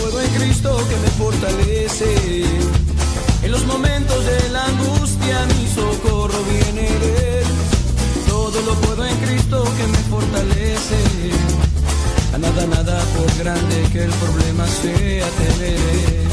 puedo 0.00 0.20
en 0.20 0.30
Cristo 0.30 0.76
que 0.88 0.96
me 0.96 1.10
fortalece. 1.22 2.44
En 3.42 3.50
los 3.50 3.64
momentos 3.66 4.24
de 4.24 4.48
la 4.50 4.64
angustia 4.64 5.46
mi 5.46 5.66
socorro 5.68 6.40
viene 6.50 6.88
de 7.02 7.40
Él. 7.40 7.46
Todo 8.28 8.60
lo 8.62 8.74
puedo 8.80 9.04
en 9.06 9.16
Cristo 9.18 9.64
que 9.76 9.86
me 9.86 9.98
fortalece. 10.10 10.98
A 12.34 12.38
nada, 12.38 12.66
nada 12.66 13.04
por 13.16 13.38
grande 13.38 13.76
que 13.92 14.04
el 14.04 14.10
problema 14.10 14.66
sea 14.66 15.26
tener. 15.42 16.25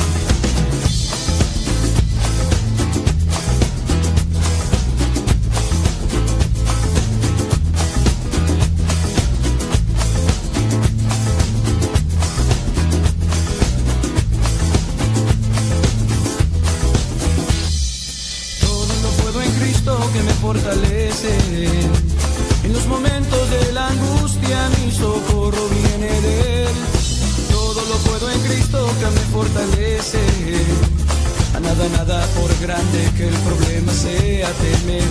Que 33.15 33.27
el 33.27 33.35
problema 33.35 33.93
sea 33.93 34.49
temer. 34.53 35.03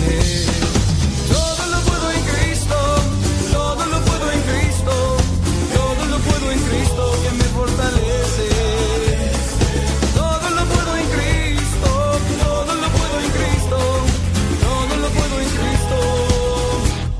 Todo 1.31 1.65
lo 1.71 1.79
puedo 1.87 2.11
en 2.11 2.21
Cristo, 2.23 2.75
todo 3.53 3.85
lo 3.85 4.01
puedo 4.01 4.31
en 4.31 4.41
Cristo, 4.41 5.17
todo 5.73 6.05
lo 6.07 6.17
puedo 6.19 6.51
en 6.51 6.59
Cristo 6.59 7.11
que 7.23 7.31
me 7.31 7.43
fortalece. 7.45 8.03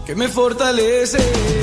que 0.06 0.16
me 0.16 0.28
fortalece. 0.28 1.63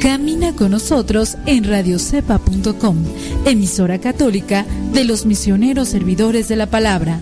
Camina 0.00 0.54
con 0.54 0.70
nosotros 0.70 1.36
en 1.46 1.64
radiocepa.com, 1.64 2.96
emisora 3.46 3.98
católica 3.98 4.64
de 4.92 5.04
los 5.04 5.26
misioneros 5.26 5.88
servidores 5.88 6.48
de 6.48 6.56
la 6.56 6.66
palabra. 6.66 7.20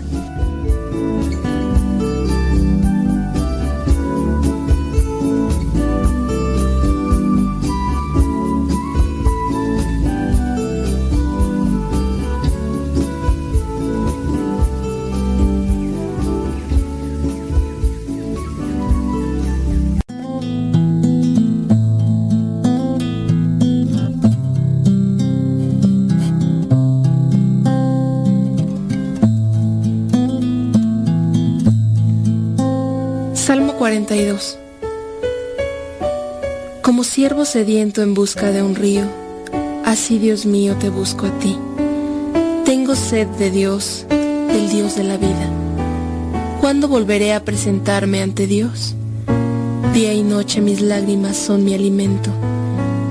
Como 37.02 37.10
siervo 37.10 37.44
sediento 37.44 38.00
en 38.00 38.14
busca 38.14 38.52
de 38.52 38.62
un 38.62 38.76
río, 38.76 39.02
así 39.84 40.20
Dios 40.20 40.46
mío 40.46 40.76
te 40.78 40.88
busco 40.88 41.26
a 41.26 41.36
ti. 41.40 41.58
Tengo 42.64 42.94
sed 42.94 43.26
de 43.26 43.50
Dios, 43.50 44.06
del 44.08 44.70
Dios 44.70 44.94
de 44.94 45.02
la 45.02 45.16
vida. 45.16 45.50
¿Cuándo 46.60 46.86
volveré 46.86 47.32
a 47.32 47.44
presentarme 47.44 48.22
ante 48.22 48.46
Dios? 48.46 48.94
Día 49.92 50.14
y 50.14 50.22
noche 50.22 50.60
mis 50.60 50.80
lágrimas 50.80 51.36
son 51.36 51.64
mi 51.64 51.74
alimento, 51.74 52.30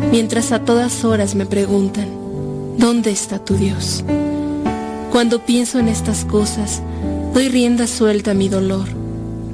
mientras 0.09 0.53
a 0.53 0.63
todas 0.63 1.03
horas 1.03 1.35
me 1.35 1.45
preguntan, 1.45 2.07
¿dónde 2.77 3.11
está 3.11 3.43
tu 3.43 3.55
Dios? 3.55 4.05
Cuando 5.11 5.45
pienso 5.45 5.79
en 5.79 5.89
estas 5.89 6.23
cosas, 6.23 6.81
doy 7.33 7.49
rienda 7.49 7.87
suelta 7.87 8.31
a 8.31 8.35
mi 8.35 8.47
dolor 8.47 9.01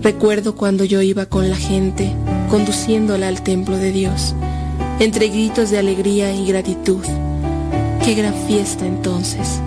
Recuerdo 0.01 0.55
cuando 0.55 0.83
yo 0.83 1.01
iba 1.01 1.25
con 1.25 1.49
la 1.49 1.55
gente, 1.55 2.13
conduciéndola 2.49 3.27
al 3.27 3.41
templo 3.41 3.77
de 3.77 3.91
Dios, 3.91 4.35
entre 4.99 5.27
gritos 5.27 5.69
de 5.69 5.77
alegría 5.77 6.33
y 6.33 6.45
gratitud. 6.45 7.03
Qué 8.03 8.13
gran 8.13 8.33
fiesta 8.47 8.85
entonces. 8.85 9.59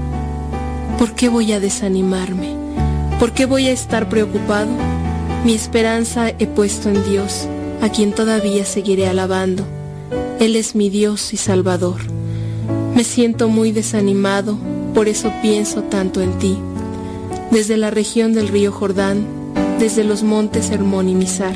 ¿Por 0.99 1.15
qué 1.15 1.29
voy 1.29 1.53
a 1.53 1.61
desanimarme? 1.61 2.55
¿Por 3.19 3.32
qué 3.32 3.47
voy 3.47 3.69
a 3.69 3.73
estar 3.73 4.09
preocupado? 4.09 4.71
Mi 5.44 5.55
esperanza 5.55 6.31
he 6.38 6.47
puesto 6.47 6.88
en 6.88 7.05
Dios, 7.09 7.49
a 7.82 7.88
quien 7.88 8.12
todavía 8.12 8.65
seguiré 8.65 9.09
alabando. 9.09 9.65
Él 10.38 10.56
es 10.56 10.75
mi 10.75 10.91
Dios 10.91 11.32
y 11.32 11.37
Salvador. 11.37 12.00
Me 12.94 13.05
siento 13.05 13.49
muy 13.49 13.73
desanimado, 13.73 14.59
por 14.94 15.09
eso 15.09 15.32
pienso 15.43 15.82
tanto 15.82 16.21
en 16.21 16.38
ti. 16.38 16.59
Desde 17.50 17.77
la 17.77 17.91
región 17.91 18.32
del 18.32 18.49
río 18.49 18.73
Jordán, 18.73 19.27
desde 19.79 20.05
los 20.05 20.23
montes 20.23 20.71
Hermón 20.71 21.09
y 21.09 21.15
Mizar, 21.15 21.55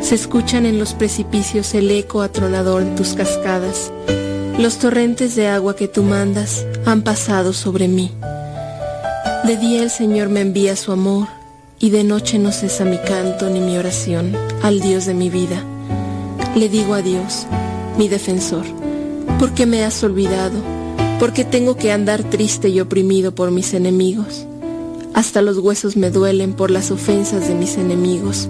se 0.00 0.14
escuchan 0.14 0.66
en 0.66 0.78
los 0.78 0.94
precipicios 0.94 1.74
el 1.74 1.90
eco 1.90 2.22
atronador 2.22 2.84
de 2.84 2.94
tus 2.96 3.14
cascadas. 3.14 3.92
Los 4.58 4.78
torrentes 4.78 5.36
de 5.36 5.48
agua 5.48 5.76
que 5.76 5.88
tú 5.88 6.02
mandas 6.02 6.64
han 6.84 7.02
pasado 7.02 7.52
sobre 7.52 7.88
mí. 7.88 8.12
De 9.44 9.56
día 9.56 9.82
el 9.82 9.90
Señor 9.90 10.28
me 10.28 10.40
envía 10.40 10.76
su 10.76 10.92
amor 10.92 11.28
y 11.78 11.90
de 11.90 12.04
noche 12.04 12.38
no 12.38 12.52
cesa 12.52 12.84
mi 12.84 12.98
canto 12.98 13.48
ni 13.50 13.60
mi 13.60 13.76
oración 13.76 14.36
al 14.62 14.80
Dios 14.80 15.06
de 15.06 15.14
mi 15.14 15.30
vida. 15.30 15.62
Le 16.56 16.68
digo 16.68 16.94
a 16.94 17.02
Dios, 17.02 17.46
mi 17.96 18.08
defensor, 18.08 18.64
¿por 19.38 19.54
qué 19.54 19.66
me 19.66 19.84
has 19.84 20.02
olvidado? 20.02 20.58
¿Por 21.18 21.32
qué 21.32 21.44
tengo 21.44 21.76
que 21.76 21.92
andar 21.92 22.22
triste 22.22 22.68
y 22.68 22.80
oprimido 22.80 23.34
por 23.34 23.50
mis 23.50 23.74
enemigos? 23.74 24.46
Hasta 25.14 25.42
los 25.42 25.58
huesos 25.58 25.96
me 25.96 26.10
duelen 26.10 26.52
por 26.52 26.70
las 26.70 26.90
ofensas 26.90 27.48
de 27.48 27.54
mis 27.54 27.76
enemigos, 27.76 28.48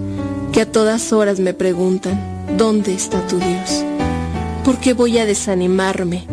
que 0.51 0.61
a 0.61 0.71
todas 0.71 1.13
horas 1.13 1.39
me 1.39 1.53
preguntan, 1.53 2.19
¿dónde 2.57 2.93
está 2.93 3.25
tu 3.27 3.37
Dios? 3.37 3.83
¿Por 4.63 4.77
qué 4.77 4.93
voy 4.93 5.17
a 5.17 5.25
desanimarme? 5.25 6.25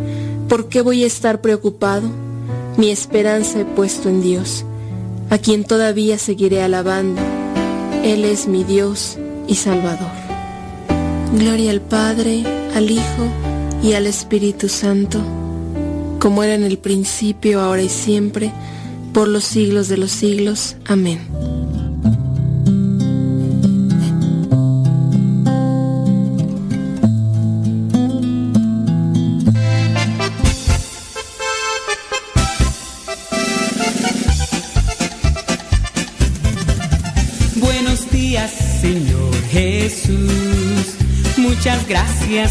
¿Por 0.48 0.68
qué 0.68 0.80
voy 0.80 1.04
a 1.04 1.06
estar 1.06 1.40
preocupado? 1.40 2.08
Mi 2.76 2.90
esperanza 2.90 3.60
he 3.60 3.64
puesto 3.64 4.08
en 4.08 4.22
Dios, 4.22 4.64
a 5.30 5.38
quien 5.38 5.64
todavía 5.64 6.18
seguiré 6.18 6.62
alabando. 6.62 7.20
Él 8.04 8.24
es 8.24 8.46
mi 8.46 8.64
Dios 8.64 9.18
y 9.48 9.54
Salvador. 9.54 10.10
Gloria 11.32 11.70
al 11.70 11.80
Padre, 11.80 12.44
al 12.74 12.90
Hijo 12.90 13.26
y 13.82 13.94
al 13.94 14.06
Espíritu 14.06 14.68
Santo, 14.68 15.20
como 16.20 16.42
era 16.42 16.54
en 16.54 16.64
el 16.64 16.78
principio, 16.78 17.60
ahora 17.60 17.82
y 17.82 17.88
siempre, 17.88 18.52
por 19.12 19.28
los 19.28 19.44
siglos 19.44 19.88
de 19.88 19.96
los 19.96 20.10
siglos. 20.10 20.76
Amén. 20.86 21.45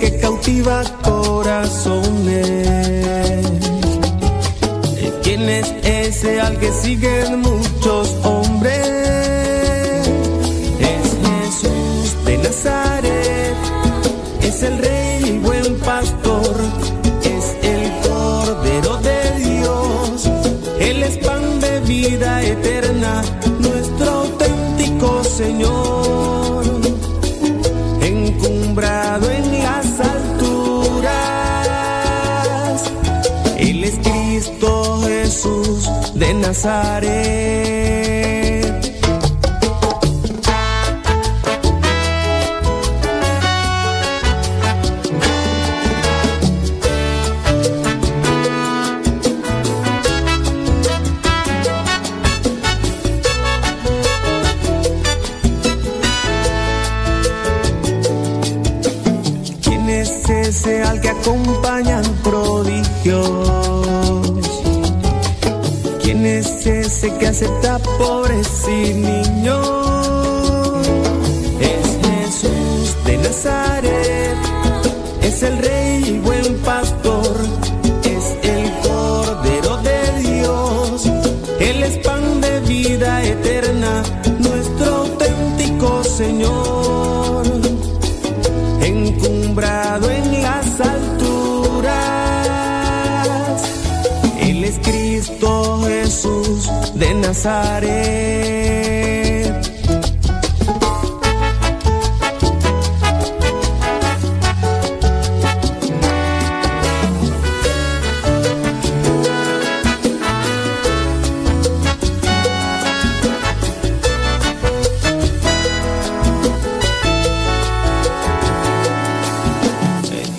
Que 0.00 0.18
cautiva 0.18 0.82
corazones? 1.02 2.46
¿Quién 5.22 5.48
es 5.48 5.72
ese 5.84 6.40
al 6.40 6.58
que 6.58 6.72
siguen 6.72 7.40
muchos 7.40 8.08
hombres? 8.24 8.78
Es 10.94 11.06
Jesús 11.26 12.24
de 12.24 12.38
Nazaret, 12.38 13.56
es 14.42 14.62
el 14.62 14.78
rey 14.78 14.99
de 36.20 36.34
Nazaret. 36.34 38.19
ese 67.00 67.16
que 67.16 67.26
acepta 67.28 67.78
pobres 67.78 68.68
y 68.68 68.92
niños. 68.92 69.66
Es 71.60 71.98
Jesús 72.04 73.04
de 73.06 73.16
Nazaret, 73.16 74.36
es 75.22 75.42
el 75.42 75.58
rey. 75.58 75.89
De 97.00 97.14
Nazaret. 97.14 98.90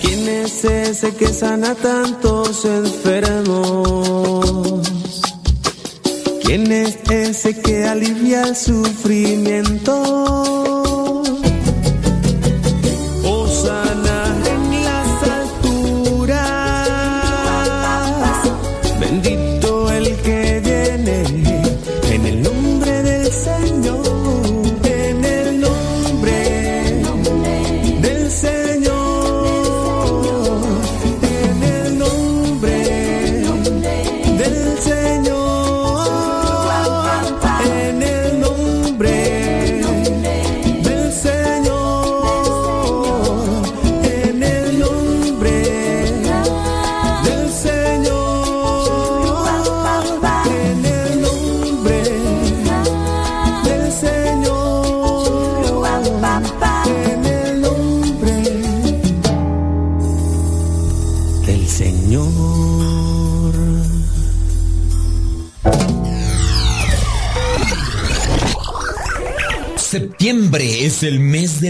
¿Quién 0.01 0.27
es 0.29 0.63
ese 0.63 1.15
que 1.15 1.27
sana 1.27 1.73
tantos 1.75 2.65
enfermos? 2.65 4.00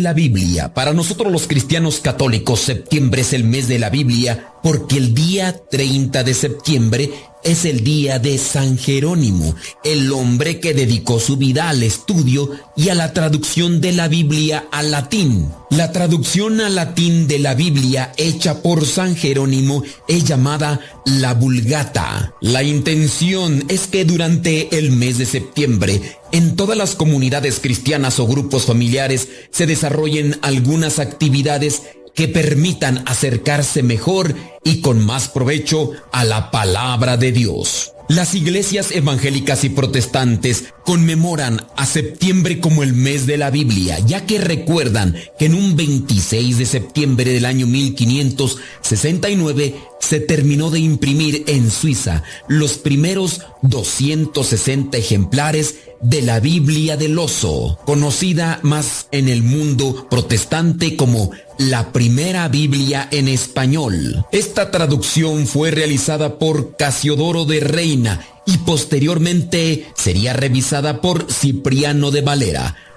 La 0.02 0.14
Biblia. 0.14 0.74
Para 0.74 0.94
nosotros 0.94 1.32
los 1.32 1.48
cristianos 1.48 2.00
católicos, 2.00 2.60
septiembre 2.60 3.22
es 3.22 3.34
el 3.34 3.44
mes 3.44 3.68
de 3.68 3.80
la 3.80 3.90
Biblia 3.90 4.52
porque 4.64 4.98
el 4.98 5.14
día 5.14 5.56
30 5.70 6.24
de 6.24 6.34
septiembre 6.34 7.12
es 7.44 7.66
el 7.66 7.84
día 7.84 8.20
de 8.20 8.38
San 8.38 8.78
Jerónimo, 8.78 9.56
el 9.84 10.12
hombre 10.12 10.60
que 10.60 10.74
dedicó 10.74 11.20
su 11.20 11.38
vida 11.38 11.70
al 11.70 11.82
estudio 11.82 12.52
y 12.76 12.90
a 12.90 12.96
la 12.96 13.14
traducción 13.14 13.82
de 13.82 13.94
la 13.94 14.08
Biblia 14.08 14.68
al 14.72 14.92
latín. 14.92 15.50
La 15.72 15.92
traducción 15.92 16.62
al 16.62 16.76
latín 16.76 17.28
de 17.28 17.40
la 17.40 17.56
Biblia 17.56 18.14
hecha 18.18 18.62
por 18.62 18.86
San 18.86 19.16
Jerónimo 19.16 19.84
es 20.08 20.26
llamada 20.26 20.80
la 21.06 21.34
Vulgata. 21.34 22.36
La 22.42 22.62
intención 22.64 23.64
es 23.70 23.88
que 23.88 24.06
durante 24.06 24.78
el 24.78 24.92
mes 24.92 25.18
de 25.18 25.26
septiembre 25.26 26.20
en 26.32 26.56
todas 26.56 26.78
las 26.78 26.96
comunidades 26.96 27.60
cristianas 27.60 28.20
o 28.20 28.28
grupos 28.28 28.66
familiares 28.66 29.28
se 29.52 29.66
desarrollen 29.66 30.38
algunas 30.42 31.00
actividades 31.00 31.84
que 32.14 32.28
permitan 32.28 33.04
acercarse 33.08 33.84
mejor 33.84 34.36
y 34.64 34.82
con 34.82 35.06
más 35.06 35.30
provecho 35.30 35.92
a 36.12 36.26
la 36.26 36.52
palabra 36.52 37.16
de 37.18 37.32
Dios. 37.32 37.94
Las 38.10 38.36
iglesias 38.36 38.92
evangélicas 38.92 39.64
y 39.64 39.70
protestantes 39.70 40.74
conmemoran 40.84 41.66
a 41.78 41.86
septiembre 41.86 42.60
como 42.60 42.84
el 42.84 42.92
mes 42.92 43.26
de 43.26 43.38
la 43.38 43.50
Biblia, 43.52 44.00
ya 44.00 44.26
que 44.26 44.38
recuerdan 44.38 45.16
que 45.40 45.46
en 45.46 45.56
un 45.56 45.78
26 45.78 46.58
de 46.58 46.66
septiembre 46.66 47.32
del 47.32 47.46
año 47.46 47.68
1569 47.68 49.76
se 50.00 50.20
terminó 50.20 50.70
de 50.70 50.82
imprimir 50.82 51.46
en 51.48 51.72
Suiza 51.72 52.24
los 52.50 52.78
primeros 52.78 53.44
260 53.62 54.98
ejemplares 54.98 55.76
de 56.02 56.22
la 56.22 56.40
Biblia 56.40 56.98
del 56.98 57.18
Oso, 57.18 57.80
conocida 57.86 58.60
más 58.64 59.08
en 59.12 59.30
el 59.30 59.44
mundo 59.44 60.08
protestante 60.10 60.96
como 60.96 61.32
la 61.58 61.92
primera 61.92 62.48
Biblia 62.48 63.08
en 63.12 63.28
español. 63.28 64.26
Esta 64.32 64.72
traducción 64.72 65.48
fue 65.48 65.72
realizada 65.72 66.40
por 66.40 66.76
Casiodoro 66.76 67.46
de 67.46 67.60
Reina 67.60 68.26
y 68.46 68.58
posteriormente 68.60 69.86
sería 69.96 70.34
revisada 70.34 71.02
por 71.02 71.32
Cipriano 71.32 72.12
de 72.12 72.22
Valera. 72.22 72.76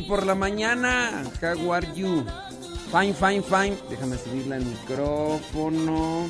Por 0.00 0.24
la 0.26 0.34
mañana. 0.34 1.22
How 1.40 1.72
are 1.72 1.86
you? 1.94 2.24
Fine, 2.90 3.14
fine, 3.14 3.42
fine. 3.42 3.76
Déjame 3.88 4.16
subirle 4.18 4.56
al 4.56 4.64
micrófono. 4.64 6.26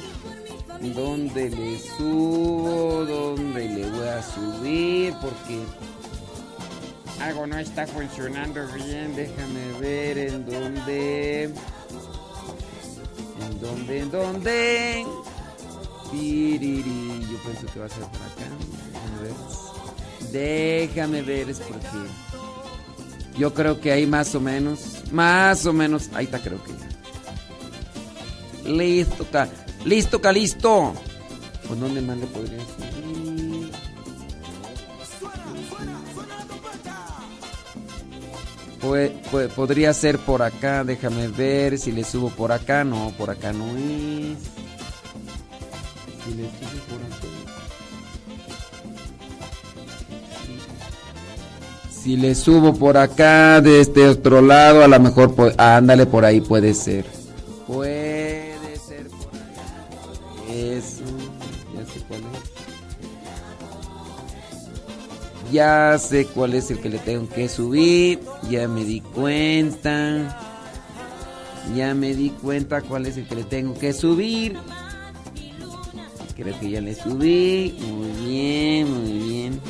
¿Dónde 0.81 1.50
le 1.50 1.78
subo? 1.78 3.04
¿Dónde 3.04 3.69
le 3.69 3.90
voy 3.90 4.09
a 4.09 4.23
subir? 4.23 5.14
Porque 5.21 5.61
algo 7.21 7.47
no 7.47 7.59
está 7.59 7.87
funcionando 7.87 8.66
bien. 8.75 9.14
Déjame 9.14 9.73
ver 9.81 10.19
en 10.19 10.45
dónde. 10.45 11.45
¿En 13.40 13.61
dónde? 13.61 13.99
¿En 14.00 14.11
dónde? 14.11 15.07
Piriri. 16.11 17.26
Yo 17.31 17.38
pienso 17.45 17.66
que 17.73 17.81
va 17.81 17.87
a 17.87 17.88
ser 17.88 18.04
por 18.04 18.23
acá. 18.23 18.49
Déjame 18.92 19.23
ver. 19.23 19.35
Déjame 20.33 21.23
ver, 21.23 21.50
es 21.50 21.61
porque. 21.61 21.88
Yo 23.39 23.55
creo 23.55 23.81
que 23.81 23.93
ahí 23.93 24.07
más 24.07 24.35
o 24.35 24.41
menos. 24.41 24.81
Más 25.11 25.65
o 25.67 25.73
menos. 25.73 26.11
Ahí 26.15 26.27
está, 26.27 26.39
creo 26.41 26.59
que. 26.62 26.73
Listo, 28.71 29.27
ca. 29.31 29.49
Listo, 29.85 30.21
ca, 30.21 30.33
listo. 30.33 30.93
¿Por 31.67 31.79
dónde 31.81 32.01
más 32.03 32.17
le 32.19 32.27
podría 32.27 32.59
subir? 32.59 33.73
Pue- 38.81 39.12
pue- 39.31 39.49
podría 39.49 39.93
ser 39.95 40.19
por 40.19 40.43
acá, 40.43 40.83
déjame 40.83 41.29
ver 41.29 41.79
si 41.79 41.93
le 41.93 42.03
subo 42.05 42.31
por 42.31 42.51
acá. 42.51 42.83
No, 42.85 43.12
por 43.17 43.31
acá 43.31 43.53
no 43.53 43.67
es. 43.77 44.39
Si 46.25 46.35
le 46.35 46.45
subo 46.45 46.81
por 46.89 47.01
acá. 47.03 47.42
Si 52.02 52.16
le 52.16 52.35
subo 52.35 52.75
por 52.75 52.97
acá 52.97 53.61
de 53.61 53.80
este 53.80 54.09
otro 54.09 54.42
lado, 54.42 54.82
a 54.82 54.88
lo 54.88 54.99
mejor 54.99 55.35
pu- 55.37 55.54
ándale 55.56 56.04
por 56.06 56.25
ahí 56.25 56.40
puede 56.40 56.75
ser. 56.75 57.04
Puede 57.66 58.76
ser 58.85 59.06
por 59.09 59.28
ahí. 60.49 60.73
Eso, 60.78 61.04
ya 61.75 61.85
sé 61.92 62.00
cuál 62.09 62.21
es. 62.23 62.52
Ya 65.52 65.99
sé 65.99 66.26
cuál 66.26 66.54
es 66.54 66.71
el 66.71 66.80
que 66.80 66.88
le 66.88 66.99
tengo 66.99 67.28
que 67.28 67.49
subir. 67.49 68.19
Ya 68.50 68.67
me 68.67 68.84
di 68.84 69.00
cuenta. 69.00 70.38
Ya 71.76 71.95
me 71.95 72.15
di 72.17 72.30
cuenta 72.30 72.80
cuál 72.82 73.06
es 73.06 73.17
el 73.17 73.28
que 73.28 73.36
le 73.36 73.45
tengo 73.45 73.75
que 73.78 73.93
subir. 73.93 74.56
Creo 76.34 76.58
que 76.58 76.71
ya 76.71 76.80
le 76.80 76.95
subí. 76.97 77.76
Muy 77.80 78.26
bien, 78.26 78.91
muy 79.04 79.19
bien. 79.28 79.60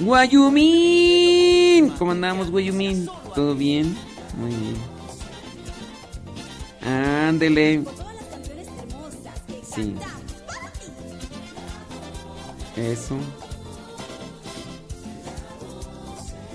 Guayumín. 0.00 1.90
¿Cómo 1.98 2.12
andamos, 2.12 2.50
Guayumín? 2.50 3.08
¿Todo 3.34 3.54
bien? 3.54 3.96
Muy 4.36 4.50
bien. 4.50 4.76
Ándele. 7.28 7.82
Sí. 9.74 9.94
Eso. 12.76 13.16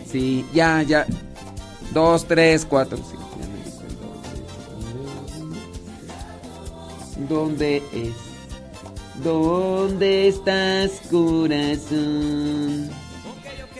Sí, 0.09 0.45
ya, 0.53 0.81
ya. 0.83 1.05
Dos, 1.91 2.25
tres, 2.25 2.65
cuatro. 2.65 2.97
¿Dónde 7.29 7.83
es? 7.93 8.13
¿Dónde 9.23 10.27
estás, 10.27 11.01
corazón? 11.11 12.89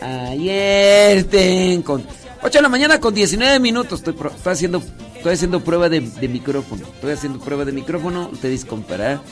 Ayer 0.04 1.24
te 1.24 1.74
encon- 1.74 2.04
8 2.42 2.58
de 2.58 2.62
la 2.62 2.68
mañana 2.68 3.00
con 3.00 3.14
19 3.14 3.58
minutos. 3.58 4.00
Estoy, 4.00 4.14
estoy 4.14 4.52
haciendo 4.52 4.82
estoy 5.16 5.32
haciendo 5.32 5.60
prueba 5.60 5.88
de, 5.88 6.00
de 6.00 6.28
micrófono. 6.28 6.84
Estoy 6.86 7.12
haciendo 7.12 7.38
prueba 7.38 7.64
de 7.64 7.72
micrófono. 7.72 8.28
Ustedes 8.32 8.64
compararán. 8.66 9.22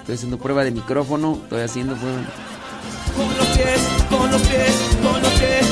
Estoy 0.00 0.14
haciendo 0.16 0.38
prueba 0.38 0.64
de 0.64 0.70
micrófono. 0.72 1.38
Estoy 1.44 1.62
haciendo 1.62 1.94
prueba. 1.96 2.18
Con 3.16 3.36
los 3.38 3.46
pies, 3.56 3.80
con 4.10 4.30
los 4.30 4.42
pies, 4.42 4.72
con 5.02 5.22
los 5.22 5.32
pies. 5.32 5.66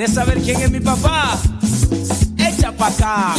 ¿Quieres 0.00 0.14
saber 0.14 0.40
quién 0.40 0.58
es 0.62 0.70
mi 0.70 0.80
papá? 0.80 1.38
Echa 2.38 2.72
pa' 2.72 2.86
acá. 2.86 3.34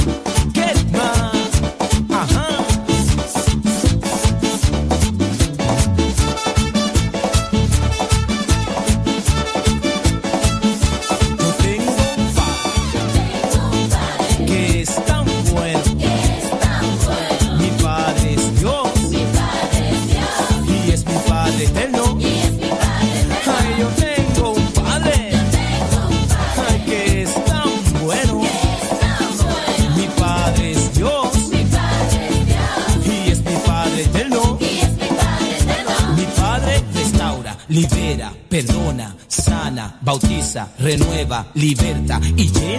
Renueva, 41.53 41.55
liberta 41.55 42.19
y 42.35 42.70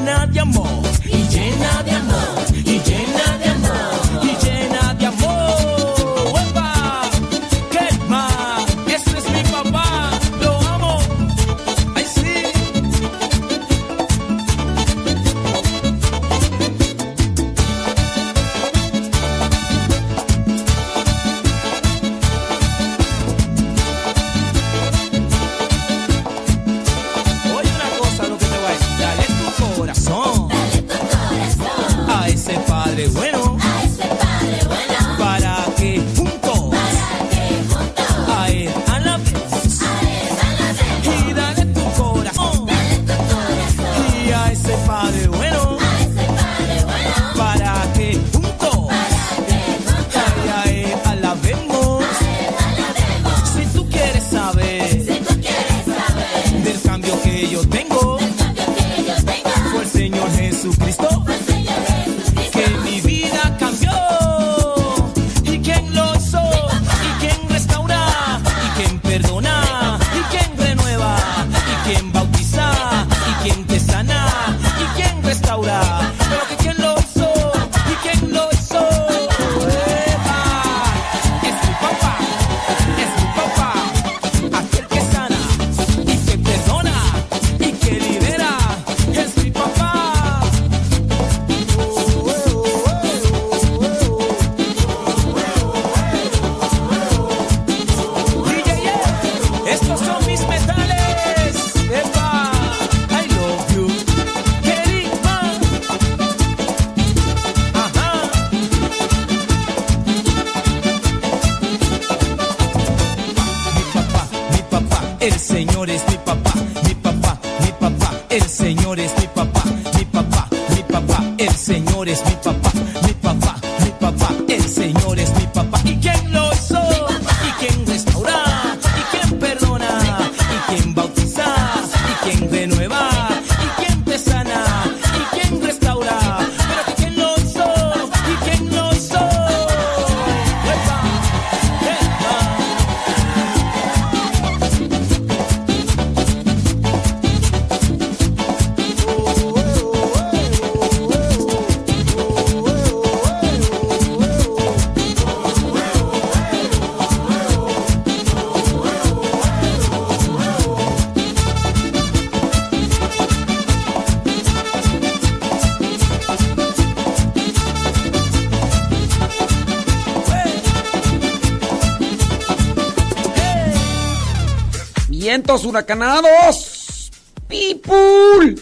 Huracanados. 175.61 177.11
People. 177.49 178.57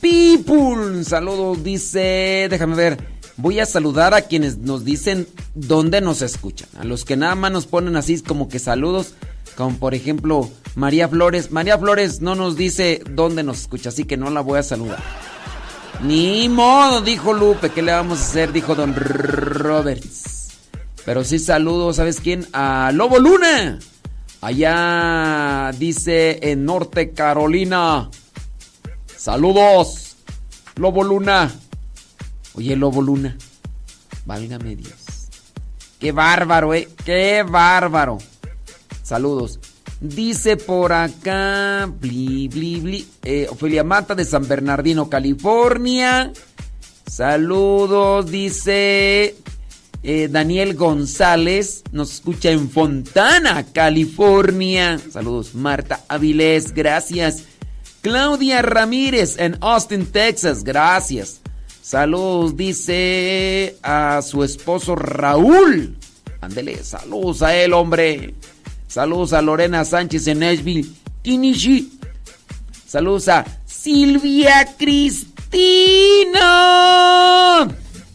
People. 0.00 1.04
Saludos, 1.04 1.62
dice. 1.62 2.48
Déjame 2.50 2.74
ver. 2.74 3.14
Voy 3.36 3.60
a 3.60 3.66
saludar 3.66 4.14
a 4.14 4.22
quienes 4.22 4.58
nos 4.58 4.84
dicen 4.84 5.26
dónde 5.54 6.00
nos 6.00 6.22
escuchan. 6.22 6.68
A 6.78 6.84
los 6.84 7.04
que 7.04 7.16
nada 7.16 7.34
más 7.34 7.52
nos 7.52 7.66
ponen 7.66 7.96
así 7.96 8.20
como 8.20 8.48
que 8.48 8.58
saludos. 8.58 9.14
Como 9.56 9.76
por 9.76 9.94
ejemplo 9.94 10.50
María 10.74 11.08
Flores. 11.08 11.50
María 11.50 11.78
Flores 11.78 12.20
no 12.20 12.34
nos 12.34 12.56
dice 12.56 13.02
dónde 13.10 13.42
nos 13.42 13.60
escucha, 13.60 13.90
así 13.90 14.04
que 14.04 14.16
no 14.16 14.30
la 14.30 14.40
voy 14.40 14.58
a 14.58 14.62
saludar. 14.62 15.02
Ni 16.02 16.48
modo, 16.48 17.00
dijo 17.00 17.32
Lupe. 17.32 17.70
¿Qué 17.70 17.82
le 17.82 17.92
vamos 17.92 18.18
a 18.18 18.22
hacer? 18.22 18.52
Dijo 18.52 18.74
Don 18.74 18.94
Roberts. 18.94 20.48
Pero 21.04 21.22
sí 21.22 21.38
saludo, 21.38 21.92
¿sabes 21.92 22.20
quién? 22.20 22.46
A 22.52 22.90
Lobo 22.92 23.18
Luna. 23.18 23.78
Allá 24.44 25.70
dice 25.78 26.38
en 26.50 26.66
Norte 26.66 27.12
Carolina. 27.12 28.10
Saludos, 29.16 30.16
Lobo 30.76 31.02
Luna. 31.02 31.50
Oye, 32.52 32.76
Lobo 32.76 33.00
Luna. 33.00 33.38
Válgame 34.26 34.76
Dios. 34.76 35.30
Qué 35.98 36.12
bárbaro, 36.12 36.74
eh. 36.74 36.90
Qué 37.06 37.42
bárbaro. 37.42 38.18
Saludos. 39.02 39.60
Dice 39.98 40.58
por 40.58 40.92
acá. 40.92 41.90
Bli, 41.98 42.48
bli, 42.48 42.80
bli. 42.80 43.08
eh, 43.22 43.46
Ofelia 43.50 43.82
Mata 43.82 44.14
de 44.14 44.26
San 44.26 44.46
Bernardino, 44.46 45.08
California. 45.08 46.30
Saludos, 47.06 48.30
dice 48.30 49.36
eh, 50.04 50.28
Daniel 50.30 50.74
González. 50.74 51.82
Nos 51.90 52.12
escucha 52.12 52.50
en 52.50 52.70
Fontana, 52.70 53.64
California. 53.72 55.00
Saludos, 55.10 55.54
Marta 55.54 56.04
Avilés. 56.08 56.74
Gracias. 56.74 57.44
Claudia 58.02 58.60
Ramírez 58.60 59.38
en 59.38 59.56
Austin, 59.62 60.04
Texas. 60.06 60.62
Gracias. 60.62 61.40
Saludos, 61.80 62.56
dice 62.56 63.76
a 63.82 64.20
su 64.22 64.44
esposo 64.44 64.94
Raúl. 64.94 65.96
Ándele, 66.40 66.84
saludos 66.84 67.42
a 67.42 67.56
él, 67.56 67.72
hombre. 67.72 68.34
Saludos 68.86 69.32
a 69.32 69.40
Lorena 69.42 69.84
Sánchez 69.84 70.26
en 70.26 70.40
Nashville, 70.40 70.86
Tennessee. 71.22 71.90
Saludos 72.86 73.28
a 73.28 73.44
Silvia 73.64 74.68
Cristina. 74.78 75.34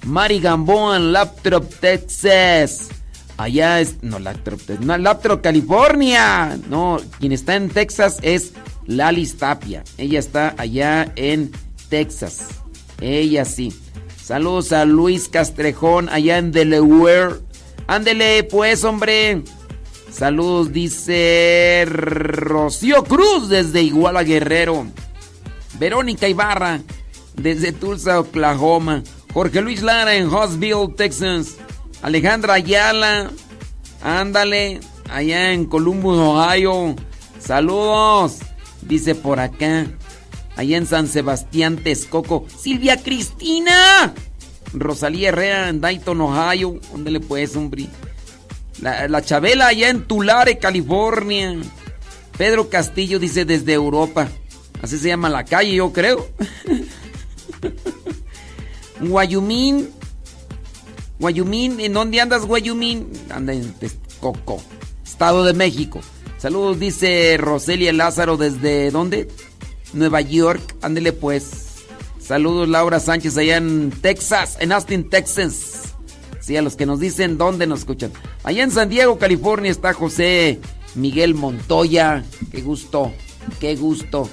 Mari 0.10 0.40
Gamboa 0.40 0.98
en 0.98 1.14
Laptop, 1.14 1.70
Texas. 1.80 2.90
Allá 3.38 3.80
es. 3.80 4.02
No, 4.02 4.18
Laptop, 4.18 4.60
no, 4.80 4.98
Laptop, 4.98 5.42
California. 5.42 6.58
No, 6.68 6.98
quien 7.20 7.32
está 7.32 7.56
en 7.56 7.70
Texas 7.70 8.18
es 8.24 8.54
Lalis 8.88 9.38
Tapia. 9.38 9.84
Ella 10.00 10.18
está 10.18 10.56
allá 10.58 11.12
en 11.16 11.52
Texas. 11.90 12.48
Ella 13.00 13.46
sí. 13.46 13.72
Saludos 14.20 14.72
a 14.72 14.84
Luis 14.86 15.30
Castrejón 15.30 16.10
allá 16.10 16.40
en 16.40 16.52
Delaware. 16.52 17.42
Ándele, 17.86 18.44
pues, 18.46 18.84
hombre. 18.84 19.44
Saludos, 20.12 20.74
dice 20.74 21.86
Rocío 21.88 23.04
Cruz 23.04 23.48
desde 23.48 23.84
Iguala 23.84 24.24
Guerrero. 24.24 24.88
Verónica 25.78 26.28
Ibarra 26.28 26.82
desde 27.36 27.72
Tulsa, 27.74 28.20
Oklahoma. 28.20 29.04
Jorge 29.34 29.62
Luis 29.62 29.82
Lara 29.82 30.16
en 30.16 30.28
Hostville, 30.28 30.94
Texas. 30.96 31.56
Alejandra 32.02 32.54
Ayala. 32.56 33.30
Ándale, 34.02 34.80
allá 35.10 35.52
en 35.52 35.66
Columbus, 35.66 36.18
Ohio. 36.18 36.96
Saludos. 37.40 38.40
Dice 38.82 39.16
por 39.16 39.40
acá. 39.40 39.86
Allá 40.56 40.78
en 40.78 40.88
San 40.88 41.08
Sebastián, 41.08 41.78
Texcoco. 41.78 42.46
Silvia 42.58 42.98
Cristina. 43.02 44.14
Rosalía 44.74 45.30
Herrera 45.30 45.70
en 45.70 45.82
Dayton, 45.82 46.22
Ohio. 46.22 46.80
¿Dónde 46.92 47.12
le 47.12 47.20
puedes, 47.20 47.56
hombre? 47.56 47.88
La, 48.82 49.08
la 49.08 49.22
Chabela 49.22 49.68
allá 49.68 49.90
en 49.90 50.06
Tulare, 50.06 50.58
California. 50.58 51.56
Pedro 52.38 52.70
Castillo 52.70 53.20
dice 53.20 53.46
desde 53.46 53.74
Europa. 53.74 54.30
Así 54.82 54.98
se 54.98 55.10
llama 55.10 55.30
la 55.30 55.44
calle, 55.44 55.76
yo 55.76 55.92
creo. 55.92 56.28
Guayumín. 59.02 59.90
Guayumín, 61.20 61.80
¿en 61.80 61.94
dónde 61.94 62.22
andas, 62.22 62.46
Guayumín? 62.46 63.12
Anda 63.30 63.54
en 63.54 63.74
Texcoco, 63.74 64.62
Estado 65.06 65.44
de 65.44 65.54
México. 65.54 66.00
Saludos, 66.38 66.80
dice 66.80 67.36
Roselia 67.38 67.92
Lázaro, 67.92 68.38
¿desde 68.38 68.92
dónde? 68.92 69.28
Nueva 69.94 70.22
York. 70.22 70.76
Ándele 70.82 71.12
pues. 71.12 71.84
Saludos, 72.20 72.70
Laura 72.70 73.00
Sánchez, 73.00 73.38
allá 73.38 73.58
en 73.58 73.92
Texas, 74.02 74.58
en 74.60 74.72
Austin, 74.72 75.10
Texas. 75.10 75.96
Sí, 76.40 76.56
a 76.56 76.62
los 76.62 76.76
que 76.76 76.86
nos 76.86 77.00
dicen 77.00 77.38
dónde 77.38 77.68
nos 77.68 77.80
escuchan. 77.80 78.12
Allá 78.44 78.64
en 78.64 78.72
San 78.72 78.88
Diego, 78.88 79.18
California, 79.18 79.72
está 79.72 79.94
José 79.94 80.60
Miguel 80.96 81.34
Montoya. 81.34 82.24
Qué 82.52 82.62
gusto, 82.62 83.12
qué 83.60 83.76
gusto. 83.76 84.30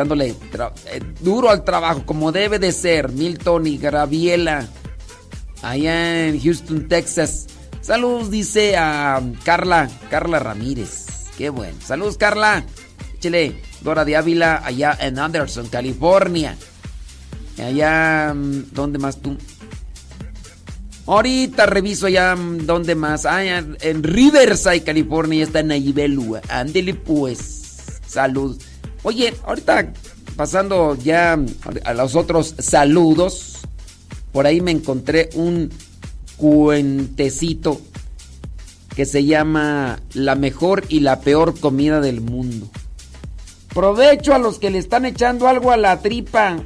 Eh, 0.00 1.02
duro 1.20 1.50
al 1.50 1.64
trabajo, 1.64 2.04
como 2.06 2.30
debe 2.30 2.58
de 2.58 2.72
ser. 2.72 3.10
Milton 3.10 3.66
y 3.66 3.78
Graviela. 3.78 4.68
Allá 5.62 6.26
en 6.28 6.40
Houston, 6.40 6.86
Texas. 6.86 7.46
Saludos, 7.80 8.30
dice 8.30 8.76
a 8.76 9.20
Carla, 9.44 9.90
Carla 10.10 10.38
Ramírez. 10.38 11.06
Qué 11.36 11.50
bueno. 11.50 11.76
Saludos, 11.84 12.16
Carla. 12.16 12.64
Échale. 13.16 13.60
Dora 13.80 14.04
de 14.04 14.16
Ávila, 14.16 14.62
allá 14.64 14.96
en 15.00 15.18
Anderson, 15.18 15.68
California. 15.68 16.56
Allá, 17.58 18.34
mm, 18.34 18.72
¿dónde 18.72 18.98
más 18.98 19.20
tú? 19.20 19.36
Ahorita 21.06 21.66
reviso 21.66 22.06
allá, 22.06 22.36
mm, 22.36 22.66
¿dónde 22.66 22.94
más? 22.94 23.24
Ah, 23.24 23.44
en 23.44 24.02
Riverside, 24.02 24.82
California, 24.82 25.44
está 25.44 25.62
Nayibelua. 25.62 26.40
Ándele 26.48 26.94
pues. 26.94 28.00
Salud. 28.06 28.60
Oye, 29.02 29.34
ahorita 29.44 29.92
pasando 30.36 30.96
ya 30.96 31.38
a 31.84 31.94
los 31.94 32.14
otros 32.14 32.54
saludos. 32.58 33.58
Por 34.32 34.46
ahí 34.46 34.60
me 34.60 34.70
encontré 34.70 35.30
un 35.34 35.70
cuentecito 36.36 37.80
que 38.94 39.04
se 39.04 39.24
llama 39.24 40.00
La 40.12 40.34
mejor 40.34 40.84
y 40.88 41.00
la 41.00 41.20
peor 41.20 41.58
comida 41.58 42.00
del 42.00 42.20
mundo. 42.20 42.68
Provecho 43.74 44.34
a 44.34 44.38
los 44.38 44.58
que 44.58 44.70
le 44.70 44.78
están 44.78 45.04
echando 45.04 45.48
algo 45.48 45.70
a 45.70 45.76
la 45.76 46.00
tripa. 46.00 46.56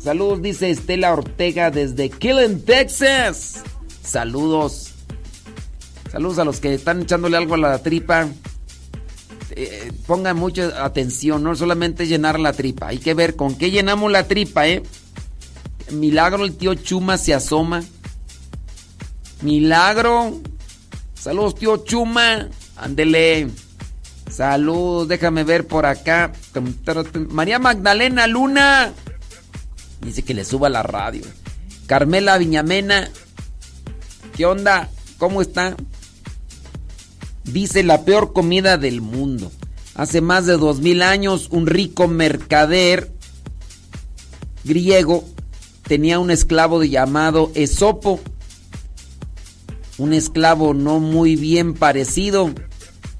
Saludos, 0.00 0.42
dice 0.42 0.70
Estela 0.70 1.12
Ortega 1.12 1.70
desde 1.70 2.10
Killen, 2.10 2.64
Texas. 2.64 3.62
Saludos. 4.02 4.92
Saludos 6.12 6.38
a 6.38 6.44
los 6.44 6.60
que 6.60 6.74
están 6.74 7.02
echándole 7.02 7.36
algo 7.36 7.54
a 7.54 7.58
la 7.58 7.78
tripa. 7.78 8.28
Eh, 9.56 9.92
pongan 10.06 10.36
mucha 10.36 10.84
atención, 10.84 11.44
no 11.44 11.54
solamente 11.54 12.08
llenar 12.08 12.40
la 12.40 12.52
tripa. 12.52 12.88
Hay 12.88 12.98
que 12.98 13.14
ver 13.14 13.36
con 13.36 13.54
qué 13.54 13.70
llenamos 13.70 14.10
la 14.10 14.26
tripa, 14.26 14.66
¿eh? 14.66 14.82
Milagro, 15.92 16.44
el 16.44 16.56
tío 16.56 16.74
Chuma 16.74 17.18
se 17.18 17.34
asoma. 17.34 17.84
Milagro. 19.42 20.40
Saludos, 21.14 21.54
tío 21.54 21.76
Chuma. 21.84 22.48
Ándele. 22.76 23.48
Salud, 24.28 25.06
déjame 25.06 25.44
ver 25.44 25.68
por 25.68 25.86
acá. 25.86 26.32
María 27.28 27.60
Magdalena 27.60 28.26
Luna. 28.26 28.92
Dice 30.00 30.22
que 30.22 30.34
le 30.34 30.44
suba 30.44 30.68
la 30.68 30.82
radio. 30.82 31.22
Carmela 31.86 32.38
Viñamena. 32.38 33.08
¿Qué 34.36 34.46
onda? 34.46 34.90
¿Cómo 35.18 35.40
está? 35.40 35.76
Dice 37.44 37.82
la 37.82 38.04
peor 38.04 38.32
comida 38.32 38.78
del 38.78 39.00
mundo. 39.00 39.52
Hace 39.94 40.20
más 40.20 40.46
de 40.46 40.56
dos 40.56 40.80
mil 40.80 41.02
años, 41.02 41.48
un 41.50 41.66
rico 41.66 42.08
mercader 42.08 43.12
griego 44.64 45.24
tenía 45.86 46.18
un 46.18 46.30
esclavo 46.30 46.82
llamado 46.82 47.52
Esopo. 47.54 48.20
Un 49.96 50.12
esclavo 50.12 50.74
no 50.74 50.98
muy 50.98 51.36
bien 51.36 51.74
parecido, 51.74 52.52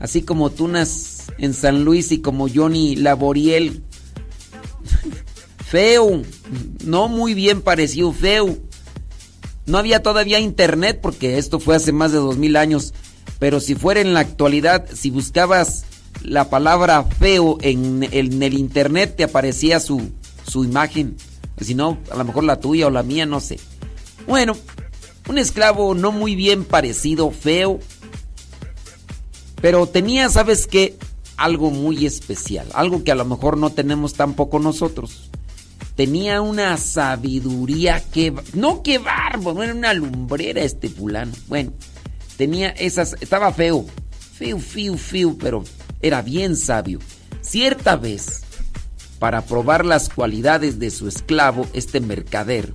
así 0.00 0.22
como 0.22 0.50
Tunas 0.50 1.32
en 1.38 1.54
San 1.54 1.84
Luis 1.84 2.10
y 2.10 2.18
como 2.18 2.48
Johnny 2.48 2.96
Laboriel. 2.96 3.84
feo, 5.64 6.22
no 6.84 7.08
muy 7.08 7.34
bien 7.34 7.60
parecido, 7.62 8.12
feo. 8.12 8.58
No 9.66 9.78
había 9.78 10.02
todavía 10.02 10.40
internet 10.40 10.98
porque 11.00 11.38
esto 11.38 11.60
fue 11.60 11.76
hace 11.76 11.92
más 11.92 12.10
de 12.12 12.18
dos 12.18 12.37
mil 12.37 12.56
años. 12.56 12.92
Pero 13.44 13.61
si 13.61 13.74
fuera 13.74 14.00
en 14.00 14.14
la 14.14 14.20
actualidad, 14.20 14.87
si 14.90 15.11
buscabas 15.11 15.85
la 16.22 16.48
palabra 16.48 17.02
feo 17.02 17.59
en, 17.61 18.02
el 18.11 18.54
internet, 18.54 19.16
te 19.18 19.24
aparecía 19.24 19.80
su, 19.80 20.12
su 20.50 20.64
imagen. 20.64 21.18
Si 21.61 21.74
no, 21.74 21.98
a 22.11 22.16
lo 22.16 22.24
mejor 22.24 22.44
la 22.44 22.59
tuya 22.59 22.87
o 22.87 22.90
la 22.90 23.02
mía, 23.02 23.26
no 23.26 23.40
sé. 23.40 23.61
Bueno, 24.26 24.57
un 25.28 25.37
esclavo 25.37 25.94
no 25.94 26.11
muy 26.11 26.35
bien 26.35 26.64
parecido, 26.64 27.30
feo. 27.33 27.80
Pero 29.61 29.87
tenía, 29.88 30.30
¿sabes 30.30 30.66
qué? 30.66 30.96
Algo 31.37 31.70
muy 31.70 32.07
especial. 32.07 32.66
Algo 32.72 33.04
que 33.04 33.12
a 33.12 33.14
lo 33.14 33.26
mejor 33.26 33.59
no 33.59 33.68
tenemos 33.68 34.14
tampoco 34.14 34.59
nosotros. 34.59 35.28
Tenía 35.96 36.40
una 36.40 36.78
sabiduría 36.78 38.02
que... 38.11 38.33
No, 38.54 38.83
que 38.83 38.96
barbo, 38.96 39.52
no 39.52 39.62
era 39.62 39.74
una 39.74 39.92
lumbrera 39.92 40.62
este 40.62 40.88
fulano. 40.88 41.33
Bueno, 41.46 41.74
tenía 42.36 42.70
esas... 42.70 43.16
Estaba 43.20 43.52
feo. 43.52 43.86
Feo, 44.36 44.58
feo, 44.58 44.96
feo, 44.96 45.36
pero 45.38 45.64
era 46.00 46.22
bien 46.22 46.56
sabio. 46.56 46.98
Cierta 47.40 47.96
vez, 47.96 48.42
para 49.18 49.42
probar 49.42 49.84
las 49.84 50.08
cualidades 50.08 50.78
de 50.78 50.90
su 50.90 51.08
esclavo, 51.08 51.66
este 51.72 52.00
mercader, 52.00 52.74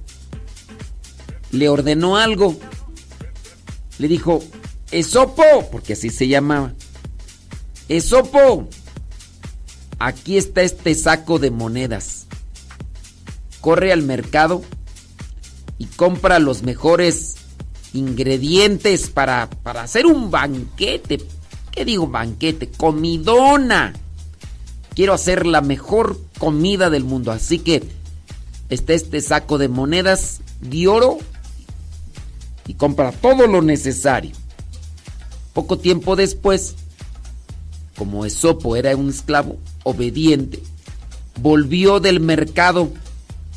le 1.51 1.69
ordenó 1.69 2.17
algo. 2.17 2.57
Le 3.97 4.07
dijo, 4.07 4.43
Esopo, 4.91 5.43
porque 5.71 5.93
así 5.93 6.09
se 6.09 6.27
llamaba. 6.27 6.73
Esopo, 7.89 8.67
aquí 9.99 10.37
está 10.37 10.61
este 10.61 10.95
saco 10.95 11.39
de 11.39 11.51
monedas. 11.51 12.27
Corre 13.61 13.91
al 13.91 14.03
mercado 14.03 14.63
y 15.77 15.85
compra 15.85 16.39
los 16.39 16.63
mejores 16.63 17.35
ingredientes 17.93 19.09
para, 19.09 19.49
para 19.49 19.83
hacer 19.83 20.05
un 20.05 20.31
banquete. 20.31 21.19
¿Qué 21.71 21.85
digo 21.85 22.07
banquete? 22.07 22.69
Comidona. 22.69 23.93
Quiero 24.95 25.13
hacer 25.13 25.45
la 25.45 25.61
mejor 25.61 26.19
comida 26.37 26.89
del 26.89 27.03
mundo. 27.03 27.31
Así 27.31 27.59
que 27.59 27.83
está 28.69 28.93
este 28.93 29.21
saco 29.21 29.57
de 29.57 29.67
monedas 29.67 30.41
de 30.61 30.87
oro 30.87 31.17
y 32.67 32.73
compra 32.75 33.11
todo 33.11 33.47
lo 33.47 33.61
necesario. 33.61 34.35
Poco 35.53 35.77
tiempo 35.77 36.15
después, 36.15 36.75
como 37.97 38.25
Esopo 38.25 38.75
era 38.75 38.95
un 38.95 39.09
esclavo 39.09 39.57
obediente, 39.83 40.61
volvió 41.41 41.99
del 41.99 42.19
mercado 42.19 42.91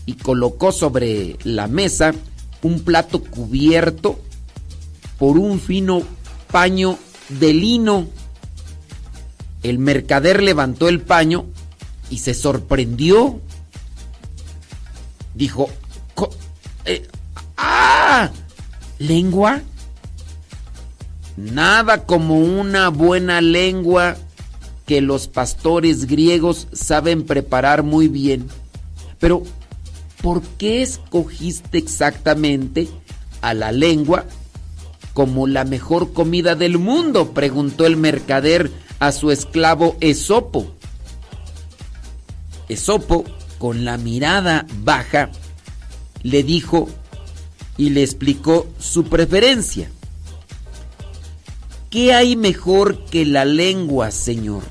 y 0.07 0.15
colocó 0.15 0.73
sobre 0.73 1.37
la 1.45 1.69
mesa 1.69 2.15
un 2.63 2.81
plato 2.81 3.23
cubierto 3.23 4.19
por 5.19 5.39
un 5.39 5.61
fino 5.61 6.03
paño 6.51 6.99
de 7.29 7.53
lino. 7.53 8.07
El 9.63 9.79
mercader 9.79 10.43
levantó 10.43 10.89
el 10.89 11.01
paño 11.01 11.47
y 12.11 12.19
se 12.19 12.35
sorprendió. 12.35 13.41
Dijo, 15.35 15.71
eh, 16.85 17.09
¡ah! 17.57 18.31
¿Lengua? 18.99 19.63
Nada 21.37 22.05
como 22.05 22.39
una 22.39 22.89
buena 22.89 23.41
lengua 23.41 24.17
que 24.87 25.01
los 25.01 25.29
pastores 25.29 26.07
griegos 26.07 26.69
saben 26.73 27.25
preparar 27.25 27.83
muy 27.83 28.09
bien. 28.09 28.49
Pero, 29.19 29.43
¿por 30.23 30.43
qué 30.43 30.83
escogiste 30.83 31.79
exactamente 31.79 32.89
a 33.41 33.55
la 33.55 33.73
lengua 33.73 34.25
como 35.13 35.47
la 35.47 35.65
mejor 35.65 36.13
comida 36.13 36.55
del 36.55 36.79
mundo? 36.79 37.33
preguntó 37.33 37.85
el 37.85 37.97
mercader 37.97 38.71
a 39.01 39.13
su 39.13 39.31
esclavo 39.31 39.97
Esopo. 40.01 40.75
Esopo, 42.69 43.25
con 43.59 43.85
la 43.85 43.99
mirada 43.99 44.65
baja, 44.83 45.31
le 46.23 46.43
dijo 46.43 46.89
y 47.77 47.91
le 47.91 48.03
explicó 48.03 48.67
su 48.79 49.05
preferencia. 49.05 49.91
¿Qué 51.91 52.15
hay 52.15 52.37
mejor 52.37 53.05
que 53.07 53.27
la 53.27 53.45
lengua, 53.45 54.11
Señor? 54.11 54.63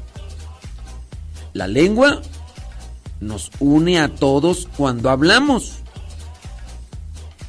La 1.54 1.68
lengua 1.68 2.22
nos 3.22 3.52
une 3.60 4.00
a 4.00 4.10
todos 4.10 4.68
cuando 4.76 5.10
hablamos. 5.10 5.76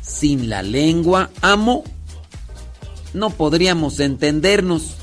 Sin 0.02 0.48
la 0.48 0.62
lengua, 0.62 1.30
amo, 1.40 1.82
no 3.14 3.30
podríamos 3.30 3.98
entendernos. 3.98 4.94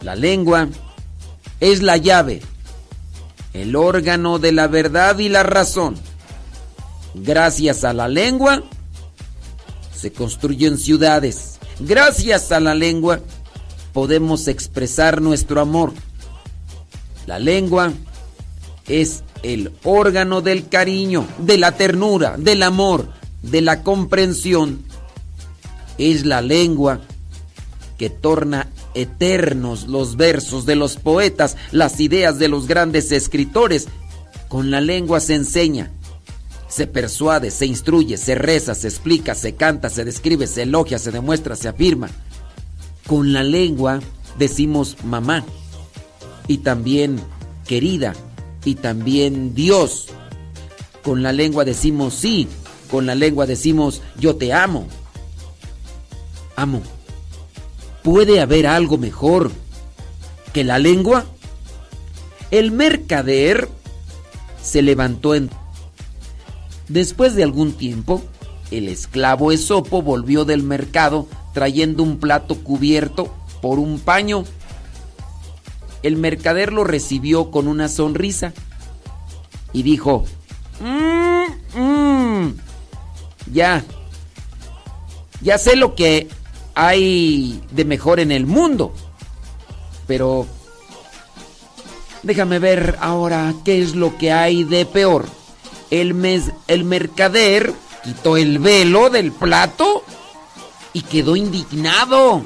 La 0.00 0.16
lengua 0.16 0.68
es 1.60 1.82
la 1.82 1.96
llave, 1.96 2.42
el 3.52 3.76
órgano 3.76 4.38
de 4.38 4.52
la 4.52 4.66
verdad 4.66 5.18
y 5.18 5.28
la 5.28 5.42
razón. 5.42 5.94
Gracias 7.14 7.84
a 7.84 7.92
la 7.92 8.08
lengua 8.08 8.64
se 9.94 10.12
construyen 10.12 10.76
ciudades. 10.76 11.58
Gracias 11.80 12.52
a 12.52 12.60
la 12.60 12.74
lengua 12.74 13.20
podemos 13.92 14.48
expresar 14.48 15.22
nuestro 15.22 15.60
amor. 15.60 15.92
La 17.26 17.38
lengua 17.38 17.92
es 18.88 19.22
el 19.42 19.72
órgano 19.82 20.40
del 20.40 20.68
cariño, 20.68 21.26
de 21.38 21.58
la 21.58 21.72
ternura, 21.72 22.36
del 22.36 22.62
amor, 22.62 23.08
de 23.42 23.60
la 23.60 23.82
comprensión. 23.82 24.82
Es 25.98 26.24
la 26.26 26.42
lengua 26.42 27.00
que 27.98 28.10
torna 28.10 28.68
eternos 28.94 29.86
los 29.86 30.16
versos 30.16 30.66
de 30.66 30.76
los 30.76 30.96
poetas, 30.96 31.56
las 31.70 32.00
ideas 32.00 32.38
de 32.38 32.48
los 32.48 32.66
grandes 32.66 33.12
escritores. 33.12 33.86
Con 34.48 34.70
la 34.70 34.80
lengua 34.80 35.20
se 35.20 35.34
enseña, 35.34 35.90
se 36.68 36.86
persuade, 36.86 37.50
se 37.50 37.66
instruye, 37.66 38.16
se 38.16 38.34
reza, 38.34 38.74
se 38.74 38.88
explica, 38.88 39.34
se 39.34 39.54
canta, 39.54 39.90
se 39.90 40.04
describe, 40.04 40.46
se 40.46 40.62
elogia, 40.62 40.98
se 40.98 41.10
demuestra, 41.10 41.56
se 41.56 41.68
afirma. 41.68 42.10
Con 43.06 43.32
la 43.32 43.42
lengua 43.42 44.00
decimos 44.38 44.96
mamá 45.04 45.44
y 46.48 46.58
también 46.58 47.20
querida 47.66 48.14
y 48.64 48.76
también 48.76 49.54
Dios. 49.54 50.08
Con 51.02 51.22
la 51.22 51.32
lengua 51.32 51.64
decimos 51.64 52.14
sí, 52.14 52.48
con 52.90 53.06
la 53.06 53.14
lengua 53.14 53.46
decimos 53.46 54.02
yo 54.18 54.36
te 54.36 54.52
amo. 54.52 54.86
Amo. 56.56 56.82
¿Puede 58.02 58.40
haber 58.40 58.66
algo 58.66 58.98
mejor 58.98 59.50
que 60.52 60.64
la 60.64 60.78
lengua? 60.78 61.24
El 62.50 62.70
mercader 62.70 63.68
se 64.62 64.82
levantó 64.82 65.34
en 65.34 65.50
Después 66.88 67.34
de 67.34 67.42
algún 67.42 67.72
tiempo, 67.72 68.22
el 68.70 68.88
esclavo 68.88 69.52
Esopo 69.52 70.02
volvió 70.02 70.44
del 70.44 70.62
mercado 70.62 71.26
trayendo 71.54 72.02
un 72.02 72.18
plato 72.18 72.56
cubierto 72.56 73.32
por 73.62 73.78
un 73.78 73.98
paño. 73.98 74.44
El 76.04 76.16
mercader 76.16 76.72
lo 76.72 76.84
recibió 76.84 77.50
con 77.50 77.66
una 77.66 77.88
sonrisa 77.88 78.52
y 79.72 79.82
dijo, 79.82 80.24
"Mmm, 80.80 81.80
mmm, 81.80 82.54
ya, 83.52 83.82
ya 85.40 85.58
sé 85.58 85.74
lo 85.74 85.96
que 85.96 86.28
hay 86.76 87.60
de 87.72 87.84
mejor 87.84 88.20
en 88.20 88.30
el 88.30 88.46
mundo, 88.46 88.94
pero 90.06 90.46
déjame 92.22 92.60
ver 92.60 92.96
ahora 93.00 93.52
qué 93.64 93.82
es 93.82 93.96
lo 93.96 94.16
que 94.16 94.30
hay 94.30 94.62
de 94.62 94.86
peor 94.86 95.26
el, 96.00 96.14
mes, 96.14 96.50
el 96.66 96.84
mercader 96.84 97.72
quitó 98.02 98.36
el 98.36 98.58
velo 98.58 99.10
del 99.10 99.32
plato 99.32 100.04
y 100.92 101.02
quedó 101.02 101.36
indignado. 101.36 102.42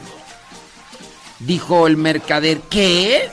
Dijo 1.40 1.87
el 1.87 1.97
mercader, 1.97 2.61
¿qué? 2.62 3.31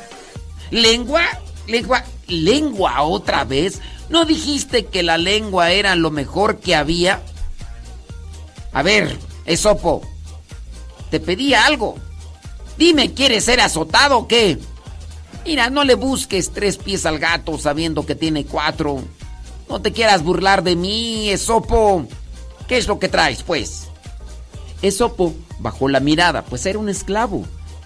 ¿Lengua? 0.72 1.24
¿Lengua? 1.68 2.04
¿Lengua 2.28 3.02
otra 3.04 3.44
vez? 3.44 3.82
¿No 4.10 4.26
dijiste 4.26 4.86
que 4.86 5.04
la 5.04 5.18
lengua 5.18 5.72
era 5.72 5.96
lo 5.96 6.12
mejor 6.12 6.60
que 6.60 6.76
había? 6.76 7.22
A 8.72 8.84
ver, 8.84 9.18
Esopo, 9.46 10.02
te 11.10 11.20
pedí 11.20 11.54
algo. 11.54 11.96
Dime, 12.78 13.14
¿quieres 13.14 13.46
ser 13.46 13.62
azotado 13.62 14.18
o 14.20 14.28
qué? 14.28 14.60
Mira, 15.46 15.70
no 15.70 15.84
le 15.84 15.96
busques 15.96 16.52
tres 16.52 16.78
pies 16.78 17.06
al 17.06 17.20
gato 17.20 17.58
sabiendo 17.58 18.06
que 18.06 18.16
tiene 18.16 18.46
cuatro. 18.46 19.04
No 19.70 19.82
te 19.82 19.92
quieras 19.92 20.24
burlar 20.24 20.64
de 20.64 20.76
mí, 20.76 21.30
Esopo. 21.30 22.06
¿Qué 22.68 22.78
es 22.78 22.88
lo 22.88 23.00
que 23.00 23.10
traes, 23.10 23.44
pues? 23.44 23.88
Esopo 24.82 25.34
bajó 25.60 25.88
la 25.88 26.00
mirada, 26.00 26.44
pues 26.44 26.66
era 26.66 26.80
un 26.80 26.90
esclavo, 26.90 27.46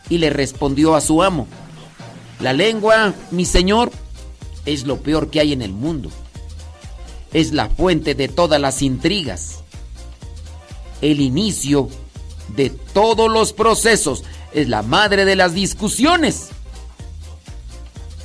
y 0.09 0.17
le 0.17 0.29
respondió 0.29 0.95
a 0.95 1.01
su 1.01 1.21
amo. 1.21 1.47
La 2.39 2.53
lengua, 2.53 3.13
mi 3.31 3.45
señor, 3.45 3.91
es 4.65 4.85
lo 4.85 4.97
peor 4.97 5.29
que 5.29 5.41
hay 5.41 5.51
en 5.51 5.61
el 5.61 5.73
mundo. 5.73 6.09
Es 7.33 7.51
la 7.51 7.69
fuente 7.69 8.15
de 8.15 8.27
todas 8.27 8.61
las 8.61 8.81
intrigas. 8.81 9.59
El 11.01 11.19
inicio 11.21 11.89
de 12.55 12.69
todos 12.69 13.29
los 13.29 13.53
procesos. 13.53 14.23
Es 14.53 14.69
la 14.69 14.81
madre 14.81 15.25
de 15.25 15.35
las 15.35 15.53
discusiones. 15.53 16.49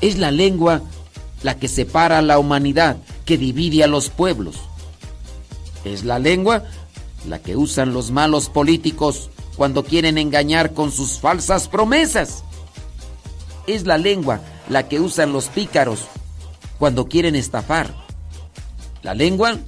Es 0.00 0.16
la 0.16 0.30
lengua 0.30 0.82
la 1.42 1.58
que 1.58 1.68
separa 1.68 2.18
a 2.18 2.22
la 2.22 2.38
humanidad, 2.38 2.96
que 3.24 3.36
divide 3.36 3.84
a 3.84 3.88
los 3.88 4.10
pueblos. 4.10 4.56
Es 5.84 6.04
la 6.04 6.18
lengua 6.18 6.64
la 7.28 7.40
que 7.40 7.56
usan 7.56 7.92
los 7.92 8.10
malos 8.10 8.48
políticos 8.48 9.30
cuando 9.56 9.84
quieren 9.84 10.18
engañar 10.18 10.72
con 10.72 10.90
sus 10.90 11.20
falsas 11.20 11.68
promesas. 11.68 12.44
Es 13.66 13.86
la 13.86 13.98
lengua 13.98 14.40
la 14.68 14.88
que 14.88 15.00
usan 15.00 15.32
los 15.32 15.48
pícaros 15.48 16.06
cuando 16.78 17.06
quieren 17.06 17.34
estafar. 17.34 17.94
La 19.02 19.14
lengua 19.14 19.58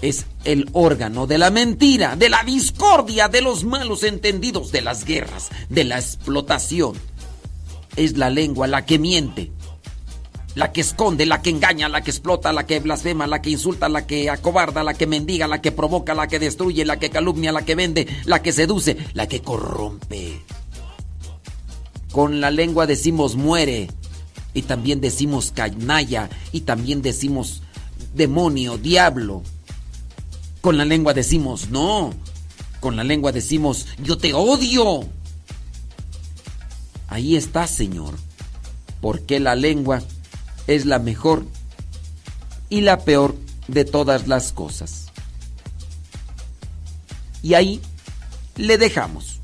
es 0.00 0.26
el 0.44 0.68
órgano 0.72 1.26
de 1.26 1.38
la 1.38 1.50
mentira, 1.50 2.16
de 2.16 2.28
la 2.28 2.42
discordia, 2.42 3.28
de 3.28 3.40
los 3.40 3.64
malos 3.64 4.02
entendidos, 4.02 4.72
de 4.72 4.82
las 4.82 5.04
guerras, 5.04 5.50
de 5.68 5.84
la 5.84 5.98
explotación. 5.98 6.94
Es 7.96 8.16
la 8.16 8.30
lengua 8.30 8.66
la 8.66 8.84
que 8.84 8.98
miente, 8.98 9.52
la 10.54 10.72
que 10.72 10.80
esconde, 10.80 11.24
la 11.26 11.40
que 11.40 11.50
engaña, 11.50 11.88
la 11.88 12.02
que 12.02 12.10
explota, 12.10 12.52
la 12.52 12.66
que 12.66 12.80
blasfema, 12.80 13.26
la 13.26 13.40
que 13.40 13.50
insulta, 13.50 13.88
la 13.88 14.06
que 14.06 14.28
acobarda, 14.28 14.82
la 14.82 14.94
que 14.94 15.06
mendiga, 15.06 15.46
la 15.46 15.60
que 15.60 15.72
provoca, 15.72 16.14
la 16.14 16.26
que 16.26 16.38
destruye, 16.38 16.84
la 16.84 16.98
que 16.98 17.10
calumnia, 17.10 17.52
la 17.52 17.64
que 17.64 17.74
vende, 17.74 18.06
la 18.24 18.42
que 18.42 18.52
seduce, 18.52 18.96
la 19.14 19.28
que 19.28 19.40
corrompe. 19.40 20.42
Con 22.12 22.42
la 22.42 22.50
lengua 22.50 22.86
decimos 22.86 23.36
muere 23.36 23.88
y 24.52 24.62
también 24.62 25.00
decimos 25.00 25.50
canalla 25.50 26.28
y 26.52 26.60
también 26.60 27.00
decimos 27.00 27.62
demonio, 28.14 28.76
diablo. 28.76 29.42
Con 30.60 30.76
la 30.76 30.84
lengua 30.84 31.14
decimos 31.14 31.70
no. 31.70 32.12
Con 32.80 32.96
la 32.96 33.04
lengua 33.04 33.32
decimos 33.32 33.86
yo 34.02 34.18
te 34.18 34.34
odio. 34.34 35.08
Ahí 37.08 37.34
está, 37.34 37.66
Señor. 37.66 38.14
Porque 39.00 39.40
la 39.40 39.54
lengua 39.54 40.02
es 40.66 40.84
la 40.84 40.98
mejor 40.98 41.46
y 42.68 42.82
la 42.82 43.00
peor 43.00 43.34
de 43.68 43.86
todas 43.86 44.28
las 44.28 44.52
cosas. 44.52 45.06
Y 47.42 47.54
ahí 47.54 47.80
le 48.56 48.76
dejamos. 48.76 49.40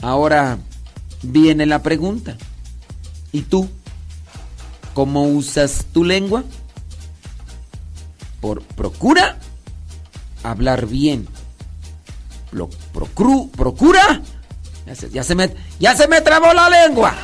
Ahora 0.00 0.58
viene 1.22 1.66
la 1.66 1.82
pregunta. 1.82 2.36
¿Y 3.32 3.42
tú? 3.42 3.68
¿Cómo 4.94 5.24
usas 5.24 5.86
tu 5.92 6.04
lengua? 6.04 6.44
Por, 8.40 8.62
procura 8.62 9.38
hablar 10.42 10.86
bien. 10.86 11.26
Lo, 12.50 12.68
procura. 12.92 14.20
Ya 14.86 14.94
se, 14.94 15.10
ya 15.10 15.24
se 15.24 15.34
me, 15.34 15.54
ya 15.78 15.96
se 15.96 16.08
me 16.08 16.20
trabó 16.20 16.52
la 16.52 16.68
lengua. 16.68 17.14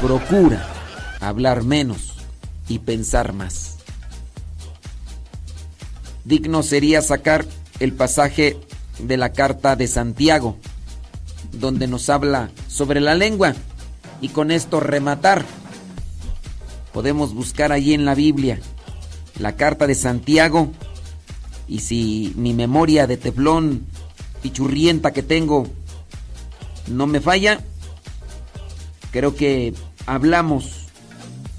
Procura 0.00 0.68
hablar 1.20 1.64
menos 1.64 2.14
y 2.68 2.78
pensar 2.78 3.32
más. 3.32 3.78
Digno 6.24 6.62
sería 6.62 7.02
sacar 7.02 7.44
el 7.80 7.92
pasaje 7.92 8.58
de 8.98 9.16
la 9.16 9.32
carta 9.32 9.76
de 9.76 9.86
Santiago, 9.86 10.56
donde 11.52 11.86
nos 11.86 12.08
habla 12.08 12.50
sobre 12.68 13.00
la 13.00 13.14
lengua, 13.14 13.54
y 14.20 14.28
con 14.28 14.50
esto 14.50 14.80
rematar. 14.80 15.44
Podemos 16.92 17.34
buscar 17.34 17.72
allí 17.72 17.92
en 17.94 18.04
la 18.04 18.14
Biblia 18.14 18.60
la 19.38 19.56
carta 19.56 19.86
de 19.86 19.94
Santiago, 19.94 20.70
y 21.66 21.80
si 21.80 22.32
mi 22.36 22.52
memoria 22.54 23.06
de 23.06 23.16
teflón 23.16 23.86
pichurrienta 24.42 25.12
que 25.12 25.22
tengo 25.22 25.66
no 26.86 27.06
me 27.06 27.20
falla, 27.20 27.60
creo 29.10 29.34
que 29.34 29.74
hablamos 30.06 30.86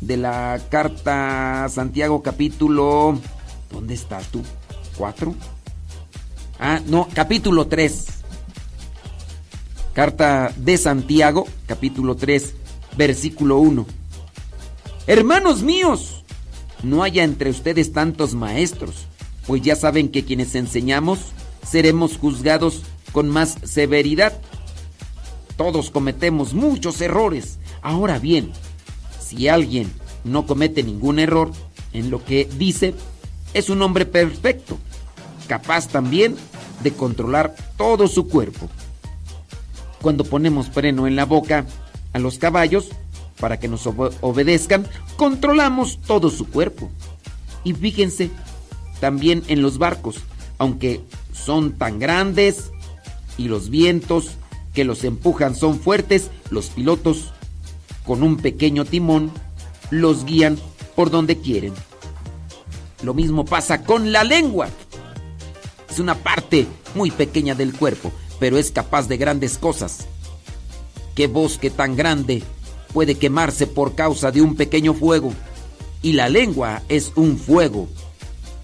de 0.01 0.17
la 0.17 0.59
carta 0.69 1.67
Santiago 1.69 2.21
capítulo... 2.21 3.19
¿Dónde 3.71 3.95
estás 3.95 4.27
tú? 4.27 4.41
¿Cuatro? 4.97 5.35
Ah, 6.59 6.81
no, 6.85 7.09
capítulo 7.13 7.67
3. 7.67 8.05
Carta 9.93 10.53
de 10.55 10.77
Santiago, 10.77 11.47
capítulo 11.67 12.15
3, 12.15 12.53
versículo 12.97 13.57
1. 13.57 13.85
Hermanos 15.07 15.63
míos, 15.63 16.23
no 16.81 17.03
haya 17.03 17.23
entre 17.23 17.49
ustedes 17.49 17.91
tantos 17.91 18.33
maestros, 18.35 19.07
pues 19.47 19.61
ya 19.61 19.75
saben 19.75 20.09
que 20.09 20.23
quienes 20.23 20.55
enseñamos 20.55 21.19
seremos 21.65 22.17
juzgados 22.17 22.83
con 23.11 23.29
más 23.29 23.57
severidad. 23.63 24.39
Todos 25.57 25.89
cometemos 25.89 26.53
muchos 26.53 27.01
errores. 27.01 27.59
Ahora 27.81 28.17
bien, 28.17 28.51
si 29.19 29.49
alguien 29.49 29.91
no 30.23 30.45
comete 30.45 30.83
ningún 30.83 31.19
error 31.19 31.51
en 31.91 32.09
lo 32.11 32.23
que 32.23 32.49
dice, 32.57 32.93
es 33.53 33.69
un 33.69 33.81
hombre 33.81 34.05
perfecto, 34.05 34.77
capaz 35.47 35.87
también 35.87 36.35
de 36.83 36.91
controlar 36.91 37.55
todo 37.77 38.07
su 38.07 38.27
cuerpo. 38.27 38.69
Cuando 40.01 40.23
ponemos 40.23 40.69
freno 40.69 41.07
en 41.07 41.15
la 41.15 41.25
boca 41.25 41.65
a 42.13 42.19
los 42.19 42.37
caballos 42.37 42.89
para 43.39 43.59
que 43.59 43.67
nos 43.67 43.87
obedezcan, 43.87 44.87
controlamos 45.17 45.99
todo 46.01 46.29
su 46.29 46.47
cuerpo. 46.47 46.89
Y 47.63 47.73
fíjense, 47.73 48.29
también 48.99 49.43
en 49.47 49.61
los 49.61 49.77
barcos, 49.77 50.17
aunque 50.57 51.01
son 51.33 51.73
tan 51.73 51.99
grandes 51.99 52.71
y 53.37 53.47
los 53.47 53.69
vientos 53.69 54.31
que 54.73 54.85
los 54.85 55.03
empujan 55.03 55.55
son 55.55 55.79
fuertes, 55.79 56.29
los 56.51 56.67
pilotos 56.67 57.31
con 58.05 58.23
un 58.23 58.37
pequeño 58.37 58.85
timón 58.85 59.31
los 59.89 60.25
guían 60.25 60.57
por 60.95 61.09
donde 61.09 61.37
quieren. 61.39 61.73
Lo 63.03 63.13
mismo 63.13 63.45
pasa 63.45 63.83
con 63.83 64.11
la 64.11 64.23
lengua. 64.23 64.69
Es 65.95 66.01
una 66.01 66.15
parte 66.15 66.67
muy 66.93 67.09
pequeña 67.09 67.55
del 67.55 67.73
cuerpo, 67.73 68.11
pero 68.37 68.57
es 68.57 68.69
capaz 68.69 69.07
de 69.07 69.15
grandes 69.15 69.57
cosas. 69.57 70.07
¿Qué 71.15 71.27
bosque 71.27 71.69
tan 71.69 71.95
grande 71.95 72.43
puede 72.93 73.15
quemarse 73.15 73.65
por 73.65 73.95
causa 73.95 74.29
de 74.29 74.41
un 74.41 74.57
pequeño 74.57 74.93
fuego? 74.93 75.31
Y 76.01 76.11
la 76.11 76.27
lengua 76.27 76.83
es 76.89 77.13
un 77.15 77.37
fuego. 77.37 77.87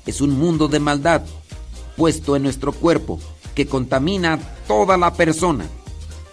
Es 0.06 0.20
un 0.20 0.38
mundo 0.38 0.68
de 0.68 0.82
maldad 0.82 1.22
puesto 1.96 2.36
en 2.36 2.44
nuestro 2.44 2.74
cuerpo 2.74 3.18
que 3.56 3.66
contamina 3.66 4.38
toda 4.68 4.98
la 4.98 5.14
persona. 5.14 5.66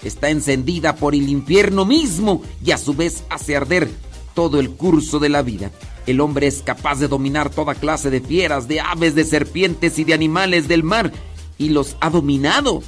Está 0.03 0.31
encendida 0.31 0.97
por 0.97 1.15
el 1.15 1.29
infierno 1.29 1.85
mismo 1.85 2.43
y 2.65 2.73
a 2.73 2.77
su 2.77 2.93
vez 2.93 3.23
hace 3.31 3.55
arder 3.55 3.89
todo 4.35 4.59
el 4.59 4.71
curso 4.71 5.21
de 5.21 5.29
la 5.29 5.43
vida. 5.43 5.71
El 6.09 6.23
hombre 6.23 6.47
es 6.47 6.63
capaz 6.63 7.01
de 7.01 7.07
dominar 7.07 7.51
toda 7.51 7.75
clase 7.75 8.09
de 8.09 8.23
fieras, 8.23 8.67
de 8.67 8.81
aves, 8.81 9.15
de 9.15 9.27
serpientes 9.27 9.99
y 9.99 10.05
de 10.05 10.15
animales 10.15 10.67
del 10.67 10.83
mar, 10.83 11.13
y 11.59 11.69
los 11.69 11.99
ha 12.01 12.09
dominado. 12.09 12.83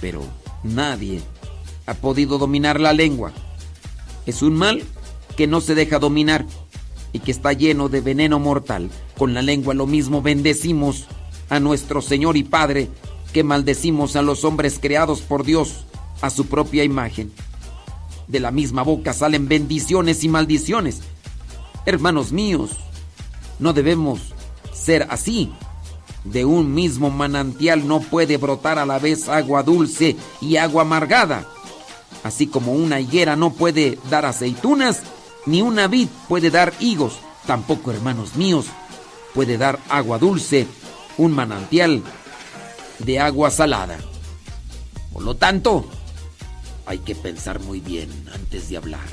Pero 0.00 0.24
nadie 0.64 1.20
ha 1.86 1.94
podido 1.94 2.38
dominar 2.38 2.80
la 2.80 2.92
lengua. 2.92 3.30
Es 4.26 4.42
un 4.42 4.56
mal 4.56 4.82
que 5.36 5.46
no 5.46 5.60
se 5.60 5.76
deja 5.76 6.00
dominar 6.00 6.44
y 7.12 7.20
que 7.20 7.30
está 7.30 7.52
lleno 7.52 7.88
de 7.88 8.00
veneno 8.00 8.40
mortal. 8.40 8.90
Con 9.16 9.32
la 9.32 9.42
lengua 9.42 9.72
lo 9.72 9.86
mismo 9.86 10.20
bendecimos 10.20 11.06
a 11.50 11.60
nuestro 11.60 12.02
Señor 12.02 12.36
y 12.36 12.42
Padre 12.42 12.88
que 13.32 13.44
maldecimos 13.44 14.16
a 14.16 14.22
los 14.22 14.42
hombres 14.42 14.80
creados 14.82 15.20
por 15.20 15.44
Dios 15.44 15.84
a 16.20 16.30
su 16.30 16.46
propia 16.46 16.82
imagen. 16.82 17.30
De 18.26 18.40
la 18.40 18.50
misma 18.50 18.82
boca 18.82 19.12
salen 19.12 19.46
bendiciones 19.46 20.24
y 20.24 20.28
maldiciones. 20.28 21.02
Hermanos 21.86 22.32
míos, 22.32 22.72
no 23.58 23.72
debemos 23.72 24.20
ser 24.72 25.06
así. 25.10 25.52
De 26.24 26.44
un 26.44 26.74
mismo 26.74 27.10
manantial 27.10 27.88
no 27.88 28.00
puede 28.00 28.36
brotar 28.36 28.78
a 28.78 28.84
la 28.84 28.98
vez 28.98 29.28
agua 29.28 29.62
dulce 29.62 30.16
y 30.40 30.56
agua 30.56 30.82
amargada. 30.82 31.46
Así 32.22 32.46
como 32.46 32.72
una 32.72 33.00
higuera 33.00 33.36
no 33.36 33.52
puede 33.54 33.98
dar 34.10 34.26
aceitunas, 34.26 35.02
ni 35.46 35.62
una 35.62 35.86
vid 35.86 36.08
puede 36.28 36.50
dar 36.50 36.74
higos. 36.80 37.18
Tampoco, 37.46 37.90
hermanos 37.90 38.36
míos, 38.36 38.66
puede 39.34 39.56
dar 39.56 39.78
agua 39.88 40.18
dulce 40.18 40.66
un 41.16 41.32
manantial 41.32 42.02
de 42.98 43.20
agua 43.20 43.50
salada. 43.50 43.98
Por 45.12 45.22
lo 45.22 45.36
tanto, 45.36 45.86
hay 46.86 46.98
que 46.98 47.14
pensar 47.14 47.60
muy 47.60 47.80
bien 47.80 48.10
antes 48.34 48.68
de 48.68 48.76
hablar, 48.76 49.08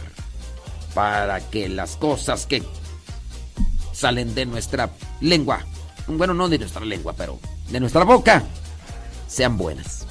para 0.97 1.41
que 1.41 1.69
las 1.69 1.95
cosas 1.95 2.47
que 2.47 2.63
salen 3.93 4.33
de 4.33 4.47
nuestra 4.47 4.89
lengua, 5.21 5.59
bueno, 6.07 6.33
no 6.33 6.49
de 6.49 6.57
nuestra 6.57 6.83
lengua, 6.83 7.13
pero 7.15 7.37
de 7.69 7.79
nuestra 7.79 8.03
boca, 8.03 8.43
sean 9.27 9.59
buenas. 9.59 10.07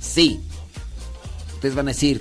Sí, 0.00 0.40
ustedes 1.54 1.76
van 1.76 1.86
a 1.86 1.92
decir, 1.92 2.20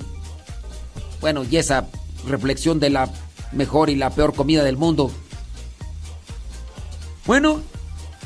bueno, 1.19 1.43
y 1.49 1.57
esa 1.57 1.87
reflexión 2.27 2.79
de 2.79 2.91
la 2.91 3.09
mejor 3.53 3.89
y 3.89 3.95
la 3.95 4.11
peor 4.11 4.35
comida 4.35 4.63
del 4.63 4.77
mundo. 4.77 5.11
Bueno, 7.25 7.59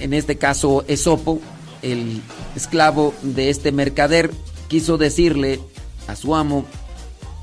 en 0.02 0.14
este 0.14 0.38
caso 0.38 0.84
Esopo, 0.90 1.40
el 1.84 2.22
esclavo 2.54 3.14
de 3.22 3.50
este 3.50 3.72
mercader, 3.72 4.30
quiso 4.68 4.98
decirle 4.98 5.62
a 6.06 6.18
su 6.18 6.36
amo 6.36 6.66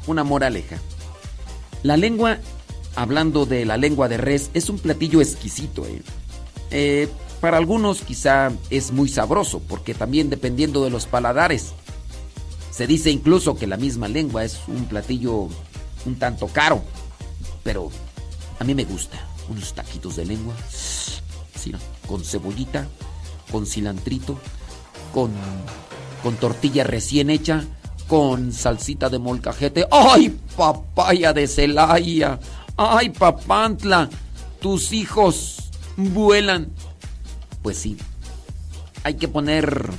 una 0.07 0.23
moraleja. 0.23 0.77
La 1.85 1.99
lengua, 1.99 2.39
hablando 2.97 3.45
de 3.45 3.67
la 3.67 3.77
lengua 3.77 4.09
de 4.09 4.17
res, 4.17 4.51
es 4.55 4.71
un 4.71 4.79
platillo 4.79 5.21
exquisito. 5.21 5.85
¿eh? 5.85 6.03
Eh, 6.71 7.09
para 7.43 7.59
algunos 7.59 8.01
quizá 8.01 8.51
es 8.71 8.91
muy 8.91 9.07
sabroso, 9.07 9.61
porque 9.61 9.93
también 9.93 10.31
dependiendo 10.31 10.83
de 10.83 10.89
los 10.89 11.05
paladares. 11.05 11.75
Se 12.71 12.87
dice 12.87 13.11
incluso 13.11 13.55
que 13.57 13.67
la 13.67 13.77
misma 13.77 14.09
lengua 14.09 14.45
es 14.45 14.61
un 14.67 14.87
platillo 14.87 15.49
un 16.07 16.15
tanto 16.19 16.47
caro, 16.49 16.83
pero 17.63 17.91
a 18.59 18.65
mí 18.65 18.75
me 18.75 18.85
gusta. 18.85 19.19
Unos 19.51 19.75
taquitos 19.75 20.17
de 20.17 20.25
lengua, 20.25 20.55
sí, 20.71 21.71
con 22.07 22.25
cebollita, 22.25 22.89
con 23.53 23.67
cilantrito, 23.67 24.39
con, 25.13 25.33
con 26.23 26.37
tortilla 26.37 26.83
recién 26.83 27.29
hecha, 27.29 27.63
con 28.09 28.53
salsita 28.53 29.09
de 29.09 29.19
molcajete. 29.19 29.87
¡Ay, 29.91 30.39
papaya 30.57 31.33
de 31.33 31.47
Celaya! 31.47 32.39
¡Ay, 32.77 33.11
papantla! 33.11 34.09
Tus 34.61 34.93
hijos 34.93 35.71
vuelan. 35.97 36.71
Pues 37.63 37.79
sí, 37.79 37.97
hay 39.05 39.15
que 39.15 39.29
poner, 39.29 39.91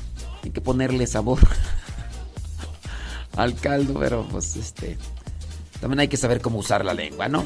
hay 0.43 0.51
que 0.51 0.61
ponerle 0.61 1.07
sabor 1.07 1.39
al 3.35 3.55
caldo, 3.55 3.99
pero 3.99 4.27
pues 4.29 4.55
este, 4.55 4.97
también 5.79 6.01
hay 6.01 6.07
que 6.07 6.17
saber 6.17 6.41
cómo 6.41 6.59
usar 6.59 6.85
la 6.85 6.93
lengua, 6.93 7.27
¿no? 7.27 7.43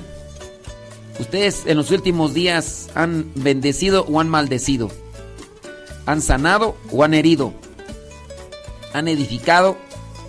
Ustedes 1.20 1.64
en 1.66 1.76
los 1.76 1.92
últimos 1.92 2.34
días 2.34 2.90
han 2.96 3.30
bendecido 3.36 4.06
o 4.06 4.22
han 4.22 4.30
maldecido. 4.30 4.90
Han 6.06 6.22
sanado 6.22 6.78
o 6.92 7.04
han 7.04 7.14
herido. 7.14 7.54
Han 8.94 9.10
edificado 9.10 9.78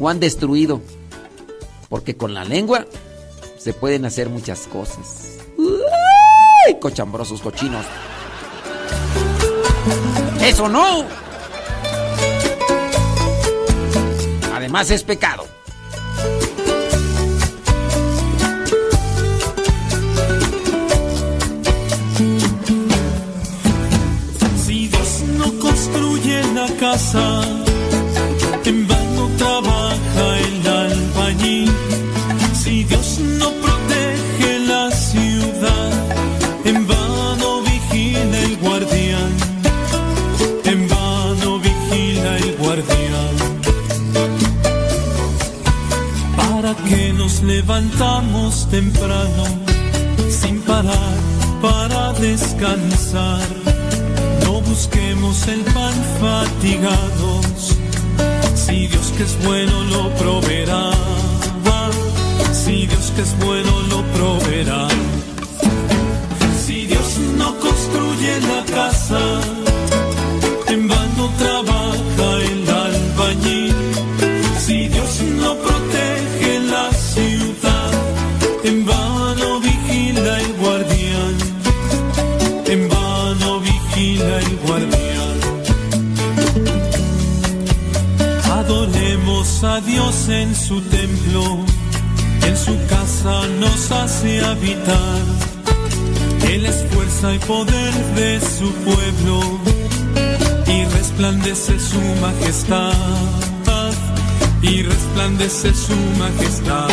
o 0.01 0.09
han 0.09 0.18
destruido. 0.18 0.80
Porque 1.88 2.16
con 2.16 2.34
la 2.34 2.44
lengua 2.44 2.86
se 3.59 3.74
pueden 3.74 4.05
hacer 4.05 4.28
muchas 4.28 4.66
cosas. 4.66 5.38
Cochambrosos 6.80 7.40
cochinos. 7.42 7.84
Eso 10.40 10.68
no. 10.68 11.05
Además 14.55 14.90
es 14.90 15.03
pecado. 15.03 15.46
Si 24.64 24.88
Dios 24.88 25.22
no 25.36 25.59
construye 25.59 26.42
la 26.55 26.68
casa, 26.78 27.42
levantamos 47.43 48.68
temprano, 48.70 49.45
sin 50.28 50.61
parar, 50.62 51.14
para 51.61 52.12
descansar? 52.14 53.47
No 54.45 54.61
busquemos 54.61 55.47
el 55.49 55.61
pan 55.62 55.95
fatigados, 56.20 57.76
si 58.55 58.86
Dios 58.86 59.12
que 59.16 59.22
es 59.24 59.45
bueno 59.45 59.84
lo 59.84 60.11
proveerá. 60.14 60.91
Si 62.53 62.86
Dios 62.86 63.12
que 63.16 63.22
es 63.22 63.36
bueno 63.38 63.72
lo 63.88 64.03
proveerá. 64.12 64.86
Si 66.64 66.86
Dios 66.86 67.18
no 67.36 67.59
construye 67.59 68.41
la 68.43 68.64
casa, 68.72 69.20
en 70.68 70.86
vano 70.86 71.30
trabaja 71.36 72.28
el 72.53 72.68
albañil. 72.68 73.69
A 89.62 89.78
Dios 89.82 90.28
en 90.30 90.54
su 90.54 90.80
templo, 90.80 91.58
en 92.46 92.56
su 92.56 92.74
casa 92.88 93.46
nos 93.61 93.92
hace 93.92 94.40
habitar. 94.42 95.20
Él 96.50 96.64
es 96.64 96.82
fuerza 96.90 97.34
y 97.34 97.38
poder 97.40 97.94
de 98.14 98.40
su 98.40 98.72
pueblo 98.86 99.61
y 100.66 100.84
resplandece 100.96 101.78
su 101.78 102.00
majestad. 102.22 102.94
Y 104.62 104.82
resplandece 104.82 105.74
su 105.74 105.96
majestad. 106.18 106.88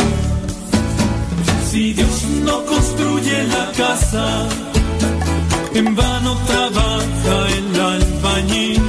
Si 1.70 1.94
Dios 1.94 2.22
no 2.44 2.66
construye 2.66 3.44
la 3.44 3.72
casa, 3.72 4.46
en 5.72 5.96
vano 5.96 6.36
trabaja 6.46 7.48
el 7.56 7.80
albañil. 7.80 8.87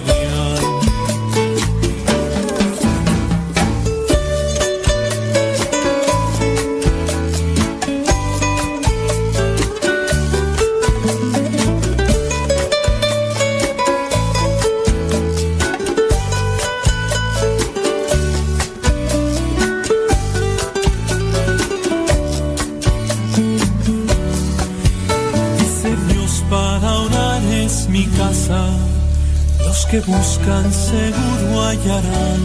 Guardián. 0.00 0.67
Que 29.90 30.00
buscan 30.00 30.70
seguro 30.72 31.62
hallarán. 31.62 32.40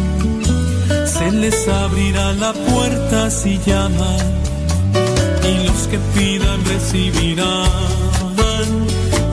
Se 1.05 1.31
les 1.31 1.67
abrirá 1.67 2.33
la 2.33 2.53
puerta 2.53 3.29
si 3.29 3.59
llaman. 3.65 4.19
Y 5.43 5.67
los 5.67 5.87
que 5.87 5.99
pidan 6.15 6.63
recibirán. 6.65 7.67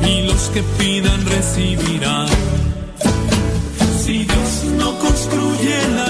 Y 0.05 0.23
los 0.23 0.43
que 0.53 0.63
pidan 0.79 1.25
recibirán. 1.27 2.29
Si 4.05 4.25
Dios 4.25 4.65
no 4.77 4.99
construye 4.99 5.77
la 5.95 6.10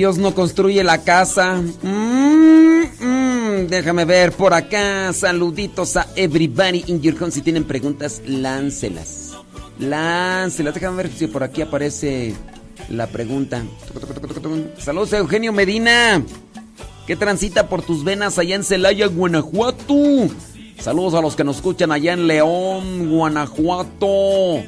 Dios 0.00 0.16
no 0.16 0.34
construye 0.34 0.82
la 0.82 1.04
casa. 1.04 1.56
Mm, 1.82 2.84
mm, 3.00 3.66
déjame 3.68 4.06
ver 4.06 4.32
por 4.32 4.54
acá. 4.54 5.12
Saluditos 5.12 5.94
a 5.98 6.06
everybody 6.16 6.84
in 6.86 7.02
your 7.02 7.22
home. 7.22 7.30
Si 7.30 7.42
tienen 7.42 7.64
preguntas, 7.64 8.22
láncelas. 8.24 9.32
Láncelas. 9.78 10.72
Déjame 10.72 10.96
ver 10.96 11.12
si 11.12 11.26
por 11.26 11.42
aquí 11.42 11.60
aparece 11.60 12.34
la 12.88 13.08
pregunta. 13.08 13.62
Saludos 14.78 15.12
a 15.12 15.18
Eugenio 15.18 15.52
Medina. 15.52 16.24
¿Qué 17.06 17.14
transita 17.14 17.68
por 17.68 17.82
tus 17.82 18.02
venas 18.02 18.38
allá 18.38 18.56
en 18.56 18.64
Celaya, 18.64 19.06
Guanajuato? 19.06 20.30
Saludos 20.78 21.12
a 21.12 21.20
los 21.20 21.36
que 21.36 21.44
nos 21.44 21.56
escuchan 21.56 21.92
allá 21.92 22.14
en 22.14 22.26
León, 22.26 23.10
Guanajuato. 23.10 24.62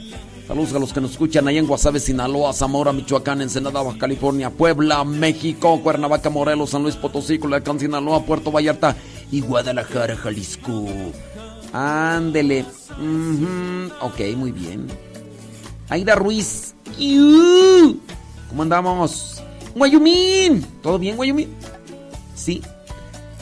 Saludos 0.52 0.74
a 0.74 0.78
los 0.78 0.92
que 0.92 1.00
nos 1.00 1.12
escuchan 1.12 1.48
allá 1.48 1.60
en 1.60 1.66
Guasave, 1.66 1.98
Sinaloa, 1.98 2.52
Zamora, 2.52 2.92
Michoacán, 2.92 3.40
Ensenada, 3.40 3.80
Baja 3.82 3.96
California, 3.96 4.50
Puebla, 4.50 5.02
México, 5.02 5.80
Cuernavaca, 5.82 6.28
Morelos, 6.28 6.68
San 6.68 6.82
Luis 6.82 6.94
Potosí, 6.94 7.38
Culiacán, 7.38 7.80
Sinaloa, 7.80 8.22
Puerto 8.26 8.52
Vallarta 8.52 8.94
y 9.30 9.40
Guadalajara, 9.40 10.14
Jalisco. 10.14 10.84
Ándele. 11.72 12.66
Ujú, 12.90 13.94
Ok, 14.02 14.36
muy 14.36 14.52
bien. 14.52 14.88
Aida 15.88 16.16
Ruiz. 16.16 16.74
¿Cómo 18.50 18.62
andamos? 18.62 19.42
Guayumín. 19.74 20.66
¿Todo 20.82 20.98
bien, 20.98 21.16
Guayumín? 21.16 21.48
Sí. 22.34 22.60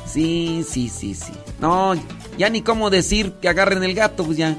Sí, 0.06 0.64
sí, 0.64 0.88
sí, 0.88 1.16
sí. 1.16 1.32
No, 1.58 1.92
ya 2.38 2.48
ni 2.50 2.62
cómo 2.62 2.88
decir 2.88 3.32
que 3.42 3.48
agarren 3.48 3.82
el 3.82 3.96
gato, 3.96 4.22
pues 4.22 4.38
ya. 4.38 4.56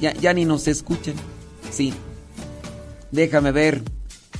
Ya, 0.00 0.12
ya 0.14 0.32
ni 0.32 0.44
nos 0.44 0.66
escuchan. 0.68 1.14
Sí. 1.70 1.92
Déjame 3.10 3.52
ver. 3.52 3.82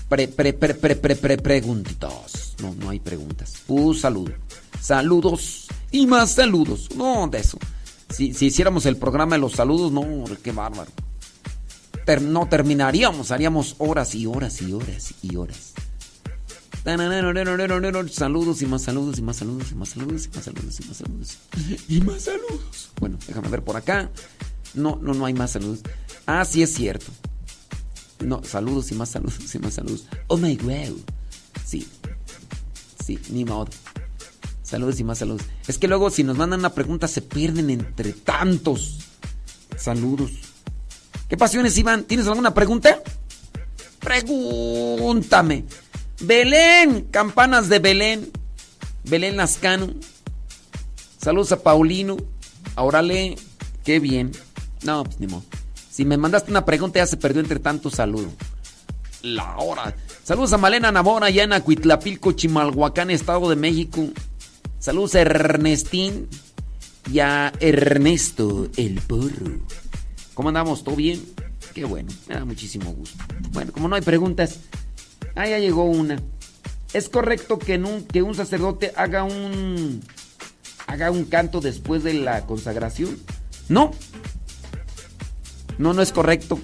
Pre, 0.08 0.26
pre, 0.28 0.52
pre, 0.52 0.74
pre, 0.74 0.96
pre, 0.96 1.16
pre, 1.16 1.36
preguntitos. 1.38 2.54
No, 2.62 2.74
no 2.74 2.90
hay 2.90 2.98
preguntas. 3.00 3.54
Pues 3.66 4.00
salud. 4.00 4.30
Saludos 4.80 5.66
y 5.90 6.06
más 6.06 6.32
saludos. 6.32 6.88
No, 6.96 7.28
de 7.28 7.38
eso. 7.38 7.58
Si, 8.08 8.34
si 8.34 8.46
hiciéramos 8.46 8.86
el 8.86 8.96
programa 8.96 9.36
de 9.36 9.40
los 9.40 9.52
saludos, 9.52 9.92
no, 9.92 10.04
qué 10.42 10.50
bárbaro. 10.52 10.90
Ter- 12.04 12.22
no 12.22 12.48
terminaríamos, 12.48 13.30
haríamos 13.30 13.76
horas 13.78 14.14
y 14.16 14.26
horas 14.26 14.60
y 14.62 14.72
horas 14.72 15.14
y 15.22 15.36
horas. 15.36 15.74
Saludos 18.10 18.62
y 18.62 18.66
más 18.66 18.82
saludos 18.82 19.18
y 19.18 19.22
más 19.22 19.36
saludos 19.36 19.70
y 19.70 19.74
más 19.74 19.90
saludos 19.90 20.24
y 20.26 20.28
más 20.34 20.44
saludos 20.44 20.80
y 20.80 20.84
más 20.88 20.96
saludos. 20.96 21.38
Y 21.88 22.00
más 22.00 22.22
saludos. 22.22 22.90
Bueno, 22.98 23.18
déjame 23.28 23.48
ver 23.48 23.62
por 23.62 23.76
acá. 23.76 24.10
No, 24.74 24.98
no, 25.00 25.14
no 25.14 25.26
hay 25.26 25.34
más 25.34 25.52
saludos. 25.52 25.80
Ah, 26.26 26.44
sí 26.44 26.62
es 26.62 26.72
cierto. 26.72 27.06
No, 28.20 28.42
saludos 28.44 28.90
y 28.92 28.94
más 28.94 29.08
saludos 29.08 29.54
y 29.54 29.58
más 29.58 29.74
saludos. 29.74 30.06
Oh 30.26 30.36
my 30.36 30.56
wow. 30.56 31.00
Sí. 31.64 31.88
Sí, 33.04 33.18
ni 33.30 33.44
modo. 33.44 33.68
Saludos 34.62 35.00
y 35.00 35.04
más 35.04 35.18
saludos. 35.18 35.42
Es 35.66 35.78
que 35.78 35.88
luego 35.88 36.10
si 36.10 36.22
nos 36.22 36.36
mandan 36.36 36.60
una 36.60 36.74
pregunta 36.74 37.08
se 37.08 37.22
pierden 37.22 37.70
entre 37.70 38.12
tantos 38.12 38.98
saludos. 39.76 40.30
¿Qué 41.28 41.36
pasiones, 41.36 41.76
Iván? 41.78 42.04
¿Tienes 42.04 42.26
alguna 42.26 42.54
pregunta? 42.54 43.02
Pregúntame. 44.00 45.64
Belén, 46.20 47.08
campanas 47.10 47.68
de 47.68 47.78
Belén. 47.78 48.30
Belén 49.04 49.36
Lascano. 49.36 49.94
Saludos 51.20 51.52
a 51.52 51.62
Paulino. 51.62 52.16
Ahora 52.76 53.02
lee. 53.02 53.36
Qué 53.84 53.98
bien. 53.98 54.32
No, 54.82 55.04
pues 55.04 55.20
ni 55.20 55.26
modo. 55.26 55.44
Si 55.90 56.04
me 56.04 56.16
mandaste 56.16 56.50
una 56.50 56.64
pregunta 56.64 56.98
ya 56.98 57.06
se 57.06 57.16
perdió 57.16 57.40
entre 57.40 57.58
tantos 57.58 57.94
saludos. 57.94 58.32
La 59.22 59.56
hora. 59.58 59.94
Saludos 60.24 60.52
a 60.52 60.58
Malena 60.58 60.92
Navona, 60.92 61.26
allá 61.26 61.42
en 61.42 61.52
Acuitlapilco, 61.52 62.32
Chimalhuacán, 62.32 63.10
Estado 63.10 63.50
de 63.50 63.56
México. 63.56 64.08
Saludos 64.78 65.14
a 65.14 65.20
Ernestín 65.20 66.28
y 67.12 67.18
a 67.18 67.52
Ernesto 67.60 68.68
el 68.76 69.00
Porro. 69.00 69.58
¿Cómo 70.34 70.48
andamos? 70.48 70.84
¿Todo 70.84 70.96
bien? 70.96 71.20
Qué 71.74 71.84
bueno, 71.84 72.08
me 72.28 72.34
da 72.34 72.44
muchísimo 72.44 72.92
gusto. 72.92 73.22
Bueno, 73.52 73.72
como 73.72 73.88
no 73.88 73.96
hay 73.96 74.02
preguntas, 74.02 74.60
ah, 75.34 75.46
ya 75.46 75.58
llegó 75.58 75.84
una. 75.84 76.20
¿Es 76.92 77.08
correcto 77.08 77.58
que, 77.58 77.76
un, 77.76 78.04
que 78.04 78.22
un 78.22 78.34
sacerdote 78.34 78.92
haga 78.96 79.22
un 79.22 80.00
haga 80.86 81.10
un 81.10 81.24
canto 81.24 81.60
después 81.60 82.02
de 82.02 82.14
la 82.14 82.46
consagración? 82.46 83.18
No. 83.68 83.92
No, 85.80 85.94
no 85.94 86.02
es 86.02 86.12
correcto. 86.12 86.60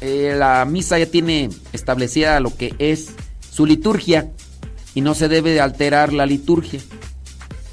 Eh, 0.00 0.34
la 0.36 0.64
misa 0.64 0.98
ya 0.98 1.06
tiene 1.06 1.50
establecida 1.72 2.40
lo 2.40 2.54
que 2.56 2.74
es 2.80 3.10
su 3.48 3.64
liturgia 3.64 4.32
y 4.92 5.02
no 5.02 5.14
se 5.14 5.28
debe 5.28 5.52
de 5.52 5.60
alterar 5.60 6.12
la 6.12 6.26
liturgia. 6.26 6.80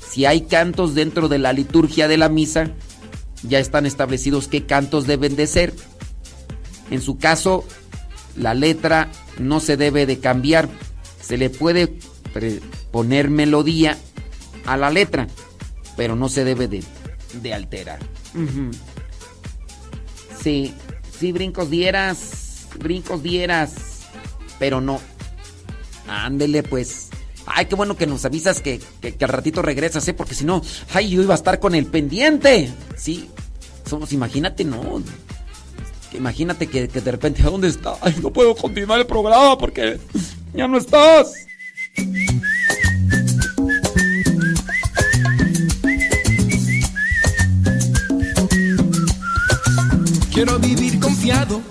Si 0.08 0.26
hay 0.26 0.42
cantos 0.42 0.94
dentro 0.94 1.30
de 1.30 1.40
la 1.40 1.52
liturgia 1.52 2.08
de 2.08 2.18
la 2.18 2.30
misa, 2.30 2.70
ya 3.42 3.58
están 3.58 3.88
establecidos 3.88 4.48
qué 4.48 4.68
cantos 4.68 5.08
deben 5.08 5.36
de 5.36 5.48
ser. 5.48 5.74
En 6.92 7.02
su 7.02 7.18
caso, 7.18 7.66
la 8.36 8.54
letra 8.54 9.10
no 9.40 9.60
se 9.60 9.78
debe 9.78 10.06
de 10.06 10.20
cambiar. 10.20 10.70
Se 11.20 11.38
le 11.38 11.50
puede 11.50 11.98
poner 12.92 13.32
melodía 13.32 13.98
a 14.68 14.78
la 14.78 14.92
letra, 14.92 15.28
pero 15.98 16.16
no 16.16 16.30
se 16.30 16.44
debe 16.44 16.68
de, 16.68 17.54
alterar. 17.54 17.98
Sí, 20.44 20.74
sí, 21.18 21.32
brincos 21.32 21.70
dieras, 21.70 22.68
brincos 22.78 23.24
dieras, 23.24 24.02
pero 24.60 24.82
no. 24.82 25.00
Ándele 26.06 26.64
pues. 26.64 27.10
Ay, 27.46 27.66
qué 27.66 27.76
bueno 27.76 27.96
que 27.96 28.08
nos 28.08 28.26
avisas 28.26 28.62
que, 28.62 28.82
al 29.22 29.30
ratito 29.30 29.62
regresas, 29.62 30.06
¿eh? 30.08 30.14
Porque 30.14 30.36
si 30.36 30.44
no, 30.44 30.62
ay, 30.94 31.10
yo 31.10 31.22
iba 31.22 31.34
a 31.34 31.38
estar 31.38 31.60
con 31.60 31.76
el 31.76 31.86
pendiente. 31.86 32.74
Sí, 32.98 33.30
somos, 33.86 34.12
imagínate, 34.12 34.66
no. 34.66 35.02
Imagínate 36.14 36.68
que, 36.68 36.88
que 36.90 37.02
de 37.02 37.12
repente, 37.12 37.42
¿a 37.42 37.50
dónde 37.50 37.70
está? 37.70 37.96
Ay, 38.02 38.16
no 38.22 38.32
puedo 38.32 38.54
continuar 38.56 39.00
el 39.00 39.08
programa 39.08 39.58
porque 39.58 39.98
ya 40.54 40.68
no 40.68 40.78
estás. 40.78 41.34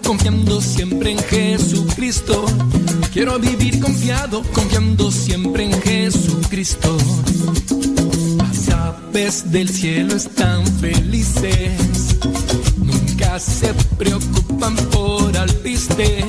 Confiando 0.03 0.63
siempre 0.63 1.11
en 1.11 1.19
Jesucristo. 1.19 2.47
Quiero 3.13 3.39
vivir 3.39 3.81
confiado, 3.81 4.43
confiando 4.55 5.11
siempre 5.11 5.65
en 5.65 5.83
Jesucristo. 5.83 6.97
Las 8.39 8.69
aves 8.71 9.53
del 9.53 9.69
cielo 9.69 10.15
están 10.15 10.67
felices, 10.79 12.17
nunca 12.79 13.39
se 13.39 13.75
preocupan 13.99 14.75
por 14.91 15.37
alpiste. 15.37 16.25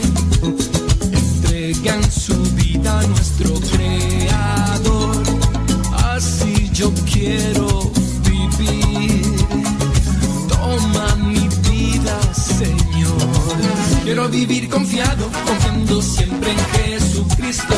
Vivir 14.33 14.67
confiado, 14.67 15.29
confiando 15.45 16.01
siempre 16.01 16.51
en 16.51 16.59
Jesucristo. 16.75 17.75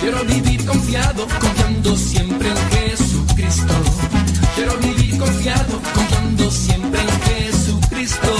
Quiero 0.00 0.24
vivir 0.24 0.64
confiado, 0.66 1.26
confiando 1.40 1.96
siempre 1.96 2.48
en 2.48 2.56
Jesucristo. 2.70 3.74
Quiero 4.56 4.76
vivir 4.78 5.18
confiado, 5.18 5.80
confiando 5.94 6.50
siempre 6.50 7.00
en 7.00 7.20
Jesucristo. 7.28 8.34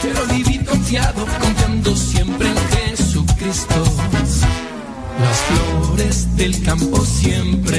Quiero 0.00 0.26
vivir 0.28 0.64
confiado, 0.64 1.26
confiando 1.40 1.94
siempre 1.94 2.48
en 2.48 2.58
Jesucristo. 2.74 3.84
Las 5.20 5.38
flores 5.48 6.36
del 6.36 6.62
campo 6.62 7.04
siempre 7.04 7.71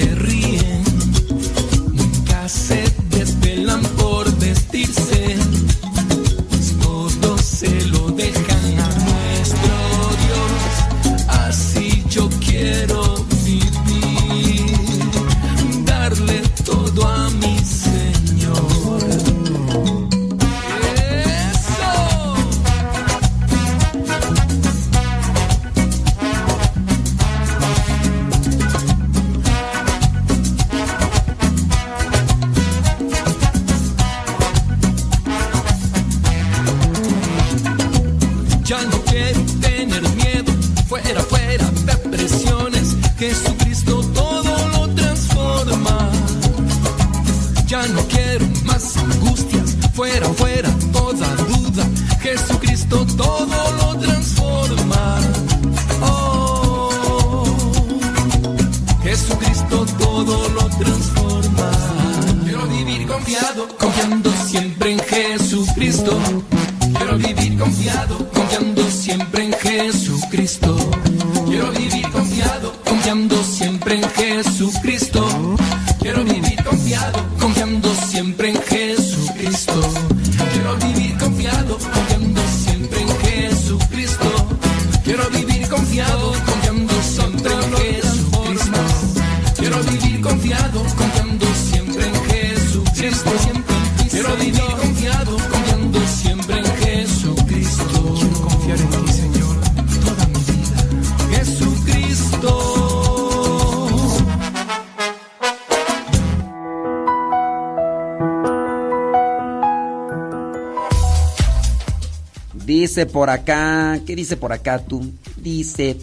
dice 114.23 114.37
por 114.37 114.53
acá 114.53 114.79
tú? 114.79 115.11
Dice, 115.35 115.97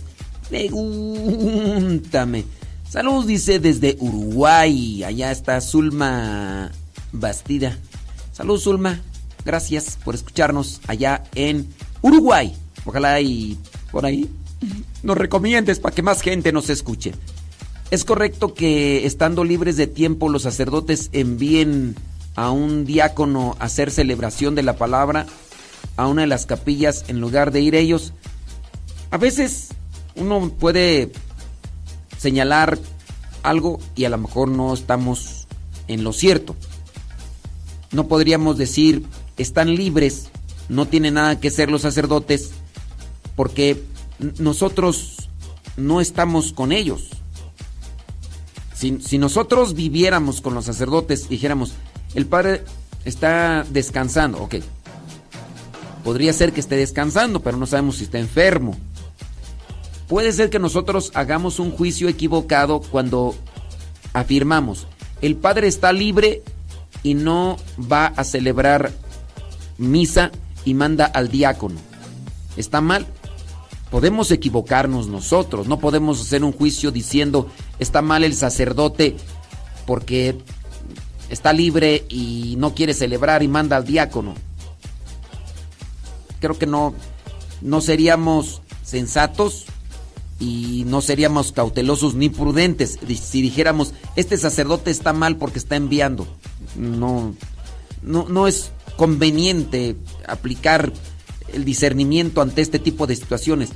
pregúntame. 0.50 2.44
Saludos, 2.86 3.26
dice 3.26 3.58
desde 3.58 3.96
Uruguay. 3.98 5.02
Allá 5.04 5.32
está 5.32 5.58
Zulma 5.62 6.70
Bastida. 7.12 7.78
Saludos, 8.32 8.64
Zulma. 8.64 9.00
Gracias 9.42 9.98
por 10.04 10.14
escucharnos 10.14 10.82
allá 10.86 11.24
en 11.34 11.66
Uruguay. 12.02 12.54
Ojalá 12.84 13.18
y 13.22 13.56
por 13.90 14.04
ahí 14.04 14.28
nos 15.02 15.16
recomiendes 15.16 15.80
para 15.80 15.94
que 15.94 16.02
más 16.02 16.20
gente 16.20 16.52
nos 16.52 16.68
escuche. 16.68 17.14
¿Es 17.90 18.04
correcto 18.04 18.52
que 18.52 19.06
estando 19.06 19.44
libres 19.44 19.78
de 19.78 19.86
tiempo 19.86 20.28
los 20.28 20.42
sacerdotes 20.42 21.08
envíen 21.12 21.96
a 22.36 22.50
un 22.50 22.84
diácono 22.84 23.56
a 23.60 23.64
hacer 23.64 23.90
celebración 23.90 24.54
de 24.54 24.62
la 24.62 24.76
palabra 24.76 25.24
a 26.02 26.08
una 26.08 26.22
de 26.22 26.28
las 26.28 26.46
capillas 26.46 27.04
en 27.08 27.20
lugar 27.20 27.52
de 27.52 27.60
ir 27.60 27.74
ellos? 27.74 28.12
A 29.10 29.18
veces 29.18 29.68
uno 30.14 30.50
puede 30.50 31.12
señalar 32.18 32.78
algo 33.42 33.80
y 33.94 34.04
a 34.04 34.10
lo 34.10 34.18
mejor 34.18 34.48
no 34.48 34.74
estamos 34.74 35.46
en 35.88 36.04
lo 36.04 36.12
cierto. 36.12 36.56
No 37.92 38.06
podríamos 38.06 38.58
decir 38.58 39.04
están 39.36 39.74
libres, 39.74 40.28
no 40.68 40.86
tienen 40.86 41.14
nada 41.14 41.40
que 41.40 41.48
hacer 41.48 41.70
los 41.70 41.82
sacerdotes 41.82 42.52
porque 43.36 43.82
nosotros 44.38 45.28
no 45.76 46.00
estamos 46.00 46.52
con 46.52 46.72
ellos. 46.72 47.08
Si, 48.74 49.18
nosotros 49.18 49.74
viviéramos 49.74 50.40
con 50.40 50.54
los 50.54 50.64
sacerdotes 50.64 51.28
dijéramos, 51.28 51.72
el 52.14 52.26
padre 52.26 52.64
está 53.04 53.66
descansando, 53.70 54.42
ok. 54.42 54.56
Podría 56.04 56.32
ser 56.32 56.52
que 56.52 56.60
esté 56.60 56.76
descansando, 56.76 57.40
pero 57.40 57.56
no 57.56 57.66
sabemos 57.66 57.96
si 57.96 58.04
está 58.04 58.18
enfermo. 58.18 58.76
Puede 60.08 60.32
ser 60.32 60.50
que 60.50 60.58
nosotros 60.58 61.12
hagamos 61.14 61.58
un 61.58 61.70
juicio 61.70 62.08
equivocado 62.08 62.80
cuando 62.80 63.34
afirmamos, 64.12 64.86
el 65.22 65.36
padre 65.36 65.68
está 65.68 65.92
libre 65.92 66.42
y 67.02 67.14
no 67.14 67.58
va 67.80 68.06
a 68.06 68.24
celebrar 68.24 68.90
misa 69.78 70.30
y 70.64 70.74
manda 70.74 71.04
al 71.04 71.28
diácono. 71.28 71.78
¿Está 72.56 72.80
mal? 72.80 73.06
Podemos 73.90 74.30
equivocarnos 74.30 75.08
nosotros, 75.08 75.66
no 75.66 75.78
podemos 75.78 76.20
hacer 76.20 76.44
un 76.44 76.52
juicio 76.52 76.90
diciendo 76.90 77.48
está 77.78 78.02
mal 78.02 78.22
el 78.22 78.34
sacerdote 78.34 79.16
porque 79.86 80.36
está 81.28 81.52
libre 81.52 82.04
y 82.08 82.54
no 82.58 82.74
quiere 82.74 82.94
celebrar 82.94 83.42
y 83.42 83.48
manda 83.48 83.76
al 83.76 83.84
diácono. 83.84 84.34
Creo 86.40 86.58
que 86.58 86.66
no, 86.66 86.94
no 87.60 87.80
seríamos 87.80 88.62
sensatos 88.82 89.66
y 90.38 90.84
no 90.86 91.02
seríamos 91.02 91.52
cautelosos 91.52 92.14
ni 92.14 92.30
prudentes 92.30 92.98
si 93.22 93.42
dijéramos 93.42 93.92
este 94.16 94.38
sacerdote 94.38 94.90
está 94.90 95.12
mal 95.12 95.36
porque 95.36 95.58
está 95.58 95.76
enviando. 95.76 96.26
No, 96.76 97.34
no, 98.02 98.26
no 98.28 98.46
es 98.46 98.72
conveniente 98.96 99.96
aplicar 100.26 100.92
el 101.52 101.64
discernimiento 101.64 102.40
ante 102.40 102.62
este 102.62 102.78
tipo 102.78 103.06
de 103.06 103.16
situaciones. 103.16 103.70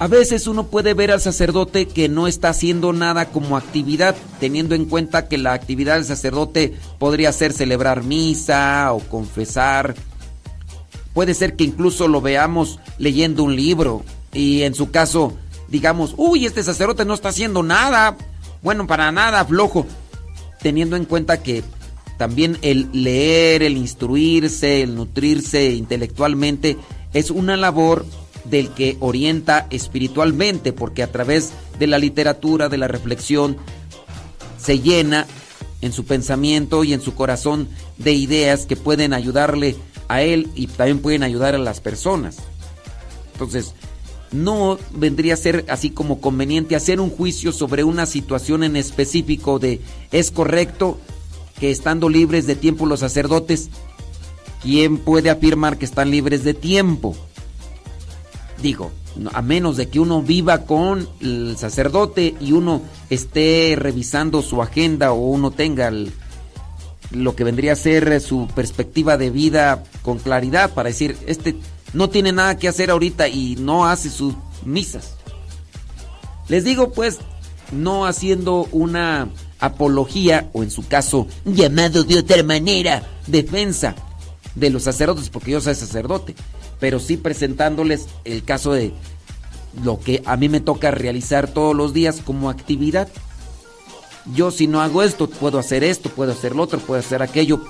A 0.00 0.08
veces 0.08 0.48
uno 0.48 0.66
puede 0.66 0.92
ver 0.92 1.12
al 1.12 1.20
sacerdote 1.20 1.86
que 1.86 2.08
no 2.08 2.26
está 2.26 2.48
haciendo 2.48 2.92
nada 2.92 3.26
como 3.26 3.56
actividad, 3.56 4.16
teniendo 4.40 4.74
en 4.74 4.86
cuenta 4.86 5.28
que 5.28 5.38
la 5.38 5.52
actividad 5.52 5.94
del 5.94 6.04
sacerdote 6.04 6.74
podría 6.98 7.30
ser 7.32 7.52
celebrar 7.52 8.02
misa 8.02 8.92
o 8.92 8.98
confesar. 8.98 9.94
Puede 11.14 11.32
ser 11.32 11.56
que 11.56 11.64
incluso 11.64 12.08
lo 12.08 12.20
veamos 12.20 12.78
leyendo 12.98 13.44
un 13.44 13.56
libro 13.56 14.02
y 14.32 14.62
en 14.62 14.74
su 14.74 14.90
caso 14.90 15.34
digamos, 15.68 16.14
uy, 16.16 16.46
este 16.46 16.62
sacerdote 16.62 17.04
no 17.04 17.14
está 17.14 17.30
haciendo 17.30 17.62
nada, 17.62 18.16
bueno, 18.62 18.86
para 18.86 19.10
nada, 19.12 19.44
flojo, 19.44 19.86
teniendo 20.60 20.96
en 20.96 21.04
cuenta 21.04 21.42
que 21.42 21.64
también 22.16 22.58
el 22.62 22.88
leer, 22.92 23.62
el 23.62 23.76
instruirse, 23.76 24.82
el 24.82 24.94
nutrirse 24.94 25.72
intelectualmente 25.72 26.76
es 27.12 27.30
una 27.30 27.56
labor 27.56 28.06
del 28.44 28.70
que 28.70 28.96
orienta 29.00 29.66
espiritualmente, 29.70 30.72
porque 30.72 31.02
a 31.02 31.10
través 31.10 31.52
de 31.78 31.86
la 31.86 31.98
literatura, 31.98 32.68
de 32.68 32.78
la 32.78 32.88
reflexión, 32.88 33.56
se 34.58 34.78
llena 34.80 35.26
en 35.80 35.92
su 35.92 36.04
pensamiento 36.04 36.84
y 36.84 36.92
en 36.92 37.00
su 37.00 37.14
corazón 37.14 37.68
de 37.98 38.12
ideas 38.12 38.66
que 38.66 38.76
pueden 38.76 39.12
ayudarle 39.12 39.76
a 40.08 40.22
él 40.22 40.50
y 40.54 40.66
también 40.66 41.00
pueden 41.00 41.22
ayudar 41.22 41.54
a 41.54 41.58
las 41.58 41.80
personas. 41.80 42.36
Entonces, 43.32 43.74
no 44.32 44.78
vendría 44.92 45.34
a 45.34 45.38
ser 45.38 45.64
así 45.68 45.90
como 45.90 46.20
conveniente 46.20 46.76
hacer 46.76 47.00
un 47.00 47.10
juicio 47.10 47.52
sobre 47.52 47.84
una 47.84 48.06
situación 48.06 48.64
en 48.64 48.76
específico 48.76 49.58
de 49.58 49.80
es 50.12 50.30
correcto 50.30 50.98
que 51.60 51.70
estando 51.70 52.08
libres 52.08 52.46
de 52.46 52.56
tiempo 52.56 52.86
los 52.86 53.00
sacerdotes, 53.00 53.70
¿quién 54.62 54.98
puede 54.98 55.30
afirmar 55.30 55.78
que 55.78 55.84
están 55.84 56.10
libres 56.10 56.42
de 56.42 56.54
tiempo? 56.54 57.14
Digo, 58.60 58.90
a 59.32 59.42
menos 59.42 59.76
de 59.76 59.88
que 59.88 60.00
uno 60.00 60.22
viva 60.22 60.64
con 60.64 61.08
el 61.20 61.56
sacerdote 61.56 62.34
y 62.40 62.52
uno 62.52 62.82
esté 63.10 63.76
revisando 63.78 64.42
su 64.42 64.62
agenda 64.62 65.12
o 65.12 65.16
uno 65.28 65.50
tenga 65.52 65.88
el- 65.88 66.12
lo 67.14 67.34
que 67.36 67.44
vendría 67.44 67.72
a 67.72 67.76
ser 67.76 68.20
su 68.20 68.48
perspectiva 68.54 69.16
de 69.16 69.30
vida 69.30 69.84
con 70.02 70.18
claridad 70.18 70.72
para 70.74 70.88
decir, 70.88 71.16
este 71.26 71.56
no 71.92 72.10
tiene 72.10 72.32
nada 72.32 72.58
que 72.58 72.68
hacer 72.68 72.90
ahorita 72.90 73.28
y 73.28 73.56
no 73.56 73.86
hace 73.86 74.10
sus 74.10 74.34
misas. 74.64 75.14
Les 76.48 76.64
digo 76.64 76.92
pues, 76.92 77.18
no 77.72 78.06
haciendo 78.06 78.68
una 78.72 79.28
apología 79.60 80.50
o 80.52 80.62
en 80.62 80.70
su 80.70 80.86
caso 80.86 81.26
llamado 81.44 82.04
de 82.04 82.18
otra 82.18 82.42
manera, 82.42 83.02
defensa 83.26 83.94
de 84.54 84.70
los 84.70 84.82
sacerdotes, 84.82 85.30
porque 85.30 85.52
yo 85.52 85.60
soy 85.60 85.74
sacerdote, 85.74 86.34
pero 86.80 87.00
sí 87.00 87.16
presentándoles 87.16 88.06
el 88.24 88.44
caso 88.44 88.72
de 88.72 88.92
lo 89.82 89.98
que 89.98 90.22
a 90.24 90.36
mí 90.36 90.48
me 90.48 90.60
toca 90.60 90.90
realizar 90.90 91.48
todos 91.48 91.74
los 91.74 91.92
días 91.92 92.20
como 92.24 92.50
actividad. 92.50 93.08
Yo 94.32 94.50
si 94.50 94.66
no 94.66 94.80
hago 94.80 95.02
esto, 95.02 95.28
puedo 95.28 95.58
hacer 95.58 95.84
esto, 95.84 96.08
puedo 96.08 96.32
hacer 96.32 96.54
lo 96.54 96.62
otro, 96.62 96.78
puedo 96.78 97.00
hacer 97.00 97.22
aquello. 97.22 97.60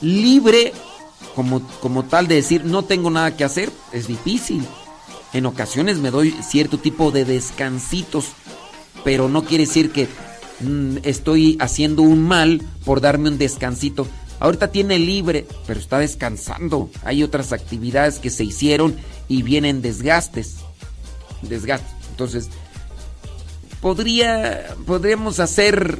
Libre 0.00 0.72
como, 1.34 1.62
como 1.80 2.04
tal 2.04 2.26
de 2.26 2.36
decir 2.36 2.64
no 2.64 2.84
tengo 2.84 3.10
nada 3.10 3.36
que 3.36 3.44
hacer, 3.44 3.70
es 3.92 4.08
difícil. 4.08 4.66
En 5.32 5.46
ocasiones 5.46 5.98
me 5.98 6.10
doy 6.10 6.32
cierto 6.42 6.78
tipo 6.78 7.10
de 7.10 7.24
descansitos, 7.24 8.26
pero 9.04 9.28
no 9.28 9.44
quiere 9.44 9.66
decir 9.66 9.92
que 9.92 10.08
mm, 10.60 10.98
estoy 11.04 11.56
haciendo 11.60 12.02
un 12.02 12.26
mal 12.26 12.62
por 12.84 13.00
darme 13.00 13.28
un 13.28 13.38
descansito. 13.38 14.06
Ahorita 14.40 14.72
tiene 14.72 14.98
libre, 14.98 15.46
pero 15.66 15.80
está 15.80 15.98
descansando. 15.98 16.90
Hay 17.04 17.22
otras 17.22 17.52
actividades 17.52 18.18
que 18.18 18.30
se 18.30 18.44
hicieron 18.44 18.96
y 19.28 19.42
vienen 19.42 19.82
desgastes. 19.82 20.56
Desgastes. 21.42 21.92
Entonces, 22.10 22.48
podría, 23.80 24.74
podríamos 24.86 25.40
hacer 25.40 25.98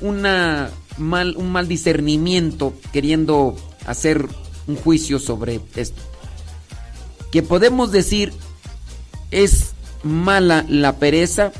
una 0.00 0.70
mal, 0.98 1.34
un 1.36 1.50
mal 1.50 1.68
discernimiento 1.68 2.74
queriendo 2.92 3.56
hacer 3.86 4.26
un 4.66 4.76
juicio 4.76 5.18
sobre 5.18 5.60
esto. 5.76 6.00
Que 7.30 7.42
podemos 7.42 7.92
decir 7.92 8.32
es 9.30 9.72
mala 10.02 10.64
la 10.68 10.96
pereza, 10.96 11.52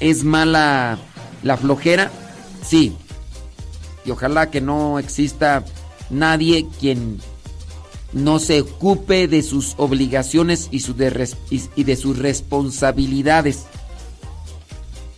es 0.00 0.24
mala 0.24 0.98
la 1.42 1.56
flojera, 1.56 2.10
sí. 2.66 2.96
Y 4.04 4.10
ojalá 4.10 4.50
que 4.50 4.60
no 4.60 4.98
exista 4.98 5.64
nadie 6.10 6.66
quien 6.80 7.20
no 8.12 8.38
se 8.38 8.62
ocupe 8.62 9.28
de 9.28 9.42
sus 9.42 9.74
obligaciones 9.76 10.68
y, 10.70 10.80
su 10.80 10.94
y 11.50 11.84
de 11.84 11.96
sus 11.96 12.18
responsabilidades. 12.18 13.66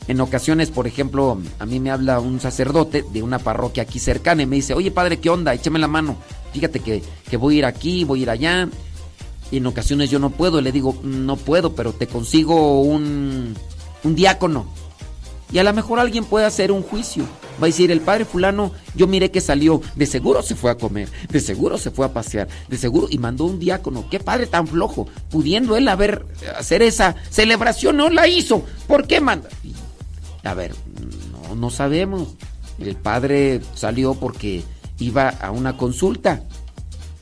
En 0.09 0.21
ocasiones, 0.21 0.71
por 0.71 0.87
ejemplo, 0.87 1.39
a 1.59 1.67
mí 1.67 1.79
me 1.79 1.91
habla 1.91 2.21
un 2.21 2.41
sacerdote 2.41 3.05
de 3.13 3.23
una 3.23 3.39
parroquia 3.39 3.85
aquí 3.85 3.99
cercana 3.99 4.43
y 4.43 4.47
me 4.47 4.57
dice, 4.57 4.75
oye 4.75 4.91
padre, 4.91 5.19
¿qué 5.19 5.31
onda? 5.31 5.55
Échame 5.55 5.79
la 5.79 5.89
mano. 5.89 6.17
Fíjate 6.53 6.81
que, 6.81 7.03
que 7.29 7.37
voy 7.37 7.57
a 7.57 7.59
ir 7.59 7.65
aquí, 7.65 8.05
voy 8.05 8.21
a 8.21 8.23
ir 8.23 8.31
allá. 8.31 8.69
Y 9.51 9.59
en 9.59 9.67
ocasiones 9.67 10.11
yo 10.11 10.19
no 10.19 10.31
puedo. 10.31 10.61
Le 10.61 10.73
digo, 10.73 10.99
no 11.03 11.37
puedo, 11.37 11.75
pero 11.75 11.93
te 11.93 12.07
consigo 12.07 12.83
un, 12.83 13.55
un 14.03 14.15
diácono. 14.15 14.67
Y 15.53 15.59
a 15.59 15.65
lo 15.65 15.73
mejor 15.73 15.99
alguien 15.99 16.25
puede 16.25 16.47
hacer 16.47 16.71
un 16.71 16.83
juicio. 16.83 17.25
Va 17.61 17.67
a 17.67 17.67
decir, 17.67 17.91
el 17.91 18.01
padre 18.01 18.25
fulano, 18.25 18.73
yo 18.95 19.07
miré 19.07 19.31
que 19.31 19.41
salió, 19.41 19.83
de 19.97 20.07
seguro 20.07 20.43
se 20.43 20.55
fue 20.55 20.71
a 20.71 20.77
comer, 20.77 21.09
de 21.29 21.41
seguro 21.41 21.77
se 21.77 21.91
fue 21.91 22.07
a 22.07 22.13
pasear, 22.13 22.49
de 22.69 22.79
seguro, 22.79 23.09
y 23.11 23.19
mandó 23.19 23.45
un 23.45 23.59
diácono. 23.59 24.07
Qué 24.09 24.19
padre 24.19 24.47
tan 24.47 24.67
flojo, 24.67 25.09
pudiendo 25.29 25.77
él 25.77 25.89
haber, 25.89 26.25
hacer 26.57 26.83
esa 26.83 27.17
celebración, 27.29 27.97
no 27.99 28.09
la 28.09 28.29
hizo. 28.29 28.65
¿Por 28.87 29.07
qué 29.07 29.21
manda? 29.21 29.51
A 30.43 30.55
ver, 30.55 30.75
no, 31.57 31.71
sabemos. 31.71 32.37
El 32.79 32.97
padre 32.97 33.61
salió 33.75 34.15
porque 34.15 34.63
iba 34.99 35.29
a 35.29 35.51
una 35.51 35.77
consulta, 35.77 36.43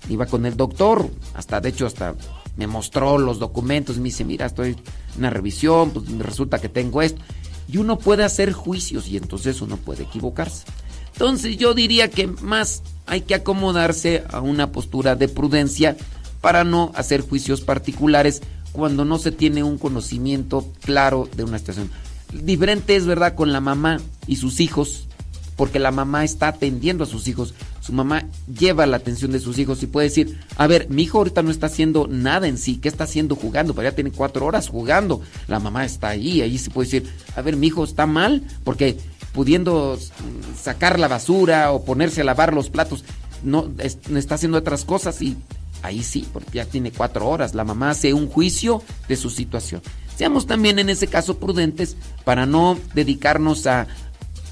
iba 0.09 0.27
con 0.27 0.47
el 0.47 0.57
doctor, 0.57 1.11
hasta 1.35 1.61
de 1.61 1.71
hecho 1.71 1.87
hasta 1.87 2.15
me 2.57 2.67
mostró 2.67 3.19
los 3.19 3.39
documentos, 3.39 3.99
me 3.99 4.05
dice, 4.05 4.25
mira, 4.25 4.47
estoy 4.47 4.71
en 4.71 4.79
una 5.19 5.31
revisión, 5.31 5.91
pues 5.91 6.07
resulta 6.19 6.61
que 6.61 6.69
tengo 6.69 7.03
esto. 7.03 7.21
Y 7.69 7.79
uno 7.79 7.99
puede 7.99 8.25
hacer 8.25 8.53
juicios 8.53 9.09
y 9.09 9.17
entonces 9.17 9.61
uno 9.61 9.77
puede 9.77 10.05
equivocarse. 10.05 10.65
Entonces 11.13 11.57
yo 11.57 11.75
diría 11.75 12.09
que 12.09 12.29
más 12.29 12.83
hay 13.07 13.23
que 13.23 13.35
acomodarse 13.35 14.25
a 14.31 14.41
una 14.41 14.71
postura 14.71 15.17
de 15.17 15.29
prudencia 15.29 15.97
para 16.41 16.63
no 16.65 16.93
hacer 16.95 17.23
juicios 17.23 17.61
particulares 17.63 18.43
cuando 18.73 19.05
no 19.05 19.19
se 19.19 19.33
tiene 19.33 19.63
un 19.63 19.79
conocimiento 19.79 20.67
claro 20.81 21.29
de 21.35 21.45
una 21.45 21.59
situación. 21.59 21.91
Diferente 22.33 22.95
es 22.97 23.07
verdad 23.07 23.35
con 23.35 23.53
la 23.53 23.61
mamá 23.61 24.01
y 24.27 24.37
sus 24.37 24.61
hijos, 24.61 25.07
porque 25.57 25.79
la 25.79 25.91
mamá 25.91 26.25
está 26.25 26.49
atendiendo 26.49 27.05
a 27.05 27.07
sus 27.07 27.27
hijos. 27.29 27.55
Su 27.81 27.93
mamá 27.93 28.27
lleva 28.47 28.85
la 28.87 28.99
atención 28.99 29.33
de 29.33 29.41
sus 29.41 29.59
hijos 29.59 29.83
y 29.83 29.87
puede 29.87 30.09
decir, 30.09 30.39
a 30.57 30.67
ver, 30.67 30.89
mi 30.91 31.05
hijo 31.05 31.19
ahorita 31.19 31.43
no 31.43 31.51
está 31.51 31.67
haciendo 31.67 32.07
nada 32.07 32.47
en 32.47 32.59
sí, 32.59 32.77
¿qué 32.77 32.89
está 32.89 33.05
haciendo 33.05 33.35
jugando? 33.35 33.75
Pero 33.75 33.89
ya 33.89 33.95
tiene 33.95 34.11
cuatro 34.11 34.45
horas 34.45 34.69
jugando. 34.69 35.23
La 35.47 35.59
mamá 35.59 35.87
está 35.87 36.09
ahí, 36.09 36.43
ahí 36.43 36.59
se 36.59 36.71
puede 36.71 36.87
decir, 36.91 37.11
a 37.35 37.41
ver, 37.41 37.57
mi 37.57 37.69
hijo 37.69 37.83
está 37.85 38.05
mal, 38.07 38.43
porque 38.63 38.99
pudiendo 39.33 39.99
sacar 40.61 40.99
la 40.99 41.09
basura 41.09 41.73
o 41.73 41.85
ponerse 41.85 42.21
a 42.21 42.25
lavar 42.25 42.53
los 42.53 42.69
platos, 42.69 43.05
no 43.43 43.71
es- 43.79 43.99
está 44.15 44.35
haciendo 44.35 44.59
otras 44.59 44.85
cosas 44.85 45.23
y 45.23 45.37
ahí 45.83 46.03
sí, 46.03 46.27
porque 46.33 46.51
ya 46.59 46.67
tiene 46.67 46.91
cuatro 46.93 47.27
horas. 47.29 47.55
La 47.55 47.65
mamá 47.65 47.91
hace 47.91 48.13
un 48.13 48.29
juicio 48.29 48.83
de 49.09 49.17
su 49.17 49.31
situación. 49.31 49.81
Seamos 50.19 50.49
también 50.49 50.81
en 50.81 50.91
ese 50.91 51.07
caso 51.07 51.39
prudentes 51.39 51.97
para 52.25 52.45
no 52.45 52.77
dedicarnos 52.93 53.69
a 53.69 53.87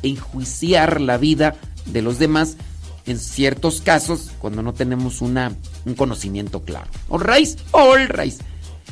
enjuiciar 0.05 1.01
la 1.01 1.19
vida 1.19 1.57
de 1.87 2.03
los 2.03 2.21
demás 2.21 2.57
en 3.05 3.19
ciertos 3.19 3.81
casos 3.81 4.31
cuando 4.39 4.63
no 4.63 4.75
tenemos 4.75 5.23
una, 5.23 5.57
un 5.85 5.95
conocimiento 5.95 6.63
claro. 6.63 6.87
All 7.09 7.21
right, 7.21 7.59
all 7.73 8.09
right. 8.09 8.35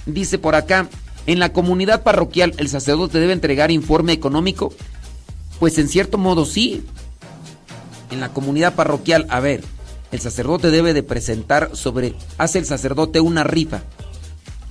Dice 0.07 0.37
por 0.37 0.57
acá, 0.57 0.89
en 1.27 1.39
la 1.39 1.53
comunidad 1.53 2.03
parroquial 2.03 2.55
el 2.59 2.69
sacerdote 2.69 3.21
debe 3.21 3.35
entregar 3.35 3.71
informe 3.71 4.13
económico. 4.13 4.75
Pues 5.61 5.79
en 5.79 5.87
cierto 5.87 6.19
modo 6.19 6.45
sí. 6.45 6.85
En 8.11 8.19
la 8.19 8.31
comunidad 8.31 8.75
parroquial, 8.75 9.27
a 9.29 9.39
ver, 9.39 9.63
el 10.11 10.19
sacerdote 10.19 10.73
debe 10.73 10.93
de 10.93 11.05
presentar 11.05 11.71
sobre, 11.77 12.17
hace 12.37 12.59
el 12.59 12.67
sacerdote 12.67 13.21
una 13.21 13.45
rifa. 13.45 13.85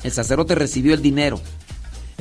El 0.04 0.12
sacerdote 0.12 0.54
recibió 0.54 0.93
el 0.93 1.01
dinero. 1.01 1.39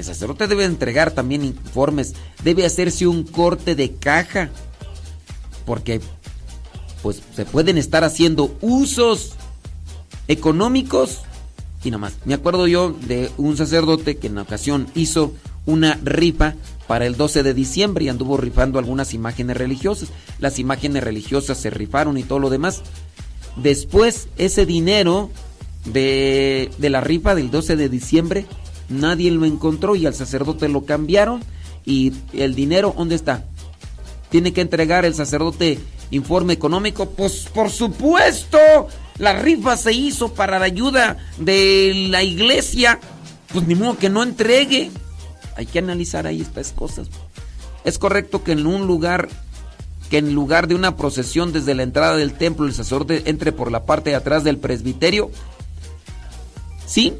El 0.02 0.06
sacerdote 0.06 0.48
debe 0.48 0.64
entregar 0.64 1.12
también 1.12 1.44
informes, 1.44 2.14
debe 2.42 2.66
hacerse 2.66 3.06
un 3.06 3.22
corte 3.22 3.76
de 3.76 3.92
caja, 3.92 4.50
porque 5.64 6.00
pues 7.04 7.22
se 7.36 7.44
pueden 7.44 7.78
estar 7.78 8.02
haciendo 8.02 8.52
usos 8.62 9.34
económicos 10.26 11.20
y 11.84 11.92
nada 11.92 12.00
más. 12.00 12.14
Me 12.24 12.34
acuerdo 12.34 12.66
yo 12.66 12.90
de 12.90 13.30
un 13.36 13.56
sacerdote 13.56 14.16
que 14.16 14.26
en 14.26 14.38
ocasión 14.38 14.88
hizo 14.96 15.34
una 15.66 16.00
rifa 16.02 16.56
para 16.88 17.06
el 17.06 17.16
12 17.16 17.44
de 17.44 17.54
diciembre 17.54 18.06
y 18.06 18.08
anduvo 18.08 18.36
rifando 18.36 18.80
algunas 18.80 19.14
imágenes 19.14 19.56
religiosas. 19.56 20.08
Las 20.40 20.58
imágenes 20.58 21.04
religiosas 21.04 21.58
se 21.58 21.70
rifaron 21.70 22.18
y 22.18 22.24
todo 22.24 22.40
lo 22.40 22.50
demás. 22.50 22.82
Después 23.54 24.26
ese 24.36 24.66
dinero 24.66 25.30
de, 25.84 26.72
de 26.78 26.90
la 26.90 27.00
rifa 27.00 27.36
del 27.36 27.52
12 27.52 27.76
de 27.76 27.88
diciembre 27.88 28.46
nadie 28.92 29.30
lo 29.30 29.44
encontró 29.44 29.96
y 29.96 30.06
al 30.06 30.14
sacerdote 30.14 30.68
lo 30.68 30.84
cambiaron 30.84 31.42
y 31.84 32.12
el 32.32 32.54
dinero 32.54 32.94
¿dónde 32.96 33.14
está? 33.14 33.44
Tiene 34.30 34.52
que 34.52 34.60
entregar 34.60 35.04
el 35.04 35.14
sacerdote 35.14 35.78
informe 36.12 36.52
económico. 36.52 37.10
Pues 37.10 37.48
por 37.52 37.70
supuesto, 37.70 38.58
la 39.18 39.32
rifa 39.34 39.76
se 39.76 39.92
hizo 39.92 40.32
para 40.32 40.58
la 40.58 40.66
ayuda 40.66 41.18
de 41.38 42.06
la 42.08 42.22
iglesia. 42.22 43.00
Pues 43.52 43.66
ni 43.66 43.74
modo 43.74 43.98
que 43.98 44.08
no 44.08 44.22
entregue. 44.22 44.90
Hay 45.56 45.66
que 45.66 45.80
analizar 45.80 46.26
ahí 46.26 46.40
estas 46.40 46.72
cosas. 46.72 47.08
Es 47.84 47.98
correcto 47.98 48.44
que 48.44 48.52
en 48.52 48.66
un 48.66 48.86
lugar 48.86 49.28
que 50.08 50.18
en 50.18 50.34
lugar 50.34 50.68
de 50.68 50.74
una 50.74 50.96
procesión 50.96 51.54
desde 51.54 51.74
la 51.74 51.82
entrada 51.82 52.16
del 52.16 52.34
templo 52.34 52.66
el 52.66 52.74
sacerdote 52.74 53.22
entre 53.26 53.50
por 53.50 53.72
la 53.72 53.86
parte 53.86 54.10
de 54.10 54.16
atrás 54.16 54.44
del 54.44 54.58
presbiterio. 54.58 55.30
Sí, 56.86 57.14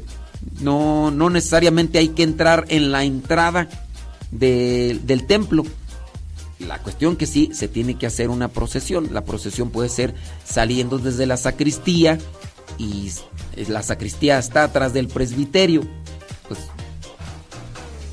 no, 0.61 1.11
no 1.11 1.29
necesariamente 1.29 1.97
hay 1.99 2.09
que 2.09 2.23
entrar 2.23 2.65
en 2.69 2.91
la 2.91 3.03
entrada 3.03 3.69
de- 4.31 4.99
del 5.03 5.25
templo. 5.25 5.63
La 6.59 6.79
cuestión 6.79 7.15
que 7.17 7.25
sí, 7.25 7.49
se 7.53 7.67
tiene 7.67 7.95
que 7.97 8.05
hacer 8.05 8.29
una 8.29 8.47
procesión. 8.47 9.09
La 9.11 9.25
procesión 9.25 9.69
puede 9.69 9.89
ser 9.89 10.15
saliendo 10.45 10.97
desde 10.97 11.25
la 11.25 11.35
sacristía 11.37 12.17
y 12.77 13.11
la 13.67 13.83
sacristía 13.83 14.39
está 14.39 14.63
atrás 14.63 14.93
del 14.93 15.07
presbiterio. 15.07 15.81
Pues 16.47 16.59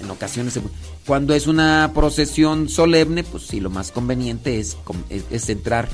en 0.03 0.11
ocasiones, 0.11 0.59
cuando 1.07 1.35
es 1.35 1.47
una 1.47 1.93
procesión 1.95 2.69
solemne, 2.69 3.23
pues 3.25 3.45
sí, 3.47 3.61
lo 3.61 3.71
más 3.71 3.91
conveniente 3.93 4.59
es- 4.59 4.77
es 5.31 5.49
entrar 5.49 5.89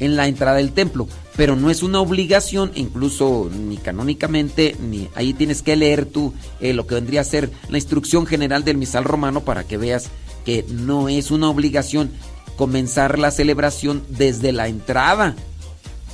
en 0.00 0.16
la 0.16 0.26
entrada 0.26 0.56
del 0.56 0.72
templo, 0.72 1.06
pero 1.36 1.56
no 1.56 1.70
es 1.70 1.82
una 1.82 2.00
obligación, 2.00 2.72
incluso 2.74 3.50
ni 3.54 3.76
canónicamente, 3.76 4.76
ni 4.80 5.08
ahí 5.14 5.32
tienes 5.32 5.62
que 5.62 5.76
leer 5.76 6.06
tú 6.06 6.34
eh, 6.60 6.72
lo 6.72 6.86
que 6.86 6.96
vendría 6.96 7.20
a 7.20 7.24
ser 7.24 7.50
la 7.68 7.78
instrucción 7.78 8.26
general 8.26 8.64
del 8.64 8.76
misal 8.76 9.04
romano 9.04 9.42
para 9.42 9.64
que 9.64 9.76
veas 9.76 10.08
que 10.44 10.64
no 10.68 11.08
es 11.08 11.30
una 11.30 11.48
obligación 11.48 12.10
comenzar 12.56 13.18
la 13.18 13.30
celebración 13.30 14.02
desde 14.08 14.52
la 14.52 14.68
entrada 14.68 15.36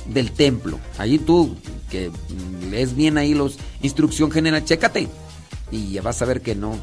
del 0.05 0.31
templo. 0.31 0.79
Ahí 0.97 1.17
tú 1.17 1.55
que 1.89 2.11
lees 2.69 2.95
bien 2.95 3.17
ahí 3.17 3.33
los 3.33 3.57
instrucción 3.81 4.31
general, 4.31 4.63
chécate 4.65 5.07
y 5.71 5.91
ya 5.91 6.01
vas 6.01 6.21
a 6.21 6.25
ver 6.25 6.41
que 6.41 6.55
no. 6.55 6.77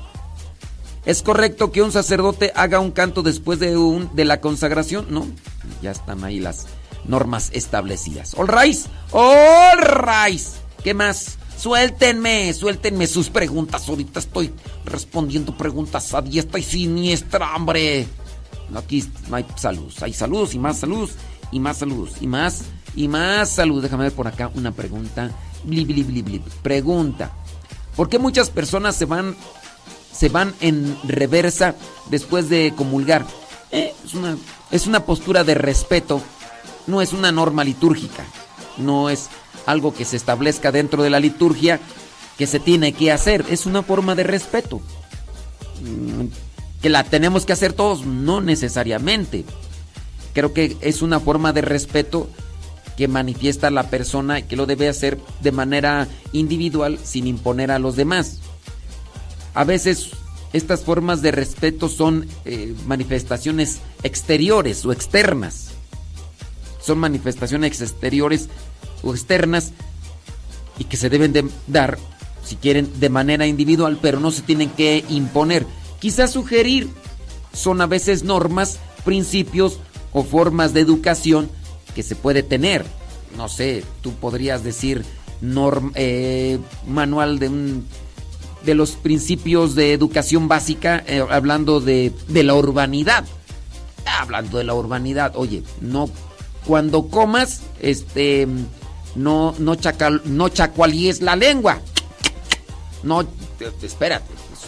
¿Es 1.07 1.22
correcto 1.22 1.70
que 1.70 1.82
un 1.82 1.92
sacerdote 1.92 2.52
haga 2.55 2.80
un 2.80 2.90
canto 2.90 3.22
después 3.22 3.59
de, 3.59 3.76
un, 3.76 4.14
de 4.14 4.24
la 4.24 4.40
consagración? 4.40 5.07
No, 5.11 5.26
ya 5.82 5.90
están 5.90 6.24
ahí 6.24 6.40
las 6.40 6.66
normas 7.07 7.50
establecidas. 7.52 8.34
All 8.34 8.48
right, 8.48 8.78
all 9.12 9.78
right. 9.78 10.40
¿Qué 10.82 10.94
más? 10.94 11.38
Suéltenme, 11.57 12.52
suéltenme 12.52 13.07
sus 13.07 13.30
preguntas. 13.30 13.88
Ahorita 13.88 14.20
estoy 14.20 14.52
respondiendo 14.84 15.57
preguntas 15.57 16.12
a 16.14 16.20
diestra 16.20 16.59
y 16.59 16.62
siniestra, 16.62 17.55
hombre. 17.55 18.07
Aquí 18.74 19.05
no 19.28 19.36
hay 19.36 19.46
saludos, 19.57 20.02
hay 20.02 20.12
saludos 20.12 20.55
y 20.55 20.59
más 20.59 20.78
saludos 20.78 21.12
y 21.52 21.61
más 21.61 21.78
saludos 21.78 22.11
y 22.20 22.26
más 22.26 22.62
y 22.96 23.09
más 23.09 23.50
saludos. 23.50 23.84
Déjame 23.84 24.05
ver 24.05 24.12
por 24.12 24.26
acá 24.26 24.50
una 24.55 24.72
pregunta. 24.72 25.30
Bli, 25.64 25.84
bli, 25.84 26.02
bli. 26.02 26.42
Pregunta. 26.62 27.32
¿Por 27.96 28.09
qué 28.09 28.18
muchas 28.18 28.50
personas 28.50 28.96
se 28.96 29.05
van 29.05 29.36
se 30.12 30.28
van 30.28 30.55
en 30.61 30.96
reversa 31.05 31.74
después 32.11 32.48
de 32.48 32.72
comulgar? 32.76 33.24
Eh, 33.70 33.94
es, 34.05 34.14
una, 34.14 34.36
es 34.70 34.86
una 34.86 35.05
postura 35.05 35.44
de 35.44 35.55
respeto, 35.55 36.20
no 36.87 37.01
es 37.01 37.12
una 37.12 37.32
norma 37.32 37.64
litúrgica, 37.64 38.24
no 38.76 39.11
es 39.11 39.28
algo 39.66 39.95
que 39.95 40.05
se 40.05 40.16
establezca 40.16 40.72
dentro 40.72 41.03
de 41.03 41.11
la 41.11 41.20
liturgia 41.20 41.80
que 42.39 42.47
se 42.47 42.61
tiene 42.61 42.93
que 42.93 43.12
hacer, 43.12 43.45
es 43.49 43.66
una 43.66 43.82
forma 43.82 44.14
de 44.14 44.24
respeto. 44.24 44.80
Mm, 45.82 46.26
Que 46.82 46.91
la 46.91 47.03
tenemos 47.05 47.47
que 47.47 47.55
hacer 47.55 47.72
todos, 47.72 48.05
no 48.05 48.41
necesariamente. 48.43 49.45
creo 50.35 50.53
que 50.53 50.76
es 50.80 51.01
una 51.01 51.20
forma 51.20 51.53
de 51.53 51.62
respeto 51.62 52.28
que 52.97 53.09
manifiesta 53.09 53.70
la 53.70 53.89
persona 53.89 54.41
y 54.41 54.43
que 54.43 54.57
lo 54.57 54.66
debe 54.66 54.89
hacer 54.89 55.18
de 55.41 55.53
manera 55.53 56.09
individual 56.32 56.99
sin 57.03 57.26
imponer 57.28 57.70
a 57.70 57.78
los 57.78 57.95
demás. 57.97 58.41
A 59.55 59.64
veces 59.64 60.11
estas 60.53 60.82
formas 60.82 61.22
de 61.22 61.30
respeto 61.30 61.89
son 61.89 62.26
eh, 62.45 62.74
manifestaciones 62.87 63.78
exteriores 64.03 64.85
o 64.85 64.93
externas. 64.93 65.74
Son 66.85 66.99
manifestaciones 66.99 67.80
exteriores 67.80 68.49
o 69.03 69.14
externas 69.14 69.72
y 70.78 70.85
que 70.85 70.97
se 70.97 71.09
deben 71.09 71.32
de 71.32 71.49
dar, 71.66 71.99
si 72.45 72.57
quieren, 72.57 72.91
de 73.01 73.09
manera 73.09 73.47
individual, 73.47 73.99
pero 74.03 74.20
no 74.20 74.30
se 74.30 74.43
tienen 74.43 74.70
que 74.70 75.05
imponer. 75.09 75.66
Quizás 76.01 76.32
sugerir 76.32 76.89
son 77.53 77.80
a 77.80 77.87
veces 77.87 78.24
normas, 78.24 78.78
principios 79.05 79.78
o 80.12 80.24
formas 80.24 80.74
de 80.74 80.80
educación 80.80 81.49
que 81.95 82.03
se 82.03 82.16
puede 82.16 82.43
tener. 82.43 82.85
No 83.37 83.49
sé, 83.49 83.85
tú 84.03 84.12
podrías 84.12 84.62
decir 84.62 85.05
norm, 85.41 85.93
eh, 85.95 86.59
manual 86.87 87.39
de 87.39 87.49
un 87.49 87.87
de 88.64 88.74
los 88.74 88.93
principios 88.93 89.74
de 89.74 89.93
educación 89.93 90.49
básica, 90.49 91.05
eh, 91.07 91.22
hablando 91.30 91.80
de, 91.80 92.12
de 92.28 92.43
la 92.43 92.55
urbanidad. 92.55 93.24
Hablando 94.07 94.57
de 94.57 94.64
la 94.64 94.74
urbanidad, 94.74 95.32
oye, 95.37 95.62
no 95.82 96.09
cuando 96.66 97.08
comas, 97.08 97.62
este, 97.80 98.46
no, 99.14 99.54
no, 99.58 99.74
chacal, 99.76 100.22
no 100.24 100.48
chacualíes 100.48 101.20
la 101.22 101.36
lengua. 101.36 101.80
No, 103.02 103.24
te- 103.24 103.70
te- 103.70 103.86
espérate. 103.86 104.26
pues, 104.28 104.60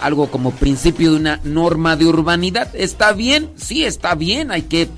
algo 0.00 0.30
como 0.30 0.52
principio 0.52 1.10
de 1.10 1.16
una 1.16 1.40
norma 1.44 1.96
de 1.96 2.06
urbanidad. 2.06 2.74
¿Está 2.74 3.12
bien? 3.12 3.50
Sí, 3.56 3.84
está 3.84 4.14
bien. 4.14 4.50
Hay 4.52 4.62
que 4.62 4.88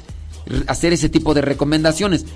hacer 0.66 0.92
ese 0.92 1.08
tipo 1.08 1.34
de 1.34 1.40
recomendaciones. 1.42 2.26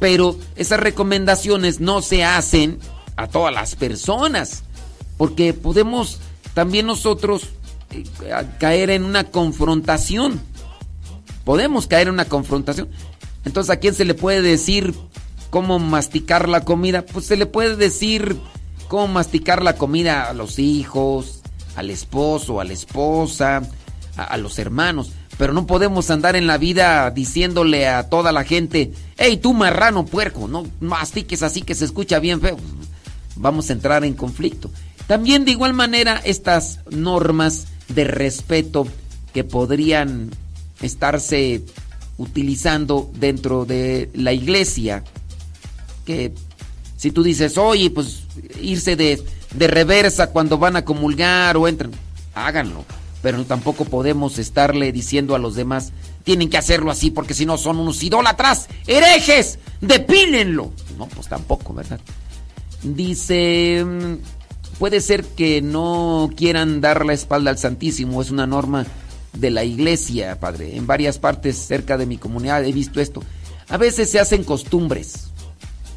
Pero 0.00 0.36
esas 0.56 0.80
recomendaciones 0.80 1.80
no 1.80 2.02
se 2.02 2.24
hacen 2.24 2.78
a 3.16 3.28
todas 3.28 3.54
las 3.54 3.74
personas. 3.76 4.62
Porque 5.16 5.54
podemos 5.54 6.18
también 6.54 6.86
nosotros 6.86 7.42
eh, 7.92 8.04
caer 8.58 8.90
en 8.90 9.04
una 9.04 9.24
confrontación. 9.24 10.40
Podemos 11.44 11.86
caer 11.86 12.08
en 12.08 12.14
una 12.14 12.26
confrontación. 12.26 12.88
Entonces, 13.44 13.70
¿a 13.70 13.78
quién 13.78 13.94
se 13.94 14.04
le 14.04 14.14
puede 14.14 14.42
decir 14.42 14.94
cómo 15.50 15.78
masticar 15.78 16.48
la 16.48 16.64
comida? 16.64 17.04
Pues 17.06 17.26
se 17.26 17.36
le 17.36 17.46
puede 17.46 17.76
decir 17.76 18.36
cómo 18.88 19.08
masticar 19.08 19.62
la 19.62 19.76
comida 19.76 20.28
a 20.28 20.34
los 20.34 20.58
hijos, 20.58 21.42
al 21.76 21.90
esposo, 21.90 22.60
a 22.60 22.64
la 22.64 22.72
esposa, 22.72 23.62
a, 24.16 24.36
los 24.36 24.58
hermanos. 24.58 25.12
Pero 25.36 25.52
no 25.52 25.66
podemos 25.66 26.10
andar 26.10 26.34
en 26.34 26.48
la 26.48 26.58
vida 26.58 27.10
diciéndole 27.10 27.86
a 27.86 28.08
toda 28.08 28.32
la 28.32 28.42
gente, 28.42 28.92
hey, 29.16 29.36
tú 29.36 29.54
marrano 29.54 30.04
puerco, 30.04 30.48
no 30.48 30.66
mastiques 30.80 31.42
así 31.42 31.62
que 31.62 31.76
se 31.76 31.84
escucha 31.84 32.18
bien 32.18 32.40
feo. 32.40 32.56
Vamos 33.36 33.70
a 33.70 33.74
entrar 33.74 34.04
en 34.04 34.14
conflicto. 34.14 34.70
También 35.06 35.44
de 35.44 35.52
igual 35.52 35.72
manera 35.72 36.20
estas 36.24 36.80
normas 36.90 37.68
de 37.88 38.04
respeto 38.04 38.86
que 39.32 39.44
podrían 39.44 40.30
estarse 40.82 41.62
utilizando 42.18 43.10
dentro 43.14 43.64
de 43.64 44.10
la 44.12 44.32
iglesia, 44.32 45.04
que 46.04 46.32
si 46.96 47.12
tú 47.12 47.22
dices, 47.22 47.56
oye, 47.56 47.90
pues 47.90 48.24
irse 48.60 48.96
de, 48.96 49.22
de 49.54 49.66
reversa 49.68 50.30
cuando 50.30 50.58
van 50.58 50.76
a 50.76 50.84
comulgar 50.84 51.56
o 51.56 51.68
entran, 51.68 51.92
háganlo. 52.34 52.84
Pero 53.22 53.44
tampoco 53.44 53.84
podemos 53.84 54.38
estarle 54.38 54.92
diciendo 54.92 55.34
a 55.34 55.38
los 55.38 55.54
demás, 55.54 55.92
tienen 56.24 56.50
que 56.50 56.58
hacerlo 56.58 56.90
así 56.90 57.10
porque 57.10 57.34
si 57.34 57.46
no 57.46 57.56
son 57.56 57.78
unos 57.78 58.02
idólatras, 58.02 58.68
herejes, 58.86 59.58
depílenlo. 59.80 60.72
No, 60.96 61.06
pues 61.06 61.28
tampoco, 61.28 61.72
¿verdad? 61.72 62.00
Dice, 62.82 63.84
mm, 63.84 64.78
puede 64.78 65.00
ser 65.00 65.24
que 65.24 65.62
no 65.62 66.30
quieran 66.36 66.80
dar 66.80 67.04
la 67.04 67.12
espalda 67.12 67.50
al 67.50 67.58
Santísimo, 67.58 68.22
es 68.22 68.30
una 68.30 68.46
norma 68.46 68.86
de 69.40 69.50
la 69.50 69.64
iglesia, 69.64 70.38
padre. 70.40 70.76
En 70.76 70.86
varias 70.86 71.18
partes 71.18 71.56
cerca 71.56 71.96
de 71.96 72.06
mi 72.06 72.18
comunidad 72.18 72.64
he 72.64 72.72
visto 72.72 73.00
esto. 73.00 73.22
A 73.68 73.76
veces 73.76 74.10
se 74.10 74.18
hacen 74.18 74.44
costumbres, 74.44 75.30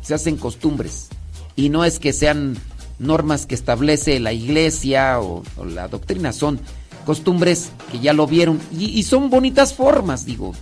se 0.01 0.13
hacen 0.13 0.37
costumbres. 0.37 1.09
Y 1.55 1.69
no 1.69 1.83
es 1.83 1.99
que 1.99 2.13
sean 2.13 2.57
normas 2.99 3.45
que 3.45 3.55
establece 3.55 4.19
la 4.19 4.33
iglesia 4.33 5.19
o, 5.19 5.43
la 5.65 5.87
doctrina, 5.87 6.33
son 6.33 6.59
costumbres 7.05 7.71
que 7.91 7.99
ya 7.99 8.13
lo 8.13 8.27
vieron. 8.27 8.59
Y, 8.77 8.85
y 8.85 9.03
son 9.03 9.29
bonitas 9.29 9.73
formas, 9.73 10.25
digo. 10.25 10.53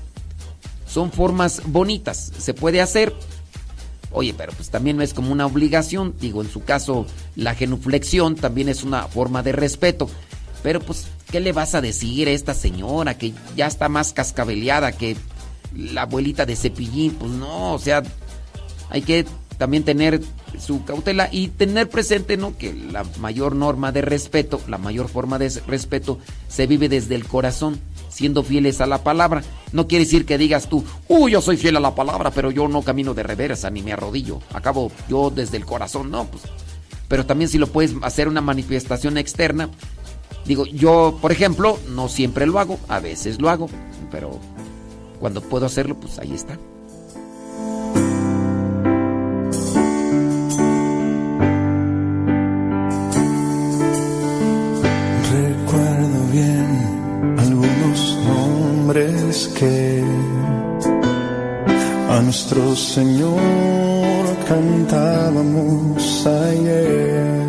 Son 0.88 1.12
formas 1.12 1.62
bonitas. 1.66 2.32
Se 2.38 2.54
puede 2.54 2.82
hacer. 2.82 3.14
Oye, 4.12 4.34
pero 4.36 4.52
pues 4.54 4.70
también 4.70 4.98
no 4.98 5.04
es 5.04 5.14
como 5.14 5.32
una 5.32 5.46
obligación. 5.46 6.16
Digo, 6.20 6.42
en 6.42 6.50
su 6.50 6.64
caso, 6.64 7.06
la 7.36 7.54
genuflexión 7.54 8.36
también 8.36 8.70
es 8.70 8.84
una 8.84 9.04
forma 9.04 9.44
de 9.44 9.52
respeto. 9.52 10.10
Pero 10.64 10.80
pues, 10.80 11.08
¿qué 11.32 11.40
le 11.40 11.52
vas 11.52 11.76
a 11.76 11.82
decir 11.82 12.28
a 12.28 12.32
esta 12.32 12.54
señora 12.54 13.18
que 13.18 13.34
ya 13.56 13.68
está 13.68 13.90
más 13.90 14.14
cascabeleada 14.14 14.92
que 14.92 15.16
la 15.76 16.04
abuelita 16.04 16.46
de 16.46 16.56
cepillín? 16.56 17.14
Pues 17.14 17.32
no, 17.32 17.74
o 17.74 17.80
sea, 17.80 18.04
hay 18.90 19.02
que 19.02 19.26
también 19.58 19.84
tener 19.84 20.22
su 20.58 20.84
cautela 20.86 21.30
y 21.32 21.50
tener 21.50 21.90
presente, 21.90 22.38
¿no? 22.38 22.58
Que 22.58 22.74
la 22.74 23.04
mayor 23.20 23.56
norma 23.56 23.92
de 23.92 24.02
respeto, 24.02 24.62
la 24.68 24.78
mayor 24.78 25.10
forma 25.10 25.38
de 25.38 25.50
respeto 25.68 26.18
se 26.48 26.66
vive 26.66 26.90
desde 26.90 27.16
el 27.16 27.26
corazón, 27.26 27.80
siendo 28.10 28.44
fieles 28.44 28.82
a 28.82 28.88
la 28.88 29.04
palabra. 29.04 29.44
No 29.74 29.88
quiere 29.88 30.06
decir 30.06 30.26
que 30.26 30.38
digas 30.38 30.70
tú, 30.70 30.84
uy, 31.08 31.34
yo 31.34 31.42
soy 31.42 31.58
fiel 31.58 31.78
a 31.78 31.82
la 31.82 31.94
palabra, 31.94 32.32
pero 32.32 32.52
yo 32.52 32.68
no 32.68 32.82
camino 32.82 33.14
de 33.14 33.24
reversa 33.24 33.70
ni 33.70 33.82
me 33.82 33.94
arrodillo. 33.94 34.40
Acabo 34.54 34.92
yo 35.10 35.30
desde 35.30 35.58
el 35.58 35.66
corazón, 35.66 36.10
no, 36.10 36.26
pues. 36.26 36.44
Pero 37.10 37.26
también 37.26 37.50
si 37.50 37.58
lo 37.58 37.68
puedes 37.68 37.94
hacer 38.02 38.28
una 38.28 38.42
manifestación 38.42 39.18
externa, 39.18 39.70
Digo, 40.46 40.66
yo, 40.66 41.18
por 41.22 41.32
ejemplo, 41.32 41.80
no 41.90 42.10
siempre 42.10 42.48
lo 42.48 42.60
hago, 42.60 42.80
a 42.88 43.00
veces 43.00 43.40
lo 43.40 43.50
hago, 43.50 43.70
pero 44.12 44.32
cuando 45.20 45.42
puedo 45.42 45.66
hacerlo, 45.66 45.96
pues 45.96 46.18
ahí 46.20 46.34
está. 46.34 46.58
Recuerdo 55.32 56.32
bien 56.32 57.36
algunos 57.38 58.18
nombres 58.26 59.48
que 59.60 60.04
a 62.10 62.22
nuestro 62.22 62.76
Señor 62.76 63.40
cantábamos 64.48 66.26
ayer. 66.26 67.49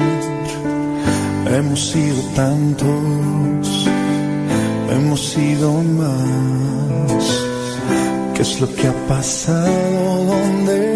Hemos 1.52 1.90
sido 1.90 2.22
tantos, 2.36 3.88
hemos 4.88 5.20
sido 5.20 5.82
más. 5.82 7.24
¿Qué 8.34 8.42
es 8.42 8.60
lo 8.60 8.72
que 8.74 8.86
ha 8.86 8.94
pasado? 9.08 10.24
¿Dónde 10.26 10.89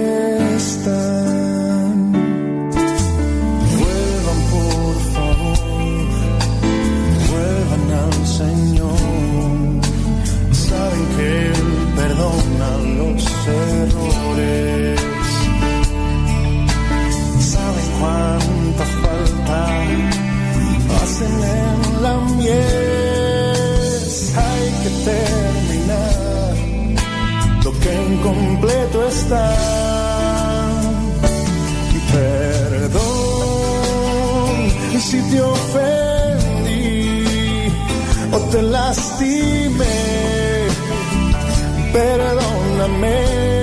que 28.25 28.29
incompleto 28.29 29.07
está. 29.09 29.55
Perdón 32.13 33.05
si 35.01 35.21
te 35.31 35.41
ofendí 35.41 36.93
o 38.33 38.39
te 38.51 38.63
lastimé. 38.63 39.85
Perdóname. 41.93 43.54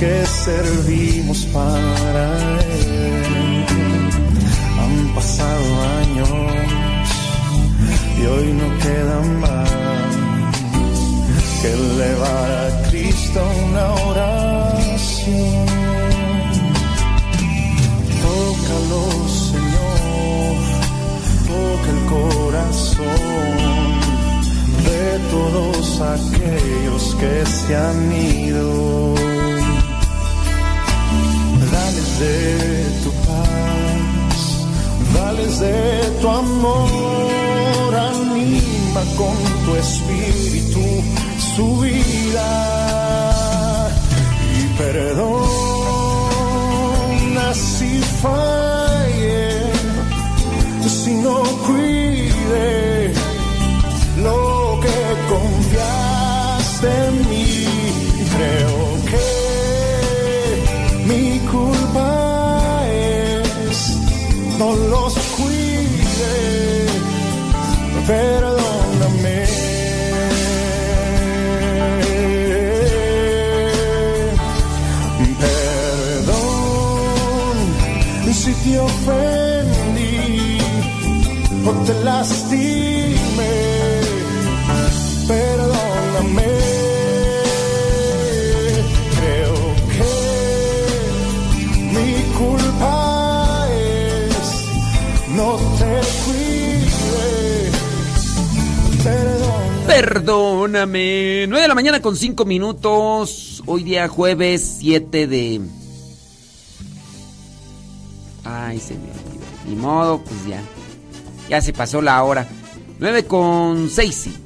Que 0.00 0.24
servimos 0.26 1.44
para 1.52 2.24
Él. 2.62 3.64
Han 4.80 5.14
pasado 5.14 5.66
años 6.00 6.30
y 8.18 8.22
hoy 8.32 8.52
no 8.60 8.68
queda 8.78 9.20
más 9.44 9.70
que 11.60 11.68
elevar 11.72 12.50
a 12.50 12.88
Cristo 12.88 13.40
una 13.68 13.86
oración. 14.08 15.66
Tócalo, 18.24 19.04
Señor, 19.48 20.54
toca 21.50 21.88
el 21.96 22.02
corazón 22.16 23.20
de 24.88 25.04
todos 25.34 26.00
aquellos 26.16 27.02
que 27.20 27.34
se 27.44 27.76
han 27.76 28.12
ido. 28.12 29.19
De 32.20 32.84
tu 33.02 33.10
paz, 33.26 34.38
dales 35.14 35.58
de 35.58 35.80
tu 36.20 36.28
amor, 36.28 37.94
anima 37.94 39.02
con 39.16 39.36
tu 39.64 39.74
espíritu 39.76 40.84
su 41.56 41.66
vida 41.78 42.50
y 44.58 44.60
perdona 44.76 45.46
si 47.54 47.92
falle, 48.22 49.72
si 50.86 51.12
no 51.14 51.36
cuide 51.66 53.14
lo 54.18 54.78
que 54.82 54.98
confiaste 55.32 56.88
en 57.06 57.14
mí. 57.30 57.50
Lastimé. 82.04 83.70
Perdóname. 85.26 86.48
Creo 89.16 89.54
que 89.92 90.10
mi 91.92 92.10
culpa 92.36 93.66
es 93.70 94.38
no 95.36 95.56
te 95.78 95.92
cuide. 96.24 97.70
Perdón. 99.04 99.62
Perdóname. 99.86 101.46
9 101.48 101.62
de 101.62 101.68
la 101.68 101.74
mañana 101.74 102.02
con 102.02 102.16
5 102.16 102.44
minutos. 102.44 103.62
Hoy 103.66 103.84
día 103.84 104.08
jueves 104.08 104.78
7 104.80 105.26
de. 105.26 105.60
Ay, 108.44 108.80
se 108.80 108.94
me 108.94 109.10
olvidó. 109.10 109.46
Ni 109.68 109.76
modo, 109.76 110.18
pues 110.24 110.46
ya. 110.48 110.60
Ya 111.50 111.60
se 111.60 111.72
pasó 111.72 112.00
la 112.00 112.22
hora. 112.22 112.46
9 113.00 113.24
con 113.24 113.90
6. 113.90 114.14
sí. 114.14 114.36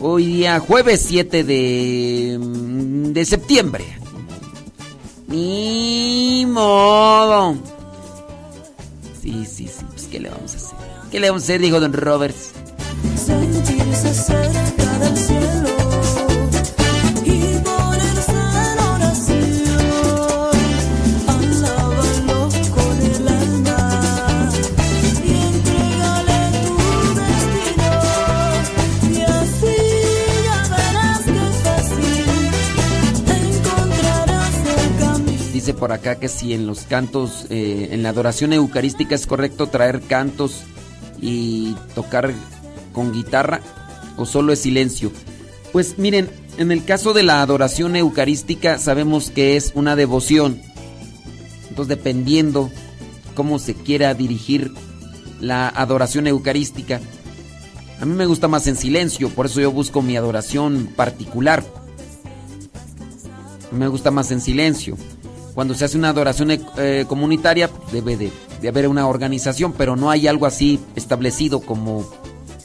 Hoy 0.00 0.26
día 0.26 0.60
jueves 0.60 1.02
7 1.08 1.44
de. 1.44 2.36
mm, 2.38 3.12
de 3.14 3.24
septiembre. 3.24 3.84
Ni 5.28 6.44
modo. 6.46 7.56
Sí, 9.22 9.46
sí, 9.46 9.66
sí. 9.66 9.84
Pues, 9.92 10.06
¿qué 10.08 10.20
le 10.20 10.28
vamos 10.28 10.52
a 10.52 10.56
hacer? 10.58 10.78
¿Qué 11.10 11.20
le 11.20 11.30
vamos 11.30 11.42
a 11.42 11.44
hacer? 11.44 11.60
Dijo 11.62 11.80
Don 11.80 11.94
Roberts. 11.94 12.50
Por 35.78 35.92
acá 35.92 36.16
que 36.16 36.28
si 36.28 36.54
en 36.54 36.66
los 36.66 36.80
cantos, 36.82 37.46
eh, 37.50 37.88
en 37.92 38.02
la 38.02 38.10
adoración 38.10 38.52
eucarística 38.52 39.14
es 39.14 39.26
correcto 39.26 39.68
traer 39.68 40.00
cantos 40.00 40.62
y 41.20 41.74
tocar 41.94 42.32
con 42.92 43.12
guitarra 43.12 43.60
o 44.16 44.26
solo 44.26 44.52
es 44.52 44.60
silencio. 44.60 45.10
Pues 45.72 45.98
miren, 45.98 46.30
en 46.56 46.70
el 46.70 46.84
caso 46.84 47.12
de 47.12 47.24
la 47.24 47.42
adoración 47.42 47.96
eucarística 47.96 48.78
sabemos 48.78 49.30
que 49.30 49.56
es 49.56 49.72
una 49.74 49.96
devoción. 49.96 50.60
Entonces 51.68 51.88
dependiendo 51.88 52.70
cómo 53.34 53.58
se 53.58 53.74
quiera 53.74 54.14
dirigir 54.14 54.72
la 55.40 55.68
adoración 55.68 56.28
eucarística, 56.28 57.00
a 58.00 58.04
mí 58.06 58.14
me 58.14 58.26
gusta 58.26 58.48
más 58.48 58.66
en 58.66 58.76
silencio, 58.76 59.30
por 59.30 59.46
eso 59.46 59.60
yo 59.60 59.72
busco 59.72 60.02
mi 60.02 60.16
adoración 60.16 60.88
particular. 60.94 61.64
Me 63.72 63.88
gusta 63.88 64.10
más 64.10 64.30
en 64.30 64.40
silencio. 64.40 64.96
Cuando 65.54 65.74
se 65.74 65.84
hace 65.84 65.96
una 65.96 66.08
adoración 66.08 66.50
eh, 66.50 67.04
comunitaria, 67.06 67.70
debe 67.92 68.16
de, 68.16 68.32
de 68.60 68.68
haber 68.68 68.88
una 68.88 69.06
organización, 69.06 69.72
pero 69.72 69.94
no 69.94 70.10
hay 70.10 70.26
algo 70.26 70.46
así 70.46 70.80
establecido 70.96 71.60
como 71.60 72.04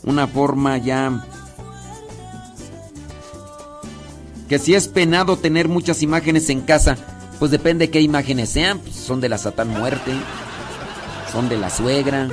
una 0.04 0.28
forma 0.28 0.78
ya... 0.78 1.26
Que 4.48 4.58
si 4.58 4.74
es 4.74 4.88
penado 4.88 5.38
tener 5.38 5.68
muchas 5.68 6.02
imágenes 6.02 6.50
en 6.50 6.62
casa, 6.62 6.98
pues 7.38 7.52
depende 7.52 7.92
qué 7.92 8.02
imágenes 8.02 8.50
sean. 8.50 8.80
Pues 8.80 8.96
son 8.96 9.22
de 9.22 9.30
la 9.30 9.38
Satán 9.38 9.70
Muerte, 9.70 10.12
son 11.32 11.48
de 11.48 11.58
la 11.58 11.70
suegra. 11.70 12.28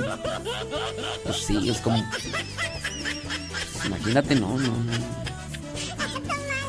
Pues 1.25 1.37
sí, 1.37 1.69
es 1.69 1.79
como... 1.83 2.03
pues 3.75 3.85
imagínate, 3.85 4.35
no, 4.37 4.57
no, 4.57 4.69
no. 4.69 4.93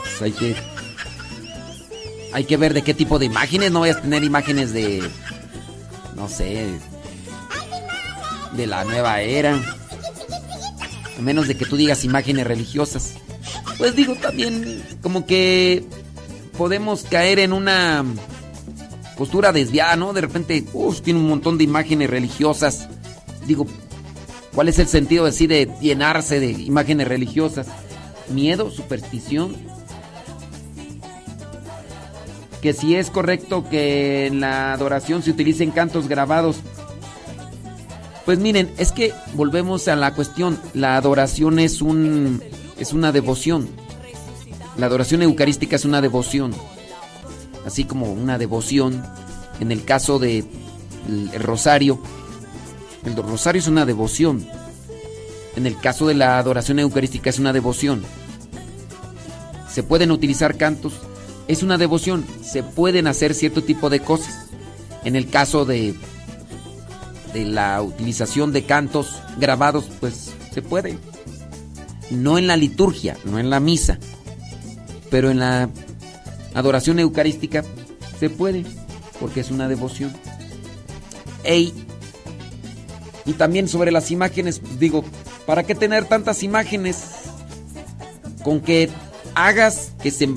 Pues 0.03 0.21
hay 0.21 0.31
que... 0.33 0.76
Hay 2.37 2.43
que 2.43 2.55
ver 2.55 2.75
de 2.75 2.83
qué 2.83 2.93
tipo 2.93 3.17
de 3.17 3.25
imágenes. 3.25 3.71
No 3.71 3.79
vayas 3.79 3.97
a 3.97 4.01
tener 4.01 4.23
imágenes 4.23 4.71
de. 4.71 5.01
No 6.15 6.29
sé. 6.29 6.67
De 8.55 8.67
la 8.67 8.83
nueva 8.83 9.21
era. 9.21 9.59
A 11.17 11.21
menos 11.23 11.47
de 11.47 11.57
que 11.57 11.65
tú 11.65 11.75
digas 11.75 12.05
imágenes 12.05 12.45
religiosas. 12.45 13.15
Pues 13.79 13.95
digo 13.95 14.13
también. 14.17 14.83
Como 15.01 15.25
que. 15.25 15.83
Podemos 16.55 17.05
caer 17.05 17.39
en 17.39 17.53
una. 17.53 18.05
Postura 19.17 19.51
desviada, 19.51 19.95
¿no? 19.95 20.13
De 20.13 20.21
repente. 20.21 20.63
Uf, 20.73 21.01
tiene 21.01 21.19
un 21.19 21.29
montón 21.29 21.57
de 21.57 21.63
imágenes 21.63 22.07
religiosas. 22.07 22.87
Digo. 23.47 23.65
¿Cuál 24.53 24.69
es 24.69 24.77
el 24.77 24.87
sentido 24.87 25.25
así 25.25 25.47
de 25.47 25.71
llenarse 25.81 26.39
de 26.39 26.51
imágenes 26.51 27.07
religiosas? 27.07 27.65
¿Miedo? 28.29 28.69
¿Superstición? 28.69 29.55
Si 32.73 32.95
es 32.95 33.09
correcto 33.09 33.67
que 33.69 34.27
en 34.27 34.39
la 34.39 34.73
adoración 34.73 35.23
se 35.23 35.31
utilicen 35.31 35.71
cantos 35.71 36.07
grabados. 36.07 36.57
Pues 38.25 38.39
miren, 38.39 38.69
es 38.77 38.91
que 38.91 39.13
volvemos 39.33 39.87
a 39.87 39.95
la 39.95 40.13
cuestión, 40.13 40.59
la 40.73 40.97
adoración 40.97 41.59
es 41.59 41.81
un 41.81 42.41
es 42.77 42.93
una 42.93 43.11
devoción. 43.11 43.69
La 44.77 44.85
adoración 44.85 45.21
eucarística 45.21 45.75
es 45.75 45.85
una 45.85 46.01
devoción. 46.01 46.53
Así 47.65 47.85
como 47.85 48.11
una 48.11 48.37
devoción 48.37 49.03
en 49.59 49.71
el 49.71 49.83
caso 49.83 50.19
de 50.19 50.45
el 51.07 51.41
rosario, 51.41 51.99
el 53.05 53.15
rosario 53.15 53.59
es 53.59 53.67
una 53.67 53.85
devoción. 53.85 54.47
En 55.55 55.65
el 55.65 55.79
caso 55.79 56.05
de 56.05 56.13
la 56.13 56.37
adoración 56.37 56.79
eucarística 56.79 57.29
es 57.29 57.39
una 57.39 57.53
devoción. 57.53 58.03
Se 59.71 59.83
pueden 59.83 60.11
utilizar 60.11 60.57
cantos 60.57 60.93
es 61.47 61.63
una 61.63 61.77
devoción. 61.77 62.25
Se 62.43 62.63
pueden 62.63 63.07
hacer 63.07 63.33
cierto 63.33 63.63
tipo 63.63 63.89
de 63.89 63.99
cosas. 63.99 64.47
En 65.03 65.15
el 65.15 65.29
caso 65.29 65.65
de, 65.65 65.95
de 67.33 67.45
la 67.45 67.81
utilización 67.81 68.51
de 68.51 68.63
cantos 68.65 69.21
grabados, 69.39 69.85
pues 69.99 70.31
se 70.53 70.61
puede. 70.61 70.97
No 72.09 72.37
en 72.37 72.47
la 72.47 72.57
liturgia, 72.57 73.17
no 73.25 73.39
en 73.39 73.49
la 73.49 73.59
misa, 73.59 73.99
pero 75.09 75.29
en 75.29 75.39
la 75.39 75.69
adoración 76.53 76.99
eucarística 76.99 77.63
se 78.19 78.29
puede, 78.29 78.65
porque 79.19 79.41
es 79.41 79.51
una 79.51 79.67
devoción. 79.67 80.13
Ey. 81.43 81.73
Y 83.25 83.33
también 83.33 83.67
sobre 83.67 83.91
las 83.91 84.09
imágenes, 84.09 84.61
digo, 84.79 85.03
¿para 85.45 85.63
qué 85.63 85.75
tener 85.75 86.05
tantas 86.05 86.43
imágenes? 86.43 87.17
con 88.47 88.61
que 88.61 88.89
hagas 89.35 89.91
que 90.01 90.09
se 90.09 90.29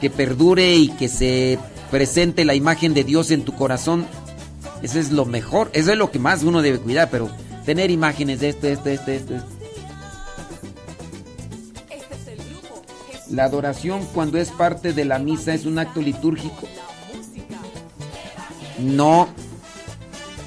que 0.00 0.10
perdure 0.10 0.76
y 0.76 0.88
que 0.88 1.08
se 1.08 1.58
presente 1.90 2.44
la 2.44 2.54
imagen 2.54 2.94
de 2.94 3.04
Dios 3.04 3.30
en 3.30 3.42
tu 3.42 3.54
corazón, 3.54 4.06
eso 4.82 4.98
es 4.98 5.10
lo 5.10 5.24
mejor, 5.24 5.70
eso 5.72 5.92
es 5.92 5.98
lo 5.98 6.10
que 6.10 6.18
más 6.18 6.42
uno 6.42 6.62
debe 6.62 6.78
cuidar, 6.78 7.10
pero 7.10 7.30
tener 7.64 7.90
imágenes 7.90 8.40
de 8.40 8.50
este, 8.50 8.72
este, 8.72 8.94
este, 8.94 9.16
este. 9.16 9.40
La 13.30 13.44
adoración 13.44 14.06
cuando 14.14 14.38
es 14.38 14.50
parte 14.50 14.92
de 14.92 15.04
la 15.04 15.18
misa 15.18 15.52
es 15.52 15.66
un 15.66 15.78
acto 15.78 16.00
litúrgico. 16.00 16.68
No, 18.78 19.28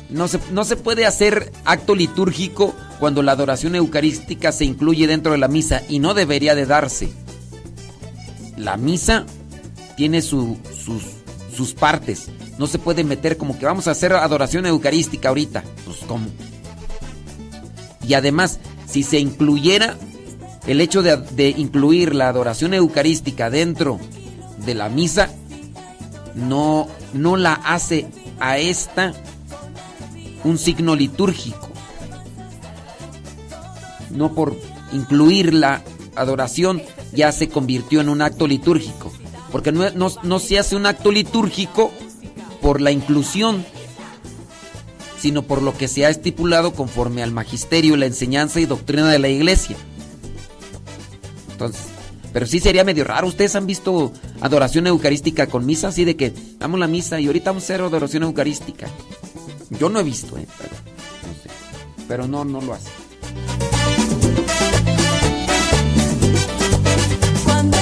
no 0.09 0.27
se, 0.27 0.39
no 0.51 0.63
se 0.63 0.77
puede 0.77 1.05
hacer 1.05 1.51
acto 1.65 1.95
litúrgico 1.95 2.73
cuando 2.99 3.21
la 3.21 3.33
adoración 3.33 3.75
eucarística 3.75 4.51
se 4.51 4.65
incluye 4.65 5.07
dentro 5.07 5.33
de 5.33 5.39
la 5.39 5.47
misa 5.47 5.81
y 5.89 5.99
no 5.99 6.13
debería 6.13 6.55
de 6.55 6.65
darse. 6.65 7.11
La 8.55 8.77
misa 8.77 9.25
tiene 9.99 10.21
su- 10.21 10.55
sus, 10.85 11.03
sus 11.53 11.73
partes. 11.73 12.29
No 12.57 12.67
se 12.67 12.79
puede 12.79 13.03
meter 13.03 13.35
como 13.35 13.59
que 13.59 13.65
vamos 13.65 13.85
a 13.89 13.91
hacer 13.91 14.13
adoración 14.13 14.65
eucarística 14.65 15.27
ahorita. 15.27 15.61
Pues 15.83 15.97
cómo. 16.07 16.27
Y 18.07 18.13
además, 18.13 18.61
si 18.87 19.03
se 19.03 19.19
incluyera 19.19 19.97
el 20.67 20.79
hecho 20.79 21.01
de, 21.01 21.49
incluir 21.57 22.15
la 22.15 22.29
adoración 22.29 22.73
eucarística 22.73 23.49
dentro 23.49 23.99
de 24.65 24.73
la 24.73 24.87
misa, 24.87 25.31
no, 26.33 26.87
no 27.11 27.35
la 27.35 27.55
hace 27.55 28.07
a 28.39 28.57
esta 28.57 29.11
un 30.45 30.57
signo 30.57 30.95
litúrgico. 30.95 31.67
No 34.11 34.33
por 34.33 34.55
incluir 34.93 35.53
la 35.53 35.81
adoración 36.15 36.81
ya 37.11 37.33
se 37.33 37.49
convirtió 37.49 37.99
en 37.99 38.07
un 38.07 38.21
acto 38.21 38.47
litúrgico. 38.47 39.11
Porque 39.51 39.71
no, 39.71 39.89
no- 39.91 40.11
no 40.23 40.39
se 40.39 40.59
hace 40.59 40.75
un 40.75 40.85
acto 40.85 41.11
litúrgico 41.11 41.91
por 42.61 42.81
la 42.81 42.91
inclusión, 42.91 43.65
sino 45.19 45.43
por 45.43 45.61
lo 45.61 45.75
que 45.77 45.87
se 45.87 46.05
ha 46.05 46.09
estipulado 46.09 46.73
conforme 46.73 47.23
al 47.23 47.31
magisterio, 47.31 47.97
la 47.97 48.05
enseñanza 48.05 48.59
y 48.59 48.65
doctrina 48.65 49.09
de 49.09 49.19
la 49.19 49.27
iglesia. 49.29 49.75
Entonces, 51.51 51.81
pero 52.31 52.45
sí 52.45 52.59
sería 52.59 52.83
medio 52.83 53.03
raro. 53.03 53.27
¿Ustedes 53.27 53.55
han 53.55 53.65
visto 53.65 54.13
adoración 54.39 54.85
eucarística 54.87 55.47
con 55.47 55.65
misa? 55.65 55.87
Así 55.89 56.05
de 56.05 56.15
que 56.15 56.31
damos 56.59 56.79
la 56.79 56.87
misa 56.87 57.19
y 57.19 57.25
ahorita 57.27 57.49
vamos 57.51 57.63
a 57.63 57.65
hacer 57.65 57.81
adoración 57.81 58.23
eucarística. 58.23 58.87
Yo 59.71 59.89
no 59.89 59.99
he 59.99 60.03
visto, 60.03 60.37
¿eh? 60.37 60.45
Pero 60.57 60.69
no 61.27 61.33
sé. 61.43 61.49
Pero 62.07 62.27
no, 62.27 62.43
lo 62.61 62.73
hace. 62.73 62.89
Cuando 67.43 67.77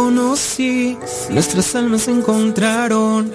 conocí? 0.00 0.96
Nuestras 1.28 1.74
almas 1.74 2.02
se 2.02 2.10
encontraron. 2.10 3.30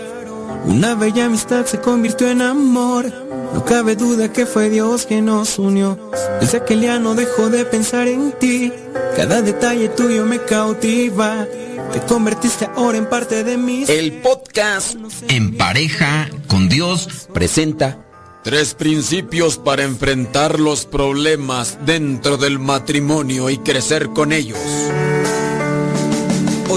Una 0.66 0.96
bella 0.96 1.26
amistad 1.26 1.64
se 1.66 1.80
convirtió 1.80 2.28
en 2.28 2.42
amor. 2.42 3.06
No 3.54 3.64
cabe 3.64 3.96
duda 3.96 4.34
que 4.34 4.48
fue 4.48 4.72
Dios 4.72 5.06
quien 5.06 5.26
nos 5.26 5.60
unió. 5.60 6.12
Desde 6.42 6.58
aquel 6.58 6.82
día 6.82 6.98
no 6.98 7.14
dejo 7.14 7.50
de 7.50 7.66
pensar 7.66 8.08
en 8.08 8.32
ti. 8.40 8.74
Cada 9.16 9.44
detalle 9.44 9.90
tuyo 9.90 10.26
me 10.26 10.40
cautiva. 10.40 11.46
Te 11.94 12.00
convertiste 12.08 12.68
ahora 12.76 12.98
en 12.98 13.08
parte 13.08 13.44
de 13.44 13.58
mí. 13.58 13.86
El 13.88 14.22
podcast 14.22 14.96
En 15.30 15.56
pareja 15.56 16.30
con 16.48 16.68
Dios 16.68 17.28
presenta 17.32 18.00
Tres 18.44 18.76
principios 18.76 19.58
para 19.58 19.84
enfrentar 19.84 20.60
los 20.60 20.86
problemas 20.86 21.80
dentro 21.84 22.38
del 22.38 22.60
matrimonio 22.60 23.50
y 23.50 23.58
crecer 23.58 24.10
con 24.10 24.32
ellos. 24.32 24.60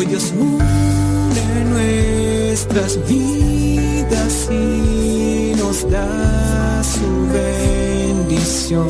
Dios 0.07 0.33
nuestras 1.65 2.99
vidas 3.09 4.49
y 4.51 5.53
nos 5.57 5.91
da 5.91 6.83
su 6.83 7.29
bendición. 7.33 8.89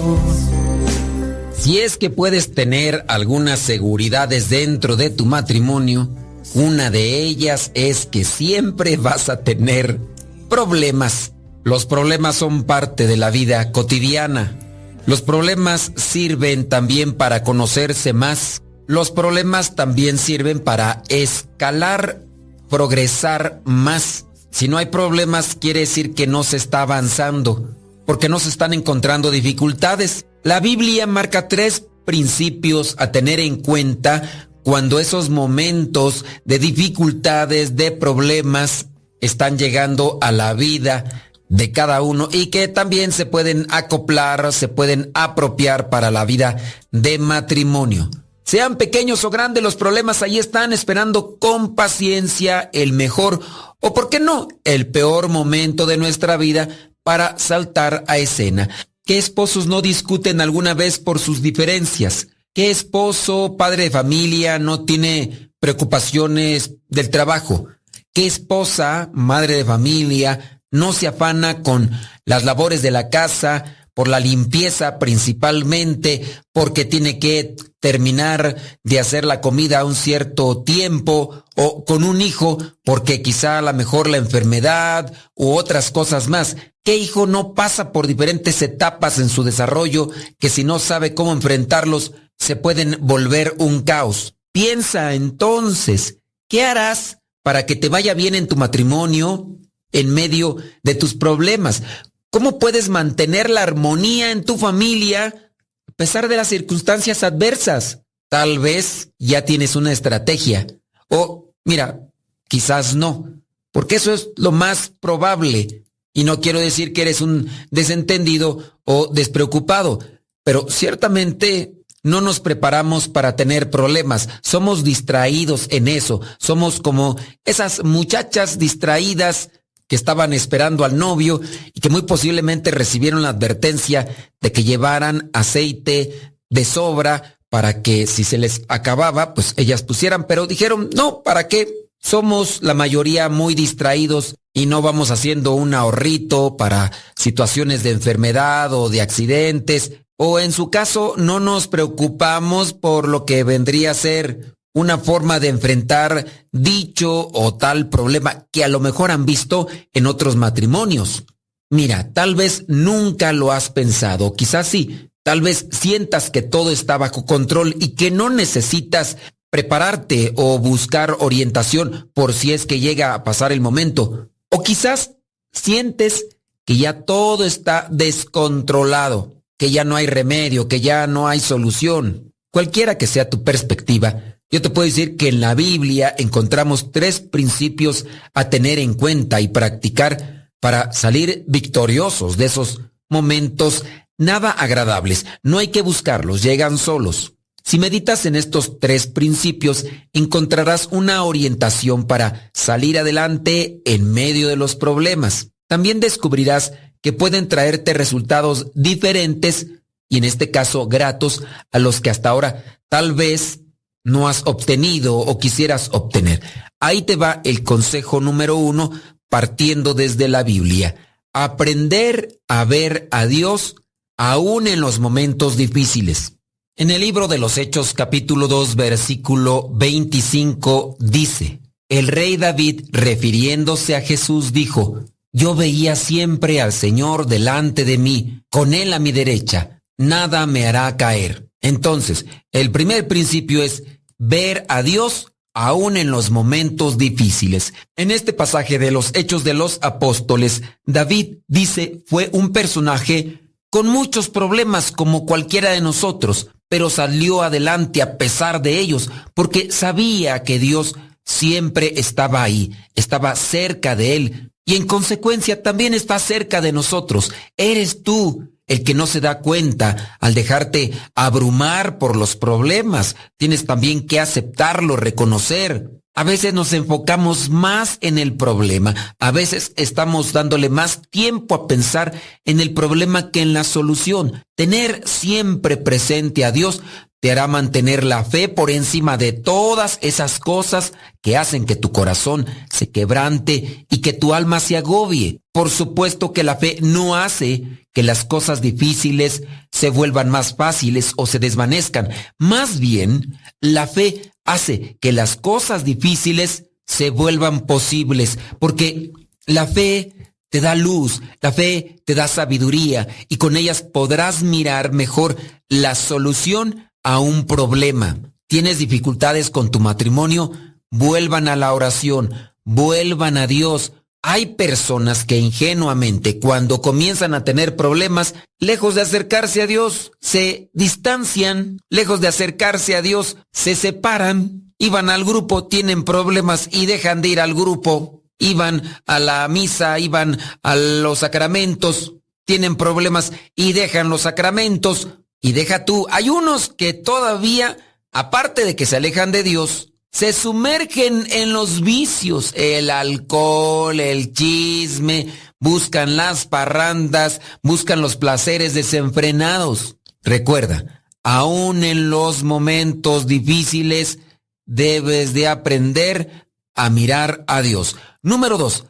Si 1.56 1.78
es 1.78 1.96
que 1.96 2.10
puedes 2.10 2.54
tener 2.54 3.04
algunas 3.08 3.58
seguridades 3.58 4.48
dentro 4.48 4.96
de 4.96 5.10
tu 5.10 5.26
matrimonio, 5.26 6.08
una 6.54 6.90
de 6.90 7.20
ellas 7.20 7.70
es 7.74 8.06
que 8.06 8.24
siempre 8.24 8.96
vas 8.96 9.28
a 9.28 9.40
tener 9.40 10.00
problemas. 10.48 11.32
Los 11.64 11.84
problemas 11.84 12.36
son 12.36 12.64
parte 12.64 13.06
de 13.06 13.16
la 13.16 13.30
vida 13.30 13.72
cotidiana. 13.72 14.58
Los 15.04 15.20
problemas 15.22 15.92
sirven 15.96 16.68
también 16.68 17.12
para 17.12 17.42
conocerse 17.42 18.12
más. 18.12 18.62
Los 18.88 19.10
problemas 19.10 19.76
también 19.76 20.16
sirven 20.16 20.60
para 20.60 21.02
escalar, 21.10 22.22
progresar 22.70 23.60
más. 23.66 24.24
Si 24.50 24.66
no 24.66 24.78
hay 24.78 24.86
problemas, 24.86 25.58
quiere 25.60 25.80
decir 25.80 26.14
que 26.14 26.26
no 26.26 26.42
se 26.42 26.56
está 26.56 26.80
avanzando, 26.80 27.76
porque 28.06 28.30
no 28.30 28.38
se 28.38 28.48
están 28.48 28.72
encontrando 28.72 29.30
dificultades. 29.30 30.24
La 30.42 30.60
Biblia 30.60 31.06
marca 31.06 31.48
tres 31.48 31.84
principios 32.06 32.94
a 32.98 33.12
tener 33.12 33.40
en 33.40 33.56
cuenta 33.56 34.48
cuando 34.64 35.00
esos 35.00 35.28
momentos 35.28 36.24
de 36.46 36.58
dificultades, 36.58 37.76
de 37.76 37.90
problemas, 37.90 38.86
están 39.20 39.58
llegando 39.58 40.16
a 40.22 40.32
la 40.32 40.54
vida 40.54 41.04
de 41.50 41.72
cada 41.72 42.00
uno 42.00 42.30
y 42.32 42.46
que 42.46 42.68
también 42.68 43.12
se 43.12 43.26
pueden 43.26 43.66
acoplar, 43.68 44.50
se 44.54 44.68
pueden 44.68 45.10
apropiar 45.12 45.90
para 45.90 46.10
la 46.10 46.24
vida 46.24 46.56
de 46.90 47.18
matrimonio. 47.18 48.08
Sean 48.48 48.76
pequeños 48.78 49.24
o 49.24 49.30
grandes 49.30 49.62
los 49.62 49.76
problemas, 49.76 50.22
ahí 50.22 50.38
están 50.38 50.72
esperando 50.72 51.36
con 51.38 51.74
paciencia 51.74 52.70
el 52.72 52.94
mejor 52.94 53.40
o, 53.78 53.92
por 53.92 54.08
qué 54.08 54.20
no, 54.20 54.48
el 54.64 54.86
peor 54.86 55.28
momento 55.28 55.84
de 55.84 55.98
nuestra 55.98 56.38
vida 56.38 56.66
para 57.02 57.38
saltar 57.38 58.04
a 58.08 58.16
escena. 58.16 58.70
¿Qué 59.04 59.18
esposos 59.18 59.66
no 59.66 59.82
discuten 59.82 60.40
alguna 60.40 60.72
vez 60.72 60.98
por 60.98 61.18
sus 61.18 61.42
diferencias? 61.42 62.28
¿Qué 62.54 62.70
esposo, 62.70 63.58
padre 63.58 63.82
de 63.82 63.90
familia, 63.90 64.58
no 64.58 64.86
tiene 64.86 65.52
preocupaciones 65.60 66.76
del 66.88 67.10
trabajo? 67.10 67.66
¿Qué 68.14 68.26
esposa, 68.26 69.10
madre 69.12 69.56
de 69.56 69.64
familia, 69.66 70.62
no 70.70 70.94
se 70.94 71.06
afana 71.06 71.62
con 71.62 71.90
las 72.24 72.46
labores 72.46 72.80
de 72.80 72.92
la 72.92 73.10
casa, 73.10 73.77
por 73.98 74.06
la 74.06 74.20
limpieza 74.20 75.00
principalmente, 75.00 76.22
porque 76.52 76.84
tiene 76.84 77.18
que 77.18 77.56
terminar 77.80 78.54
de 78.84 79.00
hacer 79.00 79.24
la 79.24 79.40
comida 79.40 79.80
a 79.80 79.84
un 79.84 79.96
cierto 79.96 80.62
tiempo, 80.62 81.42
o 81.56 81.84
con 81.84 82.04
un 82.04 82.20
hijo, 82.20 82.58
porque 82.84 83.22
quizá 83.22 83.58
a 83.58 83.62
lo 83.62 83.72
mejor 83.72 84.08
la 84.08 84.18
enfermedad 84.18 85.12
u 85.34 85.50
otras 85.50 85.90
cosas 85.90 86.28
más. 86.28 86.56
¿Qué 86.84 86.96
hijo 86.96 87.26
no 87.26 87.54
pasa 87.54 87.90
por 87.90 88.06
diferentes 88.06 88.62
etapas 88.62 89.18
en 89.18 89.28
su 89.28 89.42
desarrollo 89.42 90.10
que 90.38 90.48
si 90.48 90.62
no 90.62 90.78
sabe 90.78 91.12
cómo 91.12 91.32
enfrentarlos 91.32 92.12
se 92.38 92.54
pueden 92.54 92.98
volver 93.00 93.56
un 93.58 93.82
caos? 93.82 94.36
Piensa 94.52 95.14
entonces, 95.14 96.18
¿qué 96.48 96.62
harás 96.62 97.18
para 97.42 97.66
que 97.66 97.74
te 97.74 97.88
vaya 97.88 98.14
bien 98.14 98.36
en 98.36 98.46
tu 98.46 98.54
matrimonio 98.54 99.56
en 99.90 100.14
medio 100.14 100.56
de 100.84 100.94
tus 100.94 101.14
problemas? 101.14 101.82
¿Cómo 102.30 102.58
puedes 102.58 102.88
mantener 102.88 103.48
la 103.48 103.62
armonía 103.62 104.30
en 104.30 104.44
tu 104.44 104.58
familia 104.58 105.52
a 105.86 105.92
pesar 105.92 106.28
de 106.28 106.36
las 106.36 106.48
circunstancias 106.48 107.22
adversas? 107.22 108.00
Tal 108.28 108.58
vez 108.58 109.10
ya 109.18 109.44
tienes 109.44 109.76
una 109.76 109.92
estrategia. 109.92 110.66
O, 111.08 111.52
mira, 111.64 112.00
quizás 112.48 112.94
no, 112.94 113.40
porque 113.72 113.96
eso 113.96 114.12
es 114.12 114.28
lo 114.36 114.52
más 114.52 114.92
probable. 115.00 115.84
Y 116.12 116.24
no 116.24 116.40
quiero 116.40 116.58
decir 116.58 116.92
que 116.92 117.02
eres 117.02 117.20
un 117.20 117.48
desentendido 117.70 118.78
o 118.84 119.06
despreocupado, 119.06 120.00
pero 120.42 120.66
ciertamente 120.68 121.78
no 122.02 122.20
nos 122.20 122.40
preparamos 122.40 123.08
para 123.08 123.36
tener 123.36 123.70
problemas, 123.70 124.28
somos 124.42 124.84
distraídos 124.84 125.66
en 125.70 125.88
eso, 125.88 126.20
somos 126.38 126.80
como 126.80 127.16
esas 127.44 127.84
muchachas 127.84 128.58
distraídas 128.58 129.50
que 129.88 129.96
estaban 129.96 130.32
esperando 130.32 130.84
al 130.84 130.96
novio 130.96 131.40
y 131.74 131.80
que 131.80 131.88
muy 131.88 132.02
posiblemente 132.02 132.70
recibieron 132.70 133.22
la 133.22 133.30
advertencia 133.30 134.06
de 134.40 134.52
que 134.52 134.62
llevaran 134.62 135.30
aceite 135.32 136.34
de 136.50 136.64
sobra 136.64 137.38
para 137.50 137.82
que 137.82 138.06
si 138.06 138.24
se 138.24 138.38
les 138.38 138.62
acababa, 138.68 139.34
pues 139.34 139.54
ellas 139.56 139.82
pusieran, 139.82 140.26
pero 140.26 140.46
dijeron, 140.46 140.90
no, 140.94 141.22
¿para 141.22 141.48
qué? 141.48 141.68
Somos 141.98 142.62
la 142.62 142.74
mayoría 142.74 143.28
muy 143.28 143.54
distraídos 143.54 144.36
y 144.52 144.66
no 144.66 144.82
vamos 144.82 145.10
haciendo 145.10 145.52
un 145.52 145.74
ahorrito 145.74 146.56
para 146.56 146.92
situaciones 147.16 147.82
de 147.82 147.90
enfermedad 147.90 148.72
o 148.72 148.88
de 148.88 149.00
accidentes, 149.00 149.92
o 150.16 150.38
en 150.38 150.52
su 150.52 150.70
caso 150.70 151.14
no 151.16 151.40
nos 151.40 151.68
preocupamos 151.68 152.72
por 152.74 153.08
lo 153.08 153.24
que 153.24 153.44
vendría 153.44 153.92
a 153.92 153.94
ser 153.94 154.57
una 154.74 154.98
forma 154.98 155.40
de 155.40 155.48
enfrentar 155.48 156.26
dicho 156.52 157.28
o 157.32 157.54
tal 157.54 157.88
problema 157.88 158.46
que 158.50 158.64
a 158.64 158.68
lo 158.68 158.80
mejor 158.80 159.10
han 159.10 159.26
visto 159.26 159.66
en 159.92 160.06
otros 160.06 160.36
matrimonios. 160.36 161.24
Mira, 161.70 162.12
tal 162.12 162.34
vez 162.34 162.64
nunca 162.68 163.32
lo 163.32 163.52
has 163.52 163.70
pensado, 163.70 164.34
quizás 164.34 164.68
sí, 164.68 165.10
tal 165.22 165.42
vez 165.42 165.66
sientas 165.70 166.30
que 166.30 166.42
todo 166.42 166.70
está 166.70 166.96
bajo 166.96 167.26
control 167.26 167.76
y 167.78 167.88
que 167.90 168.10
no 168.10 168.30
necesitas 168.30 169.18
prepararte 169.50 170.32
o 170.36 170.58
buscar 170.58 171.16
orientación 171.20 172.10
por 172.14 172.32
si 172.32 172.52
es 172.52 172.66
que 172.66 172.80
llega 172.80 173.14
a 173.14 173.24
pasar 173.24 173.52
el 173.52 173.60
momento. 173.60 174.30
O 174.50 174.62
quizás 174.62 175.12
sientes 175.52 176.26
que 176.64 176.76
ya 176.76 177.04
todo 177.04 177.44
está 177.44 177.88
descontrolado, 177.90 179.42
que 179.58 179.70
ya 179.70 179.84
no 179.84 179.96
hay 179.96 180.06
remedio, 180.06 180.68
que 180.68 180.80
ya 180.80 181.06
no 181.06 181.28
hay 181.28 181.40
solución. 181.40 182.34
Cualquiera 182.50 182.96
que 182.98 183.06
sea 183.06 183.28
tu 183.28 183.44
perspectiva, 183.44 184.37
yo 184.50 184.62
te 184.62 184.70
puedo 184.70 184.86
decir 184.86 185.16
que 185.16 185.28
en 185.28 185.40
la 185.40 185.54
Biblia 185.54 186.14
encontramos 186.16 186.90
tres 186.90 187.20
principios 187.20 188.06
a 188.34 188.48
tener 188.48 188.78
en 188.78 188.94
cuenta 188.94 189.40
y 189.40 189.48
practicar 189.48 190.50
para 190.60 190.92
salir 190.92 191.44
victoriosos 191.46 192.36
de 192.36 192.46
esos 192.46 192.80
momentos 193.08 193.84
nada 194.16 194.50
agradables. 194.50 195.26
No 195.42 195.58
hay 195.58 195.68
que 195.68 195.82
buscarlos, 195.82 196.42
llegan 196.42 196.78
solos. 196.78 197.34
Si 197.62 197.78
meditas 197.78 198.24
en 198.24 198.34
estos 198.34 198.80
tres 198.80 199.06
principios, 199.06 199.84
encontrarás 200.14 200.88
una 200.90 201.22
orientación 201.24 202.06
para 202.06 202.50
salir 202.54 202.98
adelante 202.98 203.82
en 203.84 204.10
medio 204.10 204.48
de 204.48 204.56
los 204.56 204.74
problemas. 204.74 205.48
También 205.66 206.00
descubrirás 206.00 206.72
que 207.02 207.12
pueden 207.12 207.48
traerte 207.48 207.92
resultados 207.92 208.68
diferentes 208.74 209.66
y 210.08 210.16
en 210.16 210.24
este 210.24 210.50
caso 210.50 210.88
gratos 210.88 211.42
a 211.70 211.78
los 211.78 212.00
que 212.00 212.08
hasta 212.08 212.30
ahora 212.30 212.80
tal 212.88 213.12
vez 213.12 213.60
no 214.08 214.28
has 214.28 214.42
obtenido 214.46 215.16
o 215.18 215.38
quisieras 215.38 215.90
obtener. 215.92 216.42
Ahí 216.80 217.02
te 217.02 217.16
va 217.16 217.40
el 217.44 217.62
consejo 217.62 218.20
número 218.20 218.56
uno 218.56 218.90
partiendo 219.28 219.94
desde 219.94 220.28
la 220.28 220.42
Biblia. 220.42 220.96
Aprender 221.32 222.40
a 222.48 222.64
ver 222.64 223.08
a 223.10 223.26
Dios 223.26 223.76
aún 224.16 224.66
en 224.66 224.80
los 224.80 224.98
momentos 224.98 225.56
difíciles. 225.56 226.34
En 226.76 226.90
el 226.90 227.00
libro 227.00 227.28
de 227.28 227.38
los 227.38 227.58
Hechos 227.58 227.92
capítulo 227.92 228.48
2 228.48 228.76
versículo 228.76 229.68
25 229.74 230.96
dice, 231.00 231.60
el 231.88 232.08
rey 232.08 232.36
David 232.36 232.86
refiriéndose 232.92 233.96
a 233.96 234.00
Jesús 234.00 234.52
dijo, 234.52 235.04
yo 235.32 235.54
veía 235.54 235.96
siempre 235.96 236.60
al 236.60 236.72
Señor 236.72 237.26
delante 237.26 237.84
de 237.84 237.98
mí, 237.98 238.42
con 238.50 238.74
él 238.74 238.92
a 238.92 238.98
mi 238.98 239.12
derecha, 239.12 239.82
nada 239.96 240.46
me 240.46 240.66
hará 240.66 240.96
caer. 240.96 241.48
Entonces, 241.60 242.26
el 242.52 242.70
primer 242.70 243.08
principio 243.08 243.62
es 243.62 243.82
ver 244.18 244.66
a 244.68 244.82
Dios 244.82 245.32
aún 245.54 245.96
en 245.96 246.10
los 246.10 246.30
momentos 246.30 246.98
difíciles. 246.98 247.74
En 247.96 248.10
este 248.10 248.32
pasaje 248.32 248.78
de 248.78 248.90
los 248.90 249.14
Hechos 249.14 249.44
de 249.44 249.54
los 249.54 249.78
Apóstoles, 249.82 250.62
David 250.84 251.38
dice 251.46 252.04
fue 252.06 252.30
un 252.32 252.52
personaje 252.52 253.40
con 253.70 253.86
muchos 253.86 254.28
problemas 254.28 254.92
como 254.92 255.26
cualquiera 255.26 255.70
de 255.70 255.80
nosotros, 255.80 256.48
pero 256.68 256.90
salió 256.90 257.42
adelante 257.42 258.02
a 258.02 258.18
pesar 258.18 258.62
de 258.62 258.78
ellos, 258.78 259.10
porque 259.34 259.70
sabía 259.70 260.42
que 260.42 260.58
Dios 260.58 260.94
siempre 261.24 261.94
estaba 261.96 262.42
ahí, 262.42 262.72
estaba 262.94 263.36
cerca 263.36 263.96
de 263.96 264.16
él, 264.16 264.52
y 264.64 264.76
en 264.76 264.86
consecuencia 264.86 265.62
también 265.62 265.94
está 265.94 266.18
cerca 266.18 266.60
de 266.60 266.72
nosotros. 266.72 267.32
Eres 267.56 268.02
tú 268.02 268.50
el 268.68 268.84
que 268.84 268.94
no 268.94 269.06
se 269.06 269.20
da 269.20 269.40
cuenta 269.40 270.16
al 270.20 270.34
dejarte 270.34 270.92
abrumar 271.14 271.98
por 271.98 272.14
los 272.16 272.36
problemas. 272.36 273.16
Tienes 273.36 273.66
también 273.66 274.06
que 274.06 274.20
aceptarlo, 274.20 274.96
reconocer. 274.96 275.90
A 276.14 276.24
veces 276.24 276.52
nos 276.52 276.72
enfocamos 276.72 277.48
más 277.48 277.96
en 278.00 278.18
el 278.18 278.34
problema, 278.34 278.92
a 279.20 279.30
veces 279.30 279.72
estamos 279.76 280.32
dándole 280.32 280.68
más 280.68 281.02
tiempo 281.10 281.54
a 281.54 281.68
pensar 281.68 282.12
en 282.44 282.58
el 282.58 282.74
problema 282.74 283.30
que 283.30 283.40
en 283.40 283.52
la 283.52 283.62
solución. 283.62 284.42
Tener 284.56 285.02
siempre 285.06 285.76
presente 285.76 286.44
a 286.44 286.50
Dios 286.50 286.82
te 287.20 287.32
hará 287.32 287.46
mantener 287.48 288.04
la 288.04 288.24
fe 288.24 288.48
por 288.48 288.70
encima 288.70 289.16
de 289.16 289.32
todas 289.32 289.98
esas 290.02 290.38
cosas 290.38 290.92
que 291.20 291.36
hacen 291.36 291.64
que 291.64 291.76
tu 291.76 291.90
corazón 291.90 292.46
se 292.70 292.90
quebrante 292.90 293.86
y 293.90 293.98
que 293.98 294.12
tu 294.12 294.34
alma 294.34 294.60
se 294.60 294.76
agobie. 294.76 295.40
Por 295.52 295.70
supuesto 295.70 296.32
que 296.32 296.44
la 296.44 296.56
fe 296.56 296.78
no 296.80 297.16
hace 297.16 297.86
que 297.92 298.04
las 298.04 298.24
cosas 298.24 298.60
difíciles 298.60 299.42
se 299.72 299.90
vuelvan 299.90 300.30
más 300.30 300.54
fáciles 300.54 301.12
o 301.16 301.26
se 301.26 301.40
desvanezcan. 301.40 302.08
Más 302.38 302.78
bien, 302.78 303.36
la 303.60 303.88
fe 303.88 304.30
hace 304.44 304.96
que 305.00 305.12
las 305.12 305.34
cosas 305.36 305.84
difíciles 305.84 306.66
se 306.86 307.10
vuelvan 307.10 307.66
posibles, 307.66 308.38
porque 308.60 309.12
la 309.46 309.66
fe 309.66 310.14
te 310.48 310.60
da 310.60 310.74
luz, 310.74 311.20
la 311.42 311.52
fe 311.52 312.00
te 312.04 312.14
da 312.14 312.28
sabiduría 312.28 313.08
y 313.28 313.36
con 313.36 313.56
ellas 313.56 313.82
podrás 313.82 314.42
mirar 314.42 314.92
mejor 314.92 315.36
la 315.68 315.94
solución 315.94 316.87
a 317.02 317.18
un 317.20 317.46
problema. 317.46 318.18
¿Tienes 318.46 318.78
dificultades 318.78 319.50
con 319.50 319.70
tu 319.70 319.80
matrimonio? 319.80 320.52
Vuelvan 320.90 321.48
a 321.48 321.56
la 321.56 321.74
oración, 321.74 322.32
vuelvan 322.64 323.36
a 323.36 323.46
Dios. 323.46 323.92
Hay 324.22 324.46
personas 324.46 325.24
que 325.24 325.38
ingenuamente 325.38 326.38
cuando 326.40 326.80
comienzan 326.80 327.34
a 327.34 327.44
tener 327.44 327.76
problemas, 327.76 328.34
lejos 328.58 328.94
de 328.94 329.02
acercarse 329.02 329.62
a 329.62 329.66
Dios, 329.66 330.12
se 330.20 330.70
distancian, 330.72 331.80
lejos 331.88 332.20
de 332.20 332.28
acercarse 332.28 332.96
a 332.96 333.02
Dios, 333.02 333.36
se 333.52 333.74
separan, 333.74 334.72
iban 334.78 335.10
al 335.10 335.24
grupo, 335.24 335.66
tienen 335.66 336.04
problemas 336.04 336.68
y 336.72 336.86
dejan 336.86 337.22
de 337.22 337.28
ir 337.28 337.40
al 337.40 337.54
grupo, 337.54 338.22
iban 338.38 338.82
a 339.06 339.18
la 339.18 339.46
misa, 339.48 339.98
iban 339.98 340.38
a 340.62 340.76
los 340.76 341.20
sacramentos, 341.20 342.14
tienen 342.44 342.76
problemas 342.76 343.32
y 343.54 343.72
dejan 343.72 344.08
los 344.08 344.22
sacramentos, 344.22 345.08
y 345.40 345.52
deja 345.52 345.84
tú, 345.84 346.06
hay 346.10 346.28
unos 346.30 346.68
que 346.68 346.92
todavía, 346.92 347.76
aparte 348.12 348.64
de 348.64 348.74
que 348.74 348.86
se 348.86 348.96
alejan 348.96 349.32
de 349.32 349.42
Dios, 349.42 349.92
se 350.10 350.32
sumergen 350.32 351.26
en 351.30 351.52
los 351.52 351.82
vicios, 351.82 352.52
el 352.56 352.90
alcohol, 352.90 354.00
el 354.00 354.32
chisme, 354.32 355.32
buscan 355.60 356.16
las 356.16 356.46
parrandas, 356.46 357.40
buscan 357.62 358.00
los 358.00 358.16
placeres 358.16 358.74
desenfrenados. 358.74 359.96
Recuerda, 360.22 361.04
aún 361.22 361.84
en 361.84 362.10
los 362.10 362.42
momentos 362.42 363.26
difíciles, 363.26 364.18
debes 364.66 365.34
de 365.34 365.48
aprender 365.48 366.48
a 366.74 366.90
mirar 366.90 367.44
a 367.46 367.62
Dios. 367.62 367.96
Número 368.22 368.58
dos, 368.58 368.86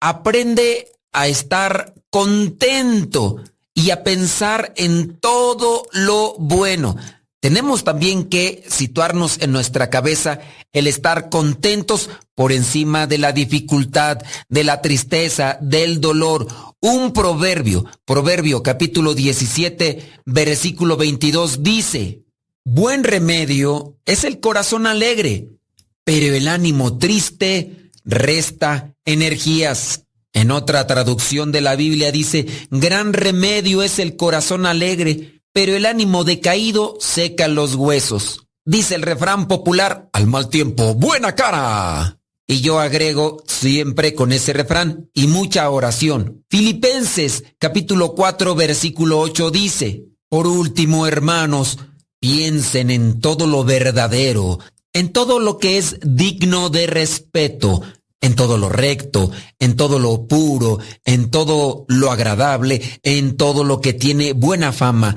aprende 0.00 0.92
a 1.12 1.28
estar 1.28 1.94
contento 2.10 3.36
y 3.74 3.90
a 3.90 4.04
pensar 4.04 4.72
en 4.76 5.18
todo 5.18 5.88
lo 5.92 6.34
bueno. 6.38 6.96
Tenemos 7.40 7.84
también 7.84 8.30
que 8.30 8.64
situarnos 8.68 9.42
en 9.42 9.52
nuestra 9.52 9.90
cabeza 9.90 10.40
el 10.72 10.86
estar 10.86 11.28
contentos 11.28 12.08
por 12.34 12.52
encima 12.52 13.06
de 13.06 13.18
la 13.18 13.32
dificultad, 13.32 14.22
de 14.48 14.64
la 14.64 14.80
tristeza, 14.80 15.58
del 15.60 16.00
dolor. 16.00 16.46
Un 16.80 17.12
proverbio, 17.12 17.84
proverbio 18.06 18.62
capítulo 18.62 19.12
17, 19.12 20.20
versículo 20.24 20.96
22 20.96 21.62
dice, 21.62 22.22
buen 22.64 23.04
remedio 23.04 23.98
es 24.06 24.24
el 24.24 24.40
corazón 24.40 24.86
alegre, 24.86 25.50
pero 26.02 26.34
el 26.34 26.48
ánimo 26.48 26.96
triste 26.96 27.90
resta 28.04 28.94
energías. 29.04 30.03
En 30.34 30.50
otra 30.50 30.86
traducción 30.86 31.50
de 31.50 31.62
la 31.62 31.74
Biblia 31.74 32.12
dice, 32.12 32.46
gran 32.70 33.14
remedio 33.14 33.82
es 33.82 33.98
el 33.98 34.16
corazón 34.16 34.66
alegre, 34.66 35.40
pero 35.54 35.74
el 35.74 35.86
ánimo 35.86 36.24
decaído 36.24 36.96
seca 37.00 37.48
los 37.48 37.74
huesos. 37.74 38.46
Dice 38.66 38.94
el 38.94 39.02
refrán 39.02 39.48
popular, 39.48 40.10
al 40.12 40.26
mal 40.26 40.50
tiempo, 40.50 40.94
buena 40.94 41.34
cara. 41.34 42.18
Y 42.46 42.60
yo 42.60 42.78
agrego 42.78 43.42
siempre 43.46 44.14
con 44.14 44.30
ese 44.30 44.52
refrán 44.52 45.08
y 45.14 45.28
mucha 45.28 45.70
oración. 45.70 46.44
Filipenses 46.50 47.44
capítulo 47.58 48.14
4 48.14 48.54
versículo 48.54 49.20
8 49.20 49.50
dice, 49.50 50.04
por 50.28 50.46
último 50.46 51.06
hermanos, 51.06 51.78
Piensen 52.24 52.90
en 52.90 53.20
todo 53.20 53.46
lo 53.46 53.64
verdadero, 53.64 54.58
en 54.94 55.12
todo 55.12 55.40
lo 55.40 55.58
que 55.58 55.76
es 55.76 55.98
digno 56.00 56.70
de 56.70 56.86
respeto, 56.86 57.82
en 58.24 58.34
todo 58.36 58.56
lo 58.56 58.70
recto, 58.70 59.30
en 59.58 59.76
todo 59.76 59.98
lo 59.98 60.26
puro, 60.26 60.78
en 61.04 61.30
todo 61.30 61.84
lo 61.88 62.10
agradable, 62.10 62.80
en 63.02 63.36
todo 63.36 63.64
lo 63.64 63.82
que 63.82 63.92
tiene 63.92 64.32
buena 64.32 64.72
fama. 64.72 65.14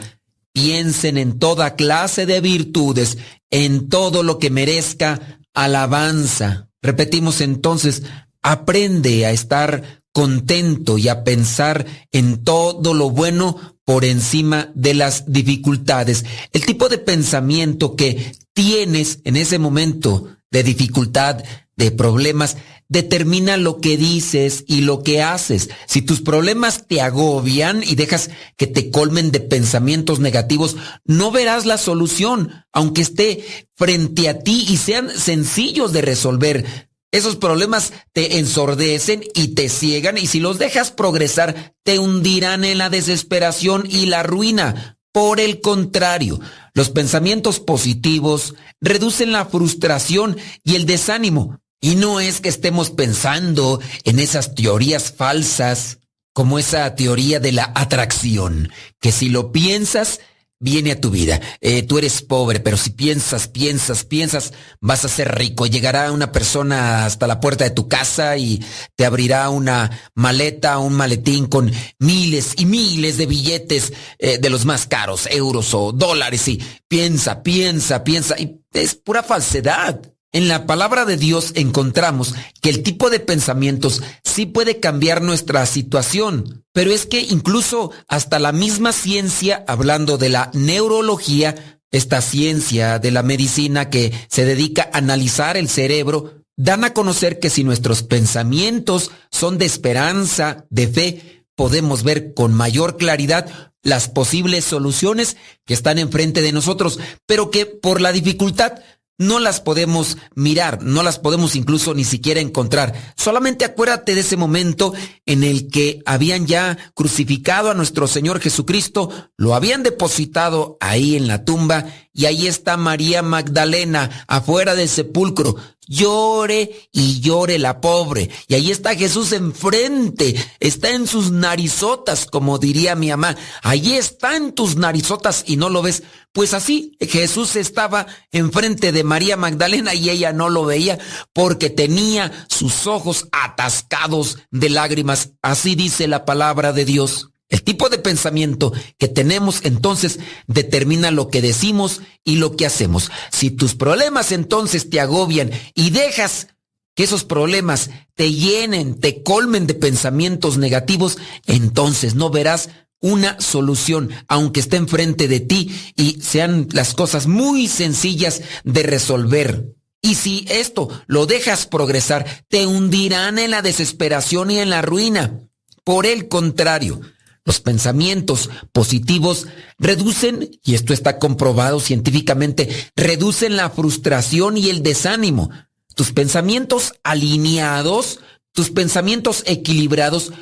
Piensen 0.52 1.18
en 1.18 1.40
toda 1.40 1.76
clase 1.76 2.26
de 2.26 2.42
virtudes, 2.42 3.18
en 3.50 3.88
todo 3.88 4.24
lo 4.24 4.40
que 4.40 4.50
merezca 4.50 5.40
alabanza. 5.54 6.68
Repetimos 6.82 7.40
entonces, 7.40 8.04
aprende 8.42 9.26
a 9.26 9.32
estar 9.32 10.04
contento 10.12 10.98
y 10.98 11.08
a 11.08 11.24
pensar 11.24 11.86
en 12.12 12.44
todo 12.44 12.94
lo 12.94 13.10
bueno 13.10 13.78
por 13.86 14.04
encima 14.04 14.70
de 14.76 14.96
las 14.96 15.32
dificultades. 15.32 16.26
El 16.52 16.66
tipo 16.66 16.90
de 16.90 16.98
pensamiento 16.98 17.96
que 17.96 18.34
tienes 18.54 19.20
en 19.24 19.38
ese 19.38 19.60
momento 19.60 20.28
de 20.52 20.64
dificultad, 20.64 21.42
de 21.78 21.92
problemas, 21.92 22.58
determina 22.90 23.58
lo 23.58 23.80
que 23.80 23.98
dices 23.98 24.64
y 24.68 24.82
lo 24.82 25.04
que 25.04 25.22
haces. 25.22 25.70
Si 25.88 26.02
tus 26.02 26.22
problemas 26.22 26.88
te 26.88 27.02
agobian 27.02 27.84
y 27.84 27.96
dejas 27.96 28.30
que 28.56 28.68
te 28.68 28.92
colmen 28.92 29.32
de 29.32 29.40
pensamientos 29.40 30.20
negativos, 30.20 30.78
no 31.06 31.32
verás 31.32 31.66
la 31.66 31.78
solución, 31.78 32.66
aunque 32.72 33.02
esté 33.02 33.68
frente 33.76 34.30
a 34.30 34.40
ti 34.40 34.66
y 34.70 34.78
sean 34.78 35.10
sencillos 35.10 35.94
de 35.94 36.02
resolver. 36.02 36.88
Esos 37.12 37.38
problemas 37.38 37.94
te 38.12 38.38
ensordecen 38.38 39.24
y 39.34 39.50
te 39.50 39.70
ciegan 39.70 40.18
y 40.18 40.28
si 40.28 40.40
los 40.40 40.60
dejas 40.60 40.92
progresar, 40.92 41.74
te 41.84 42.00
hundirán 42.00 42.66
en 42.66 42.78
la 42.78 42.90
desesperación 42.90 43.88
y 43.90 44.08
la 44.08 44.24
ruina. 44.24 44.98
Por 45.14 45.40
el 45.40 45.62
contrario, 45.62 46.40
los 46.74 46.90
pensamientos 46.90 47.60
positivos 47.60 48.56
reducen 48.82 49.32
la 49.32 49.46
frustración 49.46 50.38
y 50.64 50.76
el 50.76 50.86
desánimo. 50.86 51.60
Y 51.80 51.96
no 51.96 52.20
es 52.20 52.42
que 52.42 52.50
estemos 52.50 52.90
pensando 52.90 53.80
en 54.04 54.20
esas 54.20 54.56
teorías 54.56 55.12
falsas, 55.12 56.00
como 56.34 56.60
esa 56.60 56.96
teoría 56.96 57.40
de 57.40 57.52
la 57.52 57.72
atracción, 57.76 58.72
que 59.00 59.12
si 59.12 59.30
lo 59.30 59.52
piensas, 59.52 60.20
viene 60.60 60.92
a 60.92 61.02
tu 61.02 61.10
vida. 61.10 61.40
Eh, 61.62 61.84
tú 61.84 61.98
eres 61.98 62.22
pobre, 62.22 62.60
pero 62.60 62.78
si 62.78 62.92
piensas, 62.92 63.48
piensas, 63.48 64.04
piensas, 64.04 64.54
vas 64.80 65.06
a 65.06 65.10
ser 65.10 65.36
rico. 65.36 65.68
Llegará 65.68 66.12
una 66.12 66.32
persona 66.32 67.06
hasta 67.06 67.28
la 67.28 67.40
puerta 67.40 67.64
de 67.64 67.72
tu 67.72 67.88
casa 67.88 68.38
y 68.38 68.64
te 68.96 69.06
abrirá 69.06 69.50
una 69.50 69.90
maleta, 70.16 70.80
un 70.80 70.94
maletín 70.94 71.48
con 71.48 71.72
miles 72.00 72.54
y 72.58 72.66
miles 72.66 73.18
de 73.18 73.26
billetes 73.26 73.94
eh, 74.20 74.38
de 74.40 74.50
los 74.50 74.66
más 74.66 74.88
caros, 74.88 75.28
euros 75.32 75.74
o 75.74 75.92
dólares. 75.92 76.48
Y 76.48 76.62
piensa, 76.88 77.44
piensa, 77.44 78.04
piensa. 78.04 78.40
Y 78.40 78.62
es 78.74 78.96
pura 78.96 79.24
falsedad. 79.24 80.02
En 80.34 80.48
la 80.50 80.66
palabra 80.66 81.06
de 81.06 81.18
Dios 81.18 81.54
encontramos 81.56 82.36
que 82.62 82.70
el 82.70 82.84
tipo 82.84 83.10
de 83.10 83.20
pensamientos 83.20 84.04
sí 84.24 84.46
puede 84.46 84.80
cambiar 84.80 85.22
nuestra 85.22 85.66
situación, 85.66 86.66
pero 86.74 86.92
es 86.92 87.06
que 87.06 87.22
incluso 87.22 87.92
hasta 88.08 88.38
la 88.38 88.52
misma 88.52 88.92
ciencia, 88.92 89.64
hablando 89.68 90.18
de 90.18 90.30
la 90.30 90.52
neurología, 90.54 91.80
esta 91.92 92.22
ciencia 92.22 93.00
de 93.00 93.12
la 93.12 93.24
medicina 93.24 93.90
que 93.90 94.14
se 94.30 94.44
dedica 94.44 94.90
a 94.92 94.98
analizar 94.98 95.56
el 95.56 95.70
cerebro, 95.70 96.44
dan 96.58 96.84
a 96.84 96.94
conocer 96.94 97.40
que 97.40 97.50
si 97.50 97.64
nuestros 97.64 98.04
pensamientos 98.04 99.12
son 99.32 99.58
de 99.58 99.66
esperanza, 99.66 100.66
de 100.70 100.88
fe, 100.88 101.46
podemos 101.56 102.04
ver 102.04 102.34
con 102.34 102.54
mayor 102.54 102.98
claridad 102.98 103.74
las 103.82 104.10
posibles 104.10 104.66
soluciones 104.66 105.38
que 105.66 105.74
están 105.74 105.98
enfrente 105.98 106.42
de 106.42 106.52
nosotros, 106.52 107.00
pero 107.26 107.52
que 107.52 107.66
por 107.66 108.02
la 108.02 108.12
dificultad 108.12 108.74
no 109.18 109.40
las 109.40 109.62
podemos 109.62 110.18
mirar, 110.36 110.84
no 110.84 111.04
las 111.04 111.20
podemos 111.20 111.56
incluso 111.56 111.94
ni 111.94 112.04
siquiera 112.04 112.40
encontrar. 112.40 112.94
Solamente 113.16 113.66
acuérdate 113.66 114.14
de 114.14 114.22
ese 114.22 114.38
momento 114.38 114.94
en 115.26 115.44
el 115.44 115.70
que 115.70 116.02
habían 116.06 116.46
ya 116.46 116.78
crucificado 116.94 117.72
a 117.72 117.74
nuestro 117.74 118.08
Señor 118.08 118.40
Jesucristo, 118.40 119.10
lo 119.36 119.56
habían 119.56 119.84
depositado 119.84 120.78
ahí 120.80 121.16
en 121.16 121.28
la 121.28 121.46
tumba 121.46 121.86
y 122.14 122.26
ahí 122.26 122.48
está 122.48 122.78
María 122.78 123.22
Magdalena 123.22 124.26
afuera 124.28 124.74
del 124.74 124.90
sepulcro. 124.90 125.56
Llore 125.88 126.90
y 126.92 127.22
llore 127.22 127.60
la 127.60 127.80
pobre. 127.80 128.30
Y 128.48 128.56
ahí 128.56 128.72
está 128.72 128.96
Jesús 128.96 129.32
enfrente, 129.32 130.36
está 130.60 130.90
en 130.90 131.08
sus 131.08 131.32
narizotas, 131.32 132.26
como 132.26 132.58
diría 132.58 132.96
mi 132.96 133.10
mamá. 133.10 133.38
Ahí 133.62 133.94
está 133.94 134.36
en 134.36 134.54
tus 134.54 134.76
narizotas 134.76 135.44
y 135.46 135.56
no 135.56 135.70
lo 135.70 135.82
ves. 135.82 136.04
Pues 136.38 136.54
así, 136.54 136.96
Jesús 137.00 137.56
estaba 137.56 138.06
enfrente 138.32 138.92
de 138.92 139.04
María 139.04 139.38
Magdalena 139.38 139.96
y 139.96 140.12
ella 140.12 140.34
no 140.34 140.50
lo 140.50 140.66
veía 140.66 141.00
porque 141.34 141.72
tenía 141.72 142.46
sus 142.48 142.86
ojos 142.86 143.28
atascados 143.32 144.38
de 144.52 144.70
lágrimas. 144.70 145.32
Así 145.42 145.74
dice 145.74 146.08
la 146.08 146.26
palabra 146.26 146.74
de 146.74 146.86
Dios. 146.86 147.32
El 147.50 147.64
tipo 147.64 147.90
de 147.90 147.98
pensamiento 147.98 148.72
que 149.00 149.08
tenemos 149.08 149.62
entonces 149.64 150.20
determina 150.46 151.10
lo 151.10 151.30
que 151.30 151.42
decimos 151.42 152.02
y 152.24 152.36
lo 152.36 152.56
que 152.56 152.68
hacemos. 152.68 153.10
Si 153.32 153.50
tus 153.50 153.74
problemas 153.74 154.32
entonces 154.32 154.92
te 154.92 155.00
agobian 155.00 155.50
y 155.74 155.90
dejas 155.90 156.50
que 156.94 157.06
esos 157.06 157.24
problemas 157.24 157.90
te 158.14 158.32
llenen, 158.32 159.00
te 159.00 159.24
colmen 159.24 159.66
de 159.66 159.74
pensamientos 159.74 160.60
negativos, 160.60 161.18
entonces 161.48 162.14
no 162.14 162.30
verás 162.30 162.70
una 163.00 163.40
solución, 163.40 164.10
aunque 164.28 164.60
esté 164.60 164.78
enfrente 164.78 165.28
de 165.28 165.40
ti 165.40 165.72
y 165.96 166.20
sean 166.22 166.68
las 166.72 166.94
cosas 166.94 167.28
muy 167.28 167.68
sencillas 167.68 168.42
de 168.64 168.84
resolver. 168.84 169.74
Y 170.02 170.16
si 170.16 170.46
esto 170.50 170.90
lo 171.08 171.26
dejas 171.26 171.66
progresar, 171.66 172.46
te 172.48 172.66
hundirán 172.66 173.40
en 173.40 173.52
la 173.52 173.62
desesperación 173.62 174.52
y 174.52 174.60
en 174.60 174.70
la 174.70 174.82
ruina. 174.82 175.40
Por 175.84 176.06
el 176.06 176.28
contrario, 176.28 177.02
los 177.48 177.62
pensamientos 177.62 178.50
positivos 178.74 179.48
reducen, 179.80 180.50
y 180.64 180.76
esto 180.76 180.94
está 180.94 181.18
comprobado 181.18 181.80
científicamente, 181.80 182.68
reducen 182.96 183.56
la 183.56 183.70
frustración 183.70 184.58
y 184.58 184.70
el 184.70 184.84
desánimo. 184.84 185.50
Tus 185.96 186.12
pensamientos 186.12 186.94
alineados, 187.04 188.20
tus 188.52 188.70
pensamientos 188.70 189.44
equilibrados, 189.46 190.34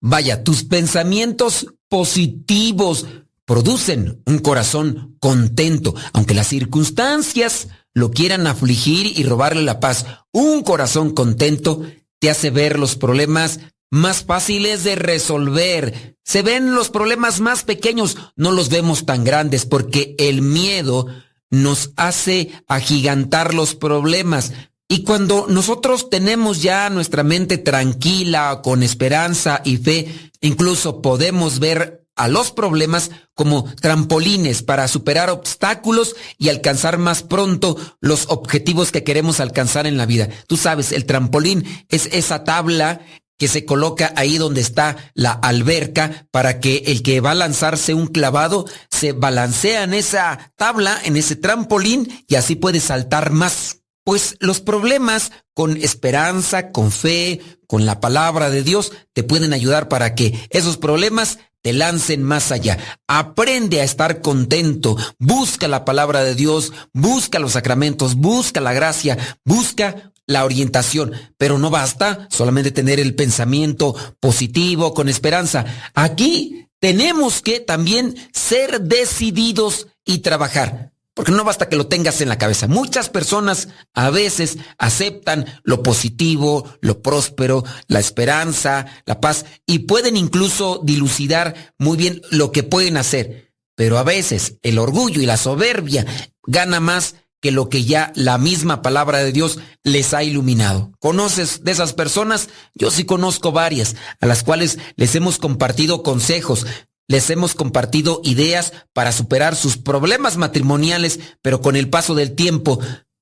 vaya, 0.00 0.42
tus 0.42 0.64
pensamientos 0.64 1.66
positivos 1.88 3.06
producen 3.44 4.22
un 4.26 4.38
corazón 4.38 5.16
contento, 5.20 5.94
aunque 6.12 6.34
las 6.34 6.48
circunstancias 6.48 7.68
lo 7.92 8.10
quieran 8.10 8.46
afligir 8.46 9.18
y 9.18 9.24
robarle 9.24 9.62
la 9.62 9.80
paz. 9.80 10.06
Un 10.32 10.62
corazón 10.62 11.12
contento 11.12 11.82
te 12.18 12.30
hace 12.30 12.50
ver 12.50 12.78
los 12.78 12.96
problemas 12.96 13.60
más 13.90 14.24
fáciles 14.24 14.82
de 14.82 14.96
resolver. 14.96 16.16
Se 16.24 16.42
ven 16.42 16.74
los 16.74 16.90
problemas 16.90 17.40
más 17.40 17.62
pequeños, 17.62 18.16
no 18.34 18.50
los 18.50 18.68
vemos 18.68 19.06
tan 19.06 19.24
grandes 19.24 19.66
porque 19.66 20.16
el 20.18 20.42
miedo 20.42 21.06
nos 21.50 21.92
hace 21.96 22.50
agigantar 22.66 23.54
los 23.54 23.74
problemas. 23.74 24.52
Y 24.88 25.02
cuando 25.02 25.46
nosotros 25.48 26.10
tenemos 26.10 26.62
ya 26.62 26.90
nuestra 26.90 27.22
mente 27.22 27.58
tranquila, 27.58 28.60
con 28.62 28.82
esperanza 28.82 29.62
y 29.64 29.78
fe, 29.78 30.32
incluso 30.40 31.00
podemos 31.00 31.58
ver 31.58 32.04
a 32.16 32.28
los 32.28 32.52
problemas 32.52 33.10
como 33.34 33.64
trampolines 33.80 34.62
para 34.62 34.86
superar 34.86 35.30
obstáculos 35.30 36.14
y 36.38 36.48
alcanzar 36.48 36.98
más 36.98 37.22
pronto 37.22 37.76
los 38.00 38.26
objetivos 38.28 38.92
que 38.92 39.02
queremos 39.02 39.40
alcanzar 39.40 39.86
en 39.86 39.96
la 39.96 40.06
vida. 40.06 40.28
Tú 40.46 40.56
sabes, 40.56 40.92
el 40.92 41.06
trampolín 41.06 41.64
es 41.88 42.08
esa 42.12 42.44
tabla 42.44 43.00
que 43.36 43.48
se 43.48 43.64
coloca 43.64 44.12
ahí 44.16 44.38
donde 44.38 44.60
está 44.60 44.96
la 45.14 45.32
alberca 45.32 46.28
para 46.30 46.60
que 46.60 46.84
el 46.86 47.02
que 47.02 47.20
va 47.20 47.32
a 47.32 47.34
lanzarse 47.34 47.94
un 47.94 48.06
clavado 48.06 48.64
se 48.90 49.12
balancea 49.12 49.82
en 49.82 49.94
esa 49.94 50.52
tabla, 50.56 51.00
en 51.04 51.16
ese 51.16 51.34
trampolín 51.34 52.24
y 52.28 52.36
así 52.36 52.54
puede 52.54 52.78
saltar 52.78 53.32
más. 53.32 53.83
Pues 54.04 54.36
los 54.38 54.60
problemas 54.60 55.32
con 55.54 55.76
esperanza, 55.78 56.70
con 56.70 56.92
fe, 56.92 57.40
con 57.66 57.86
la 57.86 58.00
palabra 58.00 58.50
de 58.50 58.62
Dios, 58.62 58.92
te 59.14 59.22
pueden 59.22 59.52
ayudar 59.52 59.88
para 59.88 60.14
que 60.14 60.46
esos 60.50 60.76
problemas 60.76 61.38
te 61.62 61.72
lancen 61.72 62.22
más 62.22 62.52
allá. 62.52 62.78
Aprende 63.08 63.80
a 63.80 63.84
estar 63.84 64.20
contento, 64.20 64.96
busca 65.18 65.66
la 65.66 65.86
palabra 65.86 66.22
de 66.22 66.34
Dios, 66.34 66.74
busca 66.92 67.38
los 67.38 67.52
sacramentos, 67.52 68.16
busca 68.16 68.60
la 68.60 68.74
gracia, 68.74 69.16
busca 69.46 70.12
la 70.26 70.44
orientación, 70.44 71.12
pero 71.38 71.58
no 71.58 71.70
basta 71.70 72.28
solamente 72.30 72.70
tener 72.70 73.00
el 73.00 73.14
pensamiento 73.14 73.94
positivo 74.20 74.92
con 74.92 75.08
esperanza. 75.08 75.64
Aquí 75.94 76.68
tenemos 76.80 77.40
que 77.40 77.60
también 77.60 78.14
ser 78.32 78.82
decididos 78.82 79.86
y 80.04 80.18
trabajar. 80.18 80.93
Porque 81.14 81.32
no 81.32 81.44
basta 81.44 81.68
que 81.68 81.76
lo 81.76 81.86
tengas 81.86 82.20
en 82.20 82.28
la 82.28 82.38
cabeza. 82.38 82.66
Muchas 82.66 83.08
personas 83.08 83.68
a 83.94 84.10
veces 84.10 84.58
aceptan 84.78 85.46
lo 85.62 85.82
positivo, 85.82 86.68
lo 86.80 87.02
próspero, 87.02 87.64
la 87.86 88.00
esperanza, 88.00 88.86
la 89.06 89.20
paz 89.20 89.46
y 89.64 89.80
pueden 89.80 90.16
incluso 90.16 90.80
dilucidar 90.82 91.72
muy 91.78 91.96
bien 91.96 92.20
lo 92.30 92.52
que 92.52 92.62
pueden 92.64 92.96
hacer. 92.96 93.52
pero 93.76 93.98
a 93.98 94.04
veces 94.04 94.58
el 94.62 94.78
orgullo 94.78 95.20
y 95.20 95.26
la 95.26 95.36
soberbia 95.36 96.06
gana 96.46 96.78
más 96.78 97.16
que 97.44 97.50
lo 97.50 97.68
que 97.68 97.84
ya 97.84 98.10
la 98.14 98.38
misma 98.38 98.80
palabra 98.80 99.18
de 99.18 99.30
Dios 99.30 99.58
les 99.82 100.14
ha 100.14 100.22
iluminado. 100.22 100.92
¿Conoces 100.98 101.62
de 101.62 101.72
esas 101.72 101.92
personas? 101.92 102.48
Yo 102.74 102.90
sí 102.90 103.04
conozco 103.04 103.52
varias, 103.52 103.96
a 104.20 104.26
las 104.26 104.42
cuales 104.42 104.78
les 104.96 105.14
hemos 105.14 105.36
compartido 105.36 106.02
consejos, 106.02 106.66
les 107.08 107.30
hemos 107.30 107.54
compartido 107.54 108.20
ideas 108.24 108.72
para 108.92 109.12
superar 109.12 109.56
sus 109.56 109.76
problemas 109.76 110.36
matrimoniales, 110.36 111.20
pero 111.42 111.60
con 111.60 111.76
el 111.76 111.88
paso 111.90 112.14
del 112.14 112.32
tiempo 112.32 112.80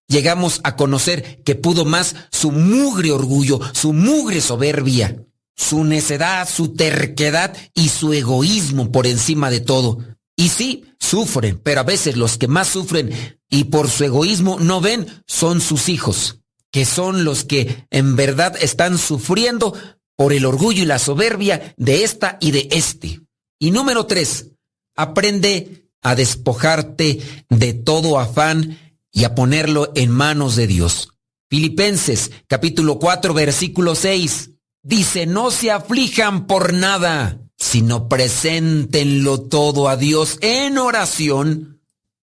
llegamos 0.08 0.60
a 0.64 0.76
conocer 0.76 1.42
que 1.44 1.54
pudo 1.54 1.84
más 1.84 2.14
su 2.30 2.52
mugre 2.52 3.12
orgullo, 3.12 3.60
su 3.72 3.92
mugre 3.92 4.40
soberbia, 4.40 5.24
su 5.56 5.84
necedad, 5.84 6.48
su 6.48 6.74
terquedad 6.74 7.56
y 7.74 7.88
su 7.88 8.12
egoísmo 8.12 8.92
por 8.92 9.06
encima 9.06 9.50
de 9.50 9.60
todo. 9.60 9.98
Y 10.36 10.48
sí, 10.48 10.84
sufren, 10.98 11.58
pero 11.58 11.80
a 11.80 11.84
veces 11.84 12.16
los 12.16 12.38
que 12.38 12.48
más 12.48 12.68
sufren 12.68 13.38
y 13.50 13.64
por 13.64 13.90
su 13.90 14.04
egoísmo 14.04 14.58
no 14.60 14.80
ven 14.80 15.06
son 15.26 15.60
sus 15.60 15.88
hijos, 15.88 16.38
que 16.70 16.84
son 16.84 17.24
los 17.24 17.44
que 17.44 17.86
en 17.90 18.16
verdad 18.16 18.56
están 18.60 18.98
sufriendo 18.98 19.76
por 20.16 20.32
el 20.32 20.46
orgullo 20.46 20.82
y 20.82 20.86
la 20.86 20.98
soberbia 20.98 21.74
de 21.76 22.04
esta 22.04 22.38
y 22.40 22.52
de 22.52 22.68
este. 22.70 23.20
Y 23.62 23.70
número 23.70 24.06
tres, 24.06 24.48
aprende 24.96 25.88
a 26.02 26.16
despojarte 26.16 27.20
de 27.48 27.74
todo 27.74 28.18
afán 28.18 28.76
y 29.12 29.22
a 29.22 29.36
ponerlo 29.36 29.92
en 29.94 30.10
manos 30.10 30.56
de 30.56 30.66
Dios. 30.66 31.10
Filipenses 31.48 32.32
capítulo 32.48 32.98
4 32.98 33.32
versículo 33.34 33.94
6 33.94 34.50
dice, 34.82 35.26
no 35.26 35.52
se 35.52 35.70
aflijan 35.70 36.48
por 36.48 36.72
nada, 36.72 37.40
sino 37.56 38.08
preséntenlo 38.08 39.42
todo 39.42 39.88
a 39.88 39.96
Dios 39.96 40.38
en 40.40 40.76
oración, 40.76 41.80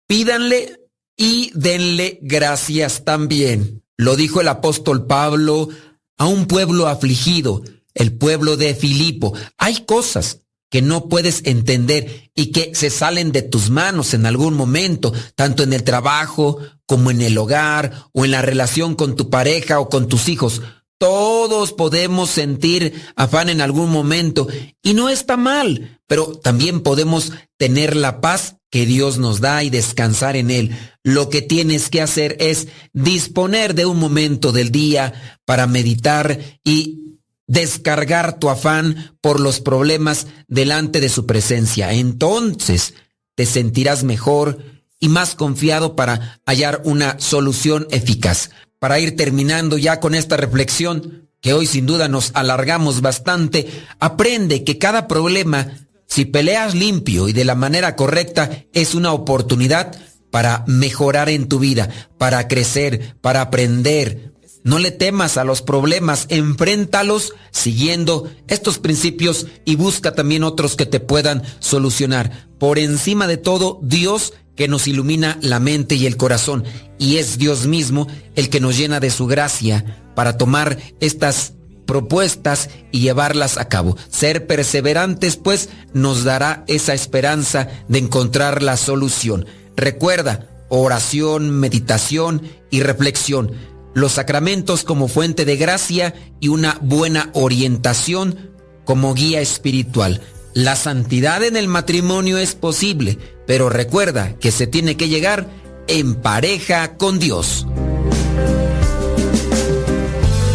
pídanle 0.08 0.90
y 1.16 1.52
denle 1.54 2.20
gracias 2.22 3.06
también. 3.06 3.86
Lo 3.96 4.18
dijo 4.18 4.42
el 4.42 4.50
apóstol 4.50 5.08
Pablo 5.08 5.70
a 6.18 6.26
un 6.26 6.48
pueblo 6.48 6.90
afligido, 6.90 7.64
el 7.94 8.18
pueblo 8.18 8.58
de 8.58 8.76
Filipo. 8.76 9.34
Hay 9.58 9.86
cosas 9.86 10.42
que 10.70 10.82
no 10.82 11.10
puedes 11.10 11.42
entender 11.46 12.32
y 12.36 12.52
que 12.52 12.74
se 12.76 12.90
salen 12.90 13.32
de 13.32 13.42
tus 13.42 13.70
manos 13.70 14.14
en 14.14 14.26
algún 14.26 14.54
momento, 14.54 15.14
tanto 15.36 15.64
en 15.64 15.74
el 15.74 15.84
trabajo 15.84 16.60
como 16.86 17.12
en 17.12 17.22
el 17.22 17.38
hogar 17.38 18.08
o 18.14 18.26
en 18.26 18.32
la 18.32 18.42
relación 18.42 18.96
con 18.96 19.16
tu 19.16 19.30
pareja 19.30 19.80
o 19.80 19.90
con 19.90 20.08
tus 20.08 20.30
hijos. 20.30 20.62
Todos 21.00 21.72
podemos 21.72 22.30
sentir 22.30 22.94
afán 23.16 23.50
en 23.50 23.62
algún 23.62 23.90
momento 23.90 24.48
y 24.84 24.94
no 24.94 25.10
está 25.10 25.38
mal, 25.38 26.00
pero 26.08 26.38
también 26.38 26.82
podemos 26.82 27.32
tener 27.58 27.96
la 27.96 28.20
paz 28.20 28.58
que 28.70 28.86
Dios 28.86 29.18
nos 29.18 29.40
da 29.40 29.64
y 29.64 29.70
descansar 29.70 30.36
en 30.36 30.52
Él. 30.52 30.78
Lo 31.04 31.30
que 31.30 31.42
tienes 31.42 31.90
que 31.90 32.02
hacer 32.02 32.36
es 32.40 32.68
disponer 32.94 33.76
de 33.76 33.86
un 33.86 33.98
momento 33.98 34.52
del 34.52 34.72
día 34.72 35.40
para 35.46 35.68
meditar 35.68 36.40
y 36.64 37.09
descargar 37.50 38.38
tu 38.38 38.50
afán 38.50 39.18
por 39.22 39.40
los 39.40 39.60
problemas 39.60 40.28
delante 40.48 41.02
de 41.02 41.10
su 41.10 41.26
presencia. 41.26 41.92
Entonces 41.92 42.94
te 43.36 43.46
sentirás 43.46 44.04
mejor 44.04 44.60
y 45.00 45.10
más 45.10 45.34
confiado 45.34 45.96
para 45.96 46.40
hallar 46.46 46.82
una 46.86 47.20
solución 47.20 47.88
eficaz. 47.90 48.52
Para 48.78 49.00
ir 49.00 49.18
terminando 49.18 49.78
ya 49.78 50.00
con 50.00 50.14
esta 50.14 50.38
reflexión, 50.38 51.28
que 51.42 51.54
hoy 51.54 51.66
sin 51.66 51.88
duda 51.88 52.08
nos 52.08 52.32
alargamos 52.36 53.02
bastante, 53.02 53.68
aprende 54.00 54.64
que 54.64 54.78
cada 54.78 55.08
problema, 55.08 55.72
si 56.06 56.26
peleas 56.26 56.76
limpio 56.76 57.28
y 57.28 57.34
de 57.34 57.46
la 57.46 57.56
manera 57.56 57.96
correcta, 57.96 58.66
es 58.74 58.94
una 58.94 59.12
oportunidad 59.12 59.98
para 60.30 60.64
mejorar 60.68 61.30
en 61.30 61.48
tu 61.48 61.58
vida, 61.58 61.90
para 62.20 62.48
crecer, 62.48 63.16
para 63.22 63.42
aprender, 63.42 64.29
no 64.64 64.80
le 64.80 64.92
temas 64.92 65.38
a 65.38 65.44
los 65.44 65.62
problemas, 65.62 66.26
enfréntalos 66.30 67.34
siguiendo 67.52 68.30
estos 68.48 68.78
principios 68.80 69.48
y 69.66 69.76
busca 69.76 70.14
también 70.14 70.44
otros 70.44 70.76
que 70.76 70.86
te 70.86 71.00
puedan 71.00 71.44
solucionar. 71.60 72.48
Por 72.60 72.78
encima 72.78 73.28
de 73.28 73.38
todo, 73.38 73.80
Dios 73.82 74.34
que 74.56 74.68
nos 74.68 74.88
ilumina 74.88 75.38
la 75.42 75.62
mente 75.62 75.96
y 75.96 76.06
el 76.06 76.18
corazón. 76.18 76.66
Y 76.98 77.16
es 77.16 77.38
Dios 77.38 77.66
mismo 77.66 78.08
el 78.36 78.50
que 78.50 78.60
nos 78.60 78.78
llena 78.78 79.00
de 79.00 79.10
su 79.10 79.26
gracia 79.26 80.04
para 80.16 80.38
tomar 80.38 80.78
estas 81.00 81.54
propuestas 81.86 82.70
y 82.92 83.00
llevarlas 83.00 83.58
a 83.58 83.70
cabo. 83.70 83.96
Ser 84.10 84.48
perseverantes, 84.48 85.38
pues, 85.38 85.70
nos 85.94 86.26
dará 86.26 86.66
esa 86.68 86.94
esperanza 86.94 87.70
de 87.88 88.00
encontrar 88.00 88.62
la 88.62 88.76
solución. 88.76 89.46
Recuerda, 89.78 90.50
oración, 90.68 91.50
meditación 91.50 92.44
y 92.70 92.84
reflexión 92.84 93.54
los 93.94 94.14
sacramentos 94.14 94.84
como 94.84 95.08
fuente 95.08 95.46
de 95.46 95.58
gracia 95.58 96.14
y 96.40 96.48
una 96.50 96.78
buena 96.82 97.30
orientación 97.34 98.52
como 98.86 99.14
guía 99.14 99.42
espiritual. 99.42 100.22
La 100.54 100.76
santidad 100.76 101.44
en 101.44 101.56
el 101.56 101.68
matrimonio 101.68 102.38
es 102.38 102.56
posible, 102.56 103.18
pero 103.46 103.70
recuerda 103.70 104.34
que 104.40 104.52
se 104.52 104.68
tiene 104.68 104.98
que 104.98 105.08
llegar 105.08 105.48
en 105.88 106.16
pareja 106.16 106.98
con 106.98 107.20
Dios. 107.20 107.68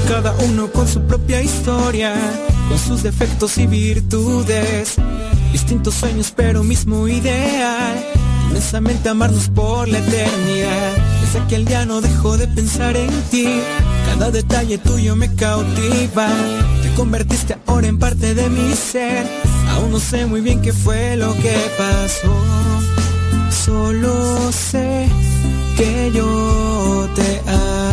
Cada 0.09 0.32
uno 0.44 0.70
con 0.70 0.86
su 0.86 1.01
propia 1.02 1.43
historia, 1.43 2.15
con 2.69 2.78
sus 2.78 3.02
defectos 3.02 3.59
y 3.59 3.66
virtudes, 3.66 4.97
distintos 5.52 5.94
sueños 5.94 6.32
pero 6.35 6.62
mismo 6.62 7.09
ideal, 7.09 8.05
inmensamente 8.51 9.09
amarnos 9.09 9.48
por 9.48 9.89
la 9.89 9.98
eternidad. 9.98 11.14
Desde 11.35 11.47
aquel 11.47 11.65
día 11.65 11.85
no 11.85 12.01
dejo 12.01 12.36
de 12.36 12.47
pensar 12.47 12.97
en 12.97 13.11
ti, 13.28 13.61
cada 14.06 14.31
detalle 14.31 14.78
tuyo 14.78 15.16
me 15.16 15.35
cautiva, 15.35 16.28
te 16.81 16.94
convertiste 16.94 17.56
ahora 17.66 17.89
en 17.89 17.98
parte 17.98 18.36
de 18.36 18.48
mi 18.48 18.73
ser, 18.74 19.27
aún 19.70 19.90
no 19.90 19.98
sé 19.98 20.27
muy 20.27 20.43
bien 20.43 20.62
qué 20.62 20.73
fue 20.73 21.16
lo 21.16 21.35
que 21.35 21.56
pasó, 21.77 22.36
solo 23.51 24.52
sé 24.52 25.09
que 25.77 26.12
yo 26.15 27.09
te 27.16 27.40
amo. 27.51 27.84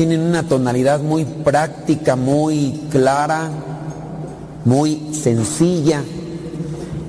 Tienen 0.00 0.22
una 0.22 0.44
tonalidad 0.44 1.02
muy 1.02 1.26
práctica, 1.26 2.16
muy 2.16 2.86
clara, 2.90 3.50
muy 4.64 5.12
sencilla. 5.12 6.02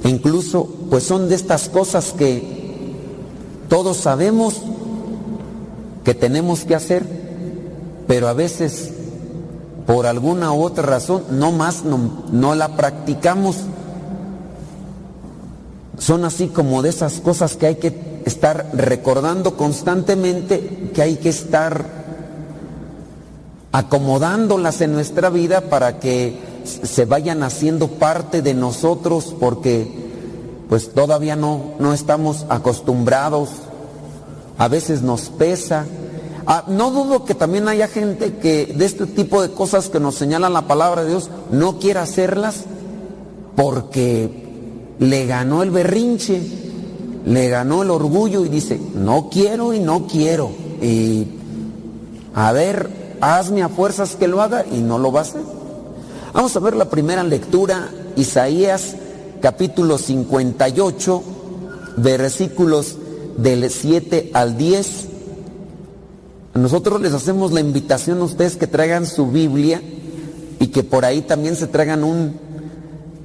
Incluso, 0.04 0.68
pues 0.90 1.06
son 1.06 1.30
de 1.30 1.36
estas 1.36 1.70
cosas 1.70 2.12
que 2.12 2.44
todos 3.70 3.96
sabemos 3.96 4.62
que 6.04 6.14
tenemos 6.14 6.66
que 6.66 6.76
hacer, 6.76 7.06
pero 8.08 8.28
a 8.28 8.34
veces 8.34 8.92
por 9.88 10.06
alguna 10.06 10.52
u 10.52 10.62
otra 10.62 10.84
razón 10.84 11.24
no 11.32 11.54
más 11.54 11.84
no 11.86 12.56
la 12.56 12.76
practicamos. 12.76 13.56
Son 15.98 16.26
así 16.26 16.50
como 16.50 16.82
de 16.82 16.90
esas 16.90 17.22
cosas 17.22 17.56
que 17.56 17.68
hay 17.68 17.76
que 17.76 18.22
estar 18.26 18.70
recordando 18.74 19.56
constantemente, 19.56 20.92
que 20.94 21.02
hay 21.02 21.16
que 21.16 21.30
estar 21.30 22.01
acomodándolas 23.72 24.82
en 24.82 24.94
nuestra 24.94 25.30
vida 25.30 25.62
para 25.62 26.00
que 26.00 26.38
se 26.64 27.06
vayan 27.06 27.44
haciendo 27.44 27.88
parte 27.88 28.42
de 28.42 28.54
nosotros 28.54 29.36
porque 29.40 29.90
pues 30.70 30.94
todavía 30.94 31.36
no, 31.36 31.74
no 31.80 31.94
estamos 31.94 32.46
acostumbrados, 32.50 33.50
a 34.58 34.68
veces 34.68 35.02
nos 35.02 35.24
pesa. 35.30 35.86
Ah, 36.46 36.64
no 36.68 36.92
dudo 36.92 37.26
que 37.26 37.36
también 37.36 37.68
haya 37.68 37.88
gente 37.88 38.38
que 38.38 38.68
de 38.68 38.86
este 38.86 39.06
tipo 39.06 39.42
de 39.42 39.52
cosas 39.52 39.90
que 39.90 40.00
nos 40.00 40.16
señalan 40.16 40.54
la 40.54 40.68
palabra 40.68 41.04
de 41.04 41.10
Dios 41.10 41.30
no 41.52 41.78
quiera 41.78 42.04
hacerlas 42.04 42.64
porque 43.56 44.96
le 45.00 45.26
ganó 45.26 45.62
el 45.64 45.72
berrinche, 45.72 46.42
le 47.26 47.50
ganó 47.50 47.84
el 47.84 47.90
orgullo 47.90 48.46
y 48.46 48.50
dice, 48.50 48.80
no 48.96 49.30
quiero 49.30 49.74
y 49.74 49.80
no 49.80 50.08
quiero. 50.08 50.52
Y 50.82 51.28
a 52.34 52.52
ver, 52.54 53.01
hazme 53.22 53.64
a 53.64 53.70
fuerzas 53.70 54.16
que 54.16 54.28
lo 54.28 54.42
haga 54.42 54.66
y 54.70 54.80
no 54.80 54.98
lo 54.98 55.12
va 55.12 55.20
a 55.20 55.24
hacer. 55.24 55.42
Vamos 56.34 56.56
a 56.56 56.60
ver 56.60 56.76
la 56.76 56.90
primera 56.90 57.24
lectura, 57.24 57.90
Isaías 58.16 58.96
capítulo 59.42 59.98
58, 59.98 61.24
versículos 61.98 62.98
del 63.38 63.70
7 63.70 64.32
al 64.34 64.58
10. 64.58 65.08
Nosotros 66.54 67.02
les 67.02 67.14
hacemos 67.14 67.52
la 67.52 67.60
invitación 67.60 68.22
a 68.22 68.26
ustedes 68.26 68.56
que 68.56 68.68
traigan 68.68 69.06
su 69.06 69.28
Biblia 69.28 69.82
y 70.60 70.68
que 70.68 70.84
por 70.84 71.06
ahí 71.06 71.22
también 71.22 71.56
se 71.56 71.68
traigan 71.68 72.04
un, 72.04 72.38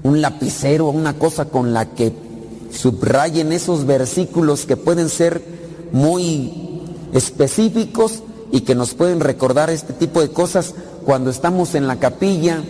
un 0.03 0.21
lapicero, 0.23 0.89
una 0.89 1.19
cosa 1.19 1.47
con 1.47 1.73
la 1.73 1.91
que 1.91 2.13
subrayen 2.73 3.53
esos 3.53 3.85
versículos 3.85 4.65
que 4.65 4.77
pueden 4.77 5.09
ser 5.09 5.43
muy 5.93 6.83
específicos 7.13 8.23
y 8.53 8.61
que 8.61 8.75
nos 8.75 8.95
pueden 8.95 9.21
recordar 9.21 9.71
este 9.71 9.93
tipo 9.93 10.21
de 10.21 10.31
cosas 10.31 10.75
cuando 11.05 11.31
estamos 11.31 11.75
en 11.75 11.87
la 11.87 11.97
capilla 11.97 12.63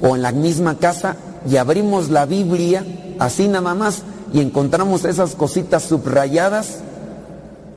o 0.00 0.16
en 0.16 0.22
la 0.22 0.32
misma 0.32 0.78
casa 0.78 1.16
y 1.48 1.56
abrimos 1.56 2.10
la 2.10 2.26
Biblia 2.26 2.84
así 3.18 3.48
nada 3.48 3.74
más 3.74 4.02
y 4.32 4.40
encontramos 4.40 5.04
esas 5.04 5.34
cositas 5.34 5.82
subrayadas, 5.82 6.78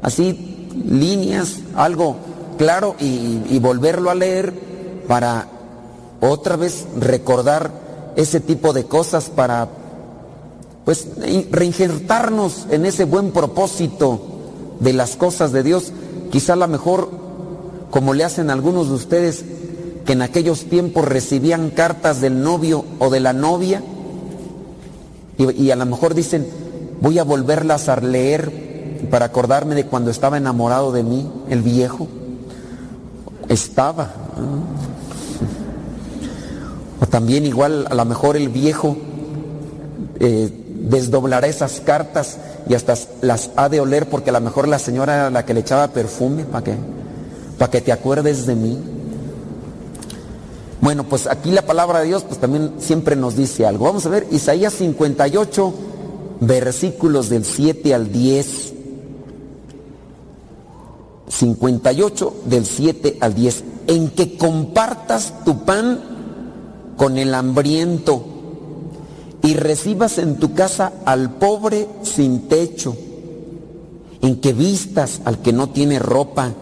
así 0.01 0.69
líneas, 0.85 1.57
algo 1.75 2.15
claro 2.57 2.95
y, 2.99 3.59
volverlo 3.59 4.09
a 4.09 4.15
leer 4.15 4.53
para 5.07 5.47
otra 6.21 6.55
vez 6.55 6.85
recordar 6.97 7.71
ese 8.15 8.39
tipo 8.39 8.73
de 8.73 8.85
cosas 8.85 9.29
para 9.29 9.67
pues 10.85 11.07
reinjertarnos 11.51 12.67
en 12.69 12.85
ese 12.85 13.05
buen 13.05 13.31
propósito 13.31 14.21
de 14.79 14.93
las 14.93 15.15
cosas 15.15 15.51
de 15.51 15.63
Dios. 15.63 15.91
Quizá 16.31 16.53
a 16.53 16.57
lo 16.57 16.67
mejor, 16.67 17.09
como 17.95 18.13
le 18.13 18.25
hacen 18.25 18.49
algunos 18.49 18.89
de 18.89 18.93
ustedes, 18.93 19.45
que 20.05 20.11
en 20.11 20.21
aquellos 20.21 20.65
tiempos 20.65 21.05
recibían 21.05 21.69
cartas 21.69 22.19
del 22.19 22.43
novio 22.43 22.83
o 22.99 23.09
de 23.09 23.21
la 23.21 23.31
novia, 23.31 23.81
y, 25.37 25.71
a 25.71 25.77
lo 25.77 25.85
mejor 25.85 26.13
dicen, 26.13 26.45
voy 26.99 27.19
a 27.19 27.23
volverlas 27.23 27.87
a 27.87 27.95
leer 27.95 28.99
para 29.09 29.27
acordarme 29.27 29.75
de 29.75 29.85
cuando 29.85 30.11
estaba 30.11 30.35
enamorado 30.35 30.91
de 30.91 31.03
mí, 31.03 31.31
el 31.49 31.61
viejo. 31.61 32.09
Estaba. 33.47 34.11
O 36.99 37.05
también 37.05 37.45
igual 37.45 37.87
a 37.89 37.95
lo 37.95 38.03
mejor 38.03 38.35
el 38.35 38.49
viejo 38.49 38.97
eh, 40.19 40.49
desdoblará 40.81 41.47
esas 41.47 41.79
cartas 41.79 42.39
y 42.67 42.73
hasta 42.73 42.95
las 43.21 43.51
ha 43.55 43.69
de 43.69 43.79
oler 43.79 44.09
porque 44.09 44.31
a 44.31 44.33
lo 44.33 44.41
mejor 44.41 44.67
la 44.67 44.79
señora 44.79 45.15
era 45.15 45.29
la 45.29 45.45
que 45.45 45.53
le 45.53 45.61
echaba 45.61 45.87
perfume 45.87 46.43
para 46.43 46.65
que, 46.65 46.75
para 47.57 47.71
que 47.71 47.81
te 47.81 47.91
acuerdes 47.91 48.45
de 48.45 48.55
mí. 48.55 48.77
Bueno, 50.81 51.03
pues 51.05 51.27
aquí 51.27 51.51
la 51.51 51.63
palabra 51.63 51.99
de 51.99 52.07
Dios 52.07 52.23
pues 52.23 52.39
también 52.39 52.73
siempre 52.79 53.15
nos 53.15 53.35
dice 53.35 53.65
algo. 53.65 53.85
Vamos 53.85 54.05
a 54.05 54.09
ver 54.09 54.27
Isaías 54.31 54.73
58, 54.73 55.73
versículos 56.41 57.29
del 57.29 57.45
7 57.45 57.93
al 57.93 58.11
10. 58.11 58.73
58 61.27 62.33
del 62.45 62.65
7 62.65 63.17
al 63.19 63.33
10. 63.33 63.63
En 63.87 64.09
que 64.09 64.37
compartas 64.37 65.43
tu 65.43 65.63
pan 65.65 66.01
con 66.97 67.17
el 67.17 67.33
hambriento 67.33 68.23
y 69.41 69.53
recibas 69.53 70.17
en 70.17 70.37
tu 70.37 70.53
casa 70.53 70.93
al 71.05 71.31
pobre 71.31 71.87
sin 72.03 72.47
techo, 72.47 72.95
en 74.21 74.39
que 74.39 74.53
vistas 74.53 75.21
al 75.25 75.39
que 75.39 75.53
no 75.53 75.69
tiene 75.69 75.99
ropa 75.99 76.53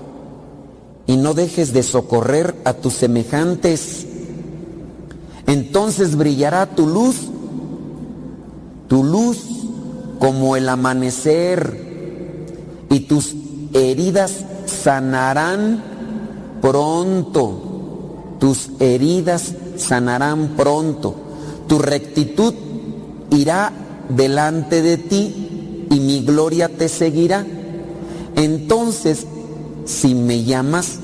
y 1.07 1.17
no 1.17 1.33
dejes 1.33 1.73
de 1.73 1.83
socorrer 1.83 2.55
a 2.63 2.73
tus 2.73 2.93
semejantes. 2.93 4.05
Entonces 5.47 6.15
brillará 6.15 6.67
tu 6.67 6.87
luz, 6.87 7.17
tu 8.87 9.03
luz 9.03 9.39
como 10.19 10.55
el 10.55 10.69
amanecer 10.69 12.85
y 12.89 13.01
tus 13.01 13.35
heridas 13.73 14.45
sanarán 14.65 15.83
pronto, 16.61 18.35
tus 18.39 18.69
heridas 18.79 19.53
sanarán 19.75 20.53
pronto, 20.55 21.15
tu 21.67 21.79
rectitud 21.79 22.53
irá 23.31 23.73
delante 24.09 24.81
de 24.81 24.97
ti 24.97 25.87
y 25.89 25.99
mi 25.99 26.23
gloria 26.23 26.69
te 26.69 26.87
seguirá. 26.87 27.45
Entonces, 28.35 29.27
si 29.85 30.15
me 30.15 30.43
llamas, 30.43 30.99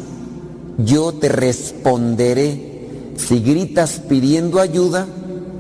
yo 0.78 1.12
te 1.14 1.30
responderé. 1.30 3.14
Si 3.18 3.40
gritas 3.40 4.02
pidiendo 4.08 4.60
ayuda, 4.60 5.08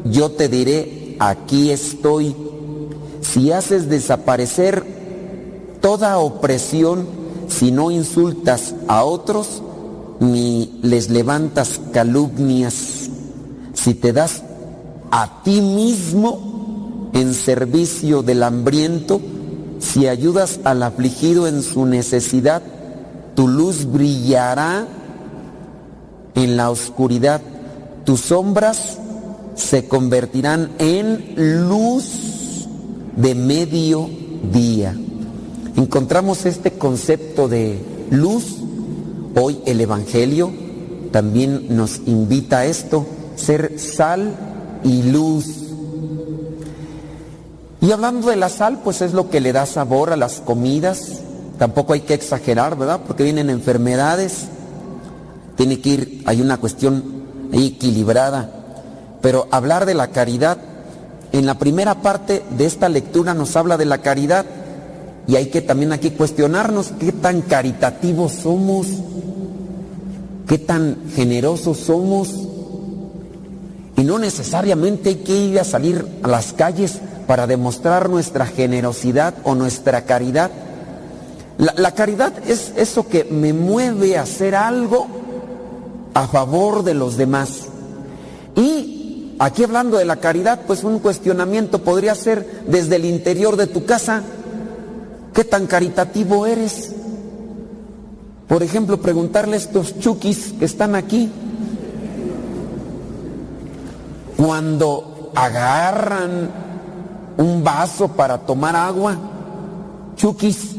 yo 0.06 0.32
te 0.32 0.48
diré, 0.48 1.16
aquí 1.20 1.72
estoy. 1.72 2.36
Si 3.22 3.52
haces 3.52 3.90
desaparecer 3.90 4.86
toda 5.82 6.18
opresión, 6.20 7.06
si 7.48 7.72
no 7.72 7.92
insultas 7.92 8.76
a 8.88 9.04
otros, 9.04 9.62
ni 10.20 10.80
les 10.82 11.10
levantas 11.10 11.80
calumnias, 11.92 13.10
si 13.74 13.94
te 13.94 14.14
das 14.14 14.44
a 15.12 15.42
ti 15.44 15.62
mismo 15.62 17.10
en 17.14 17.34
servicio 17.34 18.22
del 18.22 18.44
hambriento, 18.44 19.22
si 19.80 20.08
ayudas 20.08 20.60
al 20.64 20.84
afligido 20.84 21.48
en 21.48 21.62
su 21.62 21.86
necesidad, 21.86 22.62
tu 23.40 23.48
luz 23.48 23.90
brillará 23.90 24.86
en 26.36 26.58
la 26.58 26.70
oscuridad, 26.70 27.40
tus 28.04 28.20
sombras 28.20 28.98
se 29.56 29.88
convertirán 29.88 30.72
en 30.78 31.70
luz 31.70 32.68
de 33.16 33.36
mediodía. 33.36 34.94
Encontramos 35.78 36.46
este 36.46 36.74
concepto 36.74 37.48
de 37.48 37.82
luz. 38.12 38.58
Hoy 39.42 39.62
el 39.66 39.80
Evangelio 39.80 40.52
también 41.14 41.78
nos 41.78 42.02
invita 42.08 42.58
a 42.58 42.66
esto, 42.66 43.06
ser 43.38 43.80
sal 43.80 44.36
y 44.84 45.04
luz. 45.04 45.46
Y 47.80 47.90
hablando 47.94 48.28
de 48.28 48.36
la 48.36 48.50
sal, 48.50 48.82
pues 48.84 49.02
es 49.02 49.14
lo 49.14 49.30
que 49.30 49.40
le 49.40 49.54
da 49.54 49.66
sabor 49.66 50.12
a 50.12 50.18
las 50.18 50.42
comidas. 50.42 51.22
Tampoco 51.60 51.92
hay 51.92 52.00
que 52.00 52.14
exagerar, 52.14 52.78
¿verdad? 52.78 53.02
Porque 53.06 53.24
vienen 53.24 53.50
enfermedades. 53.50 54.46
Tiene 55.58 55.82
que 55.82 55.90
ir, 55.90 56.24
hay 56.26 56.40
una 56.42 56.58
cuestión 56.58 57.04
equilibrada. 57.52 58.50
Pero 59.22 59.50
hablar 59.52 59.86
de 59.86 59.94
la 59.94 60.08
caridad, 60.08 60.58
en 61.34 61.46
la 61.46 61.60
primera 61.60 61.96
parte 61.96 62.44
de 62.58 62.66
esta 62.66 62.88
lectura 62.88 63.34
nos 63.34 63.58
habla 63.58 63.76
de 63.76 63.86
la 63.86 63.98
caridad. 63.98 64.46
Y 65.28 65.36
hay 65.36 65.48
que 65.48 65.62
también 65.62 65.92
aquí 65.92 66.12
cuestionarnos 66.12 66.94
qué 66.98 67.12
tan 67.12 67.42
caritativos 67.42 68.32
somos, 68.32 68.88
qué 70.48 70.58
tan 70.58 70.96
generosos 71.14 71.78
somos. 71.78 72.30
Y 73.98 74.04
no 74.06 74.18
necesariamente 74.18 75.10
hay 75.10 75.16
que 75.16 75.36
ir 75.36 75.60
a 75.60 75.66
salir 75.66 76.06
a 76.24 76.28
las 76.30 76.54
calles 76.54 77.00
para 77.28 77.48
demostrar 77.48 78.10
nuestra 78.10 78.46
generosidad 78.46 79.34
o 79.44 79.56
nuestra 79.56 80.06
caridad. 80.06 80.52
La, 81.60 81.92
caridad 81.92 82.32
es 82.48 82.72
eso 82.78 83.06
que 83.10 83.26
me 83.26 83.52
mueve 83.52 84.18
a 84.18 84.22
hacer 84.22 84.56
algo 84.56 85.08
a 86.14 86.26
favor 86.26 86.86
de 86.86 86.94
los 86.94 87.18
demás. 87.18 87.66
Y 88.56 89.36
aquí 89.40 89.66
hablando 89.66 89.98
de 89.98 90.06
la 90.06 90.16
caridad, 90.16 90.62
pues 90.66 90.86
un 90.86 91.00
cuestionamiento 91.00 91.84
podría 91.84 92.16
ser 92.16 92.64
desde 92.66 92.96
el 92.96 93.04
interior 93.04 93.58
de 93.58 93.68
tu 93.68 93.84
casa, 93.84 94.24
¿qué 95.34 95.44
tan 95.44 95.68
caritativo 95.68 96.46
eres? 96.46 96.94
Por 98.48 98.64
ejemplo, 98.64 99.02
preguntarle 99.02 99.58
a 99.58 99.60
estos 99.60 100.00
chukis 100.00 100.54
que 100.58 100.64
están 100.64 100.96
aquí, 100.96 101.30
cuando 104.38 105.34
agarran 105.36 106.50
un 107.36 107.62
vaso 107.66 108.08
para 108.08 108.38
tomar 108.38 108.78
agua, 108.78 109.18
chukis, 110.16 110.79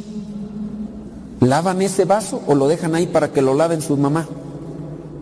¿lavan 1.41 1.83
ese 1.83 2.05
vaso 2.05 2.43
o 2.47 2.55
lo 2.55 2.69
dejan 2.69 2.95
ahí 2.95 3.07
para 3.07 3.33
que 3.33 3.43
lo 3.43 3.55
laven 3.55 3.83
su 3.83 3.97
mamá? 3.97 4.27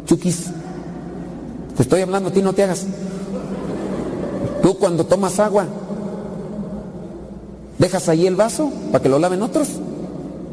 Chukis, 0.07 0.47
te 1.77 1.83
estoy 1.83 2.01
hablando 2.01 2.31
a 2.31 2.33
ti, 2.33 2.43
no 2.43 2.53
te 2.53 2.65
hagas. 2.65 2.87
Tú 4.63 4.77
cuando 4.79 5.07
tomas 5.07 5.39
agua, 5.39 5.67
¿dejas 7.79 8.09
ahí 8.09 8.27
el 8.27 8.37
vaso 8.37 8.71
para 8.91 9.03
que 9.03 9.09
lo 9.09 9.19
laven 9.19 9.43
otros? 9.43 9.69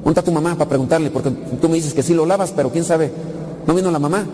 Junta 0.04 0.22
a 0.22 0.24
tu 0.24 0.32
mamá 0.32 0.56
para 0.56 0.70
preguntarle, 0.70 1.10
porque 1.10 1.32
tú 1.32 1.68
me 1.68 1.76
dices 1.76 1.94
que 1.94 2.04
sí 2.04 2.14
lo 2.14 2.26
lavas, 2.26 2.54
pero 2.56 2.70
quién 2.70 2.84
sabe, 2.84 3.12
¿no 3.66 3.74
vino 3.74 3.90
la 3.90 3.98
mamá? 3.98 4.26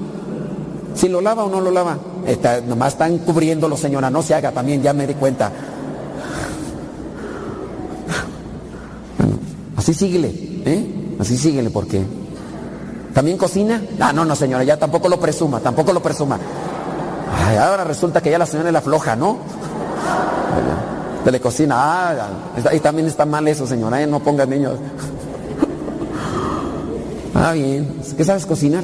¿Si 0.96 1.08
lo 1.08 1.22
lava 1.22 1.46
o 1.46 1.50
no 1.50 1.62
lo 1.62 1.72
lava? 1.72 1.98
Está, 2.28 2.60
nomás 2.60 2.94
están 2.94 3.20
cubriéndolo, 3.20 3.78
señora, 3.78 4.10
no 4.10 4.22
se 4.22 4.34
haga 4.34 4.52
también, 4.52 4.82
ya 4.82 4.92
me 4.92 5.08
di 5.08 5.14
cuenta. 5.14 5.50
Así 9.78 9.94
síguele, 9.94 10.28
¿eh? 10.66 11.01
Así 11.22 11.38
síguele, 11.38 11.70
porque. 11.70 12.04
¿También 13.14 13.38
cocina? 13.38 13.80
Ah, 14.00 14.12
no, 14.12 14.26
no, 14.26 14.36
señora, 14.36 14.64
ya 14.64 14.78
tampoco 14.78 15.08
lo 15.08 15.20
presuma, 15.20 15.60
tampoco 15.60 15.94
lo 15.94 16.02
presuma. 16.02 16.40
Ahora 17.60 17.84
resulta 17.84 18.22
que 18.22 18.32
ya 18.32 18.40
la 18.40 18.48
señora 18.48 18.70
es 18.70 18.74
la 18.74 18.82
floja, 18.82 19.16
¿no? 19.16 19.38
De 21.24 21.32
le 21.32 21.40
cocina, 21.40 21.76
ah, 21.78 22.30
y 22.74 22.80
también 22.80 23.08
está 23.08 23.26
mal 23.26 23.48
eso, 23.48 23.68
señora, 23.68 24.02
¿eh? 24.02 24.08
no 24.08 24.20
ponga 24.22 24.48
niños. 24.48 24.80
Ah, 27.36 27.52
bien. 27.54 28.02
¿Qué 28.18 28.24
sabes 28.24 28.48
cocinar? 28.48 28.84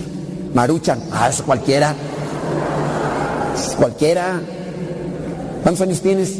Maruchan. 0.54 1.00
Ah, 1.12 1.30
es 1.30 1.42
cualquiera. 1.42 1.96
Cualquiera. 3.78 4.40
¿Cuántos 5.64 5.82
años 5.82 6.02
tienes? 6.02 6.38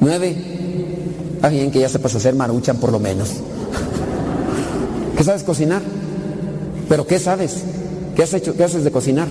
Nueve. 0.00 0.61
Está 1.42 1.50
bien 1.50 1.72
que 1.72 1.80
ya 1.80 1.88
sepas 1.88 2.14
hacer 2.14 2.36
maruchan 2.36 2.76
por 2.76 2.92
lo 2.92 3.00
menos. 3.00 3.30
¿Qué 5.16 5.24
sabes 5.24 5.42
cocinar? 5.42 5.82
¿Pero 6.88 7.04
qué 7.04 7.18
sabes? 7.18 7.64
¿Qué 8.14 8.22
has 8.22 8.32
hecho? 8.32 8.54
¿Qué 8.54 8.62
haces 8.62 8.84
de 8.84 8.92
cocinar? 8.92 9.26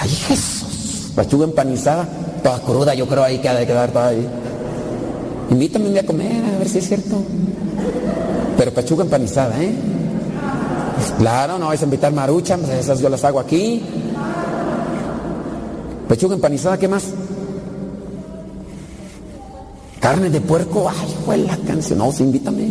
Ay, 0.00 0.08
Jesús. 0.08 1.12
Pachuga 1.14 1.44
empanizada, 1.44 2.08
toda 2.42 2.58
cruda, 2.58 2.92
yo 2.94 3.06
creo 3.06 3.22
ahí 3.22 3.38
que 3.38 3.48
ha 3.48 3.54
de 3.54 3.68
quedar 3.68 3.92
toda 3.92 4.08
ahí. 4.08 4.26
Invítame 5.48 5.96
a 5.96 6.04
comer, 6.04 6.44
a 6.56 6.58
ver 6.58 6.68
si 6.68 6.78
es 6.78 6.88
cierto. 6.88 7.22
Pero 8.58 8.74
pechuga 8.74 9.04
empanizada, 9.04 9.62
¿eh? 9.62 9.72
Pues 10.96 11.12
claro, 11.18 11.56
no 11.56 11.68
vais 11.68 11.80
a 11.80 11.84
invitar 11.84 12.12
maruchan, 12.12 12.62
pues 12.62 12.72
esas 12.72 12.98
yo 12.98 13.08
las 13.08 13.22
hago 13.22 13.38
aquí. 13.38 13.80
Pechuga 16.08 16.34
empanizada, 16.34 16.76
¿qué 16.76 16.88
más? 16.88 17.04
Carne 20.00 20.30
de 20.30 20.40
puerco, 20.40 20.88
ay, 20.88 21.14
fue 21.24 21.36
la 21.36 21.56
canción. 21.58 21.98
No, 21.98 22.10
sí, 22.10 22.22
invítame. 22.22 22.68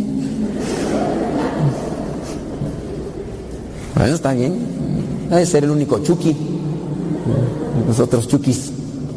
Bueno, 3.94 4.14
está 4.14 4.32
bien. 4.32 4.58
Debe 5.30 5.46
ser 5.46 5.64
el 5.64 5.70
único 5.70 6.00
chuki. 6.00 6.36
Los 7.86 8.00
otros 8.00 8.26
chukis 8.26 8.72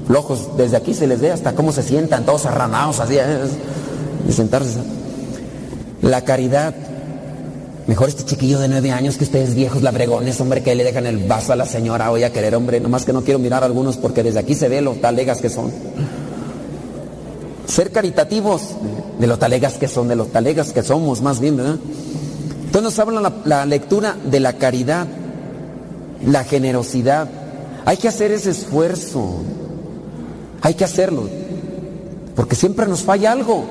flojos, 0.07 0.55
desde 0.57 0.77
aquí 0.77 0.93
se 0.93 1.07
les 1.07 1.21
ve 1.21 1.31
hasta 1.31 1.53
cómo 1.53 1.71
se 1.71 1.81
sientan, 1.81 2.25
todos 2.25 2.45
arranados 2.45 2.99
así, 2.99 3.15
¿eh? 3.15 3.25
de 4.25 4.33
sentarse. 4.33 4.79
La 6.01 6.23
caridad. 6.23 6.75
Mejor 7.87 8.07
este 8.07 8.23
chiquillo 8.23 8.59
de 8.59 8.69
nueve 8.69 8.91
años 8.91 9.17
que 9.17 9.25
ustedes 9.25 9.55
viejos 9.55 9.81
labregones, 9.81 10.39
hombre, 10.39 10.63
que 10.63 10.73
le 10.73 10.83
dejan 10.85 11.05
el 11.05 11.17
vaso 11.17 11.51
a 11.51 11.55
la 11.55 11.65
señora 11.65 12.11
hoy 12.11 12.23
a 12.23 12.31
querer, 12.31 12.55
hombre. 12.55 12.79
Nomás 12.79 13.03
que 13.03 13.11
no 13.11 13.23
quiero 13.23 13.39
mirar 13.39 13.63
a 13.63 13.65
algunos 13.65 13.97
porque 13.97 14.23
desde 14.23 14.39
aquí 14.39 14.55
se 14.55 14.69
ve 14.69 14.81
lo 14.81 14.93
talegas 14.93 15.41
que 15.41 15.49
son. 15.49 15.71
Ser 17.73 17.89
caritativos, 17.91 18.61
de 19.19 19.25
lo 19.25 19.39
talegas 19.39 19.79
que 19.79 19.87
son, 19.87 20.07
de 20.07 20.15
los 20.15 20.31
talegas 20.31 20.73
que 20.73 20.83
somos, 20.83 21.23
más 21.23 21.39
bien, 21.39 21.57
¿verdad? 21.57 21.77
Entonces 22.65 22.83
nos 22.83 22.99
habla 22.99 23.33
la, 23.45 23.65
lectura 23.65 24.15
de 24.23 24.39
la 24.39 24.53
caridad, 24.59 25.07
la 26.23 26.43
generosidad. 26.43 27.27
Hay 27.83 27.97
que 27.97 28.07
hacer 28.07 28.31
ese 28.31 28.51
esfuerzo. 28.51 29.37
Hay 30.61 30.75
que 30.75 30.83
hacerlo. 30.83 31.27
Porque 32.35 32.55
siempre 32.55 32.85
nos 32.85 33.01
falla 33.01 33.31
algo. 33.31 33.65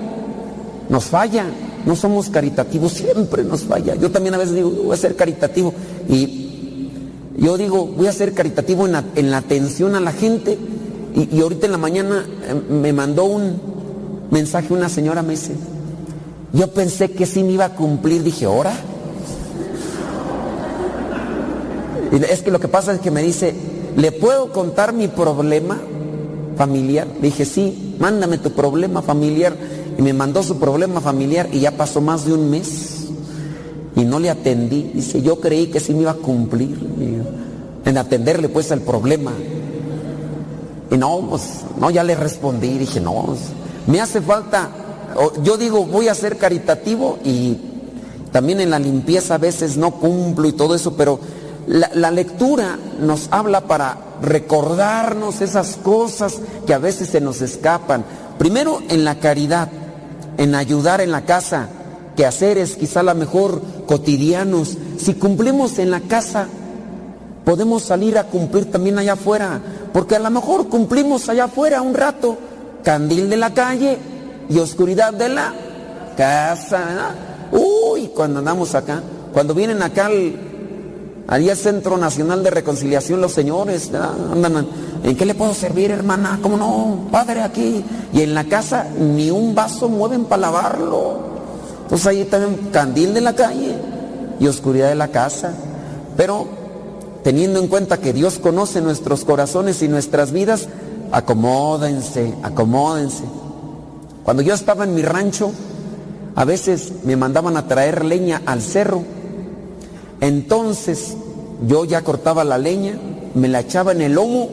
Nos 0.88 1.04
falla. 1.04 1.46
No 1.86 1.94
somos 1.94 2.28
caritativos, 2.28 2.94
siempre 2.94 3.44
nos 3.44 3.62
falla. 3.62 3.94
Yo 3.94 4.10
también 4.10 4.34
a 4.34 4.38
veces 4.38 4.56
digo, 4.56 4.68
voy 4.70 4.94
a 4.94 4.96
ser 4.96 5.14
caritativo. 5.14 5.72
Y 6.08 6.90
yo 7.38 7.56
digo, 7.56 7.86
voy 7.86 8.08
a 8.08 8.12
ser 8.12 8.34
caritativo 8.34 8.84
en 8.84 8.92
la, 8.92 9.04
en 9.14 9.30
la 9.30 9.36
atención 9.36 9.94
a 9.94 10.00
la 10.00 10.10
gente. 10.10 10.58
Y, 11.14 11.36
y, 11.36 11.40
ahorita 11.40 11.66
en 11.66 11.72
la 11.72 11.78
mañana 11.78 12.26
me 12.68 12.92
mandó 12.92 13.26
un 13.26 13.72
mensaje 14.32 14.72
una 14.72 14.88
señora, 14.88 15.22
me 15.22 15.32
dice, 15.32 15.52
yo 16.52 16.68
pensé 16.68 17.12
que 17.12 17.26
sí 17.26 17.44
me 17.44 17.52
iba 17.52 17.66
a 17.66 17.74
cumplir. 17.74 18.22
Dije, 18.24 18.46
¿ahora? 18.46 18.72
Y 22.10 22.16
es 22.24 22.42
que 22.42 22.50
lo 22.50 22.59
que 22.59 22.68
pasa 22.68 22.92
es 22.92 23.00
que 23.00 23.10
me 23.10 23.22
dice, 23.22 23.54
¿le 23.96 24.10
puedo 24.10 24.52
contar 24.52 24.92
mi 24.92 25.09
problema 25.09 25.78
familiar? 26.56 27.06
Le 27.20 27.28
dije, 27.28 27.44
sí, 27.44 27.94
mándame 27.98 28.38
tu 28.38 28.52
problema 28.52 29.02
familiar 29.02 29.54
y 29.98 30.02
me 30.02 30.12
mandó 30.12 30.42
su 30.42 30.59
problema 30.59 31.00
familiar 31.00 31.48
y 31.52 31.60
ya 31.60 31.72
pasó 31.72 32.00
más 32.00 32.24
de 32.24 32.32
un 32.32 32.50
mes 32.50 33.09
y 33.94 34.04
no 34.04 34.18
le 34.18 34.30
atendí. 34.30 34.92
Dice, 34.94 35.20
yo 35.20 35.40
creí 35.40 35.66
que 35.66 35.78
sí 35.78 35.92
me 35.94 36.02
iba 36.02 36.12
a 36.12 36.14
cumplir 36.14 36.78
en 37.84 37.98
atenderle 37.98 38.48
pues 38.48 38.70
el 38.70 38.80
problema. 38.80 39.32
Y 40.90 40.96
no, 40.96 41.26
pues, 41.30 41.60
no, 41.78 41.90
ya 41.90 42.04
le 42.04 42.14
respondí, 42.14 42.76
dije, 42.78 43.00
no, 43.00 43.34
me 43.86 44.00
hace 44.00 44.20
falta, 44.20 44.70
yo 45.42 45.56
digo, 45.56 45.84
voy 45.84 46.09
a 46.09 46.14
ser 46.14 46.38
caritativo 46.38 47.18
y 47.24 47.59
también 48.30 48.60
en 48.60 48.70
la 48.70 48.78
limpieza 48.78 49.34
a 49.34 49.38
veces 49.38 49.76
no 49.76 49.92
cumplo 49.92 50.48
y 50.48 50.52
todo 50.52 50.74
eso, 50.74 50.96
pero 50.96 51.20
la, 51.66 51.90
la 51.94 52.10
lectura 52.10 52.78
nos 53.00 53.28
habla 53.30 53.62
para 53.62 53.98
recordarnos 54.22 55.40
esas 55.40 55.76
cosas 55.76 56.40
que 56.66 56.74
a 56.74 56.78
veces 56.78 57.09
se 57.09 57.20
nos 57.20 57.42
escapan. 57.42 58.04
Primero 58.38 58.80
en 58.88 59.04
la 59.04 59.18
caridad, 59.18 59.68
en 60.38 60.54
ayudar 60.54 61.00
en 61.00 61.12
la 61.12 61.24
casa, 61.24 61.68
quehaceres, 62.16 62.76
quizá 62.76 63.00
a 63.00 63.04
lo 63.04 63.14
mejor 63.14 63.60
cotidianos. 63.86 64.76
Si 64.98 65.14
cumplimos 65.14 65.78
en 65.78 65.90
la 65.90 66.00
casa, 66.00 66.46
podemos 67.44 67.82
salir 67.82 68.18
a 68.18 68.24
cumplir 68.24 68.70
también 68.70 68.98
allá 68.98 69.14
afuera, 69.14 69.60
porque 69.92 70.16
a 70.16 70.20
lo 70.20 70.30
mejor 70.30 70.68
cumplimos 70.68 71.28
allá 71.28 71.44
afuera 71.44 71.82
un 71.82 71.94
rato, 71.94 72.38
candil 72.82 73.30
de 73.30 73.36
la 73.36 73.54
calle 73.54 73.98
y 74.48 74.59
oscuridad 74.59 75.12
de 75.12 75.28
la 75.28 75.52
casa. 76.16 77.14
Uy, 77.52 78.09
cuando 78.14 78.38
andamos 78.38 78.74
acá, 78.74 79.02
cuando 79.32 79.54
vienen 79.54 79.82
acá 79.82 80.06
al, 80.06 80.34
al 81.28 81.56
Centro 81.56 81.96
Nacional 81.96 82.42
de 82.42 82.50
Reconciliación 82.50 83.20
los 83.20 83.32
señores, 83.32 83.90
andan, 83.94 84.66
¿en 85.02 85.16
qué 85.16 85.24
le 85.24 85.34
puedo 85.34 85.54
servir, 85.54 85.90
hermana? 85.90 86.38
¿Cómo 86.42 86.56
no? 86.56 87.09
Padre, 87.10 87.42
aquí. 87.42 87.84
Y 88.12 88.22
en 88.22 88.34
la 88.34 88.44
casa 88.44 88.86
ni 88.98 89.30
un 89.30 89.54
vaso 89.54 89.88
mueven 89.88 90.24
para 90.24 90.42
lavarlo. 90.42 91.32
Entonces 91.82 92.06
ahí 92.06 92.24
también 92.24 92.70
candil 92.72 93.14
de 93.14 93.20
la 93.20 93.34
calle 93.34 93.74
y 94.40 94.46
oscuridad 94.46 94.88
de 94.88 94.94
la 94.94 95.09
casa. 95.09 95.52
Pero 96.16 96.46
teniendo 97.22 97.60
en 97.60 97.68
cuenta 97.68 97.98
que 97.98 98.12
Dios 98.12 98.38
conoce 98.38 98.80
nuestros 98.80 99.24
corazones 99.24 99.82
y 99.82 99.88
nuestras 99.88 100.32
vidas, 100.32 100.68
acomódense, 101.12 102.34
acomódense. 102.43 103.24
Cuando 104.24 104.43
yo 104.43 104.55
estaba 104.55 104.84
en 104.84 104.94
mi 104.94 105.02
rancho, 105.02 105.52
a 106.34 106.44
veces 106.44 106.93
me 107.05 107.16
mandaban 107.16 107.56
a 107.56 107.68
traer 107.68 108.05
leña 108.05 108.43
al 108.47 108.62
cerro. 108.62 109.05
Entonces 110.20 111.16
yo 111.68 111.84
ya 111.84 112.02
cortaba 112.02 112.44
la 112.44 112.59
leña, 112.59 112.98
me 113.34 113.48
la 113.48 113.60
echaba 113.60 113.93
en 113.93 114.02
el 114.02 114.14
lomo 114.14 114.48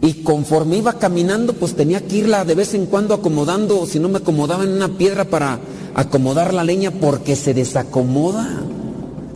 y 0.00 0.22
conforme 0.22 0.76
iba 0.76 0.94
caminando, 0.94 1.52
pues 1.54 1.74
tenía 1.74 2.00
que 2.00 2.16
irla 2.16 2.44
de 2.44 2.54
vez 2.54 2.74
en 2.74 2.86
cuando 2.86 3.14
acomodando, 3.14 3.86
si 3.86 3.98
no 3.98 4.08
me 4.08 4.18
acomodaba 4.18 4.64
en 4.64 4.72
una 4.72 4.88
piedra 4.88 5.24
para 5.24 5.58
acomodar 5.94 6.52
la 6.52 6.64
leña 6.64 6.90
porque 6.90 7.36
se 7.36 7.54
desacomoda. 7.54 8.62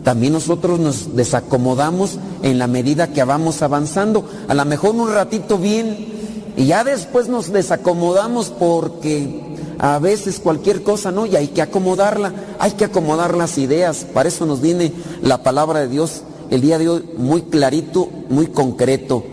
También 0.04 0.32
nosotros 0.32 0.80
nos 0.80 1.14
desacomodamos 1.14 2.18
en 2.42 2.58
la 2.58 2.66
medida 2.66 3.12
que 3.12 3.22
vamos 3.24 3.62
avanzando. 3.62 4.24
A 4.48 4.54
lo 4.54 4.64
mejor 4.64 4.94
un 4.94 5.12
ratito 5.12 5.58
bien 5.58 6.08
y 6.56 6.66
ya 6.66 6.84
después 6.84 7.28
nos 7.28 7.52
desacomodamos 7.52 8.50
porque 8.50 9.56
a 9.78 9.98
veces 9.98 10.40
cualquier 10.40 10.82
cosa, 10.82 11.10
¿no? 11.10 11.26
Y 11.26 11.36
hay 11.36 11.48
que 11.48 11.62
acomodarla, 11.62 12.32
hay 12.58 12.72
que 12.72 12.84
acomodar 12.84 13.36
las 13.36 13.58
ideas. 13.58 14.06
Para 14.12 14.28
eso 14.28 14.46
nos 14.46 14.60
viene 14.60 14.92
la 15.22 15.42
palabra 15.42 15.80
de 15.80 15.88
Dios 15.88 16.22
el 16.50 16.60
día 16.60 16.78
de 16.78 16.88
hoy 16.88 17.04
muy 17.16 17.42
clarito, 17.42 18.08
muy 18.28 18.48
concreto. 18.48 19.24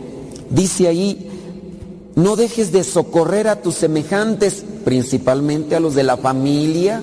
Dice 0.49 0.87
ahí, 0.87 1.29
no 2.15 2.35
dejes 2.35 2.71
de 2.71 2.83
socorrer 2.83 3.47
a 3.47 3.61
tus 3.61 3.75
semejantes, 3.75 4.63
principalmente 4.85 5.75
a 5.75 5.79
los 5.79 5.95
de 5.95 6.03
la 6.03 6.17
familia, 6.17 7.01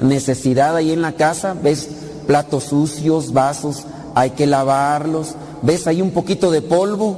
necesidad 0.00 0.74
ahí 0.76 0.92
en 0.92 1.02
la 1.02 1.12
casa, 1.12 1.54
ves 1.60 1.88
platos 2.22 2.64
sucios, 2.64 3.32
vasos, 3.32 3.84
hay 4.14 4.30
que 4.30 4.46
lavarlos, 4.46 5.34
ves 5.62 5.86
ahí 5.86 6.02
un 6.02 6.10
poquito 6.10 6.50
de 6.50 6.62
polvo 6.62 7.16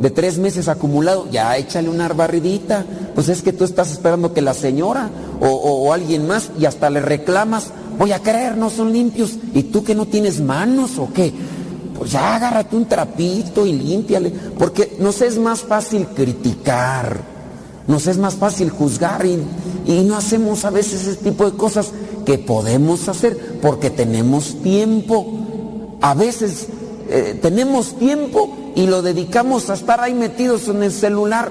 de 0.00 0.10
tres 0.10 0.38
meses 0.38 0.68
acumulado, 0.68 1.28
ya 1.30 1.56
échale 1.58 1.88
una 1.90 2.08
barridita, 2.08 2.84
pues 3.14 3.28
es 3.28 3.42
que 3.42 3.52
tú 3.52 3.64
estás 3.64 3.90
esperando 3.90 4.32
que 4.32 4.40
la 4.40 4.54
señora 4.54 5.10
o, 5.40 5.46
o- 5.48 5.92
alguien 5.92 6.26
más 6.26 6.50
y 6.58 6.64
hasta 6.64 6.88
le 6.88 7.00
reclamas, 7.00 7.66
voy 7.98 8.12
a 8.12 8.20
creer, 8.22 8.56
no 8.56 8.70
son 8.70 8.92
limpios, 8.94 9.32
y 9.52 9.64
tú 9.64 9.84
que 9.84 9.94
no 9.94 10.06
tienes 10.06 10.40
manos 10.40 10.98
o 10.98 11.12
qué, 11.12 11.34
pues 11.98 12.12
ya 12.12 12.36
agárrate 12.36 12.76
un 12.76 12.86
trapito 12.86 13.66
y 13.66 13.74
límpiale, 13.74 14.30
porque 14.58 14.96
nos 15.00 15.20
es 15.20 15.36
más 15.38 15.60
fácil 15.60 16.06
criticar, 16.16 17.20
nos 17.86 18.06
es 18.06 18.16
más 18.16 18.36
fácil 18.36 18.70
juzgar 18.70 19.26
y, 19.26 19.38
y 19.86 20.02
no 20.04 20.16
hacemos 20.16 20.64
a 20.64 20.70
veces 20.70 21.06
ese 21.06 21.16
tipo 21.22 21.44
de 21.44 21.56
cosas 21.58 21.90
que 22.30 22.38
podemos 22.38 23.08
hacer 23.08 23.58
porque 23.60 23.90
tenemos 23.90 24.62
tiempo. 24.62 25.26
A 26.00 26.14
veces 26.14 26.68
eh, 27.08 27.36
tenemos 27.42 27.98
tiempo 27.98 28.56
y 28.76 28.86
lo 28.86 29.02
dedicamos 29.02 29.68
a 29.68 29.74
estar 29.74 30.00
ahí 30.00 30.14
metidos 30.14 30.68
en 30.68 30.84
el 30.84 30.92
celular. 30.92 31.50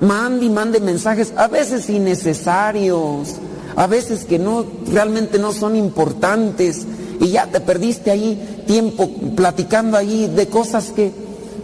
Mande 0.00 0.46
y 0.46 0.48
mande 0.48 0.78
mensajes, 0.78 1.32
a 1.34 1.48
veces 1.48 1.90
innecesarios, 1.90 3.34
a 3.74 3.88
veces 3.88 4.24
que 4.24 4.38
no 4.38 4.64
realmente 4.92 5.40
no 5.40 5.50
son 5.50 5.74
importantes 5.74 6.86
y 7.18 7.30
ya 7.30 7.48
te 7.48 7.58
perdiste 7.58 8.12
ahí 8.12 8.62
tiempo 8.64 9.10
platicando 9.34 9.96
ahí 9.96 10.28
de 10.28 10.46
cosas 10.46 10.92
que, 10.94 11.10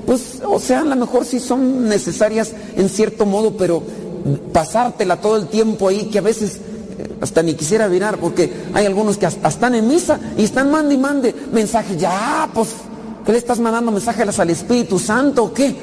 pues, 0.05 0.43
o 0.45 0.59
sea, 0.59 0.81
a 0.81 0.85
lo 0.85 0.97
mejor 0.97 1.25
sí 1.25 1.39
son 1.39 1.89
necesarias 1.89 2.51
en 2.75 2.89
cierto 2.89 3.25
modo, 3.25 3.57
pero 3.57 3.85
pasártela 4.53 5.21
todo 5.21 5.37
el 5.37 5.47
tiempo 5.47 5.87
ahí 5.87 6.07
que 6.07 6.19
a 6.19 6.23
veces 6.23 6.61
hasta 7.21 7.43
ni 7.43 7.55
quisiera 7.55 7.89
mirar 7.89 8.19
porque 8.19 8.53
hay 8.75 8.87
algunos 8.87 9.19
que 9.19 9.27
hasta 9.27 9.49
están 9.49 9.75
en 9.75 9.89
misa 9.89 10.19
y 10.37 10.45
están 10.45 10.71
mande 10.71 10.95
y 10.95 10.99
mande 10.99 11.35
mensajes, 11.53 11.99
ya, 11.99 12.49
pues, 12.53 12.69
¿qué 13.25 13.33
le 13.33 13.39
estás 13.39 13.59
mandando 13.59 13.91
mensajes 13.91 14.39
al 14.39 14.51
Espíritu 14.51 14.99
Santo 14.99 15.45
o 15.45 15.53
qué? 15.53 15.75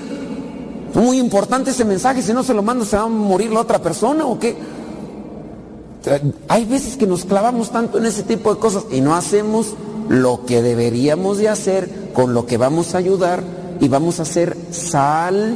Muy 0.93 1.19
importante 1.19 1.71
ese 1.71 1.83
mensaje, 1.83 2.21
si 2.21 2.33
no 2.33 2.43
se 2.43 2.53
lo 2.53 2.63
manda 2.63 2.85
se 2.85 2.95
va 2.95 3.03
a 3.03 3.07
morir 3.07 3.51
la 3.51 3.61
otra 3.61 3.81
persona 3.81 4.25
o 4.25 4.39
qué. 4.39 4.55
Hay 6.47 6.65
veces 6.65 6.97
que 6.97 7.07
nos 7.07 7.25
clavamos 7.25 7.71
tanto 7.71 7.97
en 7.97 8.05
ese 8.05 8.23
tipo 8.23 8.53
de 8.53 8.59
cosas 8.59 8.85
y 8.91 9.01
no 9.01 9.15
hacemos 9.15 9.73
lo 10.07 10.45
que 10.45 10.61
deberíamos 10.61 11.37
de 11.39 11.49
hacer 11.49 12.11
con 12.13 12.33
lo 12.33 12.45
que 12.45 12.57
vamos 12.57 12.93
a 12.93 12.99
ayudar 12.99 13.43
y 13.79 13.87
vamos 13.87 14.19
a 14.19 14.23
hacer 14.23 14.55
sal 14.71 15.55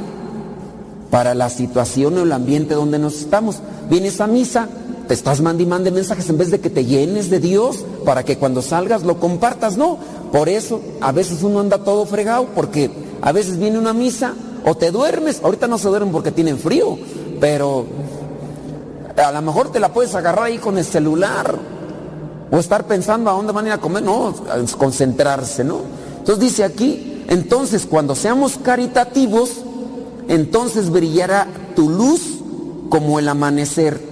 para 1.09 1.33
la 1.33 1.49
situación 1.49 2.17
o 2.17 2.23
el 2.23 2.31
ambiente 2.31 2.73
donde 2.73 2.99
nos 2.99 3.19
estamos. 3.19 3.59
Vienes 3.89 4.19
a 4.21 4.27
misa, 4.27 4.67
te 5.09 5.15
estás 5.15 5.39
y 5.39 5.65
mande 5.65 5.89
mensajes 5.89 6.29
en 6.29 6.37
vez 6.37 6.51
de 6.51 6.59
que 6.59 6.69
te 6.69 6.85
llenes 6.85 7.31
de 7.31 7.39
Dios 7.39 7.83
para 8.05 8.23
que 8.23 8.37
cuando 8.37 8.61
salgas 8.61 9.01
lo 9.01 9.19
compartas. 9.19 9.75
No, 9.75 9.97
por 10.31 10.49
eso 10.49 10.81
a 11.01 11.11
veces 11.11 11.41
uno 11.41 11.61
anda 11.61 11.79
todo 11.79 12.05
fregado 12.05 12.45
porque 12.53 12.91
a 13.19 13.31
veces 13.31 13.57
viene 13.57 13.79
una 13.79 13.91
misa 13.91 14.35
o 14.63 14.75
te 14.77 14.91
duermes. 14.91 15.41
Ahorita 15.43 15.65
no 15.65 15.79
se 15.79 15.87
duermen 15.87 16.11
porque 16.11 16.31
tienen 16.31 16.59
frío, 16.59 16.95
pero 17.39 17.87
a 19.17 19.31
lo 19.31 19.41
mejor 19.41 19.71
te 19.71 19.79
la 19.79 19.91
puedes 19.91 20.13
agarrar 20.13 20.45
ahí 20.45 20.59
con 20.59 20.77
el 20.77 20.85
celular 20.85 21.57
o 22.51 22.57
estar 22.57 22.85
pensando 22.85 23.31
a 23.31 23.33
dónde 23.33 23.51
van 23.51 23.65
a 23.65 23.69
ir 23.69 23.73
a 23.73 23.79
comer. 23.79 24.03
No, 24.03 24.31
es 24.63 24.75
concentrarse, 24.75 25.63
¿no? 25.63 25.79
Entonces 26.19 26.39
dice 26.39 26.63
aquí, 26.63 27.23
entonces 27.29 27.87
cuando 27.89 28.13
seamos 28.13 28.59
caritativos, 28.61 29.53
entonces 30.27 30.91
brillará 30.91 31.47
tu 31.75 31.89
luz 31.89 32.21
como 32.89 33.17
el 33.17 33.27
amanecer. 33.27 34.08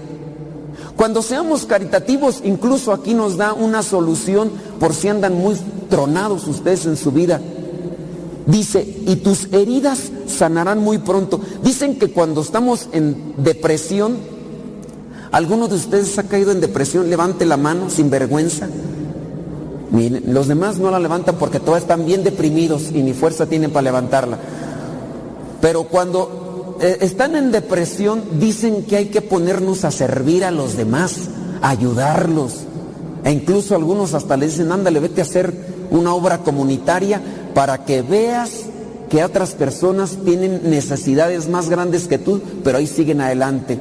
Cuando 0.97 1.21
seamos 1.21 1.65
caritativos, 1.65 2.41
incluso 2.43 2.91
aquí 2.91 3.13
nos 3.13 3.37
da 3.37 3.53
una 3.53 3.83
solución 3.83 4.49
por 4.79 4.95
si 4.95 5.07
andan 5.07 5.35
muy 5.35 5.55
tronados 5.89 6.47
ustedes 6.47 6.87
en 6.87 6.97
su 6.97 7.11
vida. 7.11 7.39
Dice, 8.47 8.81
y 9.05 9.17
tus 9.17 9.53
heridas 9.53 10.11
sanarán 10.25 10.79
muy 10.79 10.97
pronto. 10.97 11.39
Dicen 11.63 11.99
que 11.99 12.11
cuando 12.11 12.41
estamos 12.41 12.89
en 12.93 13.35
depresión, 13.37 14.17
¿alguno 15.31 15.67
de 15.67 15.75
ustedes 15.75 16.17
ha 16.17 16.23
caído 16.23 16.51
en 16.51 16.61
depresión? 16.61 17.11
Levante 17.11 17.45
la 17.45 17.57
mano 17.57 17.91
sin 17.91 18.09
vergüenza. 18.09 18.67
Miren, 19.91 20.33
los 20.33 20.47
demás 20.47 20.79
no 20.79 20.89
la 20.89 20.99
levantan 20.99 21.35
porque 21.35 21.59
todos 21.59 21.77
están 21.77 22.07
bien 22.07 22.23
deprimidos 22.23 22.89
y 22.91 23.03
ni 23.03 23.13
fuerza 23.13 23.45
tienen 23.45 23.69
para 23.69 23.83
levantarla. 23.83 24.39
Pero 25.61 25.83
cuando 25.83 26.46
eh, 26.79 26.97
están 27.01 27.35
en 27.35 27.51
depresión, 27.51 28.23
dicen 28.39 28.83
que 28.83 28.97
hay 28.97 29.05
que 29.07 29.21
ponernos 29.21 29.83
a 29.85 29.91
servir 29.91 30.43
a 30.45 30.51
los 30.51 30.77
demás, 30.77 31.29
ayudarlos. 31.61 32.61
E 33.23 33.31
incluso 33.31 33.75
algunos 33.75 34.13
hasta 34.13 34.37
le 34.37 34.47
dicen, 34.47 34.71
ándale, 34.71 34.99
vete 34.99 35.21
a 35.21 35.23
hacer 35.23 35.53
una 35.89 36.13
obra 36.13 36.39
comunitaria 36.39 37.21
para 37.53 37.83
que 37.85 38.01
veas 38.01 38.65
que 39.09 39.23
otras 39.23 39.51
personas 39.51 40.17
tienen 40.23 40.69
necesidades 40.69 41.49
más 41.49 41.69
grandes 41.69 42.07
que 42.07 42.17
tú, 42.17 42.41
pero 42.63 42.77
ahí 42.77 42.87
siguen 42.87 43.21
adelante. 43.21 43.79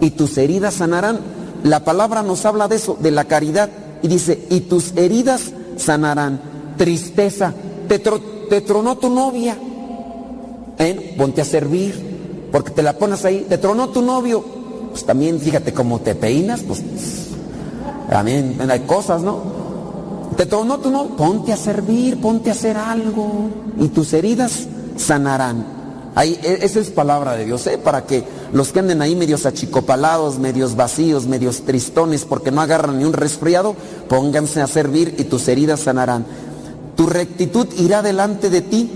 Y 0.00 0.10
tus 0.10 0.38
heridas 0.38 0.74
sanarán. 0.74 1.20
La 1.64 1.84
palabra 1.84 2.22
nos 2.22 2.44
habla 2.46 2.68
de 2.68 2.76
eso, 2.76 2.96
de 3.00 3.10
la 3.10 3.24
caridad. 3.24 3.68
Y 4.02 4.08
dice, 4.08 4.46
y 4.48 4.60
tus 4.60 4.96
heridas 4.96 5.52
sanarán. 5.76 6.40
Tristeza. 6.76 7.52
Te, 7.88 7.98
te 7.98 8.60
tronó 8.60 8.96
tu 8.98 9.10
novia. 9.10 9.56
¿Eh? 10.78 11.14
Ponte 11.18 11.40
a 11.40 11.44
servir, 11.44 12.07
porque 12.50 12.70
te 12.70 12.82
la 12.82 12.94
pones 12.94 13.24
ahí, 13.24 13.46
te 13.48 13.58
tronó 13.58 13.88
tu 13.90 14.02
novio, 14.02 14.44
pues 14.90 15.04
también 15.04 15.40
fíjate 15.40 15.72
cómo 15.72 16.00
te 16.00 16.14
peinas, 16.14 16.60
pues 16.60 16.82
también 18.10 18.58
hay 18.70 18.80
cosas, 18.80 19.22
¿no? 19.22 19.58
Te 20.36 20.46
tronó 20.46 20.78
tu 20.78 20.90
novio, 20.90 21.16
ponte 21.16 21.52
a 21.52 21.56
servir, 21.56 22.20
ponte 22.20 22.50
a 22.50 22.52
hacer 22.52 22.76
algo 22.76 23.50
y 23.78 23.88
tus 23.88 24.12
heridas 24.12 24.66
sanarán. 24.96 25.78
Ahí, 26.14 26.38
e- 26.42 26.60
esa 26.62 26.80
es 26.80 26.90
palabra 26.90 27.36
de 27.36 27.44
Dios, 27.44 27.66
¿eh? 27.66 27.78
Para 27.78 28.04
que 28.04 28.24
los 28.52 28.72
que 28.72 28.80
anden 28.80 29.02
ahí 29.02 29.14
medios 29.14 29.46
achicopalados, 29.46 30.38
medios 30.38 30.74
vacíos, 30.74 31.26
medios 31.26 31.62
tristones, 31.62 32.24
porque 32.24 32.50
no 32.50 32.60
agarran 32.60 32.98
ni 32.98 33.04
un 33.04 33.12
resfriado, 33.12 33.76
pónganse 34.08 34.60
a 34.62 34.66
servir 34.66 35.14
y 35.18 35.24
tus 35.24 35.46
heridas 35.48 35.80
sanarán. 35.80 36.24
Tu 36.96 37.06
rectitud 37.06 37.66
irá 37.78 38.02
delante 38.02 38.50
de 38.50 38.62
ti 38.62 38.90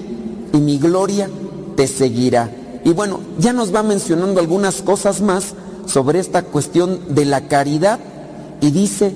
y 0.52 0.56
mi 0.58 0.78
gloria 0.78 1.28
te 1.76 1.86
seguirá. 1.86 2.50
Y 2.84 2.92
bueno, 2.92 3.20
ya 3.38 3.52
nos 3.52 3.74
va 3.74 3.82
mencionando 3.82 4.40
algunas 4.40 4.82
cosas 4.82 5.20
más 5.20 5.54
sobre 5.86 6.18
esta 6.18 6.42
cuestión 6.42 7.14
de 7.14 7.24
la 7.24 7.42
caridad 7.42 7.98
y 8.60 8.70
dice, 8.70 9.14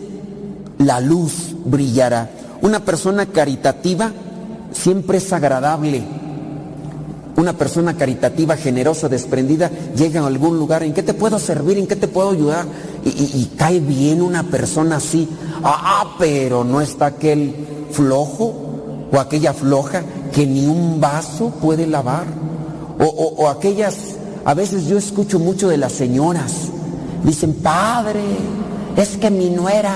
la 0.79 1.01
luz 1.01 1.55
brillará. 1.65 2.31
Una 2.63 2.81
persona 2.85 3.27
caritativa 3.27 4.13
siempre 4.73 5.19
es 5.19 5.33
agradable. 5.33 6.03
Una 7.37 7.53
persona 7.53 7.95
caritativa, 7.97 8.57
generosa, 8.57 9.09
desprendida, 9.11 9.71
llega 9.95 10.23
a 10.23 10.27
algún 10.27 10.59
lugar, 10.59 10.83
¿en 10.83 10.95
qué 10.95 11.03
te 11.03 11.13
puedo 11.13 11.39
servir? 11.39 11.77
¿En 11.77 11.87
qué 11.87 11.95
te 11.97 12.09
puedo 12.09 12.31
ayudar? 12.31 12.65
Y, 13.05 13.09
y- 13.11 13.31
y 13.43 13.45
cae 13.59 13.79
bien 13.81 14.23
una 14.23 14.45
persona 14.45 14.97
así. 14.97 15.29
Ah, 15.63 16.15
pero 16.19 16.65
no 16.65 16.81
está 16.81 17.07
aquel 17.07 17.55
flojo 17.93 18.55
o 19.13 19.19
aquella 19.21 19.53
floja 19.53 20.03
que 20.33 20.47
ni 20.47 20.67
un 20.67 20.99
vaso 20.99 21.51
puede 21.61 21.87
lavar. 21.87 22.25
O, 22.99 23.05
o- 23.05 23.49
aquellas, 23.49 23.97
a 24.45 24.55
veces 24.55 24.87
yo 24.87 24.97
escucho 24.99 25.39
mucho 25.39 25.69
de 25.69 25.77
las 25.77 25.93
señoras. 25.93 26.53
Dicen, 27.25 27.55
padre, 27.55 28.21
es 28.97 29.17
que 29.17 29.31
mi 29.31 29.51
nuera, 29.51 29.95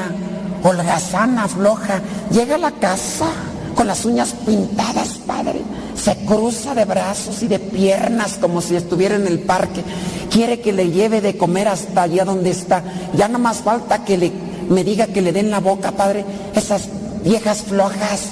holgazana, 0.62 1.48
floja, 1.48 2.00
llega 2.32 2.56
a 2.56 2.58
la 2.58 2.72
casa 2.72 3.26
con 3.74 3.86
las 3.86 4.04
uñas 4.04 4.34
pintadas, 4.44 5.18
padre. 5.26 5.60
Se 5.96 6.16
cruza 6.26 6.74
de 6.74 6.84
brazos 6.84 7.42
y 7.42 7.48
de 7.48 7.58
piernas 7.58 8.38
como 8.40 8.60
si 8.60 8.74
estuviera 8.76 9.16
en 9.16 9.26
el 9.26 9.40
parque. 9.40 9.82
Quiere 10.30 10.60
que 10.60 10.72
le 10.72 10.90
lleve 10.90 11.20
de 11.20 11.36
comer 11.36 11.68
hasta 11.68 12.02
allá 12.02 12.24
donde 12.24 12.50
está. 12.50 12.82
Ya 13.16 13.28
no 13.28 13.38
más 13.38 13.58
falta 13.58 14.04
que 14.04 14.16
le, 14.16 14.32
me 14.68 14.82
diga 14.84 15.06
que 15.08 15.20
le 15.22 15.32
den 15.32 15.50
la 15.50 15.60
boca, 15.60 15.92
padre. 15.92 16.24
Esas 16.54 16.88
viejas 17.24 17.62
flojas. 17.62 18.28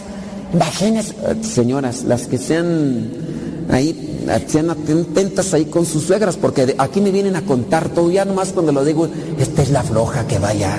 Eh, 1.10 1.36
señoras, 1.42 2.04
las 2.04 2.26
que 2.26 2.38
sean 2.38 3.10
ahí, 3.70 4.07
sean 4.46 4.70
atentas 4.70 5.54
ahí 5.54 5.66
con 5.66 5.86
sus 5.86 6.04
suegras, 6.04 6.36
porque 6.36 6.74
aquí 6.78 7.00
me 7.00 7.10
vienen 7.10 7.36
a 7.36 7.42
contar 7.42 7.88
todo. 7.88 8.10
Ya 8.10 8.24
nomás 8.24 8.52
cuando 8.52 8.72
lo 8.72 8.84
digo, 8.84 9.08
esta 9.38 9.62
es 9.62 9.70
la 9.70 9.82
floja 9.82 10.26
que 10.26 10.38
vaya. 10.38 10.74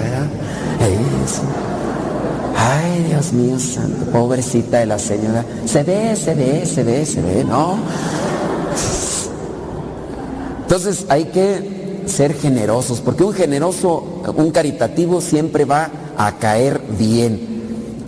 Ay, 2.55 3.05
Dios 3.07 3.33
mío 3.33 3.59
santo, 3.59 4.11
pobrecita 4.11 4.79
de 4.79 4.85
la 4.85 4.99
señora. 4.99 5.45
Se 5.65 5.83
ve, 5.83 6.15
se 6.15 6.35
ve, 6.35 6.65
se 6.65 6.83
ve, 6.83 7.05
se 7.05 7.21
ve, 7.21 7.43
¿no? 7.43 7.77
Entonces 10.61 11.05
hay 11.09 11.25
que 11.25 12.03
ser 12.05 12.33
generosos, 12.33 12.99
porque 12.99 13.23
un 13.23 13.33
generoso, 13.33 14.21
un 14.35 14.51
caritativo 14.51 15.21
siempre 15.21 15.65
va 15.65 15.89
a 16.17 16.37
caer 16.37 16.81
bien. 16.97 17.39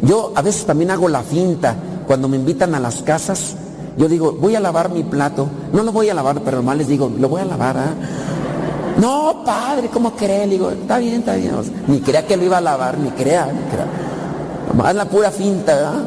Yo 0.02 0.34
a 0.36 0.42
veces 0.42 0.66
también 0.66 0.92
hago 0.92 1.08
la 1.08 1.24
finta, 1.24 1.76
cuando 2.08 2.28
me 2.28 2.38
invitan 2.38 2.76
a 2.76 2.80
las 2.80 3.04
casas, 3.04 3.56
yo 3.98 4.08
digo, 4.08 4.32
voy 4.34 4.56
a 4.56 4.60
lavar 4.60 4.90
mi 4.90 5.04
plato. 5.04 5.48
No 5.74 5.84
lo 5.84 5.92
voy 5.92 6.10
a 6.10 6.14
lavar, 6.14 6.42
pero 6.42 6.58
nomás 6.58 6.78
les 6.78 6.88
digo, 6.88 7.12
lo 7.18 7.30
voy 7.30 7.42
a 7.42 7.46
lavar, 7.46 7.78
¿ah? 7.78 7.94
No, 9.00 9.44
padre, 9.46 9.90
¿cómo 9.90 10.16
cree? 10.16 10.46
Le 10.46 10.54
digo, 10.54 10.70
está 10.72 10.98
bien, 10.98 11.20
está 11.20 11.36
bien. 11.36 11.54
Ni 11.88 12.00
crea 12.02 12.26
que 12.26 12.38
lo 12.38 12.46
iba 12.46 12.58
a 12.58 12.62
lavar, 12.62 12.98
ni 12.98 13.10
crea, 13.12 13.48
ni 13.48 13.62
crea. 13.72 13.88
Nomás 14.68 14.96
la 14.96 15.06
pura 15.06 15.32
finta, 15.32 15.76
¿verdad? 15.76 16.06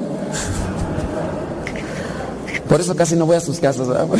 Por 2.68 2.80
eso 2.80 2.96
casi 2.96 3.16
no 3.16 3.26
voy 3.26 3.36
a 3.36 3.40
sus 3.40 3.58
casas, 3.60 3.88
¿verdad? 3.88 4.08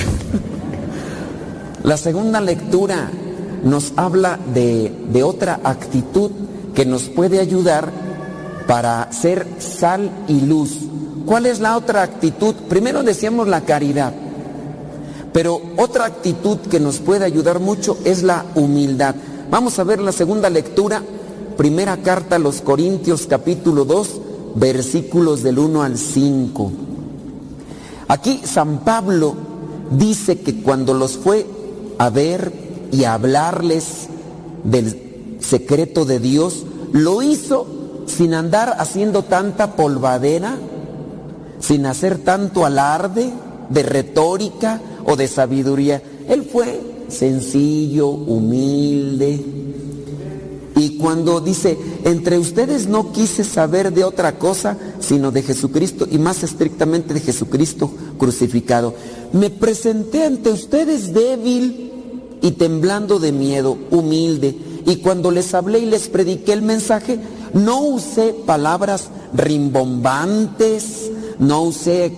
La 1.82 1.96
segunda 1.96 2.40
lectura 2.40 3.10
nos 3.62 3.92
habla 3.96 4.38
de, 4.54 4.92
de 5.10 5.22
otra 5.22 5.60
actitud 5.64 6.30
que 6.74 6.86
nos 6.86 7.04
puede 7.04 7.40
ayudar 7.40 7.90
para 8.66 9.10
ser 9.12 9.46
sal 9.58 10.10
y 10.28 10.40
luz. 10.40 10.78
¿Cuál 11.26 11.46
es 11.46 11.60
la 11.60 11.76
otra 11.76 12.02
actitud? 12.02 12.54
Primero 12.68 13.02
decíamos 13.02 13.48
la 13.48 13.62
caridad, 13.62 14.12
pero 15.32 15.60
otra 15.76 16.04
actitud 16.04 16.58
que 16.58 16.80
nos 16.80 16.98
puede 16.98 17.24
ayudar 17.24 17.60
mucho 17.60 17.96
es 18.04 18.22
la 18.22 18.44
humildad. 18.54 19.14
Vamos 19.50 19.78
a 19.78 19.84
ver 19.84 20.00
la 20.00 20.12
segunda 20.12 20.50
lectura, 20.50 21.02
primera 21.56 21.96
carta 21.98 22.36
a 22.36 22.38
los 22.38 22.60
Corintios 22.60 23.26
capítulo 23.26 23.84
2, 23.84 24.20
versículos 24.56 25.42
del 25.42 25.58
1 25.58 25.82
al 25.82 25.98
5. 25.98 26.72
Aquí 28.08 28.42
San 28.44 28.80
Pablo 28.80 29.34
dice 29.90 30.40
que 30.40 30.62
cuando 30.62 30.92
los 30.94 31.16
fue 31.16 31.46
a 31.98 32.10
ver 32.10 32.52
y 32.92 33.04
a 33.04 33.14
hablarles 33.14 34.08
del 34.62 35.36
secreto 35.40 36.04
de 36.04 36.20
Dios, 36.20 36.64
lo 36.92 37.22
hizo 37.22 37.66
sin 38.06 38.34
andar 38.34 38.76
haciendo 38.78 39.22
tanta 39.22 39.72
polvadera, 39.72 40.56
sin 41.64 41.86
hacer 41.86 42.18
tanto 42.18 42.66
alarde 42.66 43.32
de 43.70 43.82
retórica 43.82 44.80
o 45.06 45.16
de 45.16 45.28
sabiduría. 45.28 46.02
Él 46.28 46.42
fue 46.42 46.80
sencillo, 47.08 48.08
humilde. 48.08 49.42
Y 50.76 50.98
cuando 50.98 51.40
dice, 51.40 51.78
entre 52.04 52.38
ustedes 52.38 52.88
no 52.88 53.12
quise 53.12 53.44
saber 53.44 53.92
de 53.92 54.04
otra 54.04 54.38
cosa, 54.38 54.76
sino 54.98 55.30
de 55.30 55.42
Jesucristo, 55.42 56.06
y 56.10 56.18
más 56.18 56.42
estrictamente 56.42 57.14
de 57.14 57.20
Jesucristo 57.20 57.90
crucificado. 58.18 58.92
Me 59.32 59.50
presenté 59.50 60.24
ante 60.24 60.50
ustedes 60.50 61.14
débil 61.14 61.92
y 62.42 62.50
temblando 62.52 63.18
de 63.18 63.32
miedo, 63.32 63.78
humilde. 63.90 64.54
Y 64.84 64.96
cuando 64.96 65.30
les 65.30 65.54
hablé 65.54 65.78
y 65.78 65.86
les 65.86 66.08
prediqué 66.08 66.52
el 66.52 66.62
mensaje, 66.62 67.18
no 67.54 67.80
usé 67.80 68.34
palabras 68.44 69.08
rimbombantes, 69.32 71.10
no 71.38 71.62
usé 71.62 72.12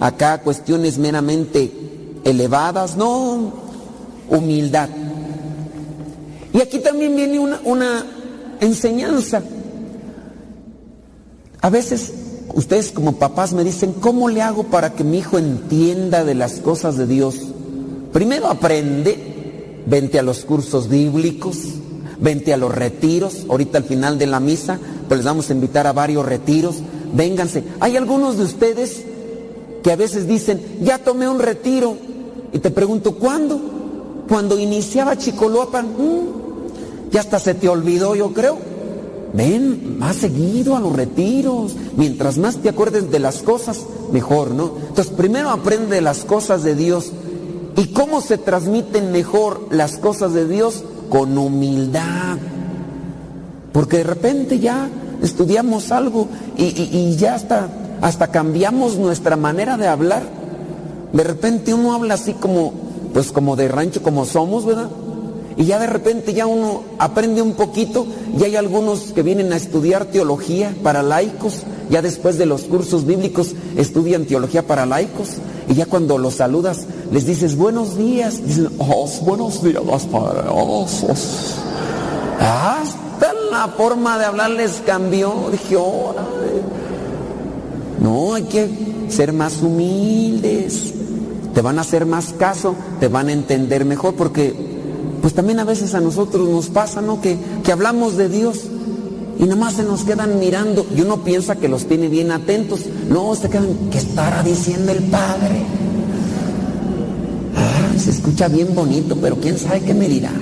acá 0.00 0.42
cuestiones 0.42 0.98
meramente 0.98 1.72
elevadas, 2.24 2.96
no, 2.96 3.52
humildad. 4.28 4.88
Y 6.52 6.60
aquí 6.60 6.80
también 6.80 7.16
viene 7.16 7.38
una, 7.38 7.60
una 7.64 8.06
enseñanza. 8.60 9.42
A 11.60 11.70
veces 11.70 12.12
ustedes 12.54 12.90
como 12.90 13.16
papás 13.16 13.52
me 13.52 13.64
dicen, 13.64 13.92
¿cómo 13.94 14.28
le 14.28 14.42
hago 14.42 14.64
para 14.64 14.92
que 14.92 15.04
mi 15.04 15.18
hijo 15.18 15.38
entienda 15.38 16.24
de 16.24 16.34
las 16.34 16.54
cosas 16.54 16.96
de 16.96 17.06
Dios? 17.06 17.36
Primero 18.12 18.48
aprende, 18.48 19.82
vente 19.86 20.18
a 20.18 20.22
los 20.22 20.44
cursos 20.44 20.88
bíblicos, 20.88 21.58
vente 22.20 22.52
a 22.52 22.56
los 22.56 22.74
retiros, 22.74 23.46
ahorita 23.48 23.78
al 23.78 23.84
final 23.84 24.18
de 24.18 24.26
la 24.26 24.40
misa, 24.40 24.78
pues 25.08 25.18
les 25.18 25.24
vamos 25.24 25.48
a 25.48 25.54
invitar 25.54 25.86
a 25.86 25.92
varios 25.92 26.26
retiros, 26.26 26.76
vénganse. 27.12 27.64
Hay 27.80 27.96
algunos 27.96 28.36
de 28.38 28.44
ustedes 28.44 29.02
que 29.82 29.92
a 29.92 29.96
veces 29.96 30.26
dicen, 30.26 30.78
ya 30.80 30.98
tomé 30.98 31.28
un 31.28 31.40
retiro, 31.40 31.96
y 32.52 32.58
te 32.58 32.70
pregunto, 32.70 33.14
¿cuándo? 33.14 33.60
Cuando 34.28 34.58
iniciaba 34.58 35.16
Chicoloapan, 35.16 35.86
"Mm, 35.86 37.10
ya 37.10 37.20
hasta 37.20 37.38
se 37.38 37.54
te 37.54 37.68
olvidó, 37.68 38.14
yo 38.14 38.32
creo. 38.32 38.58
Ven 39.32 39.98
más 39.98 40.16
seguido 40.16 40.76
a 40.76 40.80
los 40.80 40.94
retiros. 40.94 41.74
Mientras 41.96 42.36
más 42.36 42.58
te 42.58 42.68
acuerdes 42.68 43.10
de 43.10 43.18
las 43.18 43.42
cosas, 43.42 43.80
mejor, 44.12 44.50
¿no? 44.50 44.72
Entonces, 44.88 45.12
primero 45.14 45.48
aprende 45.48 46.02
las 46.02 46.24
cosas 46.24 46.62
de 46.62 46.74
Dios. 46.74 47.12
¿Y 47.76 47.86
cómo 47.88 48.20
se 48.20 48.36
transmiten 48.36 49.10
mejor 49.10 49.68
las 49.70 49.96
cosas 49.96 50.34
de 50.34 50.46
Dios? 50.46 50.84
Con 51.08 51.38
humildad. 51.38 52.36
Porque 53.72 53.98
de 53.98 54.04
repente 54.04 54.58
ya 54.58 54.90
estudiamos 55.22 55.90
algo 55.92 56.28
y, 56.56 56.64
y- 56.64 57.16
ya 57.16 57.34
hasta, 57.34 57.68
hasta 58.00 58.28
cambiamos 58.28 58.96
nuestra 58.98 59.36
manera 59.36 59.76
de 59.76 59.86
hablar. 59.88 60.22
De 61.12 61.24
repente 61.24 61.72
uno 61.74 61.94
habla 61.94 62.14
así 62.14 62.32
como, 62.34 62.72
pues 63.14 63.32
como 63.32 63.56
de 63.56 63.68
rancho 63.68 64.02
como 64.02 64.24
somos, 64.24 64.64
¿verdad? 64.66 64.88
Y 65.56 65.66
ya 65.66 65.78
de 65.78 65.86
repente 65.86 66.32
ya 66.32 66.46
uno 66.46 66.82
aprende 66.98 67.42
un 67.42 67.52
poquito, 67.52 68.06
y 68.38 68.42
hay 68.42 68.56
algunos 68.56 69.12
que 69.12 69.22
vienen 69.22 69.52
a 69.52 69.56
estudiar 69.56 70.06
teología 70.06 70.74
para 70.82 71.02
laicos, 71.02 71.64
ya 71.90 72.00
después 72.00 72.38
de 72.38 72.46
los 72.46 72.62
cursos 72.62 73.04
bíblicos 73.04 73.54
estudian 73.76 74.24
teología 74.24 74.66
para 74.66 74.86
laicos, 74.86 75.36
y 75.68 75.74
ya 75.74 75.84
cuando 75.84 76.16
los 76.16 76.36
saludas 76.36 76.86
les 77.12 77.26
dices 77.26 77.54
buenos 77.56 77.98
días, 77.98 78.42
dicen, 78.46 78.70
oh, 78.78 79.06
buenos 79.26 79.62
días, 79.62 79.82
padre, 80.10 80.40
oh, 80.50 80.88
sos". 80.88 81.56
La 83.50 83.68
forma 83.68 84.18
de 84.18 84.24
hablarles 84.24 84.82
cambió, 84.84 85.48
dije. 85.52 85.76
No, 88.00 88.34
hay 88.34 88.42
que 88.44 88.68
ser 89.08 89.32
más 89.32 89.62
humildes. 89.62 90.94
Te 91.54 91.60
van 91.60 91.78
a 91.78 91.82
hacer 91.82 92.06
más 92.06 92.32
caso, 92.32 92.74
te 92.98 93.08
van 93.08 93.28
a 93.28 93.32
entender 93.32 93.84
mejor, 93.84 94.14
porque 94.14 94.54
pues 95.20 95.34
también 95.34 95.60
a 95.60 95.64
veces 95.64 95.94
a 95.94 96.00
nosotros 96.00 96.48
nos 96.48 96.68
pasa, 96.68 97.02
¿no? 97.02 97.20
Que, 97.20 97.36
que 97.62 97.70
hablamos 97.70 98.16
de 98.16 98.28
Dios 98.28 98.62
y 99.38 99.44
nomás 99.44 99.74
se 99.74 99.82
nos 99.82 100.02
quedan 100.02 100.38
mirando 100.38 100.86
y 100.96 101.02
uno 101.02 101.22
piensa 101.22 101.56
que 101.56 101.68
los 101.68 101.86
tiene 101.86 102.08
bien 102.08 102.32
atentos. 102.32 102.80
No, 103.08 103.34
se 103.34 103.50
quedan, 103.50 103.90
¿qué 103.90 103.98
estará 103.98 104.42
diciendo 104.42 104.92
el 104.92 105.04
Padre? 105.04 105.62
Ah, 107.54 107.98
se 107.98 108.10
escucha 108.10 108.48
bien 108.48 108.74
bonito, 108.74 109.16
pero 109.20 109.36
quién 109.36 109.58
sabe 109.58 109.82
qué 109.82 109.94
me 109.94 110.08
dirá. 110.08 110.32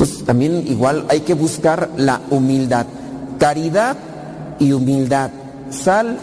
Entonces 0.00 0.24
también 0.24 0.64
igual 0.66 1.04
hay 1.10 1.20
que 1.20 1.34
buscar 1.34 1.90
la 1.98 2.22
humildad. 2.30 2.86
Caridad 3.38 3.98
y 4.58 4.72
humildad. 4.72 5.30
Sal 5.70 6.16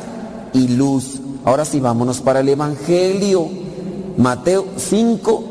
y 0.51 0.69
luz. 0.69 1.19
Ahora 1.45 1.63
sí, 1.63 1.79
vámonos 1.79 2.21
para 2.21 2.39
el 2.39 2.49
Evangelio. 2.49 3.47
Mateo 4.17 4.65
5, 4.77 5.43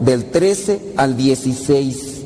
del 0.00 0.28
13 0.28 0.94
al 0.96 1.16
16. 1.16 2.22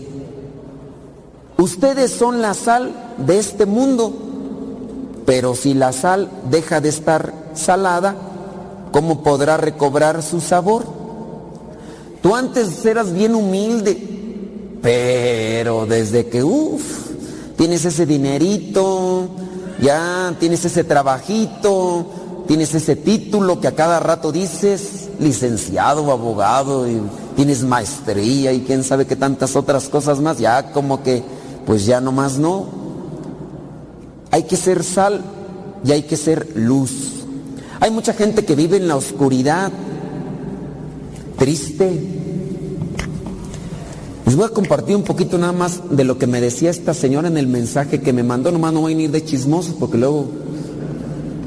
Ustedes 1.58 2.10
son 2.10 2.40
la 2.40 2.54
sal 2.54 2.90
de 3.18 3.38
este 3.38 3.66
mundo, 3.66 4.10
Pero 5.26 5.54
si 5.54 5.74
la 5.74 5.92
sal 5.92 6.30
deja 6.50 6.80
de 6.80 6.88
estar 6.88 7.34
salada, 7.52 8.14
¿cómo 8.90 9.22
podrá 9.22 9.58
recobrar 9.58 10.22
su 10.22 10.40
sabor? 10.40 10.84
Tú 12.22 12.34
antes 12.34 12.84
eras 12.86 13.12
bien 13.12 13.34
humilde, 13.34 14.21
pero 14.82 15.86
desde 15.86 16.26
que, 16.26 16.42
uff, 16.42 17.10
tienes 17.56 17.84
ese 17.84 18.04
dinerito, 18.04 19.28
ya 19.80 20.34
tienes 20.40 20.64
ese 20.64 20.82
trabajito, 20.82 22.44
tienes 22.48 22.74
ese 22.74 22.96
título 22.96 23.60
que 23.60 23.68
a 23.68 23.76
cada 23.76 24.00
rato 24.00 24.32
dices, 24.32 25.08
licenciado, 25.20 26.10
abogado, 26.10 26.84
tienes 27.36 27.62
maestría 27.62 28.52
y 28.52 28.62
quién 28.62 28.82
sabe 28.82 29.06
qué 29.06 29.14
tantas 29.14 29.54
otras 29.54 29.88
cosas 29.88 30.18
más, 30.18 30.38
ya 30.38 30.72
como 30.72 31.04
que, 31.04 31.22
pues 31.64 31.86
ya 31.86 32.00
nomás 32.00 32.38
no. 32.38 32.66
Hay 34.32 34.42
que 34.44 34.56
ser 34.56 34.82
sal 34.82 35.22
y 35.84 35.92
hay 35.92 36.02
que 36.02 36.16
ser 36.16 36.56
luz. 36.56 37.24
Hay 37.78 37.90
mucha 37.92 38.14
gente 38.14 38.44
que 38.44 38.56
vive 38.56 38.78
en 38.78 38.88
la 38.88 38.96
oscuridad, 38.96 39.70
triste. 41.38 42.21
Les 44.32 44.38
voy 44.38 44.46
a 44.46 44.48
compartir 44.48 44.96
un 44.96 45.02
poquito 45.02 45.36
nada 45.36 45.52
más 45.52 45.82
de 45.90 46.04
lo 46.04 46.16
que 46.16 46.26
me 46.26 46.40
decía 46.40 46.70
esta 46.70 46.94
señora 46.94 47.28
en 47.28 47.36
el 47.36 47.46
mensaje 47.46 48.00
que 48.00 48.14
me 48.14 48.22
mandó. 48.22 48.50
Nomás 48.50 48.72
no 48.72 48.80
voy 48.80 48.94
a 48.94 48.98
ir 48.98 49.10
de 49.10 49.22
chismosos 49.22 49.74
porque 49.78 49.98
luego 49.98 50.26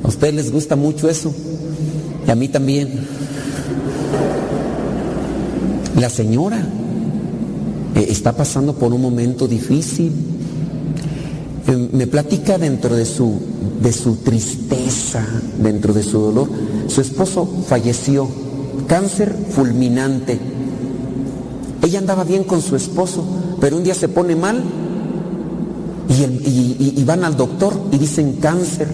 a 0.03 0.07
ustedes 0.07 0.36
les 0.36 0.52
gusta 0.52 0.76
mucho 0.76 1.10
eso. 1.10 1.34
Y 2.28 2.30
a 2.30 2.36
mí 2.36 2.48
también. 2.48 3.07
La 5.99 6.12
señora 6.12 6.64
eh, 7.95 8.06
está 8.07 8.34
pasando 8.34 8.76
por 8.76 8.94
un 8.94 9.02
momento 9.02 9.48
difícil. 9.48 10.12
Eh, 11.68 11.90
me 11.91 12.06
platica 12.06 12.60
dentro 12.60 12.95
de 12.95 13.06
su, 13.06 13.34
de 13.82 13.91
su 13.91 14.18
tristeza, 14.18 15.26
dentro 15.57 15.91
de 15.91 16.03
su 16.03 16.20
dolor. 16.20 16.49
Su 16.86 17.02
esposo 17.02 17.49
falleció, 17.68 18.28
cáncer 18.88 19.36
fulminante. 19.49 20.55
Ella 21.86 21.99
andaba 21.99 22.24
bien 22.24 22.45
con 22.45 22.64
su 22.64 22.76
esposo, 22.76 23.24
pero 23.62 23.78
un 23.78 23.84
día 23.84 23.94
se 23.94 24.10
pone 24.10 24.36
mal 24.36 24.64
y, 26.10 27.03
van 27.03 27.24
al 27.24 27.38
doctor 27.38 27.80
y 27.91 27.99
dicen 27.99 28.38
cáncer. 28.41 28.88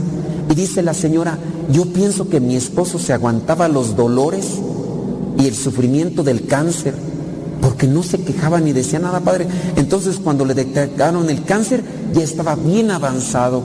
Y 0.49 0.55
dice 0.55 0.81
la 0.81 0.93
señora, 0.93 1.37
yo 1.71 1.85
pienso 1.85 2.27
que 2.27 2.41
mi 2.41 2.57
esposo 2.57 2.99
se 2.99 3.13
aguantaba 3.13 3.69
los 3.69 3.95
dolores 3.95 4.45
y 5.39 5.47
el 5.47 5.55
sufrimiento 5.55 6.21
del 6.21 6.45
cáncer, 6.47 6.93
porque 7.61 7.87
no 7.87 8.03
se 8.03 8.19
quejaba 8.19 8.59
ni 8.59 8.73
decía 8.73 8.99
nada, 8.99 9.21
padre. 9.21 9.47
Entonces 9.77 10.17
cuando 10.21 10.43
le 10.43 10.53
detectaron 10.53 11.29
el 11.29 11.45
cáncer, 11.45 11.85
ya 12.13 12.23
estaba 12.23 12.55
bien 12.55 12.91
avanzado 12.91 13.63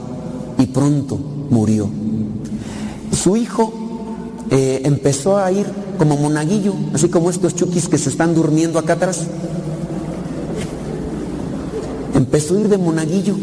y 0.57 0.67
pronto 0.67 1.19
murió. 1.49 1.89
Su 3.11 3.35
hijo 3.35 3.73
eh, 4.51 4.83
empezó 4.85 5.37
a 5.37 5.51
ir 5.51 5.65
como 5.97 6.17
monaguillo, 6.17 6.73
así 6.93 7.09
como 7.09 7.29
estos 7.29 7.55
chukis 7.55 7.87
que 7.87 7.97
se 7.97 8.09
están 8.09 8.33
durmiendo 8.35 8.79
acá 8.79 8.93
atrás. 8.93 9.21
Empezó 12.13 12.55
a 12.55 12.59
ir 12.61 12.69
de 12.69 12.77
monaguillo. 12.77 13.35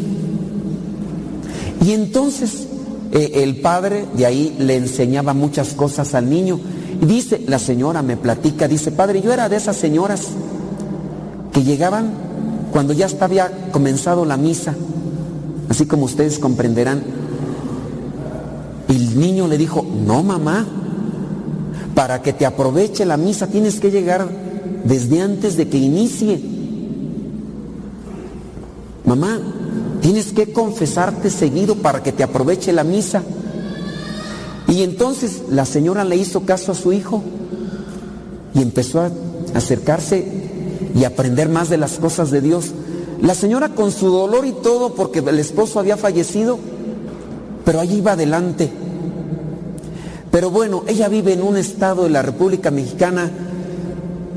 Y 1.85 1.93
entonces 1.93 2.66
eh, 3.12 3.43
el 3.44 3.60
padre 3.60 4.06
de 4.16 4.26
ahí 4.26 4.56
le 4.59 4.76
enseñaba 4.76 5.35
muchas 5.35 5.74
cosas 5.74 6.14
al 6.14 6.28
niño. 6.28 6.59
Y 7.01 7.06
dice, 7.06 7.43
la 7.47 7.59
señora 7.59 8.02
me 8.02 8.16
platica, 8.16 8.68
dice, 8.68 8.90
padre, 8.90 9.20
yo 9.20 9.32
era 9.32 9.48
de 9.48 9.56
esas 9.56 9.76
señoras 9.76 10.28
que 11.52 11.62
llegaban 11.62 12.10
cuando 12.72 12.93
ya 12.93 13.06
había 13.20 13.70
comenzado 13.70 14.24
la 14.24 14.36
misa, 14.36 14.74
así 15.68 15.86
como 15.86 16.06
ustedes 16.06 16.39
comprenderán. 16.39 17.02
Y 18.89 18.97
el 18.97 19.18
niño 19.18 19.47
le 19.47 19.59
dijo, 19.59 19.86
no 20.06 20.22
mamá, 20.22 20.66
para 21.94 22.22
que 22.22 22.32
te 22.32 22.46
aproveche 22.46 23.04
la 23.04 23.16
misa 23.16 23.46
tienes 23.46 23.80
que 23.80 23.90
llegar 23.90 24.28
desde 24.84 25.20
antes 25.20 25.56
de 25.56 25.68
que 25.68 25.78
inicie. 25.78 26.40
Mamá, 29.04 29.38
tienes 30.00 30.32
que 30.32 30.52
confesarte 30.52 31.30
seguido 31.30 31.76
para 31.76 32.02
que 32.02 32.12
te 32.12 32.22
aproveche 32.22 32.72
la 32.72 32.84
misa. 32.84 33.22
Y 34.68 34.82
entonces 34.82 35.42
la 35.50 35.64
señora 35.64 36.04
le 36.04 36.16
hizo 36.16 36.40
caso 36.40 36.72
a 36.72 36.74
su 36.74 36.92
hijo 36.92 37.22
y 38.54 38.62
empezó 38.62 39.00
a 39.00 39.10
acercarse 39.54 40.26
y 40.94 41.04
aprender 41.04 41.48
más 41.48 41.68
de 41.68 41.76
las 41.76 41.98
cosas 41.98 42.30
de 42.30 42.40
Dios. 42.40 42.72
La 43.20 43.34
señora 43.34 43.70
con 43.70 43.92
su 43.92 44.08
dolor 44.08 44.46
y 44.46 44.52
todo 44.52 44.94
porque 44.94 45.20
el 45.20 45.38
esposo 45.38 45.78
había 45.78 45.96
fallecido, 45.96 46.58
pero 47.64 47.80
allí 47.80 47.96
iba 47.98 48.12
adelante. 48.12 48.70
Pero 50.35 50.51
bueno, 50.51 50.82
ella 50.89 51.06
vive 51.06 51.32
en 51.35 51.44
un 51.44 51.56
estado 51.56 52.02
de 52.02 52.11
la 52.11 52.20
República 52.20 52.73
Mexicana 52.73 53.31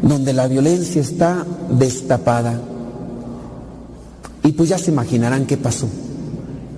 donde 0.04 0.32
la 0.32 0.48
violencia 0.48 1.02
está 1.02 1.44
destapada. 1.72 2.62
Y 4.44 4.52
pues 4.52 4.70
ya 4.70 4.78
se 4.78 4.92
imaginarán 4.92 5.48
qué 5.48 5.58
pasó. 5.58 5.88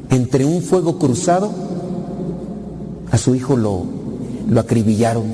Entre 0.09 0.45
un 0.45 0.61
fuego 0.61 0.97
cruzado, 0.97 1.51
a 3.11 3.17
su 3.17 3.35
hijo 3.35 3.57
lo, 3.57 3.83
lo 4.47 4.59
acribillaron. 4.61 5.25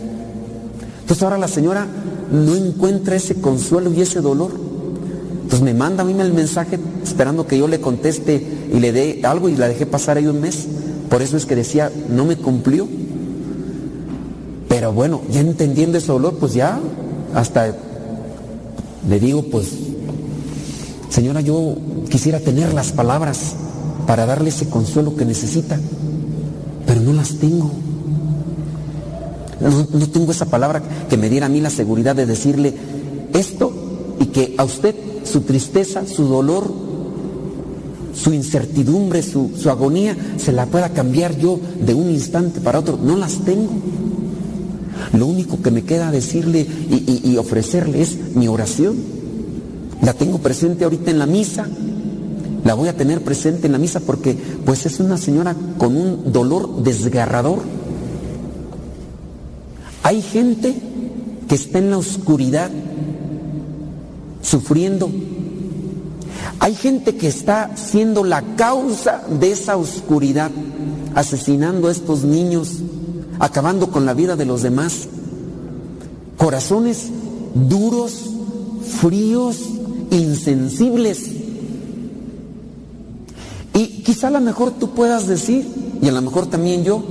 Entonces 1.02 1.22
ahora 1.22 1.38
la 1.38 1.48
señora 1.48 1.86
no 2.32 2.56
encuentra 2.56 3.16
ese 3.16 3.36
consuelo 3.36 3.94
y 3.94 4.02
ese 4.02 4.20
dolor. 4.20 4.50
Entonces 5.44 5.62
me 5.62 5.76
manda 5.76 6.02
a 6.02 6.08
mí 6.08 6.20
el 6.20 6.34
mensaje 6.34 6.80
esperando 7.04 7.46
que 7.46 7.60
yo 7.60 7.68
le 7.68 7.80
conteste 7.80 8.68
y 8.74 8.80
le 8.80 8.92
dé 8.92 9.22
algo 9.26 9.48
y 9.48 9.56
la 9.56 9.68
dejé 9.68 9.86
pasar 9.86 10.18
ahí 10.18 10.26
un 10.26 10.42
mes. 10.42 10.66
Por 11.08 11.22
eso 11.22 11.38
es 11.38 11.46
que 11.46 11.56
decía, 11.56 11.92
no 12.10 12.26
me 12.26 12.36
cumplió. 12.36 12.88
Pero 14.76 14.92
bueno, 14.92 15.22
ya 15.32 15.40
entendiendo 15.40 15.98
ese 15.98 16.08
dolor, 16.08 16.36
pues 16.38 16.54
ya 16.54 16.82
hasta 17.34 17.74
le 19.08 19.20
digo, 19.22 19.44
pues, 19.44 19.70
señora, 21.08 21.40
yo 21.40 21.78
quisiera 22.10 22.42
tener 22.42 22.74
las 22.74 22.92
palabras 22.92 23.56
para 24.06 24.26
darle 24.26 24.50
ese 24.50 24.68
consuelo 24.68 25.16
que 25.16 25.24
necesita, 25.24 25.80
pero 26.86 27.00
no 27.00 27.14
las 27.14 27.36
tengo. 27.38 27.72
No, 29.62 29.88
no 29.98 30.10
tengo 30.10 30.34
esa 30.34 30.48
palabra 30.48 30.84
que 31.10 31.16
me 31.16 31.30
diera 31.30 31.46
a 31.46 31.50
mí 31.50 31.62
la 31.62 31.70
seguridad 31.70 32.14
de 32.14 32.26
decirle 32.26 32.74
esto 33.32 33.72
y 34.20 34.26
que 34.26 34.56
a 34.58 34.66
usted 34.66 34.94
su 35.24 35.40
tristeza, 35.44 36.06
su 36.06 36.26
dolor, 36.26 36.70
su 38.14 38.34
incertidumbre, 38.34 39.24
su, 39.24 39.52
su 39.58 39.70
agonía, 39.70 40.18
se 40.36 40.52
la 40.52 40.66
pueda 40.66 40.90
cambiar 40.90 41.38
yo 41.38 41.62
de 41.80 41.94
un 41.94 42.10
instante 42.10 42.60
para 42.60 42.80
otro. 42.80 43.00
No 43.02 43.16
las 43.16 43.36
tengo. 43.46 43.70
Lo 45.14 45.26
único 45.26 45.62
que 45.62 45.72
me 45.72 45.84
queda 45.84 46.12
decirle 46.12 46.66
y, 46.90 47.36
ofrecerle 47.38 48.02
es 48.02 48.36
mi 48.36 48.48
oración. 48.48 48.96
La 50.02 50.14
tengo 50.14 50.40
presente 50.40 50.84
ahorita 50.84 51.12
en 51.12 51.20
la 51.20 51.26
misa. 51.26 51.68
La 52.64 52.74
voy 52.74 52.90
a 52.90 52.98
tener 52.98 53.22
presente 53.22 53.68
en 53.68 53.74
la 53.74 53.78
misa 53.78 54.00
porque 54.00 54.36
pues 54.66 54.86
es 54.86 55.00
una 55.00 55.18
señora 55.18 55.56
con 55.78 55.96
un 55.96 56.32
dolor 56.32 56.84
desgarrador. 56.84 57.60
Hay 60.04 60.22
gente 60.22 60.76
que 61.48 61.56
está 61.56 61.80
en 61.80 61.92
la 61.92 61.98
oscuridad 61.98 62.72
sufriendo. 64.42 65.10
Hay 66.60 66.76
gente 66.76 67.16
que 67.16 67.28
está 67.28 67.76
siendo 67.76 68.24
la 68.24 68.42
causa 68.56 69.24
de 69.40 69.52
esa 69.52 69.78
oscuridad, 69.78 70.52
asesinando 71.14 71.88
a 71.88 71.92
estos 71.92 72.24
niños, 72.24 72.80
acabando 73.40 73.90
con 73.90 74.06
la 74.06 74.14
vida 74.14 74.36
de 74.36 74.46
los 74.46 74.62
demás. 74.62 75.08
Corazones 76.38 77.10
duros, 77.56 78.30
fríos, 79.00 79.58
insensibles. 80.12 81.32
Y 83.74 84.04
quizá 84.04 84.28
a 84.28 84.32
lo 84.32 84.42
mejor 84.42 84.72
tú 84.72 84.92
puedas 84.92 85.28
decir, 85.28 85.66
y 86.02 86.08
a 86.08 86.12
lo 86.12 86.22
mejor 86.22 86.48
también 86.48 86.84
yo, 86.84 87.04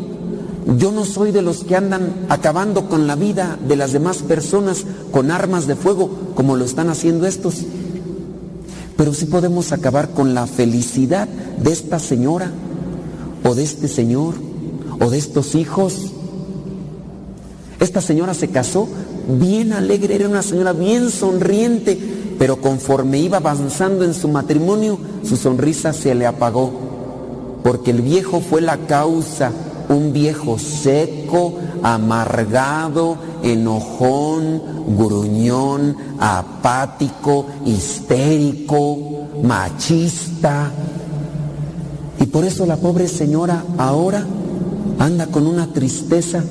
yo 0.79 0.93
no 0.93 1.05
soy 1.05 1.31
de 1.33 1.43
los 1.43 1.65
que 1.65 1.77
andan 1.77 2.27
acabando 2.29 2.89
con 2.89 3.07
la 3.07 3.17
vida 3.17 3.59
de 3.67 3.77
las 3.77 3.93
demás 3.93 4.19
personas 4.19 4.85
con 5.11 5.31
armas 5.31 5.67
de 5.67 5.77
fuego 5.77 6.11
como 6.35 6.57
lo 6.57 6.65
están 6.65 6.89
haciendo 6.89 7.27
estos. 7.27 7.57
Pero 8.97 9.13
sí 9.13 9.27
podemos 9.27 9.73
acabar 9.73 10.11
con 10.11 10.35
la 10.35 10.47
felicidad 10.47 11.29
de 11.29 11.73
esta 11.73 11.99
señora 11.99 12.51
o 13.43 13.55
de 13.55 13.63
este 13.63 13.89
señor 13.89 14.35
o 15.01 15.11
de 15.11 15.19
estos 15.19 15.55
hijos. 15.55 16.13
Esta 17.85 18.01
señora 18.01 18.33
se 18.33 18.49
casó 18.49 18.89
bien 19.29 19.75
alegre, 19.75 20.15
era 20.15 20.27
una 20.27 20.41
señora 20.41 20.73
bien 20.73 21.11
sonriente, 21.11 21.99
pero 22.39 22.59
conforme 22.59 23.19
iba 23.19 23.37
avanzando 23.37 24.07
en 24.07 24.15
su 24.15 24.27
matrimonio, 24.29 24.99
su 25.23 25.37
sonrisa 25.37 25.93
se 25.93 26.15
le 26.15 26.25
apagó, 26.25 26.73
porque 27.63 27.91
el 27.91 28.01
viejo 28.01 28.41
fue 28.41 28.63
la 28.63 28.79
causa, 28.79 29.53
un 29.91 30.15
viejo 30.15 30.59
seco, 30.59 31.59
amargado, 31.83 33.19
enojón, 33.43 34.63
gruñón, 34.97 35.95
apático, 36.19 37.45
histérico, 37.67 38.97
machista. 39.43 40.73
Y 42.19 42.25
por 42.25 42.47
eso 42.47 42.65
la 42.65 42.77
pobre 42.77 43.09
señora 43.09 43.63
ahora 43.77 44.25
anda 44.99 45.27
con 45.27 45.47
una 45.47 45.67
tristeza. 45.67 46.43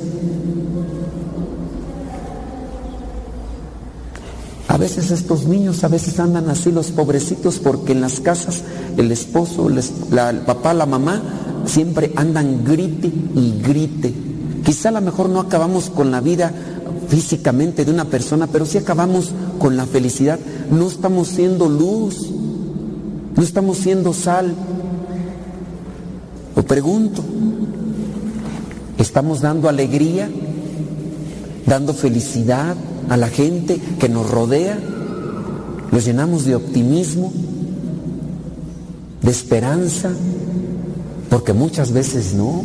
A 4.68 4.77
veces 4.77 5.11
estos 5.11 5.45
niños, 5.45 5.84
a 5.84 5.90
veces 5.90 6.19
andan 6.19 6.49
así 6.49 6.72
los 6.72 6.91
pobrecitos 6.91 7.60
porque 7.60 7.91
en 7.91 8.02
las 8.02 8.22
casas 8.22 8.64
el 8.98 9.11
esposo, 9.11 9.69
el, 9.69 10.38
papá, 10.40 10.73
la 10.73 10.85
mamá, 10.85 11.22
siempre 11.65 12.14
andan 12.15 12.64
grite 12.64 13.07
y 13.07 13.61
grite. 13.61 14.14
Quizá 14.64 14.90
a 14.90 14.94
lo 14.94 15.02
mejor 15.02 15.30
no 15.30 15.41
acabamos 15.41 15.90
con 15.90 16.11
la 16.11 16.22
vida 16.22 16.53
físicamente 17.10 17.84
de 17.84 17.91
una 17.91 18.06
persona, 18.06 18.48
pero 18.48 18.65
sí 18.65 18.77
acabamos 18.77 19.34
con 19.60 19.76
la 19.76 19.85
felicidad. 19.85 20.40
No 20.72 20.88
estamos 20.88 21.27
siendo 21.27 21.68
luz, 21.68 22.30
no 23.35 23.44
estamos 23.44 23.77
siendo 23.77 24.14
sal. 24.14 24.56
Lo 26.56 26.64
pregunto, 26.64 27.22
¿estamos 28.98 29.41
dando 29.41 29.68
alegría, 29.68 30.30
dando 31.65 31.94
felicidad 31.94 32.77
a 33.09 33.17
la 33.17 33.27
gente 33.27 33.80
que 33.99 34.09
nos 34.09 34.30
rodea? 34.30 34.77
¿Los 35.91 36.05
llenamos 36.05 36.45
de 36.45 36.55
optimismo, 36.55 37.31
de 39.21 39.31
esperanza? 39.31 40.09
Porque 41.30 41.53
muchas 41.53 41.91
veces 41.91 42.34
no. 42.34 42.63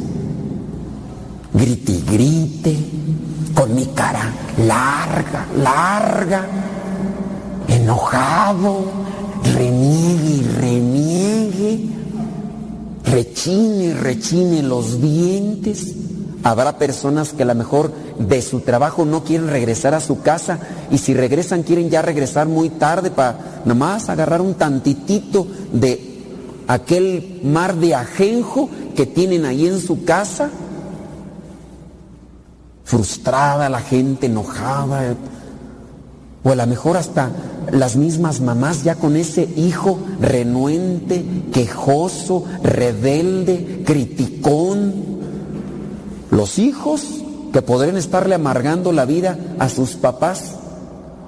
Grite 1.52 1.92
y 1.92 2.04
grite, 2.10 2.76
con 3.54 3.74
mi 3.74 3.86
cara 3.86 4.32
larga, 4.66 5.46
larga, 5.56 6.46
enojado, 7.68 8.84
reniegue 9.54 10.30
y 10.30 10.42
reniegue, 10.60 11.88
rechine 13.04 13.84
y 13.84 13.92
rechine 13.92 14.62
los 14.62 15.00
dientes. 15.00 15.94
Habrá 16.44 16.78
personas 16.78 17.32
que 17.32 17.42
a 17.42 17.46
lo 17.46 17.54
mejor 17.54 17.92
de 18.18 18.42
su 18.42 18.60
trabajo 18.60 19.04
no 19.04 19.24
quieren 19.24 19.48
regresar 19.48 19.94
a 19.94 20.00
su 20.00 20.20
casa 20.20 20.58
y 20.90 20.98
si 20.98 21.12
regresan 21.12 21.64
quieren 21.64 21.90
ya 21.90 22.00
regresar 22.00 22.46
muy 22.46 22.70
tarde 22.70 23.10
para 23.10 23.62
nomás 23.64 24.08
agarrar 24.08 24.40
un 24.40 24.54
tantitito 24.54 25.46
de 25.72 26.08
aquel 26.68 27.40
mar 27.42 27.74
de 27.74 27.94
ajenjo 27.94 28.68
que 28.94 29.06
tienen 29.06 29.44
ahí 29.44 29.66
en 29.66 29.80
su 29.80 30.04
casa. 30.04 30.50
Frustrada 32.84 33.68
la 33.68 33.80
gente, 33.80 34.26
enojada, 34.26 35.14
o 36.44 36.50
a 36.50 36.54
lo 36.54 36.66
mejor 36.66 36.96
hasta 36.96 37.30
las 37.72 37.96
mismas 37.96 38.40
mamás 38.40 38.84
ya 38.84 38.94
con 38.94 39.16
ese 39.16 39.48
hijo 39.56 39.98
renuente, 40.20 41.24
quejoso, 41.52 42.44
rebelde, 42.62 43.82
criticón. 43.84 45.07
Los 46.30 46.58
hijos 46.58 47.02
que 47.52 47.62
podrían 47.62 47.96
estarle 47.96 48.34
amargando 48.34 48.92
la 48.92 49.04
vida 49.04 49.38
a 49.58 49.68
sus 49.68 49.90
papás. 49.92 50.52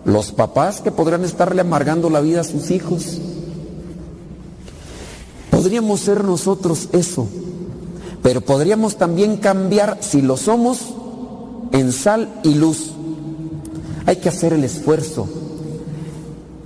Los 0.04 0.32
papás 0.32 0.80
que 0.80 0.90
podrían 0.90 1.24
estarle 1.24 1.60
amargando 1.60 2.10
la 2.10 2.20
vida 2.20 2.40
a 2.40 2.44
sus 2.44 2.70
hijos. 2.70 3.18
Podríamos 5.50 6.00
ser 6.00 6.24
nosotros 6.24 6.88
eso, 6.92 7.26
pero 8.22 8.40
podríamos 8.40 8.96
también 8.96 9.36
cambiar, 9.36 9.98
si 10.00 10.22
lo 10.22 10.36
somos, 10.36 10.78
en 11.72 11.92
sal 11.92 12.28
y 12.42 12.54
luz. 12.54 12.92
Hay 14.06 14.16
que 14.16 14.30
hacer 14.30 14.54
el 14.54 14.64
esfuerzo. 14.64 15.28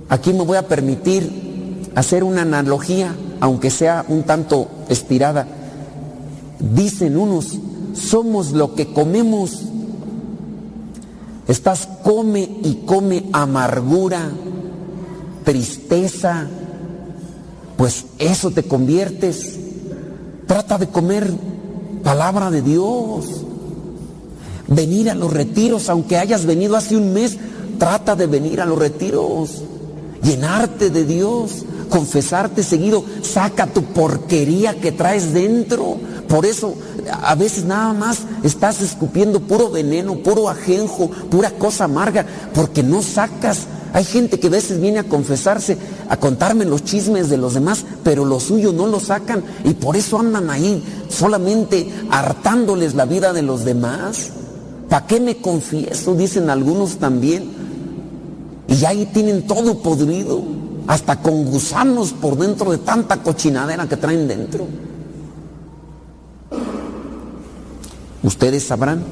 Aquí 0.07 0.31
me 0.31 0.45
voy 0.45 0.57
a 0.57 0.67
permitir 0.67 1.91
hacer 1.95 2.23
una 2.23 2.43
analogía, 2.43 3.15
aunque 3.41 3.69
sea 3.69 4.05
un 4.07 4.23
tanto 4.23 4.67
estirada. 4.87 5.47
Dicen 6.59 7.17
unos, 7.17 7.57
somos 7.95 8.51
lo 8.51 8.75
que 8.75 8.91
comemos. 8.93 9.63
Estás 11.47 11.87
come 12.03 12.41
y 12.63 12.83
come 12.85 13.25
amargura, 13.31 14.31
tristeza, 15.43 16.47
pues 17.77 18.05
eso 18.19 18.51
te 18.51 18.63
conviertes. 18.63 19.59
Trata 20.47 20.77
de 20.77 20.87
comer 20.87 21.31
palabra 22.03 22.51
de 22.51 22.61
Dios. 22.61 23.25
Venir 24.67 25.11
a 25.11 25.15
los 25.15 25.31
retiros, 25.31 25.89
aunque 25.89 26.17
hayas 26.17 26.45
venido 26.45 26.75
hace 26.75 26.97
un 26.97 27.13
mes, 27.13 27.37
trata 27.77 28.15
de 28.15 28.27
venir 28.27 28.61
a 28.61 28.65
los 28.65 28.79
retiros. 28.79 29.61
Llenarte 30.23 30.89
de 30.89 31.05
Dios, 31.05 31.65
confesarte 31.89 32.63
seguido, 32.63 33.03
saca 33.21 33.67
tu 33.67 33.83
porquería 33.83 34.79
que 34.79 34.91
traes 34.91 35.33
dentro. 35.33 35.97
Por 36.27 36.47
eso 36.47 36.73
a 37.11 37.35
veces 37.35 37.65
nada 37.65 37.93
más 37.93 38.21
estás 38.43 38.81
escupiendo 38.81 39.39
puro 39.39 39.69
veneno, 39.69 40.15
puro 40.15 40.49
ajenjo, 40.49 41.09
pura 41.29 41.51
cosa 41.51 41.85
amarga, 41.85 42.25
porque 42.53 42.83
no 42.83 43.01
sacas. 43.01 43.67
Hay 43.93 44.03
gente 44.03 44.39
que 44.39 44.47
a 44.47 44.51
veces 44.51 44.81
viene 44.81 44.99
a 44.99 45.03
confesarse, 45.05 45.77
a 46.09 46.17
contarme 46.17 46.65
los 46.65 46.83
chismes 46.83 47.29
de 47.29 47.37
los 47.37 47.53
demás, 47.53 47.85
pero 48.03 48.25
lo 48.25 48.39
suyo 48.39 48.73
no 48.73 48.87
lo 48.87 48.99
sacan 48.99 49.43
y 49.63 49.73
por 49.73 49.95
eso 49.95 50.19
andan 50.19 50.49
ahí 50.49 50.83
solamente 51.09 51.89
hartándoles 52.09 52.93
la 52.95 53.05
vida 53.05 53.31
de 53.31 53.41
los 53.41 53.63
demás. 53.63 54.31
¿Para 54.89 55.07
qué 55.07 55.19
me 55.19 55.37
confieso? 55.37 56.13
Dicen 56.13 56.49
algunos 56.49 56.97
también. 56.97 57.65
Y 58.67 58.83
ahí 58.83 59.05
tienen 59.13 59.47
todo 59.47 59.79
podrido, 59.79 60.43
hasta 60.87 61.21
con 61.21 61.45
gusanos 61.45 62.13
por 62.13 62.37
dentro 62.37 62.71
de 62.71 62.79
tanta 62.79 63.23
cochinadera 63.23 63.87
que 63.87 63.95
traen 63.95 64.27
dentro. 64.27 64.67
Ustedes 68.25 68.65
sabrán. 68.65 69.03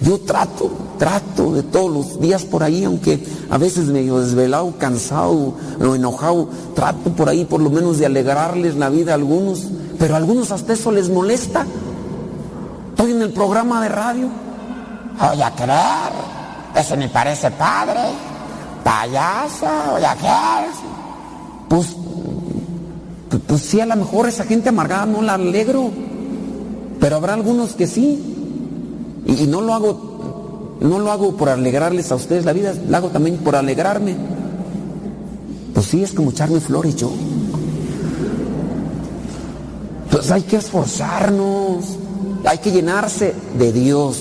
Yo 0.00 0.20
trato, 0.20 0.70
trato 0.98 1.52
de 1.52 1.64
todos 1.64 1.90
los 1.90 2.20
días 2.20 2.44
por 2.44 2.62
ahí, 2.62 2.84
aunque 2.84 3.24
a 3.50 3.58
veces 3.58 3.86
medio 3.86 4.20
desvelado, 4.20 4.74
cansado 4.78 5.54
o 5.80 5.94
enojado, 5.94 6.48
trato 6.76 7.10
por 7.10 7.28
ahí 7.28 7.44
por 7.44 7.60
lo 7.60 7.70
menos 7.70 7.98
de 7.98 8.06
alegrarles 8.06 8.76
la 8.76 8.88
vida 8.88 9.12
a 9.12 9.14
algunos, 9.16 9.66
pero 9.98 10.14
a 10.14 10.18
algunos 10.18 10.52
hasta 10.52 10.74
eso 10.74 10.92
les 10.92 11.10
molesta. 11.10 11.66
Estoy 12.90 13.12
en 13.12 13.22
el 13.22 13.32
programa 13.32 13.82
de 13.82 13.88
radio. 13.88 14.28
Oye, 15.32 15.42
a 15.42 15.50
creer, 15.52 16.12
ese 16.76 16.96
me 16.96 17.08
parece 17.08 17.50
padre, 17.50 18.00
payasa, 18.84 19.92
oye, 19.92 20.06
a 20.06 20.14
creer. 20.14 20.70
Pues, 21.68 21.96
pues, 23.28 23.42
pues 23.44 23.62
sí, 23.62 23.80
a 23.80 23.86
lo 23.86 23.96
mejor 23.96 24.28
esa 24.28 24.44
gente 24.44 24.68
amargada 24.68 25.06
no 25.06 25.22
la 25.22 25.34
alegro, 25.34 25.90
pero 27.04 27.16
habrá 27.16 27.34
algunos 27.34 27.74
que 27.74 27.86
sí. 27.86 28.18
Y, 29.26 29.46
no 29.46 29.60
lo 29.60 29.74
hago, 29.74 30.78
no 30.80 30.98
lo 30.98 31.12
hago 31.12 31.36
por 31.36 31.50
alegrarles 31.50 32.10
a 32.10 32.14
ustedes 32.14 32.46
la 32.46 32.54
vida, 32.54 32.72
lo 32.88 32.96
hago 32.96 33.08
también 33.08 33.36
por 33.36 33.56
alegrarme. 33.56 34.16
Pues 35.74 35.84
sí, 35.84 36.02
es 36.02 36.14
como 36.14 36.30
echarme 36.30 36.60
flores 36.60 36.96
yo. 36.96 37.12
Pues 40.10 40.30
hay 40.30 40.44
que 40.44 40.56
esforzarnos, 40.56 41.84
hay 42.46 42.56
que 42.56 42.72
llenarse 42.72 43.34
de 43.58 43.70
Dios, 43.70 44.16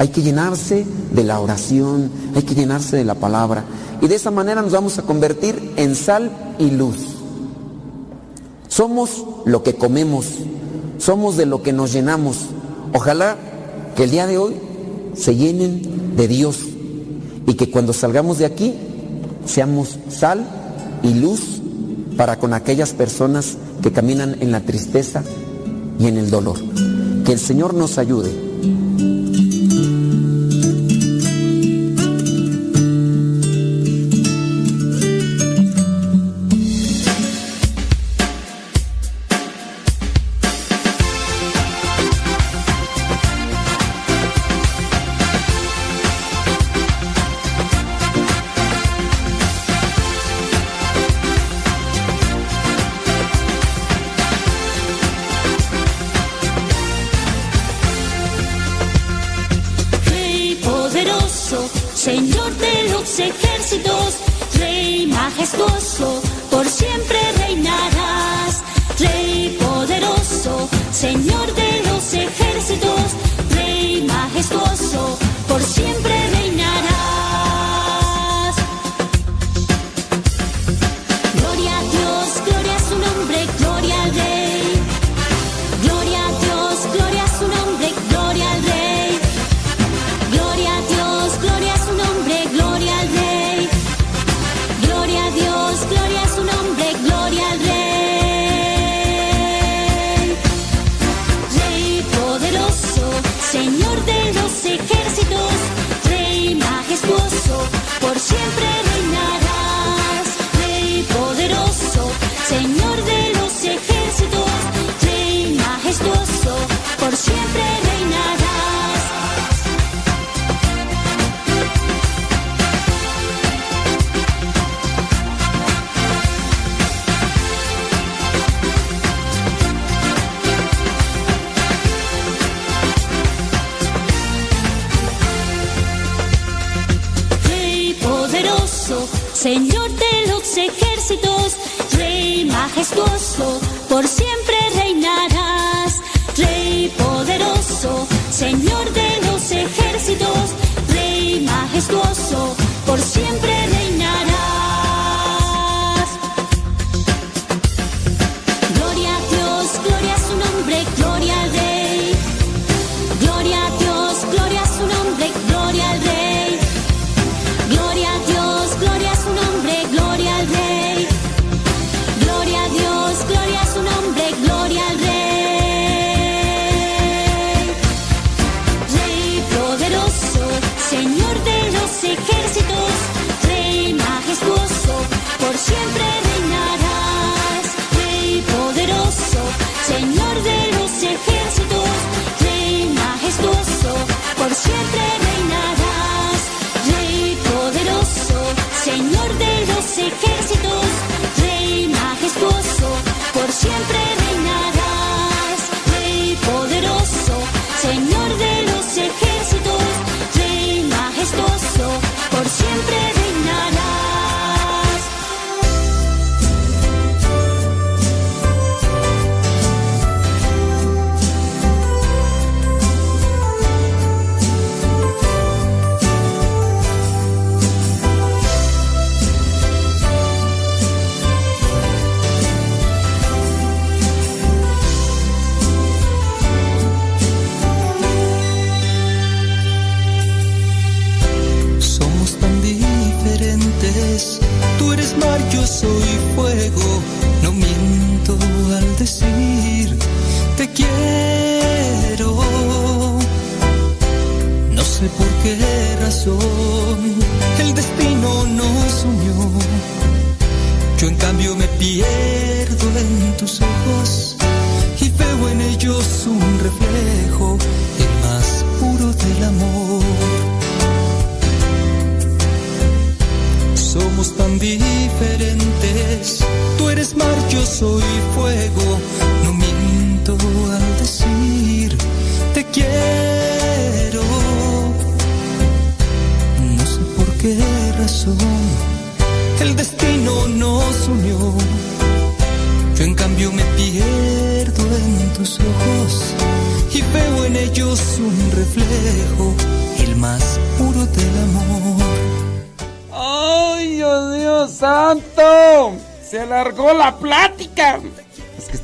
hay 0.00 0.08
que 0.08 0.22
llenarse 0.22 0.84
de 1.12 1.22
la 1.22 1.38
oración, 1.38 2.10
hay 2.34 2.42
que 2.42 2.56
llenarse 2.56 2.96
de 2.96 3.04
la 3.04 3.14
palabra. 3.14 3.62
Y 4.00 4.08
de 4.08 4.16
esa 4.16 4.32
manera 4.32 4.62
nos 4.62 4.72
vamos 4.72 4.98
a 4.98 5.02
convertir 5.02 5.74
en 5.76 5.94
sal 5.94 6.56
y 6.58 6.72
luz. 6.72 6.96
Somos 8.66 9.24
lo 9.44 9.62
que 9.62 9.76
comemos, 9.76 10.26
somos 10.98 11.36
de 11.36 11.46
lo 11.46 11.62
que 11.62 11.72
nos 11.72 11.92
llenamos. 11.92 12.46
Ojalá 12.92 13.36
que 13.96 14.04
el 14.04 14.10
día 14.10 14.26
de 14.26 14.38
hoy 14.38 14.54
se 15.14 15.34
llenen 15.34 16.16
de 16.16 16.28
Dios 16.28 16.58
y 17.46 17.54
que 17.54 17.70
cuando 17.70 17.92
salgamos 17.92 18.38
de 18.38 18.44
aquí 18.44 18.74
seamos 19.46 19.98
sal 20.10 20.46
y 21.02 21.14
luz 21.14 21.60
para 22.16 22.38
con 22.38 22.52
aquellas 22.52 22.92
personas 22.92 23.56
que 23.82 23.92
caminan 23.92 24.36
en 24.40 24.52
la 24.52 24.60
tristeza 24.60 25.22
y 25.98 26.06
en 26.06 26.18
el 26.18 26.30
dolor. 26.30 26.58
Que 27.24 27.32
el 27.32 27.38
Señor 27.38 27.74
nos 27.74 27.98
ayude. 27.98 28.47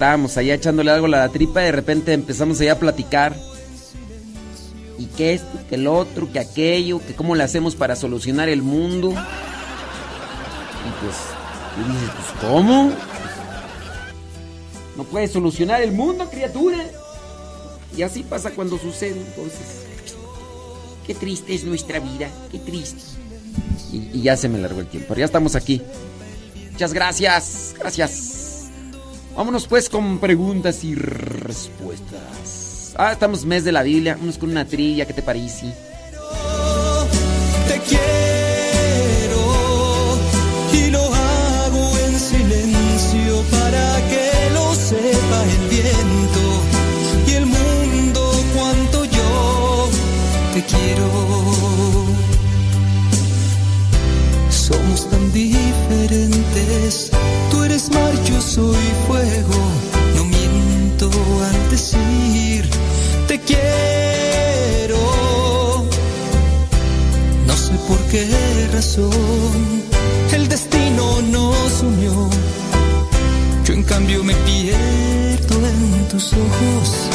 estábamos 0.04 0.36
allá 0.36 0.52
echándole 0.52 0.90
algo 0.90 1.06
a 1.06 1.08
la 1.08 1.28
tripa 1.30 1.62
y 1.62 1.64
de 1.64 1.72
repente 1.72 2.12
empezamos 2.12 2.60
allá 2.60 2.72
a 2.72 2.78
platicar. 2.78 3.34
Y 4.98 5.06
que 5.06 5.32
esto, 5.32 5.58
que 5.66 5.76
el 5.76 5.86
otro, 5.86 6.30
que 6.30 6.40
aquello, 6.40 7.00
que 7.06 7.14
cómo 7.14 7.34
le 7.34 7.42
hacemos 7.42 7.74
para 7.74 7.96
solucionar 7.96 8.50
el 8.50 8.60
mundo. 8.60 9.12
Y 9.12 9.14
pues, 11.00 11.16
y 11.80 11.90
dices, 11.90 12.10
pues, 12.16 12.26
¿cómo? 12.42 12.92
No 14.94 15.04
puedes 15.04 15.32
solucionar 15.32 15.80
el 15.80 15.92
mundo, 15.92 16.28
criatura. 16.28 16.84
Y 17.96 18.02
así 18.02 18.24
pasa 18.24 18.50
cuando 18.50 18.76
sucede, 18.76 19.18
entonces. 19.18 19.86
Qué 21.06 21.14
triste 21.14 21.54
es 21.54 21.64
nuestra 21.64 21.98
vida, 21.98 22.28
qué 22.52 22.58
triste. 22.58 23.00
Y, 23.90 24.20
ya 24.20 24.36
se 24.36 24.50
me 24.50 24.58
largó 24.58 24.80
el 24.80 24.86
tiempo, 24.86 25.14
ya 25.14 25.24
estamos 25.24 25.54
aquí. 25.56 25.80
Muchas 26.72 26.92
gracias, 26.92 27.74
gracias. 27.78 28.23
Vámonos 29.36 29.66
pues 29.66 29.88
con 29.88 30.18
preguntas 30.18 30.84
y 30.84 30.94
respuestas. 30.94 32.94
Ah, 32.96 33.10
estamos 33.12 33.44
mes 33.44 33.64
de 33.64 33.72
la 33.72 33.82
Biblia. 33.82 34.14
Vámonos 34.14 34.38
con 34.38 34.50
una 34.50 34.64
trilla, 34.64 35.06
¿qué 35.06 35.12
te 35.12 35.22
parece? 35.22 35.74
Te 37.66 37.80
quiero 37.88 39.42
y 40.72 40.90
lo 40.90 41.02
hago 41.02 41.98
en 41.98 42.20
silencio 42.20 43.42
para 43.50 44.08
que 44.08 44.30
lo 44.54 44.72
sepa 44.74 45.42
el 45.50 45.68
viento 45.68 46.62
y 47.26 47.32
el 47.32 47.46
mundo 47.46 48.32
cuanto 48.56 49.04
yo 49.04 49.88
te 50.54 50.62
quiero. 50.62 51.10
Somos 54.48 55.10
tan 55.10 55.32
diferentes 55.32 57.10
Desmar, 57.86 58.14
yo 58.24 58.40
soy 58.40 58.86
fuego, 59.06 59.60
no 60.16 60.24
miento 60.24 61.10
al 61.44 61.70
decir 61.70 62.66
te 63.28 63.38
quiero. 63.40 64.96
No 67.46 67.54
sé 67.54 67.72
por 67.86 67.98
qué 68.10 68.26
razón 68.72 69.82
el 70.32 70.48
destino 70.48 71.20
nos 71.30 71.82
unió. 71.82 72.30
Yo 73.66 73.74
en 73.74 73.82
cambio 73.82 74.24
me 74.24 74.34
pierdo 74.34 75.56
en 75.66 76.08
tus 76.08 76.32
ojos 76.32 77.10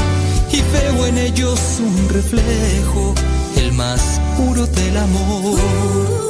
y 0.51 0.61
veo 0.71 1.07
en 1.07 1.17
ellos 1.17 1.59
un 1.79 2.09
reflejo, 2.09 3.15
el 3.57 3.73
más 3.73 4.21
puro 4.37 4.67
del 4.67 4.97
amor. 4.97 6.28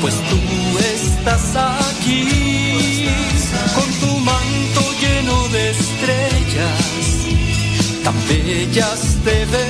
pues 0.00 0.14
tú 0.14 0.38
estás 0.94 1.56
aquí 1.56 3.08
con 3.74 3.90
tu 4.00 4.18
manto 4.18 4.80
lleno 5.00 5.48
de 5.48 5.70
estrellas, 5.70 6.80
tan 8.04 8.14
bellas 8.28 9.16
te 9.24 9.44
ves. 9.46 9.67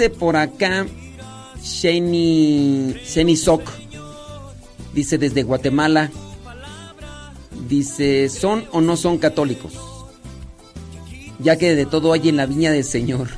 Dice 0.00 0.08
por 0.08 0.34
acá 0.34 0.86
Sheni, 1.62 2.94
Sheni 3.04 3.36
Sok. 3.36 3.68
Dice 4.94 5.18
desde 5.18 5.42
Guatemala. 5.42 6.10
Dice, 7.68 8.30
¿son 8.30 8.64
o 8.72 8.80
no 8.80 8.96
son 8.96 9.18
católicos? 9.18 9.74
Ya 11.38 11.56
que 11.56 11.74
de 11.74 11.84
todo 11.84 12.14
hay 12.14 12.30
en 12.30 12.38
la 12.38 12.46
viña 12.46 12.72
del 12.72 12.84
Señor. 12.84 13.28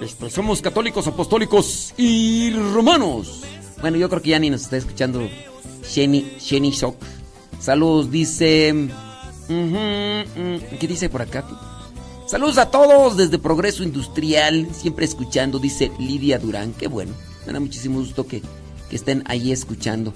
Este, 0.00 0.28
somos 0.28 0.60
católicos, 0.60 1.06
apostólicos 1.06 1.94
y 1.96 2.50
romanos. 2.72 3.44
Bueno, 3.80 3.96
yo 3.96 4.08
creo 4.08 4.22
que 4.22 4.30
ya 4.30 4.40
ni 4.40 4.50
nos 4.50 4.62
está 4.62 4.78
escuchando 4.78 5.28
Sheni, 5.88 6.32
Sheni 6.40 6.72
Sok. 6.72 6.96
Saludos, 7.60 8.10
dice... 8.10 8.72
mm, 8.72 10.78
¿Qué 10.80 10.88
dice 10.88 11.08
por 11.08 11.22
acá? 11.22 11.44
Saludos 12.26 12.58
a 12.58 12.70
todos 12.70 13.16
desde 13.16 13.38
Progreso 13.38 13.84
Industrial, 13.84 14.66
siempre 14.72 15.04
escuchando, 15.04 15.58
dice 15.60 15.92
Lidia 15.98 16.38
Durán. 16.38 16.72
Qué 16.72 16.88
bueno, 16.88 17.12
me 17.46 17.52
da 17.52 17.60
muchísimo 17.60 18.00
gusto 18.00 18.26
que, 18.26 18.42
que 18.90 18.96
estén 18.96 19.22
ahí 19.26 19.52
escuchando. 19.52 20.12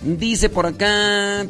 Dice 0.00 0.48
por 0.48 0.66
acá... 0.66 1.46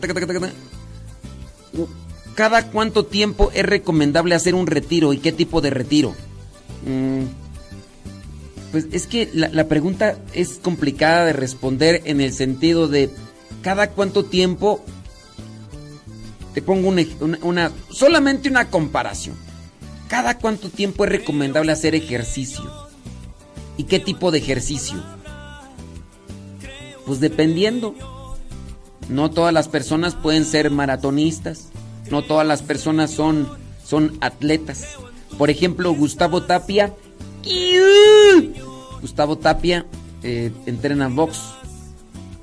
¿Cada 2.35 2.71
cuánto 2.71 3.05
tiempo 3.05 3.51
es 3.55 3.65
recomendable 3.65 4.35
hacer 4.35 4.55
un 4.55 4.67
retiro 4.67 5.13
y 5.13 5.19
qué 5.19 5.33
tipo 5.33 5.61
de 5.61 5.71
retiro? 5.71 6.15
Mm, 6.87 7.25
pues 8.71 8.87
es 8.93 9.07
que 9.07 9.31
la, 9.35 9.69
pregunta 9.69 10.17
es 10.33 10.59
complicada 10.63 11.27
de 11.27 11.33
responder 11.35 12.03
en 12.05 12.21
el 12.23 12.33
sentido 12.33 12.89
de 12.89 13.11
cada 13.63 13.91
cuánto 13.91 14.25
tiempo 14.25 14.83
te 16.55 16.63
pongo 16.63 16.89
una- 17.43 17.73
solamente 17.91 18.49
una 18.49 18.69
comparación. 18.69 19.37
¿Cada 20.13 20.37
cuánto 20.37 20.69
tiempo 20.69 21.05
es 21.05 21.11
recomendable 21.11 21.73
hacer 21.73 21.95
ejercicio? 21.95 22.71
¿Y 23.79 23.85
qué 23.85 23.99
tipo 23.99 24.31
de 24.31 24.41
ejercicio? 24.41 25.03
Pues 27.07 27.19
dependiendo. 27.19 27.95
No 29.09 29.31
todas 29.31 29.55
las 29.55 29.69
personas 29.69 30.15
pueden 30.15 30.45
ser 30.45 30.71
maratonistas. 30.71 31.71
No 32.11 32.21
todas 32.21 32.47
las 32.47 32.61
personas 32.61 33.11
son, 33.11 33.49
son 33.87 34.19
atletas. 34.21 34.85
Por 35.39 35.49
ejemplo, 35.49 35.95
Gustavo 35.95 36.43
Tapia. 36.43 36.93
Gustavo 39.01 39.39
Tapia 39.39 39.87
eh, 40.23 40.53
entrena 40.67 41.09
box. 41.09 41.41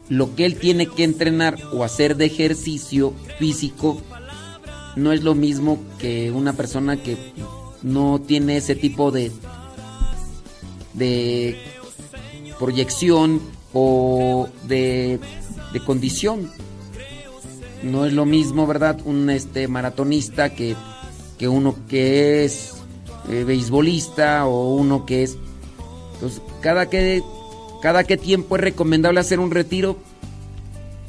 Lo 0.10 0.36
que 0.36 0.46
él 0.46 0.56
tiene 0.56 0.88
que 0.88 1.04
entrenar 1.04 1.60
o 1.72 1.84
hacer 1.84 2.16
de 2.16 2.26
ejercicio 2.26 3.14
físico 3.38 4.02
no 4.96 5.12
es 5.12 5.22
lo 5.22 5.36
mismo 5.36 5.78
que 6.00 6.32
una 6.32 6.54
persona 6.54 6.98
que 6.98 7.16
no 7.84 8.20
tiene 8.20 8.58
ese 8.58 8.76
tipo 8.76 9.12
de 9.12 9.32
de 10.94 11.58
proyección 12.60 13.42
o 13.74 14.50
de, 14.68 15.20
de 15.74 15.80
condición. 15.80 16.52
No 17.82 18.06
es 18.06 18.14
lo 18.14 18.26
mismo, 18.26 18.68
¿verdad? 18.68 19.00
Un 19.06 19.30
este 19.30 19.68
maratonista 19.68 20.54
que, 20.54 20.76
que 21.38 21.48
uno 21.48 21.76
que 21.88 22.44
es 22.44 22.74
eh, 23.30 23.44
beisbolista 23.46 24.46
o 24.46 24.76
uno 24.76 25.06
que 25.06 25.24
es. 25.24 25.38
Entonces, 26.16 26.42
cada 26.62 26.90
que 26.90 27.24
cada 27.82 28.04
qué 28.04 28.18
tiempo 28.18 28.58
es 28.58 28.62
recomendable 28.62 29.22
hacer 29.22 29.40
un 29.40 29.52
retiro. 29.52 29.98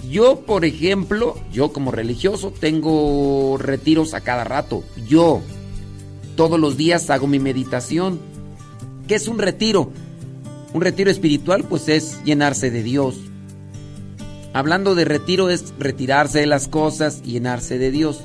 Yo, 0.08 0.40
por 0.40 0.64
ejemplo, 0.64 1.36
yo 1.52 1.72
como 1.72 1.90
religioso 1.90 2.52
tengo 2.52 3.56
retiros 3.58 4.14
a 4.14 4.20
cada 4.20 4.44
rato. 4.44 4.84
Yo 5.08 5.42
todos 6.40 6.58
los 6.58 6.78
días 6.78 7.10
hago 7.10 7.26
mi 7.26 7.38
meditación. 7.38 8.18
¿Qué 9.06 9.14
es 9.14 9.28
un 9.28 9.38
retiro? 9.38 9.92
Un 10.72 10.80
retiro 10.80 11.10
espiritual 11.10 11.64
pues 11.64 11.86
es 11.90 12.18
llenarse 12.24 12.70
de 12.70 12.82
Dios. 12.82 13.16
Hablando 14.54 14.94
de 14.94 15.04
retiro 15.04 15.50
es 15.50 15.74
retirarse 15.78 16.40
de 16.40 16.46
las 16.46 16.66
cosas 16.66 17.20
y 17.26 17.32
llenarse 17.32 17.76
de 17.76 17.90
Dios. 17.90 18.22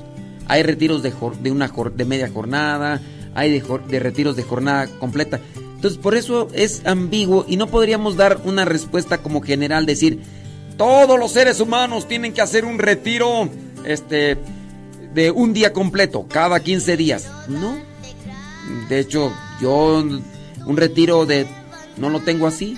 Hay 0.48 0.64
retiros 0.64 1.04
de, 1.04 1.12
una 1.52 1.68
de 1.68 2.06
media 2.06 2.30
jornada, 2.30 3.02
hay 3.34 3.52
de, 3.52 3.80
de 3.90 4.00
retiros 4.00 4.38
de 4.38 4.44
jornada 4.44 4.88
completa. 4.98 5.42
Entonces 5.76 6.00
por 6.00 6.16
eso 6.16 6.48
es 6.54 6.84
ambiguo 6.86 7.44
y 7.50 7.58
no 7.58 7.68
podríamos 7.68 8.16
dar 8.16 8.40
una 8.46 8.64
respuesta 8.64 9.18
como 9.18 9.42
general, 9.42 9.86
decir, 9.86 10.22
todos 10.78 11.20
los 11.20 11.34
seres 11.34 11.60
humanos 11.60 12.08
tienen 12.08 12.32
que 12.32 12.40
hacer 12.40 12.64
un 12.64 12.80
retiro 12.80 13.50
este, 13.84 14.38
de 15.14 15.32
un 15.32 15.52
día 15.52 15.74
completo, 15.74 16.26
cada 16.30 16.62
15 16.62 16.96
días. 16.96 17.30
No. 17.50 17.94
De 18.90 19.00
hecho, 19.00 19.32
yo 19.62 20.04
un 20.66 20.78
retiro 20.78 21.26
de... 21.26 21.48
no 21.98 22.10
lo 22.10 22.20
tengo 22.22 22.48
así. 22.48 22.78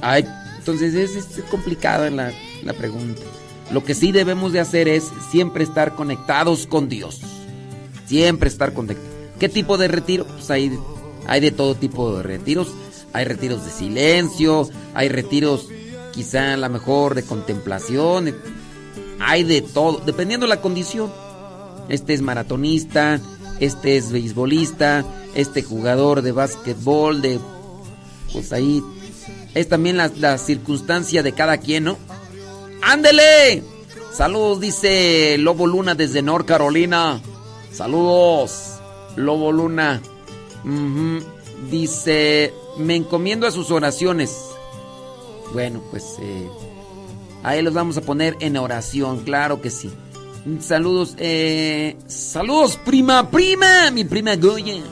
Ay, 0.00 0.26
entonces 0.58 0.94
es, 0.94 1.16
es 1.16 1.44
complicada 1.50 2.10
la, 2.10 2.32
la 2.62 2.72
pregunta. 2.72 3.22
Lo 3.70 3.84
que 3.84 3.94
sí 3.94 4.12
debemos 4.12 4.52
de 4.52 4.60
hacer 4.60 4.88
es 4.88 5.10
siempre 5.30 5.64
estar 5.64 5.94
conectados 5.94 6.66
con 6.66 6.88
Dios. 6.88 7.20
Siempre 8.06 8.48
estar 8.48 8.72
conectados. 8.74 9.10
¿Qué 9.38 9.48
tipo 9.48 9.78
de 9.78 9.88
retiro? 9.88 10.26
Pues 10.26 10.50
hay, 10.50 10.78
hay 11.26 11.40
de 11.40 11.50
todo 11.50 11.74
tipo 11.74 12.16
de 12.16 12.22
retiros. 12.22 12.68
Hay 13.14 13.24
retiros 13.24 13.64
de 13.64 13.70
silencio, 13.70 14.68
hay 14.94 15.08
retiros 15.08 15.68
quizá 16.12 16.54
a 16.54 16.56
lo 16.56 16.68
mejor 16.70 17.14
de 17.14 17.22
contemplación. 17.24 18.34
Hay 19.20 19.44
de 19.44 19.62
todo, 19.62 20.00
dependiendo 20.04 20.46
la 20.46 20.60
condición. 20.60 21.12
Este 21.88 22.14
es 22.14 22.22
maratonista, 22.22 23.20
este 23.62 23.96
es 23.96 24.10
beisbolista, 24.10 25.04
este 25.36 25.62
jugador 25.62 26.22
de 26.22 26.32
básquetbol, 26.32 27.22
de... 27.22 27.38
Pues 28.32 28.52
ahí 28.52 28.82
es 29.54 29.68
también 29.68 29.96
la, 29.96 30.38
circunstancia 30.38 31.22
de 31.22 31.32
cada 31.32 31.58
quien, 31.58 31.84
¿no? 31.84 31.96
¡Ándele! 32.82 33.62
Saludos, 34.12 34.58
dice 34.58 35.36
Lobo 35.38 35.68
Luna 35.68 35.94
desde 35.94 36.22
North 36.22 36.44
Carolina. 36.44 37.20
Saludos, 37.72 38.80
Lobo 39.14 39.52
Luna. 39.52 40.02
Dice, 41.70 42.52
me 42.78 42.96
encomiendo 42.96 43.46
a 43.46 43.52
sus 43.52 43.70
oraciones. 43.70 44.36
Bueno, 45.52 45.80
pues 45.88 46.16
eh, 46.20 46.48
ahí 47.44 47.62
los 47.62 47.74
vamos 47.74 47.96
a 47.96 48.00
poner 48.00 48.36
en 48.40 48.56
oración, 48.56 49.20
claro 49.20 49.62
que 49.62 49.70
sí. 49.70 49.88
Saludos, 50.60 51.14
eh, 51.18 51.96
saludos, 52.08 52.76
prima, 52.76 53.30
prima, 53.30 53.90
mi 53.92 54.04
prima 54.04 54.34
Goya. 54.34 54.82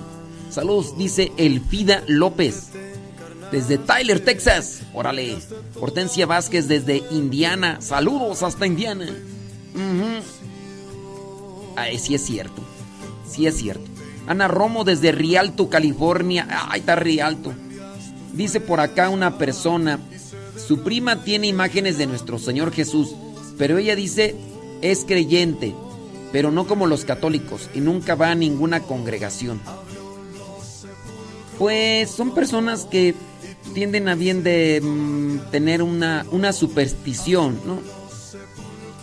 Saludos, 0.49 0.97
dice 0.97 1.33
Elfida 1.37 2.05
López. 2.07 2.69
Desde 3.51 3.79
Tyler, 3.79 4.21
Texas. 4.21 4.83
Órale. 4.95 5.37
Hortensia 5.81 6.27
Vázquez 6.27 6.69
desde 6.69 7.03
Indiana. 7.11 7.81
Saludos 7.81 8.45
hasta 8.45 8.65
Indiana. 8.65 9.07
Ay, 11.77 11.99
sí 11.99 12.15
es 12.15 12.25
cierto. 12.25 12.63
Sí 13.29 13.47
es 13.49 13.57
cierto. 13.57 13.85
Ana 14.29 14.47
Romo 14.47 14.85
desde 14.85 15.11
Rialto, 15.11 15.69
California. 15.69 16.47
Ay, 16.69 16.79
está 16.81 16.95
Rialto. 16.95 17.53
Dice 18.33 18.61
por 18.61 18.79
acá 18.79 19.09
una 19.09 19.37
persona. 19.37 19.99
Su 20.57 20.85
prima 20.85 21.25
tiene 21.25 21.49
imágenes 21.49 21.99
de 21.99 22.07
nuestro 22.07 22.39
Señor 22.39 22.73
Jesús. 22.73 23.17
Pero 23.59 23.79
ella 23.79 23.97
dice 23.97 24.37
es 24.83 25.05
creyente. 25.05 25.75
Pero 26.33 26.51
no 26.53 26.67
como 26.67 26.87
los 26.87 27.05
católicos. 27.05 27.69
Y 27.75 27.81
nunca 27.81 28.15
va 28.15 28.31
a 28.31 28.35
ninguna 28.35 28.81
congregación. 28.83 29.61
Pues 31.59 32.11
son 32.11 32.35
personas 32.35 32.85
que 32.85 33.15
tienden 33.75 34.09
a 34.09 34.15
bien 34.15 34.43
de 34.43 34.81
mm, 34.83 35.51
tener 35.51 35.83
una, 35.83 36.25
una 36.31 36.53
superstición, 36.53 37.61
¿no? 37.67 37.79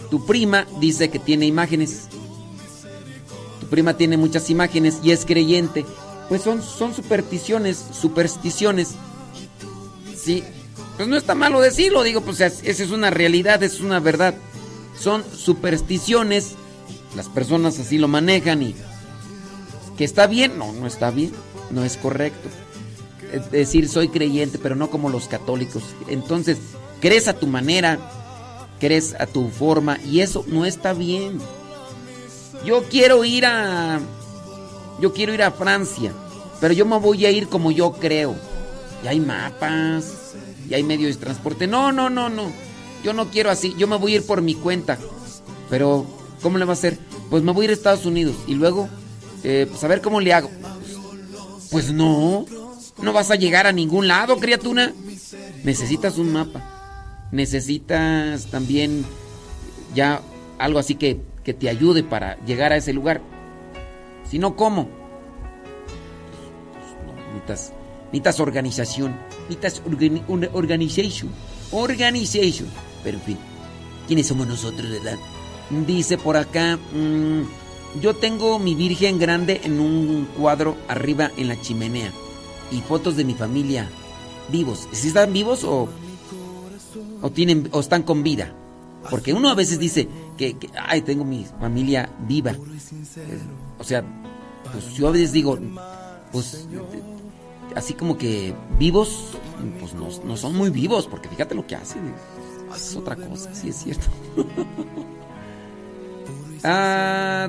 Tu 0.09 0.25
prima 0.25 0.65
dice 0.79 1.09
que 1.09 1.19
tiene 1.19 1.45
imágenes. 1.45 2.07
Tu 3.59 3.67
prima 3.67 3.95
tiene 3.97 4.17
muchas 4.17 4.49
imágenes 4.49 4.99
y 5.03 5.11
es 5.11 5.25
creyente. 5.25 5.85
Pues 6.29 6.41
son, 6.41 6.63
son 6.63 6.95
supersticiones, 6.95 7.77
supersticiones. 7.91 8.89
Sí. 10.15 10.43
Pues 10.95 11.07
no 11.07 11.15
está 11.15 11.35
malo 11.35 11.59
decirlo, 11.61 12.01
digo, 12.01 12.21
pues 12.21 12.41
es- 12.41 12.61
esa 12.63 12.83
es 12.83 12.89
una 12.89 13.11
realidad, 13.11 13.61
es 13.61 13.81
una 13.81 13.99
verdad. 13.99 14.33
Son 14.99 15.23
supersticiones. 15.35 16.55
Las 17.15 17.29
personas 17.29 17.79
así 17.79 17.97
lo 17.97 18.07
manejan 18.07 18.63
y... 18.63 18.75
¿Que 19.97 20.03
está 20.03 20.27
bien? 20.27 20.57
No, 20.57 20.73
no 20.73 20.85
está 20.85 21.09
bien. 21.11 21.31
No 21.71 21.83
es 21.83 21.97
correcto. 21.97 22.49
Es 23.31 23.51
decir, 23.51 23.89
soy 23.89 24.09
creyente, 24.09 24.57
pero 24.57 24.75
no 24.75 24.89
como 24.89 25.09
los 25.09 25.27
católicos. 25.27 25.83
Entonces, 26.07 26.57
crees 27.01 27.27
a 27.27 27.33
tu 27.33 27.47
manera, 27.47 27.99
crees 28.79 29.15
a 29.19 29.25
tu 29.25 29.49
forma, 29.49 29.97
y 30.05 30.21
eso 30.21 30.45
no 30.47 30.65
está 30.65 30.93
bien. 30.93 31.39
Yo 32.65 32.83
quiero 32.83 33.25
ir 33.25 33.45
a. 33.45 33.99
Yo 35.01 35.13
quiero 35.13 35.33
ir 35.33 35.43
a 35.43 35.51
Francia, 35.51 36.11
pero 36.59 36.73
yo 36.73 36.85
me 36.85 36.97
voy 36.97 37.25
a 37.25 37.31
ir 37.31 37.49
como 37.49 37.71
yo 37.71 37.91
creo. 37.93 38.35
Y 39.03 39.07
hay 39.07 39.19
mapas, 39.19 40.33
y 40.67 40.73
hay 40.73 40.83
medios 40.83 41.15
de 41.15 41.21
transporte. 41.21 41.67
No, 41.67 41.91
no, 41.91 42.09
no, 42.09 42.29
no. 42.29 42.51
Yo 43.03 43.13
no 43.13 43.29
quiero 43.29 43.49
así, 43.49 43.73
yo 43.77 43.87
me 43.87 43.95
voy 43.97 44.13
a 44.13 44.15
ir 44.17 44.25
por 44.25 44.41
mi 44.41 44.55
cuenta. 44.55 44.97
Pero, 45.69 46.05
¿cómo 46.41 46.57
le 46.57 46.65
va 46.65 46.71
a 46.71 46.73
hacer? 46.73 46.97
Pues 47.29 47.43
me 47.43 47.51
voy 47.51 47.63
a 47.63 47.65
ir 47.65 47.69
a 47.71 47.73
Estados 47.73 48.05
Unidos 48.05 48.35
y 48.47 48.53
luego, 48.55 48.87
eh, 49.43 49.67
pues 49.69 49.83
a 49.83 49.87
ver 49.87 50.01
cómo 50.01 50.19
le 50.21 50.33
hago. 50.33 50.49
Pues 51.71 51.91
no, 51.91 52.45
no 53.01 53.13
vas 53.13 53.31
a 53.31 53.35
llegar 53.35 53.67
a 53.67 53.71
ningún 53.73 54.07
lado, 54.07 54.37
criatura. 54.37 54.93
Necesitas 55.63 56.17
un 56.17 56.31
mapa. 56.31 57.27
Necesitas 57.31 58.45
también 58.45 59.05
ya 59.93 60.21
algo 60.57 60.79
así 60.79 60.95
que, 60.95 61.19
que 61.43 61.53
te 61.53 61.67
ayude 61.69 62.03
para 62.03 62.37
llegar 62.45 62.71
a 62.71 62.77
ese 62.77 62.93
lugar. 62.93 63.21
Si 64.29 64.39
no, 64.39 64.55
¿cómo? 64.55 64.83
No, 67.05 67.13
necesitas, 67.33 67.73
necesitas 68.05 68.39
organización. 68.39 69.15
Necesitas 69.49 69.83
organi- 69.83 70.49
organization. 70.53 71.29
Organization. 71.71 72.69
Pero 73.07 73.19
en 73.19 73.23
fin, 73.23 73.37
¿quiénes 74.05 74.27
somos 74.27 74.45
nosotros, 74.47 74.91
verdad? 74.91 75.17
Dice 75.87 76.17
por 76.17 76.35
acá, 76.35 76.75
mm, 76.75 78.01
yo 78.01 78.17
tengo 78.17 78.59
mi 78.59 78.75
Virgen 78.75 79.17
grande 79.17 79.61
en 79.63 79.79
un 79.79 80.27
cuadro 80.37 80.75
arriba 80.89 81.31
en 81.37 81.47
la 81.47 81.57
chimenea 81.61 82.11
y 82.69 82.81
fotos 82.81 83.15
de 83.15 83.23
mi 83.23 83.33
familia 83.33 83.87
vivos. 84.51 84.89
¿Si 84.91 85.07
están 85.07 85.31
vivos 85.31 85.63
o, 85.63 85.87
o 87.21 87.29
tienen 87.31 87.69
o 87.71 87.79
están 87.79 88.03
con 88.03 88.23
vida? 88.23 88.53
Porque 89.09 89.31
uno 89.31 89.47
a 89.47 89.55
veces 89.55 89.79
dice 89.79 90.09
que, 90.35 90.57
ay, 90.85 91.01
tengo 91.01 91.23
mi 91.23 91.45
familia 91.61 92.09
viva. 92.27 92.51
Eh, 92.51 92.57
O 93.79 93.85
sea, 93.85 94.03
pues 94.69 94.95
yo 94.95 95.07
a 95.07 95.11
veces 95.11 95.31
digo, 95.31 95.57
pues 96.33 96.67
así 97.73 97.93
como 97.93 98.17
que 98.17 98.53
vivos, 98.77 99.29
pues 99.79 99.93
no, 99.93 100.09
no 100.25 100.35
son 100.35 100.55
muy 100.57 100.71
vivos, 100.71 101.07
porque 101.07 101.29
fíjate 101.29 101.55
lo 101.55 101.65
que 101.65 101.75
hacen. 101.77 102.01
Es 102.77 102.95
otra 102.95 103.15
cosa, 103.15 103.53
sí 103.53 103.69
es 103.69 103.75
cierto. 103.75 104.07
Ah. 106.63 107.47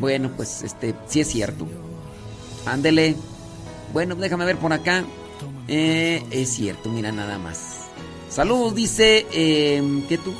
Bueno, 0.00 0.30
pues 0.34 0.62
este, 0.62 0.94
sí 1.06 1.20
es 1.20 1.28
cierto. 1.28 1.68
Ándele. 2.64 3.14
Bueno, 3.92 4.14
déjame 4.14 4.46
ver 4.46 4.56
por 4.56 4.72
acá. 4.72 5.04
Eh, 5.68 6.24
es 6.30 6.48
cierto, 6.48 6.88
mira 6.88 7.12
nada 7.12 7.38
más. 7.38 7.80
Saludos, 8.30 8.74
dice 8.74 9.26
eh, 9.32 10.04
que 10.08 10.18
tú. 10.18 10.32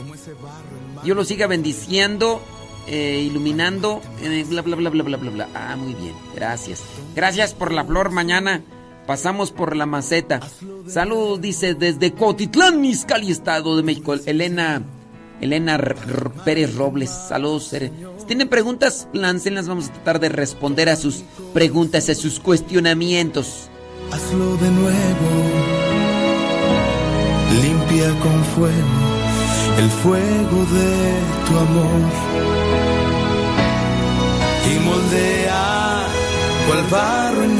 Yo 1.04 1.14
lo 1.14 1.24
siga 1.24 1.46
bendiciendo, 1.46 2.40
eh, 2.86 3.22
iluminando, 3.26 4.00
eh, 4.22 4.44
bla, 4.48 4.62
bla, 4.62 4.76
bla, 4.76 4.90
bla, 4.90 5.02
bla, 5.02 5.16
bla, 5.16 5.30
bla. 5.30 5.48
Ah, 5.54 5.76
muy 5.76 5.94
bien, 5.94 6.14
gracias. 6.34 6.82
Gracias 7.14 7.54
por 7.54 7.72
la 7.72 7.84
flor 7.84 8.10
mañana. 8.10 8.62
Pasamos 9.10 9.50
por 9.50 9.74
la 9.74 9.86
maceta. 9.86 10.38
Saludos, 10.86 11.40
dice 11.40 11.74
desde 11.74 12.12
Cotitlán, 12.12 12.84
Izcalli, 12.84 13.32
Estado 13.32 13.76
de 13.76 13.82
México. 13.82 14.14
Elena, 14.14 14.84
Elena 15.40 15.80
Pérez 16.44 16.76
Robles. 16.76 17.10
Saludos. 17.10 17.70
Si 17.70 18.26
tienen 18.28 18.48
preguntas, 18.48 19.08
láncenlas. 19.12 19.66
Vamos 19.66 19.88
a 19.88 19.94
tratar 19.94 20.20
de 20.20 20.28
responder 20.28 20.88
a 20.88 20.94
sus 20.94 21.24
preguntas, 21.52 22.08
a 22.08 22.14
sus 22.14 22.38
cuestionamientos. 22.38 23.68
Hazlo 24.12 24.56
de 24.58 24.70
nuevo, 24.70 25.28
limpia 27.62 28.10
con 28.20 28.44
fuego 28.54 29.10
el 29.76 29.90
fuego 29.90 30.66
de 30.72 31.14
tu 31.48 31.58
amor 31.58 32.00
y 34.70 34.78
moldea 34.78 36.06
cual 36.68 36.84
barro 36.90 37.42
en 37.42 37.59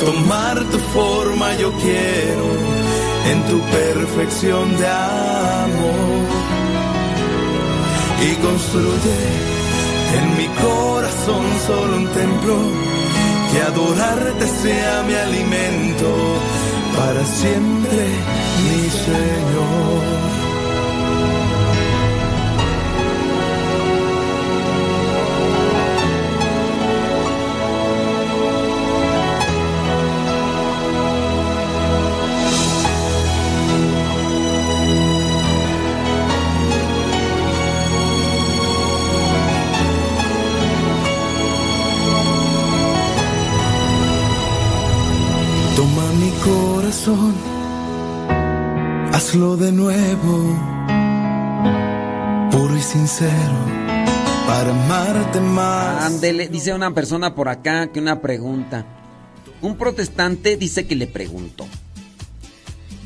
tomar 0.00 0.58
tu 0.70 0.78
forma 0.78 1.54
yo 1.56 1.72
quiero 1.72 2.46
en 3.30 3.42
tu 3.44 3.60
perfección 3.60 4.76
de 4.76 4.86
amor. 4.86 6.28
Y 8.26 8.34
construye 8.36 9.20
en 10.18 10.36
mi 10.38 10.48
corazón 10.66 11.44
solo 11.66 11.96
un 11.96 12.08
templo 12.08 12.56
que 13.50 13.60
adorarte 13.60 14.46
sea 14.62 15.02
mi 15.06 15.14
alimento 15.14 16.08
para 16.96 17.24
siempre, 17.24 18.06
mi 18.64 18.90
Señor. 18.90 20.43
Corazón, 46.84 47.34
hazlo 49.14 49.56
de 49.56 49.72
nuevo, 49.72 50.58
puro 52.50 52.76
y 52.76 52.82
sincero, 52.82 53.56
para 54.46 54.70
amarte 54.70 55.40
más. 55.40 56.04
Ándele, 56.04 56.48
dice 56.48 56.74
una 56.74 56.92
persona 56.92 57.34
por 57.34 57.48
acá 57.48 57.90
que 57.90 58.00
una 58.00 58.20
pregunta. 58.20 58.84
Un 59.62 59.78
protestante 59.78 60.58
dice 60.58 60.86
que 60.86 60.94
le 60.94 61.06
preguntó. 61.06 61.66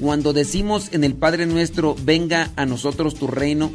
Cuando 0.01 0.33
decimos 0.33 0.89
en 0.91 1.05
el 1.05 1.15
Padre 1.15 1.47
nuestro, 1.47 1.95
venga 2.03 2.51
a 2.57 2.67
nosotros 2.67 3.15
tu 3.15 3.29
reino, 3.29 3.71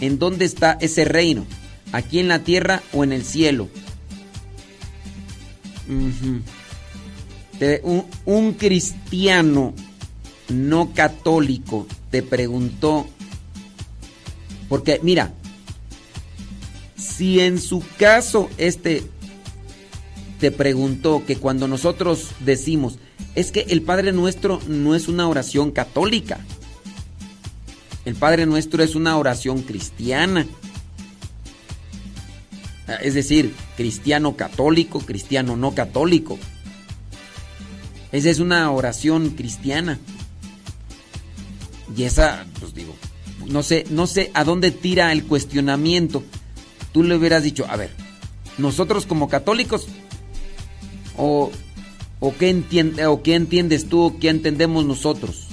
¿en 0.00 0.18
dónde 0.18 0.46
está 0.46 0.72
ese 0.80 1.04
reino? 1.04 1.46
¿Aquí 1.92 2.18
en 2.18 2.26
la 2.26 2.40
tierra 2.40 2.82
o 2.92 3.04
en 3.04 3.12
el 3.12 3.24
cielo? 3.24 3.68
Ujú. 5.86 6.40
Un 8.24 8.52
cristiano 8.54 9.74
no 10.48 10.92
católico 10.92 11.86
te 12.10 12.22
preguntó, 12.22 13.06
porque 14.68 15.00
mira, 15.02 15.32
si 16.96 17.40
en 17.40 17.60
su 17.60 17.82
caso 17.98 18.50
este 18.58 19.02
te 20.40 20.50
preguntó 20.50 21.24
que 21.26 21.36
cuando 21.36 21.68
nosotros 21.68 22.30
decimos, 22.40 22.98
es 23.34 23.50
que 23.50 23.60
el 23.68 23.82
Padre 23.82 24.12
Nuestro 24.12 24.60
no 24.66 24.94
es 24.94 25.08
una 25.08 25.28
oración 25.28 25.70
católica, 25.70 26.40
el 28.04 28.14
Padre 28.14 28.46
Nuestro 28.46 28.82
es 28.82 28.94
una 28.94 29.16
oración 29.16 29.62
cristiana. 29.62 30.46
Ah, 32.86 32.96
Es 33.02 33.14
decir, 33.14 33.54
cristiano 33.76 34.36
católico, 34.36 35.00
cristiano 35.00 35.56
no 35.56 35.74
católico. 35.74 36.38
Esa 38.14 38.30
es 38.30 38.38
una 38.38 38.70
oración 38.70 39.30
cristiana. 39.30 39.98
Y 41.96 42.04
esa, 42.04 42.46
pues 42.60 42.72
digo, 42.72 42.94
no 43.48 43.64
sé, 43.64 43.86
no 43.90 44.06
sé 44.06 44.30
a 44.34 44.44
dónde 44.44 44.70
tira 44.70 45.10
el 45.10 45.24
cuestionamiento. 45.24 46.22
Tú 46.92 47.02
le 47.02 47.16
hubieras 47.16 47.42
dicho, 47.42 47.66
a 47.68 47.74
ver, 47.74 47.90
nosotros 48.56 49.06
como 49.06 49.28
católicos, 49.28 49.88
o, 51.16 51.50
o, 52.20 52.36
qué, 52.36 52.50
entiende, 52.50 53.04
o 53.06 53.20
qué 53.20 53.34
entiendes 53.34 53.88
tú, 53.88 54.02
o 54.02 54.18
qué 54.20 54.28
entendemos 54.28 54.84
nosotros. 54.84 55.48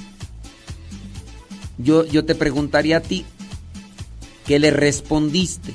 Yo, 1.80 2.06
yo 2.06 2.26
te 2.26 2.36
preguntaría 2.36 2.98
a 2.98 3.02
ti, 3.02 3.26
¿qué 4.46 4.60
le 4.60 4.70
respondiste? 4.70 5.74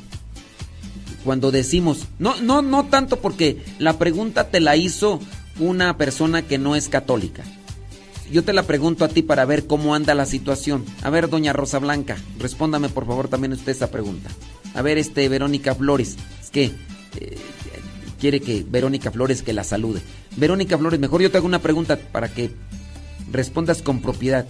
Cuando 1.25 1.51
decimos, 1.51 2.07
no, 2.21 2.41
no, 2.41 2.63
no 2.63 2.87
tanto 2.87 3.19
porque 3.19 3.65
la 3.81 3.99
pregunta 3.99 4.51
te 4.51 4.61
la 4.61 4.77
hizo 4.77 5.19
una 5.59 5.97
persona 5.97 6.43
que 6.43 6.59
no 6.59 6.77
es 6.77 6.89
católica. 6.89 7.45
Yo 8.31 8.43
te 8.43 8.53
la 8.53 8.65
pregunto 8.65 9.05
a 9.05 9.09
ti 9.09 9.23
para 9.23 9.45
ver 9.45 9.67
cómo 9.67 9.95
anda 9.95 10.15
la 10.15 10.27
situación. 10.27 10.85
A 11.03 11.11
ver, 11.11 11.29
doña 11.29 11.53
Rosa 11.53 11.79
Blanca, 11.79 12.17
respóndame 12.39 12.89
por 12.89 13.07
favor 13.07 13.29
también 13.29 13.53
usted 13.53 13.73
esa 13.73 13.91
pregunta. 13.91 14.31
A 14.75 14.83
ver, 14.83 14.99
este 14.99 15.29
Verónica 15.29 15.75
Flores, 15.75 16.17
es 16.43 16.51
que 16.51 16.65
eh, 17.21 17.39
quiere 18.21 18.41
que 18.41 18.65
Verónica 18.69 19.11
Flores 19.11 19.43
que 19.43 19.53
la 19.53 19.65
salude. 19.65 20.01
Verónica 20.37 20.77
Flores, 20.77 20.99
mejor 20.99 21.23
yo 21.23 21.31
te 21.31 21.39
hago 21.39 21.47
una 21.47 21.63
pregunta 21.63 21.97
para 21.97 22.29
que 22.29 22.51
respondas 23.31 23.81
con 23.81 24.01
propiedad. 24.01 24.47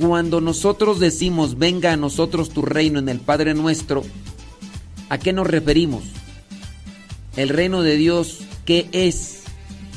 Cuando 0.00 0.40
nosotros 0.40 0.98
decimos, 0.98 1.58
venga 1.58 1.92
a 1.92 1.98
nosotros 1.98 2.50
tu 2.50 2.62
reino 2.62 2.98
en 2.98 3.10
el 3.10 3.20
Padre 3.20 3.52
nuestro, 3.52 4.02
¿a 5.10 5.18
qué 5.18 5.34
nos 5.34 5.46
referimos? 5.46 6.04
El 7.36 7.50
reino 7.50 7.82
de 7.82 7.96
Dios, 7.96 8.40
¿qué 8.64 8.88
es? 8.92 9.41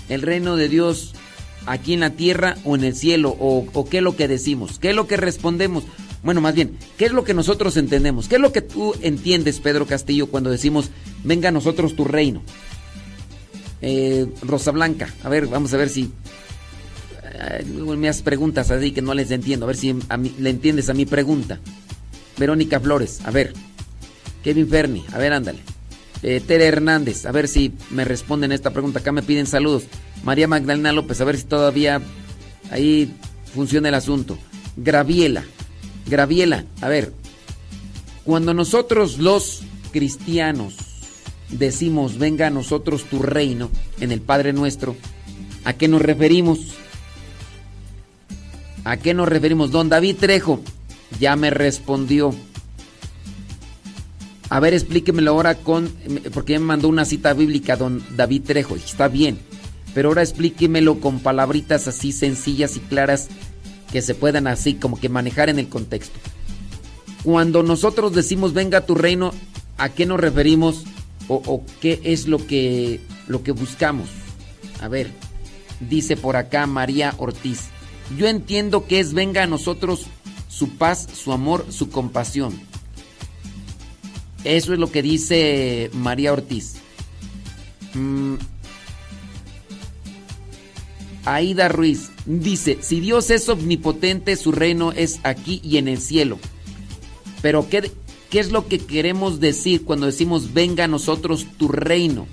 El 0.10 0.22
reino 0.22 0.56
de 0.56 0.70
Dios 0.70 1.14
aquí 1.66 1.94
en 1.94 2.02
la 2.02 2.12
tierra 2.12 2.58
o 2.64 2.76
en 2.76 2.84
el 2.84 2.96
cielo, 2.96 3.36
o, 3.40 3.88
qué 3.90 3.98
es 3.98 4.04
lo 4.04 4.16
que 4.16 4.28
decimos, 4.28 4.78
qué 4.80 4.92
es 4.92 4.96
lo 4.96 5.08
que 5.08 5.18
respondemos. 5.18 5.84
Bueno, 6.24 6.42
más 6.42 6.56
bien, 6.56 6.78
¿qué 6.98 7.06
es 7.06 7.12
lo 7.12 7.24
que 7.24 7.34
nosotros 7.34 7.78
entendemos? 7.78 8.28
¿Qué 8.28 8.36
es 8.36 8.42
lo 8.42 8.52
que 8.52 8.62
tú 8.62 8.96
entiendes, 9.02 9.60
Pedro 9.60 9.86
Castillo, 9.86 10.28
cuando 10.28 10.50
decimos, 10.50 10.90
venga 11.24 11.50
a 11.50 11.52
nosotros 11.52 11.96
tu 11.96 12.04
reino? 12.06 12.42
Eh, 13.82 14.28
Rosa 14.42 14.72
Blanca, 14.72 15.14
a 15.24 15.30
ver, 15.30 15.48
vamos 15.48 15.74
a 15.74 15.78
ver 15.78 15.90
si 15.90 16.10
eh, 17.24 17.64
me 17.66 18.10
haces 18.10 18.22
preguntas 18.24 18.72
así 18.72 18.92
que 18.92 19.02
no 19.02 19.14
les 19.14 19.30
entiendo, 19.32 19.66
a 19.66 19.68
ver 19.68 19.76
si 19.76 19.96
a 20.10 20.18
mí- 20.18 20.34
le 20.40 20.50
entiendes 20.50 20.90
a 20.90 20.94
mi 20.94 21.06
pregunta. 21.06 21.60
Verónica 22.38 22.80
Flores, 22.80 23.22
a 23.24 23.32
ver. 23.32 23.54
Kevin 24.44 24.68
Ferni, 24.68 25.04
a 25.14 25.18
ver, 25.18 25.34
ándale. 25.34 25.60
Eh, 26.28 26.42
Tere 26.42 26.66
Hernández, 26.66 27.28
a 27.28 27.32
ver 27.32 27.48
si 27.48 27.72
me 27.92 28.04
responden 28.04 28.52
esta 28.52 28.72
pregunta. 28.72 28.98
Acá 28.98 29.12
me 29.12 29.22
piden 29.22 29.46
saludos. 29.46 29.84
María 30.24 30.48
Magdalena 30.48 30.92
López, 30.92 31.22
a 31.22 31.24
ver 31.24 31.38
si 31.38 31.44
todavía 31.44 32.02
ahí 32.72 33.14
funciona 33.54 33.90
el 33.90 33.94
asunto. 33.94 34.36
Graviela, 34.76 35.44
Graviela, 36.08 36.66
a 36.82 36.88
ver. 36.88 37.14
Cuando 38.24 38.56
nosotros 38.56 39.20
los 39.20 39.62
cristianos 39.92 40.74
decimos, 41.52 42.18
venga 42.18 42.48
a 42.48 42.50
nosotros 42.50 43.04
tu 43.04 43.20
reino 43.20 43.70
en 44.00 44.12
el 44.12 44.20
Padre 44.20 44.52
nuestro, 44.52 44.96
¿a 45.64 45.74
qué 45.74 45.88
nos 45.88 46.02
referimos? 46.02 46.74
¿A 48.84 48.98
qué 48.98 49.14
nos 49.14 49.30
referimos? 49.30 49.70
Don 49.70 49.90
David 49.90 50.16
Trejo 50.20 50.60
ya 51.20 51.36
me 51.36 51.52
respondió. 51.52 52.34
A 54.50 54.60
ver, 54.60 54.74
explíquemelo 54.74 55.32
ahora 55.32 55.56
con. 55.56 55.92
Porque 56.34 56.54
ya 56.54 56.60
me 56.60 56.66
mandó 56.66 56.88
una 56.88 57.06
cita 57.06 57.34
bíblica, 57.34 57.76
don 57.76 58.04
David 58.16 58.44
Trejo. 58.44 58.76
Está 58.76 59.08
bien. 59.08 59.40
Pero 59.94 60.10
ahora 60.10 60.22
explíquemelo 60.22 61.00
con 61.00 61.20
palabritas 61.20 61.88
así 61.88 62.12
sencillas 62.12 62.76
y 62.76 62.82
claras 62.82 63.30
que 63.92 64.02
se 64.02 64.14
puedan 64.14 64.46
así 64.48 64.74
como 64.74 65.00
que 65.00 65.10
manejar 65.10 65.50
en 65.50 65.58
el 65.58 65.70
contexto. 65.70 66.20
Cuando 67.24 67.64
nosotros 67.64 68.14
decimos 68.14 68.54
venga 68.54 68.80
a 68.80 68.86
tu 68.86 68.94
reino, 68.94 69.32
¿a 69.78 69.90
qué 69.90 70.06
nos 70.06 70.20
referimos? 70.20 70.84
O, 71.28 71.42
o 71.46 71.64
qué 71.80 72.02
es 72.04 72.28
lo 72.28 72.46
que, 72.46 73.00
lo 73.28 73.42
que 73.42 73.52
buscamos? 73.52 74.10
A 74.82 74.90
ver, 74.90 75.10
dice 75.80 76.18
por 76.18 76.36
acá 76.36 76.68
María 76.68 77.16
Ortiz. 77.18 77.70
Yo 78.18 78.28
entiendo 78.28 78.86
que 78.86 79.00
es 79.00 79.14
venga 79.14 79.44
a 79.44 79.48
nosotros 79.48 80.08
su 80.50 80.70
paz, 80.78 81.08
su 81.14 81.32
amor, 81.32 81.66
su 81.70 81.90
compasión. 81.90 82.54
Eso 84.46 84.74
es 84.74 84.80
lo 84.80 84.92
que 84.92 85.02
dice 85.02 85.90
María 85.94 86.32
Ortiz. 86.32 86.76
Mm. 87.96 88.36
Aida 91.26 91.68
Ruiz 91.68 92.12
dice, 92.28 92.78
si 92.82 93.00
Dios 93.00 93.32
es 93.32 93.50
omnipotente, 93.50 94.36
su 94.36 94.52
reino 94.52 94.92
es 94.92 95.20
aquí 95.24 95.60
y 95.64 95.78
en 95.78 95.88
el 95.88 96.00
cielo. 96.00 96.38
Pero 97.42 97.68
¿qué, 97.68 97.92
qué 98.30 98.40
es 98.40 98.52
lo 98.52 98.68
que 98.68 98.78
queremos 98.78 99.40
decir 99.40 99.84
cuando 99.84 100.06
decimos 100.06 100.54
venga 100.54 100.84
a 100.84 100.88
nosotros 100.88 101.48
tu 101.58 101.68
reino? 101.68 102.28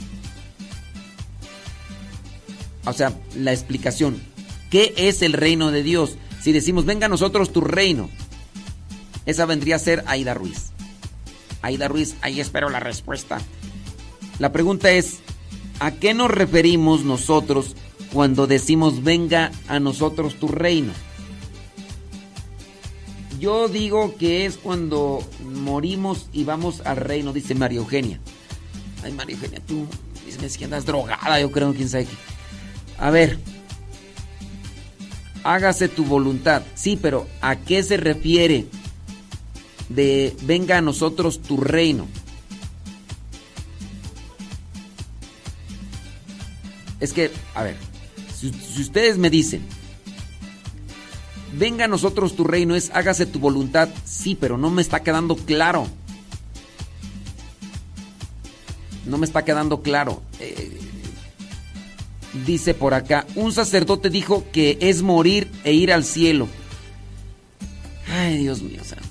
O 2.84 2.92
sea, 2.92 3.18
la 3.34 3.52
explicación. 3.52 4.20
¿Qué 4.70 4.92
es 4.96 5.22
el 5.22 5.32
reino 5.32 5.70
de 5.70 5.82
Dios? 5.82 6.16
Si 6.42 6.52
decimos 6.52 6.84
venga 6.84 7.06
a 7.06 7.10
nosotros 7.10 7.52
tu 7.52 7.62
reino. 7.62 8.10
Esa 9.24 9.46
vendría 9.46 9.76
a 9.76 9.78
ser 9.78 10.04
Aida 10.06 10.34
Ruiz. 10.34 10.71
Aida 11.62 11.88
Ruiz, 11.88 12.16
ahí 12.20 12.40
espero 12.40 12.68
la 12.68 12.80
respuesta. 12.80 13.40
La 14.38 14.52
pregunta 14.52 14.90
es, 14.90 15.20
¿a 15.78 15.92
qué 15.92 16.14
nos 16.14 16.30
referimos 16.30 17.04
nosotros 17.04 17.76
cuando 18.12 18.46
decimos 18.46 19.02
venga 19.02 19.52
a 19.68 19.80
nosotros 19.80 20.34
tu 20.34 20.48
reino? 20.48 20.92
Yo 23.38 23.68
digo 23.68 24.16
que 24.16 24.44
es 24.46 24.56
cuando 24.56 25.24
morimos 25.44 26.28
y 26.32 26.44
vamos 26.44 26.80
al 26.84 26.96
reino, 26.96 27.32
dice 27.32 27.54
María 27.54 27.78
Eugenia. 27.78 28.20
Ay, 29.02 29.12
María 29.12 29.36
Eugenia, 29.36 29.60
tú 29.66 29.86
dices 30.26 30.58
que 30.58 30.64
andas 30.64 30.86
drogada, 30.86 31.40
yo 31.40 31.50
creo, 31.50 31.72
quién 31.74 31.88
sabe. 31.88 32.06
A 32.98 33.10
ver, 33.10 33.38
hágase 35.44 35.88
tu 35.88 36.04
voluntad. 36.04 36.62
Sí, 36.74 36.98
pero 37.00 37.26
¿a 37.40 37.56
qué 37.56 37.82
se 37.82 37.96
refiere 37.96 38.66
de 39.94 40.36
venga 40.42 40.78
a 40.78 40.80
nosotros 40.80 41.40
tu 41.40 41.56
reino? 41.56 42.06
Es 47.00 47.12
que, 47.12 47.32
a 47.54 47.64
ver, 47.64 47.76
si, 48.32 48.52
ustedes 48.80 49.18
me 49.18 49.28
dicen, 49.28 49.62
venga 51.52 51.86
a 51.86 51.88
nosotros 51.88 52.36
tu 52.36 52.44
reino 52.44 52.76
es 52.76 52.90
hágase 52.90 53.26
tu 53.26 53.40
voluntad, 53.40 53.88
sí, 54.04 54.36
pero 54.36 54.56
no 54.56 54.70
me 54.70 54.82
está 54.82 55.02
quedando 55.02 55.34
claro. 55.34 55.88
No 59.04 59.18
me 59.18 59.26
está 59.26 59.44
quedando 59.44 59.82
claro. 59.82 60.22
Eh, 60.38 60.78
dice 62.46 62.72
por 62.72 62.94
acá, 62.94 63.26
un 63.34 63.52
sacerdote 63.52 64.08
dijo 64.08 64.44
que 64.52 64.78
es 64.80 65.02
morir 65.02 65.50
e 65.64 65.72
ir 65.72 65.92
al 65.92 66.04
cielo. 66.04 66.46
Ay, 68.08 68.38
Dios 68.38 68.62
mío 68.62 68.84
santo. 68.84 69.01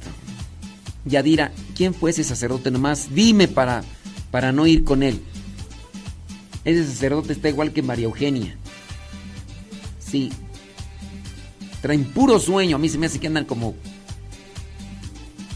Yadira, 1.05 1.51
¿quién 1.75 1.93
fue 1.93 2.11
ese 2.11 2.23
sacerdote 2.23 2.71
nomás? 2.71 3.13
Dime 3.13 3.47
para, 3.47 3.83
para 4.29 4.51
no 4.51 4.67
ir 4.67 4.83
con 4.83 5.03
él. 5.03 5.21
Ese 6.63 6.85
sacerdote 6.85 7.33
está 7.33 7.49
igual 7.49 7.73
que 7.73 7.81
María 7.81 8.05
Eugenia. 8.05 8.55
Sí. 9.99 10.31
Traen 11.81 12.05
puro 12.05 12.39
sueño. 12.39 12.75
A 12.75 12.79
mí 12.79 12.89
se 12.89 12.97
me 12.97 13.07
hace 13.07 13.19
que 13.19 13.27
andan 13.27 13.45
como... 13.45 13.75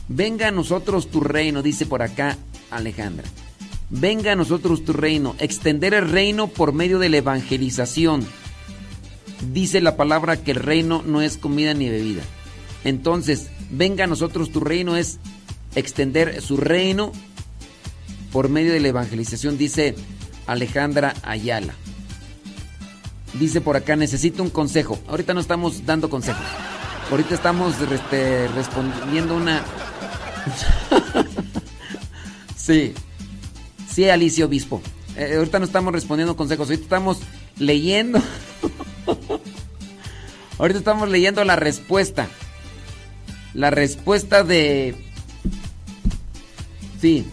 Venga 0.07 0.47
a 0.47 0.51
nosotros 0.51 1.09
tu 1.09 1.21
reino, 1.21 1.63
dice 1.63 1.85
por 1.85 2.01
acá 2.01 2.37
Alejandra. 2.69 3.27
Venga 3.89 4.31
a 4.31 4.35
nosotros 4.35 4.83
tu 4.83 4.93
reino. 4.93 5.35
Extender 5.39 5.93
el 5.93 6.09
reino 6.09 6.47
por 6.47 6.73
medio 6.73 6.99
de 6.99 7.09
la 7.09 7.17
evangelización. 7.17 8.25
Dice 9.51 9.81
la 9.81 9.95
palabra 9.95 10.37
que 10.37 10.51
el 10.51 10.57
reino 10.57 11.03
no 11.05 11.21
es 11.21 11.37
comida 11.37 11.73
ni 11.73 11.89
bebida. 11.89 12.23
Entonces, 12.83 13.49
venga 13.69 14.03
a 14.03 14.07
nosotros 14.07 14.51
tu 14.51 14.59
reino 14.59 14.95
es 14.95 15.19
extender 15.75 16.41
su 16.41 16.57
reino 16.57 17.11
por 18.31 18.49
medio 18.49 18.73
de 18.73 18.79
la 18.79 18.89
evangelización, 18.89 19.57
dice 19.57 19.95
Alejandra 20.47 21.13
Ayala. 21.23 21.73
Dice 23.39 23.61
por 23.61 23.75
acá, 23.75 23.95
necesito 23.95 24.43
un 24.43 24.49
consejo. 24.49 24.99
Ahorita 25.07 25.33
no 25.33 25.41
estamos 25.41 25.85
dando 25.85 26.09
consejos. 26.09 26.45
Ahorita 27.11 27.35
estamos 27.35 27.75
este, 27.81 28.47
respondiendo 28.49 29.35
una... 29.35 29.63
sí. 32.55 32.93
Sí, 33.89 34.09
Alicia 34.09 34.45
Obispo. 34.45 34.81
Eh, 35.17 35.35
ahorita 35.37 35.59
no 35.59 35.65
estamos 35.65 35.93
respondiendo 35.93 36.35
consejos. 36.37 36.69
Ahorita 36.69 36.83
estamos 36.83 37.19
leyendo... 37.57 38.21
ahorita 40.57 40.79
estamos 40.79 41.09
leyendo 41.09 41.43
la 41.43 41.57
respuesta. 41.57 42.29
La 43.55 43.69
respuesta 43.69 44.43
de... 44.43 44.95
Sí. 46.99 47.25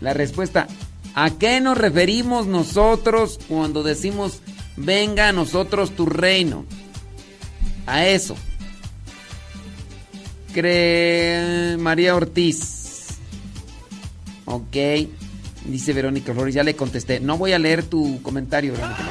La 0.00 0.14
respuesta. 0.14 0.68
¿A 1.16 1.30
qué 1.30 1.60
nos 1.60 1.76
referimos 1.76 2.46
nosotros 2.46 3.40
cuando 3.48 3.82
decimos 3.82 4.40
venga 4.76 5.28
a 5.28 5.32
nosotros 5.32 5.90
tu 5.96 6.06
reino? 6.06 6.64
A 7.86 8.06
eso. 8.06 8.36
Cree 10.52 11.76
María 11.76 12.14
Ortiz. 12.14 13.18
Ok. 14.44 14.76
Dice 15.64 15.92
Verónica 15.92 16.32
Flores, 16.32 16.54
ya 16.54 16.62
le 16.62 16.76
contesté. 16.76 17.18
No 17.18 17.36
voy 17.36 17.52
a 17.52 17.58
leer 17.58 17.82
tu 17.82 18.22
comentario, 18.22 18.74
Verónica. 18.74 19.02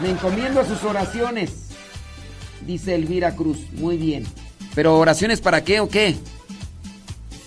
Me 0.00 0.10
encomiendo 0.10 0.60
a 0.60 0.64
sus 0.64 0.84
oraciones. 0.84 1.65
Dice 2.66 2.94
Elvira 2.94 3.34
Cruz. 3.36 3.58
Muy 3.72 3.96
bien. 3.96 4.24
Pero 4.74 4.98
oraciones 4.98 5.40
para 5.40 5.64
qué 5.64 5.80
o 5.80 5.88
qué? 5.88 6.16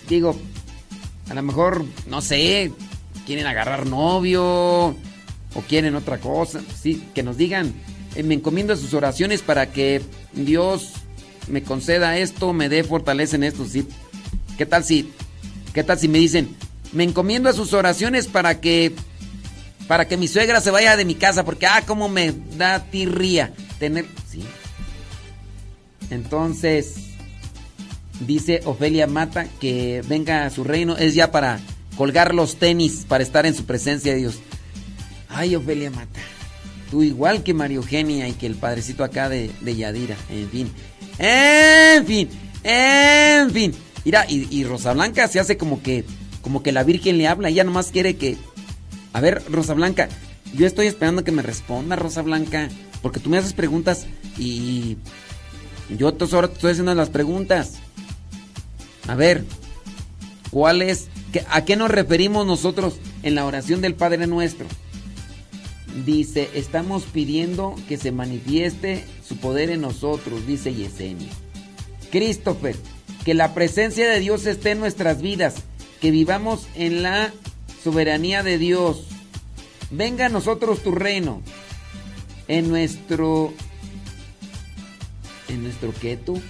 Digo, 0.07 0.35
a 1.29 1.33
lo 1.33 1.43
mejor, 1.43 1.85
no 2.07 2.21
sé, 2.21 2.71
quieren 3.27 3.45
agarrar 3.45 3.85
novio 3.85 4.43
o 4.45 5.61
quieren 5.67 5.95
otra 5.95 6.17
cosa. 6.19 6.61
Sí, 6.81 7.03
que 7.13 7.21
nos 7.21 7.37
digan. 7.37 7.73
Eh, 8.15 8.23
me 8.23 8.33
encomiendo 8.33 8.73
a 8.73 8.77
sus 8.77 8.93
oraciones 8.93 9.41
para 9.41 9.71
que 9.71 10.01
Dios 10.33 10.93
me 11.47 11.61
conceda 11.63 12.17
esto, 12.17 12.53
me 12.53 12.69
dé 12.69 12.83
fortaleza 12.83 13.35
en 13.35 13.43
esto. 13.43 13.67
Sí. 13.67 13.87
¿Qué 14.57 14.65
tal 14.65 14.83
si, 14.83 15.11
qué 15.73 15.83
tal 15.83 15.99
si 15.99 16.07
me 16.07 16.17
dicen, 16.17 16.55
me 16.91 17.03
encomiendo 17.03 17.49
a 17.49 17.53
sus 17.53 17.73
oraciones 17.73 18.27
para 18.27 18.59
que, 18.59 18.93
para 19.87 20.07
que 20.07 20.17
mi 20.17 20.27
suegra 20.27 20.61
se 20.61 20.71
vaya 20.71 20.97
de 20.97 21.05
mi 21.05 21.15
casa 21.15 21.45
porque, 21.45 21.67
ah, 21.67 21.83
cómo 21.85 22.09
me 22.09 22.33
da 22.57 22.85
tirría 22.85 23.53
tener, 23.77 24.05
sí, 24.29 24.41
sí. 24.41 24.47
Entonces, 26.09 26.95
dice 28.25 28.61
Ofelia 28.65 29.07
Mata 29.07 29.47
que 29.59 30.03
venga 30.07 30.45
a 30.45 30.49
su 30.49 30.63
reino 30.63 30.97
es 30.97 31.15
ya 31.15 31.31
para 31.31 31.59
colgar 31.95 32.33
los 32.33 32.55
tenis, 32.55 33.05
para 33.07 33.23
estar 33.23 33.45
en 33.45 33.55
su 33.55 33.65
presencia 33.65 34.13
de 34.13 34.19
Dios. 34.19 34.39
Ay, 35.29 35.55
Ofelia 35.55 35.91
Mata. 35.91 36.19
Tú 36.89 37.03
igual 37.03 37.43
que 37.43 37.53
María 37.53 37.77
Eugenia 37.77 38.27
y 38.27 38.33
que 38.33 38.47
el 38.47 38.55
padrecito 38.55 39.03
acá 39.03 39.29
de, 39.29 39.51
de 39.61 39.75
Yadira. 39.75 40.15
En 40.29 40.49
fin. 40.49 40.71
En 41.19 42.05
fin. 42.05 42.29
En 42.63 43.51
fin. 43.51 43.73
Mira, 44.05 44.25
y, 44.27 44.47
y 44.49 44.63
Rosa 44.63 44.93
Blanca 44.93 45.27
se 45.27 45.39
hace 45.39 45.57
como 45.57 45.83
que, 45.83 46.03
como 46.41 46.63
que 46.63 46.71
la 46.71 46.83
Virgen 46.83 47.17
le 47.17 47.27
habla. 47.27 47.49
Ella 47.49 47.63
nomás 47.63 47.91
quiere 47.91 48.15
que... 48.15 48.37
A 49.13 49.21
ver, 49.21 49.43
Rosa 49.51 49.73
Blanca. 49.73 50.09
Yo 50.55 50.65
estoy 50.65 50.87
esperando 50.87 51.23
que 51.23 51.31
me 51.31 51.43
responda, 51.43 51.95
Rosa 51.95 52.23
Blanca. 52.23 52.69
Porque 53.03 53.19
tú 53.19 53.29
me 53.29 53.37
haces 53.37 53.53
preguntas 53.53 54.07
y... 54.37 54.97
Yo 55.97 56.07
ahora 56.07 56.47
te 56.47 56.53
estoy 56.53 56.71
haciendo 56.71 56.93
las 56.93 57.09
preguntas. 57.09 57.73
A 59.07 59.15
ver, 59.15 59.43
¿cuál 60.51 60.81
es? 60.81 61.07
¿A 61.49 61.65
qué 61.65 61.75
nos 61.75 61.89
referimos 61.89 62.45
nosotros 62.45 62.97
en 63.23 63.35
la 63.35 63.45
oración 63.45 63.81
del 63.81 63.95
Padre 63.95 64.27
Nuestro? 64.27 64.67
Dice, 66.05 66.49
estamos 66.53 67.03
pidiendo 67.03 67.75
que 67.87 67.97
se 67.97 68.11
manifieste 68.11 69.03
su 69.27 69.37
poder 69.37 69.71
en 69.71 69.81
nosotros, 69.81 70.45
dice 70.45 70.73
Yesenia. 70.73 71.31
Christopher, 72.11 72.75
que 73.25 73.33
la 73.33 73.53
presencia 73.53 74.09
de 74.09 74.19
Dios 74.19 74.45
esté 74.45 74.71
en 74.71 74.79
nuestras 74.79 75.21
vidas, 75.21 75.55
que 75.99 76.11
vivamos 76.11 76.67
en 76.75 77.01
la 77.01 77.33
soberanía 77.83 78.43
de 78.43 78.57
Dios. 78.57 79.07
Venga 79.91 80.27
a 80.27 80.29
nosotros 80.29 80.83
tu 80.83 80.91
reino. 80.91 81.41
En 82.47 82.69
nuestro... 82.69 83.53
¿En 85.49 85.63
nuestro 85.63 85.91
tú? 86.25 86.41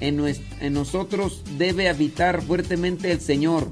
En, 0.00 0.20
en 0.60 0.72
nosotros 0.72 1.42
debe 1.58 1.88
habitar 1.88 2.42
fuertemente 2.42 3.12
el 3.12 3.20
Señor. 3.20 3.70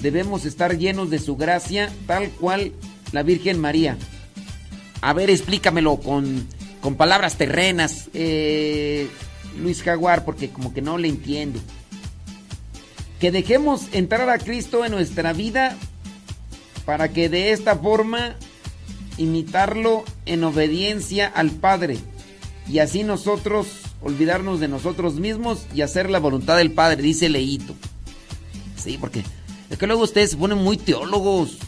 Debemos 0.00 0.44
estar 0.44 0.76
llenos 0.76 1.10
de 1.10 1.18
su 1.18 1.36
gracia, 1.36 1.92
tal 2.06 2.30
cual 2.30 2.72
la 3.12 3.22
Virgen 3.22 3.60
María. 3.60 3.96
A 5.00 5.12
ver, 5.12 5.30
explícamelo 5.30 5.98
con, 5.98 6.46
con 6.80 6.96
palabras 6.96 7.36
terrenas, 7.36 8.08
eh, 8.12 9.08
Luis 9.58 9.82
Jaguar, 9.82 10.24
porque 10.24 10.50
como 10.50 10.74
que 10.74 10.82
no 10.82 10.98
le 10.98 11.08
entiendo. 11.08 11.60
Que 13.20 13.30
dejemos 13.30 13.86
entrar 13.92 14.28
a 14.28 14.38
Cristo 14.38 14.84
en 14.84 14.92
nuestra 14.92 15.32
vida 15.32 15.76
para 16.84 17.12
que 17.12 17.28
de 17.28 17.52
esta 17.52 17.76
forma 17.76 18.36
imitarlo 19.18 20.04
en 20.26 20.42
obediencia 20.44 21.26
al 21.28 21.50
Padre 21.50 21.98
y 22.70 22.78
así 22.78 23.02
nosotros 23.02 23.66
olvidarnos 24.00 24.60
de 24.60 24.68
nosotros 24.68 25.14
mismos 25.14 25.66
y 25.74 25.82
hacer 25.82 26.08
la 26.08 26.20
voluntad 26.20 26.56
del 26.56 26.70
Padre, 26.70 27.02
dice 27.02 27.28
Leito. 27.28 27.74
Sí, 28.76 28.96
porque 28.98 29.24
es 29.68 29.76
que 29.76 29.86
luego 29.88 30.02
ustedes 30.02 30.30
se 30.30 30.36
ponen 30.36 30.58
muy 30.58 30.76
teólogos. 30.76 31.58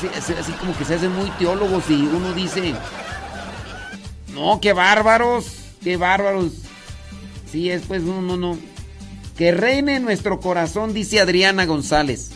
Sí, 0.00 0.34
Así, 0.38 0.52
como 0.52 0.76
que 0.76 0.84
se 0.84 0.94
hacen 0.94 1.12
muy 1.12 1.30
teólogos 1.38 1.84
y 1.90 1.94
uno 1.94 2.32
dice, 2.34 2.74
no, 4.32 4.60
qué 4.60 4.72
bárbaros, 4.72 5.46
qué 5.82 5.96
bárbaros. 5.96 6.52
Sí, 7.50 7.70
es 7.70 7.82
pues, 7.82 8.02
no, 8.02 8.20
no, 8.20 8.36
no. 8.36 8.58
Que 9.36 9.52
reine 9.52 10.00
nuestro 10.00 10.40
corazón, 10.40 10.92
dice 10.92 11.20
Adriana 11.20 11.66
González. 11.66 12.30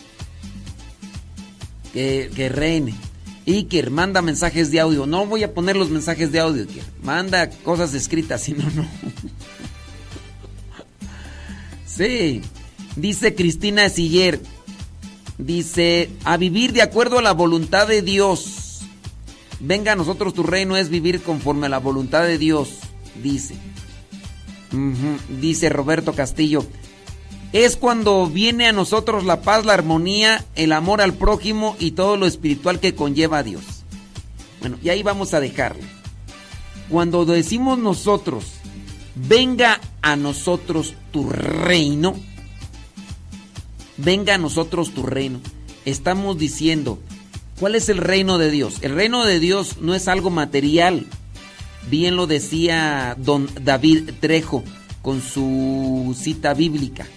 Que, 1.91 2.31
que 2.33 2.47
reine. 2.47 2.95
Iker, 3.49 3.89
manda 3.89 4.21
mensajes 4.21 4.69
de 4.71 4.79
audio. 4.79 5.05
No 5.05 5.25
voy 5.25 5.43
a 5.43 5.53
poner 5.53 5.75
los 5.75 5.89
mensajes 5.89 6.31
de 6.31 6.39
audio, 6.39 6.63
Iker. 6.63 6.83
Manda 7.03 7.49
cosas 7.49 7.93
escritas, 7.93 8.41
si 8.43 8.53
no, 8.53 8.69
no. 8.71 8.87
Sí. 11.85 12.41
Dice 12.95 13.33
Cristina 13.35 13.89
Siller. 13.89 14.39
Dice, 15.37 16.09
a 16.25 16.37
vivir 16.37 16.73
de 16.73 16.81
acuerdo 16.81 17.19
a 17.19 17.21
la 17.21 17.31
voluntad 17.31 17.87
de 17.87 18.01
Dios. 18.01 18.81
Venga 19.59 19.93
a 19.93 19.95
nosotros 19.95 20.33
tu 20.33 20.43
reino 20.43 20.77
es 20.77 20.89
vivir 20.89 21.21
conforme 21.21 21.65
a 21.65 21.69
la 21.69 21.79
voluntad 21.79 22.23
de 22.23 22.37
Dios. 22.37 22.79
Dice. 23.23 23.55
Dice 25.41 25.69
Roberto 25.69 26.13
Castillo. 26.13 26.65
Es 27.51 27.77
cuando 27.77 28.27
viene 28.27 28.67
a 28.67 28.73
nosotros 28.73 29.23
la 29.23 29.41
paz, 29.41 29.65
la 29.65 29.73
armonía, 29.73 30.45
el 30.55 30.71
amor 30.71 31.01
al 31.01 31.13
prójimo 31.13 31.75
y 31.79 31.91
todo 31.91 32.15
lo 32.15 32.27
espiritual 32.27 32.79
que 32.79 32.93
conlleva 32.93 33.39
a 33.39 33.43
Dios. 33.43 33.63
Bueno, 34.59 34.77
y 34.83 34.89
ahí 34.89 35.01
vamos 35.01 35.33
a 35.33 35.39
dejarlo. 35.39 35.83
Cuando 36.89 37.25
decimos 37.25 37.79
nosotros, 37.79 38.45
venga 39.15 39.79
a 40.01 40.15
nosotros 40.15 40.93
tu 41.11 41.29
reino, 41.29 42.15
venga 43.97 44.35
a 44.35 44.39
nosotros 44.39 44.93
tu 44.93 45.03
reino, 45.03 45.39
estamos 45.85 46.37
diciendo, 46.37 46.99
¿cuál 47.59 47.75
es 47.75 47.89
el 47.89 47.97
reino 47.97 48.37
de 48.37 48.51
Dios? 48.51 48.77
El 48.81 48.93
reino 48.93 49.25
de 49.25 49.39
Dios 49.39 49.77
no 49.81 49.95
es 49.95 50.07
algo 50.07 50.29
material. 50.29 51.07
Bien 51.89 52.15
lo 52.15 52.27
decía 52.27 53.15
don 53.17 53.49
David 53.61 54.11
Trejo 54.19 54.63
con 55.01 55.21
su 55.21 56.15
cita 56.19 56.53
bíblica. 56.53 57.07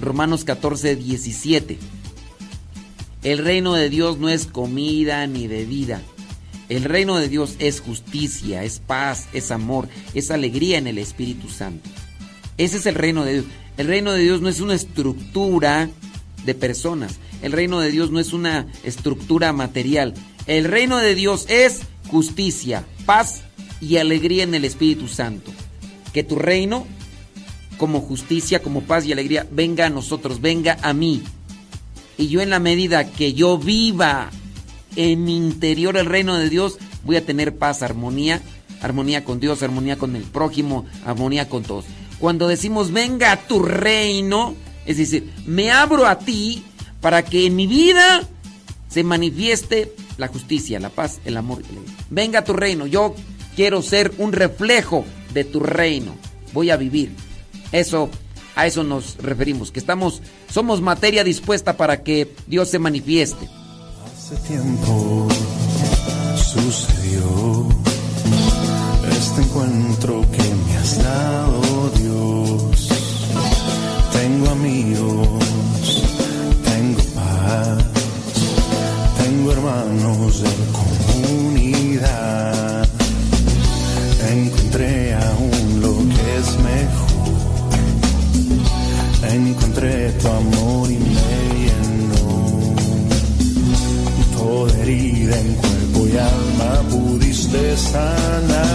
Romanos 0.00 0.44
14, 0.44 0.96
17. 0.96 1.78
El 3.22 3.38
reino 3.38 3.74
de 3.74 3.88
Dios 3.88 4.18
no 4.18 4.28
es 4.28 4.46
comida 4.46 5.26
ni 5.26 5.46
bebida. 5.46 6.02
El 6.68 6.84
reino 6.84 7.18
de 7.18 7.28
Dios 7.28 7.56
es 7.58 7.80
justicia, 7.80 8.64
es 8.64 8.78
paz, 8.78 9.28
es 9.32 9.50
amor, 9.50 9.88
es 10.14 10.30
alegría 10.30 10.78
en 10.78 10.86
el 10.86 10.98
Espíritu 10.98 11.48
Santo. 11.48 11.88
Ese 12.56 12.78
es 12.78 12.86
el 12.86 12.94
reino 12.94 13.24
de 13.24 13.34
Dios. 13.34 13.44
El 13.76 13.86
reino 13.86 14.12
de 14.12 14.22
Dios 14.22 14.40
no 14.40 14.48
es 14.48 14.60
una 14.60 14.74
estructura 14.74 15.88
de 16.44 16.54
personas. 16.54 17.18
El 17.42 17.52
reino 17.52 17.80
de 17.80 17.90
Dios 17.90 18.10
no 18.10 18.20
es 18.20 18.32
una 18.32 18.66
estructura 18.84 19.52
material. 19.52 20.14
El 20.46 20.64
reino 20.64 20.98
de 20.98 21.14
Dios 21.14 21.46
es 21.48 21.80
justicia, 22.08 22.84
paz 23.06 23.42
y 23.80 23.96
alegría 23.96 24.44
en 24.44 24.54
el 24.54 24.64
Espíritu 24.64 25.08
Santo. 25.08 25.50
Que 26.12 26.24
tu 26.24 26.36
reino 26.36 26.86
como 27.82 28.00
justicia, 28.00 28.62
como 28.62 28.82
paz 28.82 29.04
y 29.06 29.12
alegría, 29.12 29.44
venga 29.50 29.86
a 29.86 29.90
nosotros, 29.90 30.40
venga 30.40 30.78
a 30.82 30.92
mí. 30.92 31.20
Y 32.16 32.28
yo 32.28 32.40
en 32.40 32.48
la 32.48 32.60
medida 32.60 33.10
que 33.10 33.32
yo 33.32 33.58
viva 33.58 34.30
en 34.94 35.24
mi 35.24 35.36
interior 35.36 35.96
el 35.96 36.06
reino 36.06 36.36
de 36.38 36.48
Dios, 36.48 36.78
voy 37.02 37.16
a 37.16 37.26
tener 37.26 37.56
paz, 37.56 37.82
armonía, 37.82 38.40
armonía 38.82 39.24
con 39.24 39.40
Dios, 39.40 39.64
armonía 39.64 39.98
con 39.98 40.14
el 40.14 40.22
prójimo, 40.22 40.86
armonía 41.04 41.48
con 41.48 41.64
todos. 41.64 41.86
Cuando 42.20 42.46
decimos 42.46 42.92
venga 42.92 43.32
a 43.32 43.48
tu 43.48 43.58
reino, 43.64 44.54
es 44.86 44.98
decir, 44.98 45.32
me 45.44 45.72
abro 45.72 46.06
a 46.06 46.20
ti 46.20 46.62
para 47.00 47.24
que 47.24 47.46
en 47.46 47.56
mi 47.56 47.66
vida 47.66 48.22
se 48.90 49.02
manifieste 49.02 49.92
la 50.18 50.28
justicia, 50.28 50.78
la 50.78 50.90
paz, 50.90 51.20
el 51.24 51.36
amor. 51.36 51.64
Venga 52.10 52.38
a 52.38 52.44
tu 52.44 52.52
reino, 52.52 52.86
yo 52.86 53.16
quiero 53.56 53.82
ser 53.82 54.12
un 54.18 54.32
reflejo 54.32 55.04
de 55.34 55.42
tu 55.42 55.58
reino. 55.58 56.14
Voy 56.52 56.70
a 56.70 56.76
vivir. 56.76 57.10
Eso, 57.72 58.10
a 58.54 58.66
eso 58.66 58.84
nos 58.84 59.16
referimos, 59.16 59.72
que 59.72 59.80
estamos, 59.80 60.20
somos 60.50 60.80
materia 60.80 61.24
dispuesta 61.24 61.76
para 61.76 62.02
que 62.02 62.34
Dios 62.46 62.68
se 62.68 62.78
manifieste. 62.78 63.48
Hace 64.04 64.36
tiempo 64.48 65.28
sucedió 66.36 67.68
este 69.10 69.42
encuentro 69.42 70.20
que 70.30 70.42
me 70.42 70.76
has 70.76 71.02
dado 71.02 71.90
Dios. 71.96 72.88
Tengo 74.12 74.50
amigos, 74.50 75.44
tengo 76.64 77.02
paz, 77.14 77.84
tengo 79.22 79.52
hermanos 79.52 80.42
de 80.42 80.50
comunidad. 80.72 80.91
Encontré 89.32 90.12
tu 90.20 90.28
amor 90.28 90.90
y 90.90 90.98
me 90.98 91.14
llenó. 91.64 92.74
Toda 94.36 94.78
herida 94.82 95.38
en 95.40 95.54
cuerpo 95.54 96.06
y 96.06 96.18
alma 96.18 96.82
pudiste 96.90 97.76
sanar. 97.78 98.66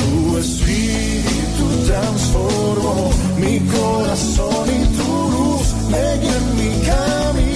Tu 0.00 0.38
espíritu 0.38 1.64
transformó 1.86 3.10
mi 3.38 3.60
corazón 3.60 4.66
y 4.68 4.84
tu 4.96 5.10
luz 5.30 5.66
leña 5.92 6.36
en 6.38 6.46
mi 6.58 6.86
caminar. 6.86 7.49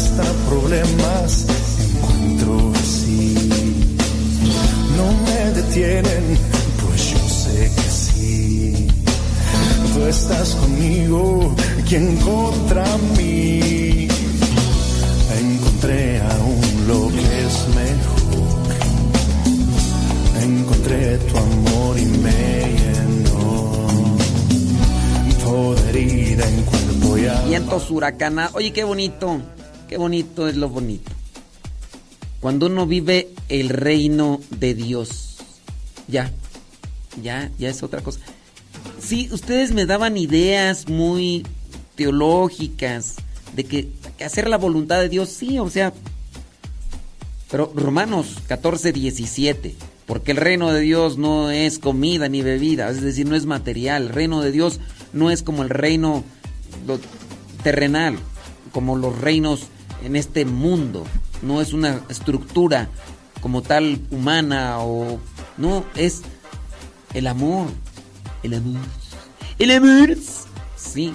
hasta 0.00 0.24
problemas 0.48 1.44
encuentro 1.84 2.72
así. 2.74 3.34
No 4.96 5.06
me 5.26 5.40
detienen, 5.60 6.24
pues 6.82 7.10
yo 7.10 7.28
sé 7.28 7.70
que 7.76 7.88
sí. 8.04 8.86
Tú 9.92 10.06
estás 10.06 10.54
conmigo, 10.54 11.54
quien 11.88 12.16
contra 12.16 12.86
mí. 13.16 14.08
Encontré 15.38 16.20
aún 16.22 16.60
lo 16.88 17.08
que 17.08 17.46
es 17.46 17.56
mejor. 17.80 18.68
Encontré 20.42 21.18
tu 21.18 21.36
amor 21.36 21.98
y 21.98 22.06
me 22.24 22.40
llenó. 22.80 23.86
Toda 25.44 25.90
herida 25.90 26.48
en 26.48 26.62
cuerpo 26.62 27.18
y 27.18 27.26
alma. 27.26 27.48
Vientos 27.48 27.90
huracana. 27.90 28.50
Oye, 28.54 28.72
qué 28.72 28.84
bonito. 28.84 29.40
Qué 29.90 29.96
bonito 29.96 30.46
es 30.46 30.56
lo 30.56 30.68
bonito. 30.68 31.10
Cuando 32.40 32.66
uno 32.66 32.86
vive 32.86 33.30
el 33.48 33.70
reino 33.70 34.40
de 34.50 34.74
Dios. 34.74 35.38
Ya. 36.06 36.30
Ya, 37.20 37.50
ya 37.58 37.70
es 37.70 37.82
otra 37.82 38.00
cosa. 38.00 38.20
Sí, 39.00 39.28
ustedes 39.32 39.72
me 39.72 39.86
daban 39.86 40.16
ideas 40.16 40.88
muy 40.88 41.44
teológicas 41.96 43.16
de 43.56 43.64
que, 43.64 43.88
que 44.16 44.24
hacer 44.24 44.48
la 44.48 44.58
voluntad 44.58 45.00
de 45.00 45.08
Dios, 45.08 45.28
sí, 45.28 45.58
o 45.58 45.68
sea. 45.68 45.92
Pero 47.50 47.72
Romanos 47.74 48.36
14, 48.46 48.92
17. 48.92 49.74
Porque 50.06 50.30
el 50.30 50.36
reino 50.36 50.72
de 50.72 50.82
Dios 50.82 51.18
no 51.18 51.50
es 51.50 51.80
comida 51.80 52.28
ni 52.28 52.42
bebida, 52.42 52.90
es 52.90 53.00
decir, 53.00 53.26
no 53.26 53.34
es 53.34 53.44
material. 53.44 54.04
El 54.04 54.08
reino 54.10 54.40
de 54.40 54.52
Dios 54.52 54.78
no 55.12 55.32
es 55.32 55.42
como 55.42 55.64
el 55.64 55.68
reino 55.68 56.22
terrenal, 57.64 58.20
como 58.70 58.96
los 58.96 59.18
reinos 59.18 59.66
en 60.04 60.16
este 60.16 60.44
mundo. 60.44 61.04
No 61.42 61.60
es 61.60 61.72
una 61.72 62.00
estructura 62.08 62.88
como 63.40 63.62
tal 63.62 64.00
humana 64.10 64.80
o... 64.80 65.18
No, 65.56 65.84
es 65.94 66.22
el 67.14 67.26
amor. 67.26 67.68
El 68.42 68.54
amor. 68.54 68.80
El 69.58 69.70
amor. 69.70 70.16
Sí. 70.76 71.12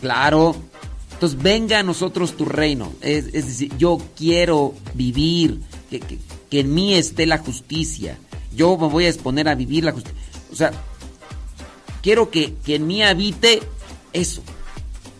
Claro. 0.00 0.56
Entonces 1.12 1.40
venga 1.42 1.80
a 1.80 1.82
nosotros 1.82 2.36
tu 2.36 2.44
reino. 2.44 2.92
Es, 3.00 3.26
es 3.32 3.46
decir, 3.46 3.76
yo 3.76 3.98
quiero 4.16 4.74
vivir, 4.94 5.60
que, 5.90 6.00
que- 6.00 6.18
que 6.48 6.60
en 6.60 6.72
mí 6.72 6.94
esté 6.94 7.26
la 7.26 7.36
justicia. 7.38 8.16
Yo 8.56 8.78
me 8.78 8.86
voy 8.88 9.04
a 9.04 9.08
exponer 9.10 9.48
a 9.48 9.54
vivir 9.54 9.84
la 9.84 9.92
justicia. 9.92 10.16
O 10.50 10.56
sea, 10.56 10.70
quiero 12.02 12.30
que, 12.30 12.54
que 12.64 12.76
en 12.76 12.86
mí 12.86 13.02
habite 13.02 13.60
eso, 14.14 14.42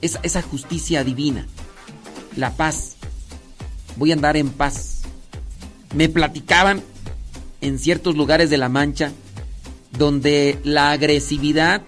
esa, 0.01 0.21
esa 0.23 0.41
justicia 0.41 1.05
divina, 1.05 1.47
la 2.37 2.57
paz. 2.57 2.97
Voy 3.97 4.11
a 4.11 4.15
andar 4.15 4.37
en 4.37 4.51
paz. 4.51 5.03
Me 5.95 6.09
platicaban 6.09 6.83
en 7.61 7.79
ciertos 7.79 8.17
lugares 8.17 8.51
de 8.51 8.59
La 8.59 8.69
Mancha 8.69 9.13
donde 9.91 10.59
la 10.65 10.91
agresividad, 10.91 11.83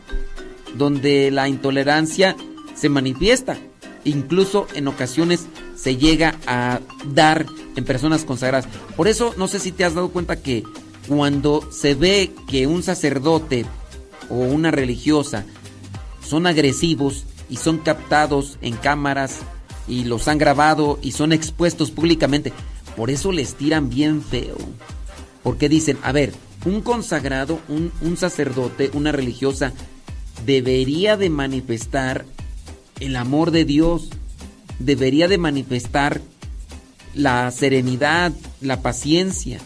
donde 0.75 1.31
la 1.31 1.49
intolerancia 1.49 2.37
se 2.75 2.89
manifiesta. 2.89 3.59
Incluso 4.05 4.67
en 4.75 4.89
ocasiones 4.89 5.47
se 5.77 5.97
llega 5.97 6.37
a 6.47 6.81
dar 7.13 7.47
en 7.77 7.85
personas 7.85 8.25
consagradas. 8.25 8.69
Por 8.97 9.09
eso 9.09 9.35
no 9.37 9.49
sé 9.49 9.59
si 9.59 9.73
te 9.73 9.85
has 9.85 9.95
dado 9.95 10.11
cuenta 10.11 10.41
que 10.41 10.65
cuando 11.07 11.71
se 11.71 11.95
ve 11.95 12.33
que 12.49 12.67
un 12.67 12.83
sacerdote 12.83 13.67
o 14.29 14.37
una 14.37 14.71
religiosa 14.71 15.45
son 16.27 16.47
agresivos 16.47 17.25
y 17.49 17.57
son 17.57 17.79
captados 17.79 18.59
en 18.63 18.77
cámaras 18.77 19.41
y 19.89 20.05
los 20.05 20.29
han 20.29 20.39
grabado 20.39 20.99
y 21.03 21.13
son 21.13 21.33
expuestos 21.33 21.91
públicamente, 21.91 22.53
por 22.97 23.11
eso 23.11 23.33
les 23.33 23.55
tiran 23.55 23.89
bien 23.89 24.23
feo. 24.23 24.57
Porque 25.43 25.69
dicen, 25.69 25.99
a 26.03 26.13
ver, 26.13 26.33
un 26.65 26.83
consagrado, 26.83 27.61
un, 27.69 27.93
un 28.03 28.17
sacerdote, 28.17 28.91
una 28.93 29.13
religiosa, 29.13 29.73
debería 30.45 31.17
de 31.17 31.31
manifestar 31.31 32.25
el 33.01 33.17
amor 33.17 33.51
de 33.51 33.65
Dios, 33.65 34.11
debería 34.79 35.29
de 35.29 35.39
manifestar 35.39 36.21
la 37.15 37.51
serenidad, 37.51 38.33
la 38.61 38.83
paciencia. 38.83 39.61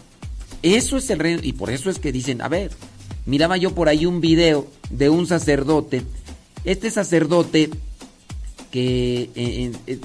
Eso 0.62 0.96
es 0.96 1.10
el 1.10 1.18
reino. 1.18 1.40
Y 1.42 1.52
por 1.52 1.70
eso 1.70 1.90
es 1.90 1.98
que 1.98 2.12
dicen, 2.12 2.40
a 2.40 2.48
ver, 2.48 2.70
miraba 3.26 3.56
yo 3.56 3.74
por 3.74 3.88
ahí 3.88 4.06
un 4.06 4.20
video 4.20 4.66
de 4.90 5.10
un 5.10 5.26
sacerdote. 5.26 6.02
Este 6.64 6.90
sacerdote 6.90 7.70
que 8.74 9.30
eh, 9.36 9.72
eh, 9.86 10.00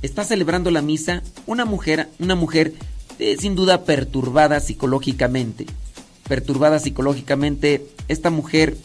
está 0.00 0.22
celebrando 0.22 0.70
la 0.70 0.80
misa, 0.80 1.24
una 1.44 1.64
mujer, 1.64 2.08
una 2.20 2.36
mujer 2.36 2.72
eh, 3.18 3.36
sin 3.36 3.56
duda 3.56 3.82
perturbada 3.82 4.60
psicológicamente. 4.60 5.66
Perturbada 6.28 6.78
psicológicamente, 6.78 7.84
esta 8.06 8.30
mujer 8.30 8.76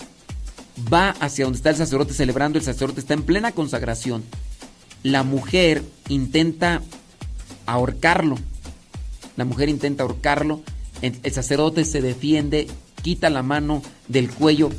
va 0.91 1.11
hacia 1.19 1.45
donde 1.45 1.57
está 1.57 1.69
el 1.69 1.75
sacerdote 1.75 2.15
celebrando, 2.15 2.57
el 2.57 2.65
sacerdote 2.65 2.99
está 2.99 3.13
en 3.13 3.21
plena 3.21 3.51
consagración. 3.51 4.23
La 5.03 5.21
mujer 5.21 5.83
intenta 6.09 6.81
ahorcarlo. 7.67 8.39
La 9.37 9.45
mujer 9.45 9.69
intenta 9.69 10.01
ahorcarlo. 10.01 10.63
El 11.03 11.31
sacerdote 11.31 11.85
se 11.85 12.01
defiende, 12.01 12.67
quita 13.03 13.29
la 13.29 13.43
mano 13.43 13.83
del 14.07 14.31
cuello. 14.31 14.71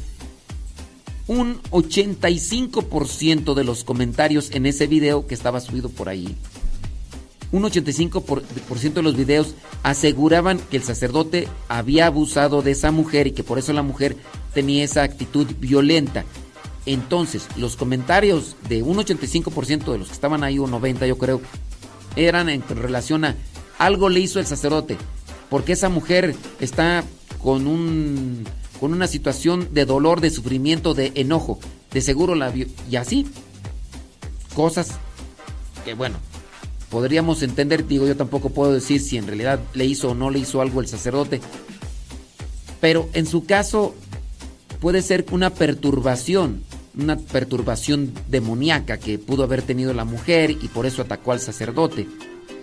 Un 1.26 1.62
85% 1.70 3.54
de 3.54 3.64
los 3.64 3.84
comentarios 3.84 4.50
en 4.50 4.66
ese 4.66 4.86
video 4.86 5.26
que 5.26 5.34
estaba 5.34 5.60
subido 5.60 5.88
por 5.88 6.08
ahí. 6.08 6.36
Un 7.52 7.62
85% 7.62 8.24
por, 8.24 8.42
por 8.42 8.78
ciento 8.78 9.00
de 9.00 9.04
los 9.04 9.16
videos 9.16 9.54
aseguraban 9.82 10.58
que 10.58 10.78
el 10.78 10.82
sacerdote 10.82 11.48
había 11.68 12.06
abusado 12.06 12.62
de 12.62 12.72
esa 12.72 12.90
mujer 12.90 13.26
y 13.26 13.32
que 13.32 13.44
por 13.44 13.58
eso 13.58 13.72
la 13.72 13.82
mujer 13.82 14.16
tenía 14.54 14.84
esa 14.84 15.02
actitud 15.02 15.46
violenta. 15.58 16.24
Entonces, 16.86 17.46
los 17.56 17.76
comentarios 17.76 18.56
de 18.68 18.82
un 18.82 18.96
85% 18.96 19.92
de 19.92 19.98
los 19.98 20.08
que 20.08 20.14
estaban 20.14 20.42
ahí, 20.42 20.58
o 20.58 20.66
90 20.66 21.06
yo 21.06 21.16
creo, 21.16 21.40
eran 22.16 22.48
en 22.48 22.62
relación 22.68 23.24
a 23.24 23.36
algo 23.78 24.08
le 24.08 24.20
hizo 24.20 24.40
el 24.40 24.46
sacerdote, 24.46 24.96
porque 25.50 25.72
esa 25.72 25.88
mujer 25.88 26.34
está 26.60 27.04
con 27.42 27.66
un 27.66 28.44
con 28.82 28.92
una 28.92 29.06
situación 29.06 29.68
de 29.70 29.84
dolor, 29.84 30.20
de 30.20 30.28
sufrimiento, 30.28 30.92
de 30.92 31.12
enojo, 31.14 31.60
de 31.92 32.00
seguro 32.00 32.34
la 32.34 32.50
vio 32.50 32.66
y 32.90 32.96
así. 32.96 33.28
Cosas 34.56 34.98
que 35.84 35.94
bueno, 35.94 36.16
podríamos 36.90 37.44
entender, 37.44 37.86
digo, 37.86 38.08
yo 38.08 38.16
tampoco 38.16 38.50
puedo 38.50 38.72
decir 38.72 39.00
si 39.00 39.18
en 39.18 39.28
realidad 39.28 39.60
le 39.74 39.84
hizo 39.84 40.10
o 40.10 40.14
no 40.16 40.30
le 40.30 40.40
hizo 40.40 40.60
algo 40.60 40.80
el 40.80 40.88
sacerdote, 40.88 41.40
pero 42.80 43.08
en 43.12 43.26
su 43.26 43.44
caso 43.44 43.94
puede 44.80 45.00
ser 45.02 45.26
una 45.30 45.50
perturbación, 45.50 46.64
una 46.98 47.16
perturbación 47.16 48.12
demoníaca 48.26 48.98
que 48.98 49.16
pudo 49.16 49.44
haber 49.44 49.62
tenido 49.62 49.94
la 49.94 50.04
mujer 50.04 50.50
y 50.50 50.66
por 50.66 50.86
eso 50.86 51.02
atacó 51.02 51.30
al 51.30 51.38
sacerdote. 51.38 52.08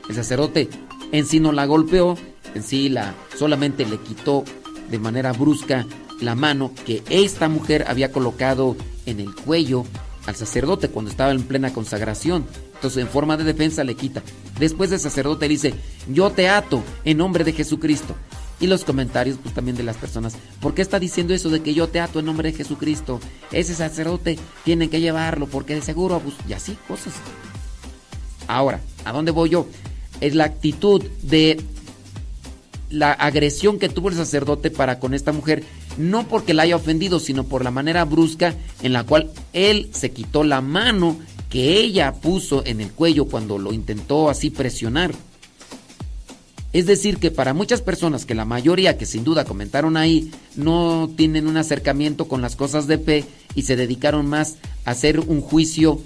El 0.10 0.16
sacerdote 0.16 0.68
en 1.14 1.26
sí 1.26 1.40
no 1.40 1.54
la 1.54 1.66
golpeó, 1.66 2.18
en 2.56 2.64
sí 2.64 2.90
la 2.90 3.16
solamente 3.38 3.86
le 3.86 4.00
quitó 4.00 4.44
de 4.92 5.00
manera 5.00 5.32
brusca 5.32 5.86
la 6.22 6.36
mano 6.36 6.72
que 6.86 7.04
esta 7.10 7.50
mujer 7.50 7.86
había 7.88 8.12
colocado 8.12 8.76
en 9.06 9.20
el 9.20 9.34
cuello 9.34 9.86
al 10.26 10.36
sacerdote 10.36 10.90
cuando 10.90 11.12
estaba 11.12 11.32
en 11.32 11.44
plena 11.44 11.74
consagración. 11.74 12.46
Entonces, 12.76 13.02
en 13.02 13.10
forma 13.10 13.36
de 13.36 13.44
defensa 13.44 13.84
le 13.84 13.96
quita. 13.96 14.24
Después 14.60 14.92
el 14.92 15.00
sacerdote 15.00 15.48
dice, 15.48 15.74
yo 16.08 16.30
te 16.30 16.48
ato 16.48 16.84
en 17.04 17.18
nombre 17.18 17.44
de 17.44 17.54
Jesucristo. 17.54 18.16
Y 18.62 18.68
los 18.68 18.84
comentarios, 18.84 19.38
pues 19.42 19.56
también 19.56 19.78
de 19.78 19.84
las 19.84 19.96
personas, 19.96 20.36
¿por 20.60 20.74
qué 20.74 20.82
está 20.82 21.00
diciendo 21.00 21.34
eso 21.34 21.50
de 21.50 21.62
que 21.62 21.74
yo 21.74 21.88
te 21.88 22.02
ato 22.02 22.20
en 22.20 22.26
nombre 22.26 22.52
de 22.52 22.58
Jesucristo? 22.58 23.20
Ese 23.52 23.74
sacerdote 23.74 24.38
tiene 24.66 24.90
que 24.90 25.00
llevarlo 25.00 25.48
porque 25.48 25.76
de 25.76 25.82
seguro 25.82 26.16
abus 26.16 26.34
Y 26.48 26.54
así, 26.54 26.78
cosas. 26.88 27.14
Ahora, 28.48 28.82
¿a 29.06 29.14
dónde 29.14 29.32
voy 29.32 29.50
yo? 29.50 29.68
Es 30.20 30.36
la 30.36 30.44
actitud 30.44 31.02
de 31.22 31.62
la 32.90 33.12
agresión 33.12 33.80
que 33.80 33.90
tuvo 33.90 34.10
el 34.10 34.16
sacerdote 34.16 34.72
para 34.72 35.00
con 35.00 35.14
esta 35.14 35.32
mujer, 35.32 35.64
no 35.98 36.28
porque 36.28 36.54
la 36.54 36.64
haya 36.64 36.76
ofendido, 36.76 37.20
sino 37.20 37.44
por 37.44 37.64
la 37.64 37.72
manera 37.72 38.06
brusca 38.06 38.56
en 38.82 38.94
la 38.94 39.04
cual 39.04 39.32
él 39.54 39.90
se 39.94 40.12
quitó 40.12 40.44
la 40.44 40.62
mano 40.62 41.18
que 41.50 41.80
ella 41.80 42.14
puso 42.14 42.64
en 42.66 42.82
el 42.82 42.92
cuello 42.92 43.26
cuando 43.26 43.58
lo 43.58 43.74
intentó 43.74 44.30
así 44.30 44.50
presionar. 44.50 45.12
Es 46.72 46.86
decir, 46.86 47.18
que 47.18 47.32
para 47.32 47.56
muchas 47.56 47.82
personas, 47.82 48.28
que 48.28 48.36
la 48.36 48.46
mayoría 48.46 48.98
que 48.98 49.08
sin 49.08 49.24
duda 49.24 49.46
comentaron 49.46 49.98
ahí, 49.98 50.32
no 50.56 51.10
tienen 51.16 51.48
un 51.48 51.58
acercamiento 51.58 52.28
con 52.28 52.44
las 52.44 52.56
cosas 52.56 52.86
de 52.86 53.00
fe 53.00 53.26
y 53.56 53.64
se 53.64 53.76
dedicaron 53.76 54.28
más 54.28 54.58
a 54.86 54.92
hacer 54.92 55.20
un 55.20 55.42
juicio 55.42 56.00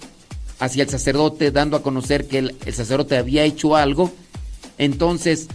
hacia 0.60 0.84
el 0.84 0.90
sacerdote, 0.90 1.52
dando 1.52 1.76
a 1.76 1.84
conocer 1.84 2.28
que 2.28 2.38
el, 2.38 2.56
el 2.66 2.74
sacerdote 2.74 3.18
había 3.18 3.44
hecho 3.44 3.76
algo, 3.76 4.12
entonces 4.78 5.50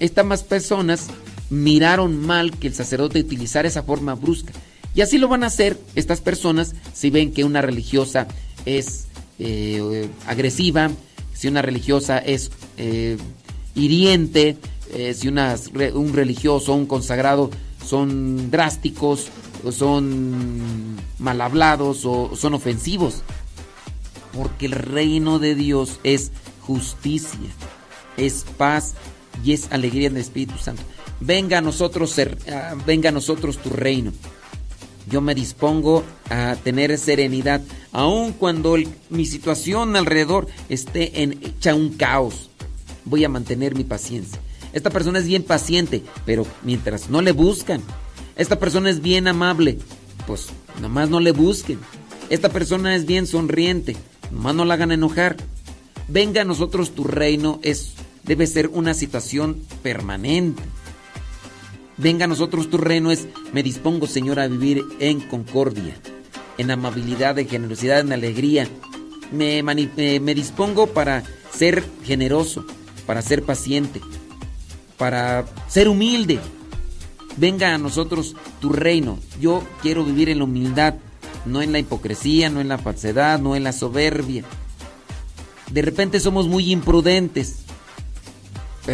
estas 0.00 0.24
más 0.26 0.42
personas 0.42 1.08
miraron 1.50 2.18
mal 2.18 2.56
que 2.56 2.68
el 2.68 2.74
sacerdote 2.74 3.20
utilizara 3.20 3.68
esa 3.68 3.82
forma 3.82 4.14
brusca. 4.14 4.52
Y 4.94 5.02
así 5.02 5.18
lo 5.18 5.28
van 5.28 5.44
a 5.44 5.48
hacer 5.48 5.78
estas 5.94 6.20
personas 6.20 6.74
si 6.92 7.10
ven 7.10 7.32
que 7.32 7.44
una 7.44 7.62
religiosa 7.62 8.26
es 8.64 9.06
eh, 9.38 10.08
agresiva, 10.26 10.90
si 11.32 11.48
una 11.48 11.62
religiosa 11.62 12.18
es 12.18 12.50
eh, 12.76 13.16
hiriente, 13.74 14.56
eh, 14.92 15.14
si 15.14 15.28
una, 15.28 15.54
un 15.94 16.12
religioso 16.12 16.74
un 16.74 16.86
consagrado 16.86 17.50
son 17.86 18.50
drásticos 18.50 19.28
son 19.70 20.96
mal 21.18 21.40
hablados 21.40 22.04
o 22.04 22.34
son 22.34 22.54
ofensivos. 22.54 23.22
Porque 24.32 24.66
el 24.66 24.72
reino 24.72 25.38
de 25.38 25.54
Dios 25.54 25.98
es 26.04 26.30
justicia, 26.60 27.50
es 28.16 28.44
paz 28.56 28.94
y 29.44 29.52
es 29.52 29.70
alegría 29.70 30.08
en 30.08 30.16
el 30.16 30.22
Espíritu 30.22 30.58
Santo. 30.58 30.82
Venga 31.20 31.58
a 31.58 31.60
nosotros, 31.60 32.16
ah, 32.50 32.74
venga 32.86 33.10
nosotros 33.10 33.58
tu 33.58 33.70
reino. 33.70 34.12
Yo 35.10 35.20
me 35.20 35.34
dispongo 35.34 36.04
a 36.28 36.56
tener 36.62 36.96
serenidad, 36.98 37.60
aun 37.92 38.32
cuando 38.32 38.76
mi 39.08 39.26
situación 39.26 39.96
alrededor 39.96 40.46
esté 40.68 41.22
en 41.22 41.32
hecha 41.42 41.74
un 41.74 41.90
caos. 41.90 42.50
Voy 43.04 43.24
a 43.24 43.28
mantener 43.28 43.74
mi 43.74 43.84
paciencia. 43.84 44.38
Esta 44.72 44.90
persona 44.90 45.18
es 45.18 45.26
bien 45.26 45.42
paciente, 45.42 46.02
pero 46.24 46.46
mientras 46.62 47.10
no 47.10 47.22
le 47.22 47.32
buscan. 47.32 47.82
Esta 48.36 48.58
persona 48.58 48.88
es 48.88 49.02
bien 49.02 49.26
amable, 49.26 49.78
pues 50.26 50.46
nomás 50.80 51.10
no 51.10 51.18
le 51.18 51.32
busquen. 51.32 51.78
Esta 52.30 52.48
persona 52.48 52.94
es 52.94 53.04
bien 53.04 53.26
sonriente, 53.26 53.96
nomás 54.30 54.54
no 54.54 54.64
la 54.64 54.74
hagan 54.74 54.92
enojar. 54.92 55.36
Venga 56.06 56.42
a 56.42 56.44
nosotros 56.44 56.94
tu 56.94 57.04
reino 57.04 57.58
es 57.62 57.94
debe 58.24 58.46
ser 58.46 58.68
una 58.68 58.94
situación 58.94 59.60
permanente. 59.82 60.62
Venga 61.96 62.24
a 62.24 62.28
nosotros 62.28 62.70
tu 62.70 62.78
reino 62.78 63.10
es, 63.10 63.26
me 63.52 63.62
dispongo, 63.62 64.06
Señor, 64.06 64.40
a 64.40 64.48
vivir 64.48 64.82
en 65.00 65.20
concordia, 65.20 65.94
en 66.56 66.70
amabilidad, 66.70 67.38
en 67.38 67.48
generosidad, 67.48 68.00
en 68.00 68.12
alegría. 68.12 68.66
Me, 69.32 69.62
me- 69.62 70.20
me 70.20 70.34
dispongo 70.34 70.86
para 70.88 71.22
ser 71.52 71.84
generoso, 72.04 72.64
para 73.06 73.20
ser 73.22 73.42
paciente, 73.42 74.00
para 74.96 75.44
ser 75.68 75.88
humilde. 75.88 76.40
Venga 77.36 77.74
a 77.74 77.78
nosotros 77.78 78.34
tu 78.60 78.70
reino. 78.70 79.18
Yo 79.40 79.62
quiero 79.82 80.04
vivir 80.04 80.30
en 80.30 80.38
la 80.38 80.44
humildad, 80.44 80.94
no 81.44 81.60
en 81.62 81.72
la 81.72 81.78
hipocresía, 81.78 82.48
no 82.50 82.60
en 82.60 82.68
la 82.68 82.78
falsedad, 82.78 83.38
no 83.40 83.56
en 83.56 83.64
la 83.64 83.72
soberbia. 83.72 84.44
De 85.70 85.82
repente 85.82 86.18
somos 86.18 86.48
muy 86.48 86.72
imprudentes, 86.72 87.56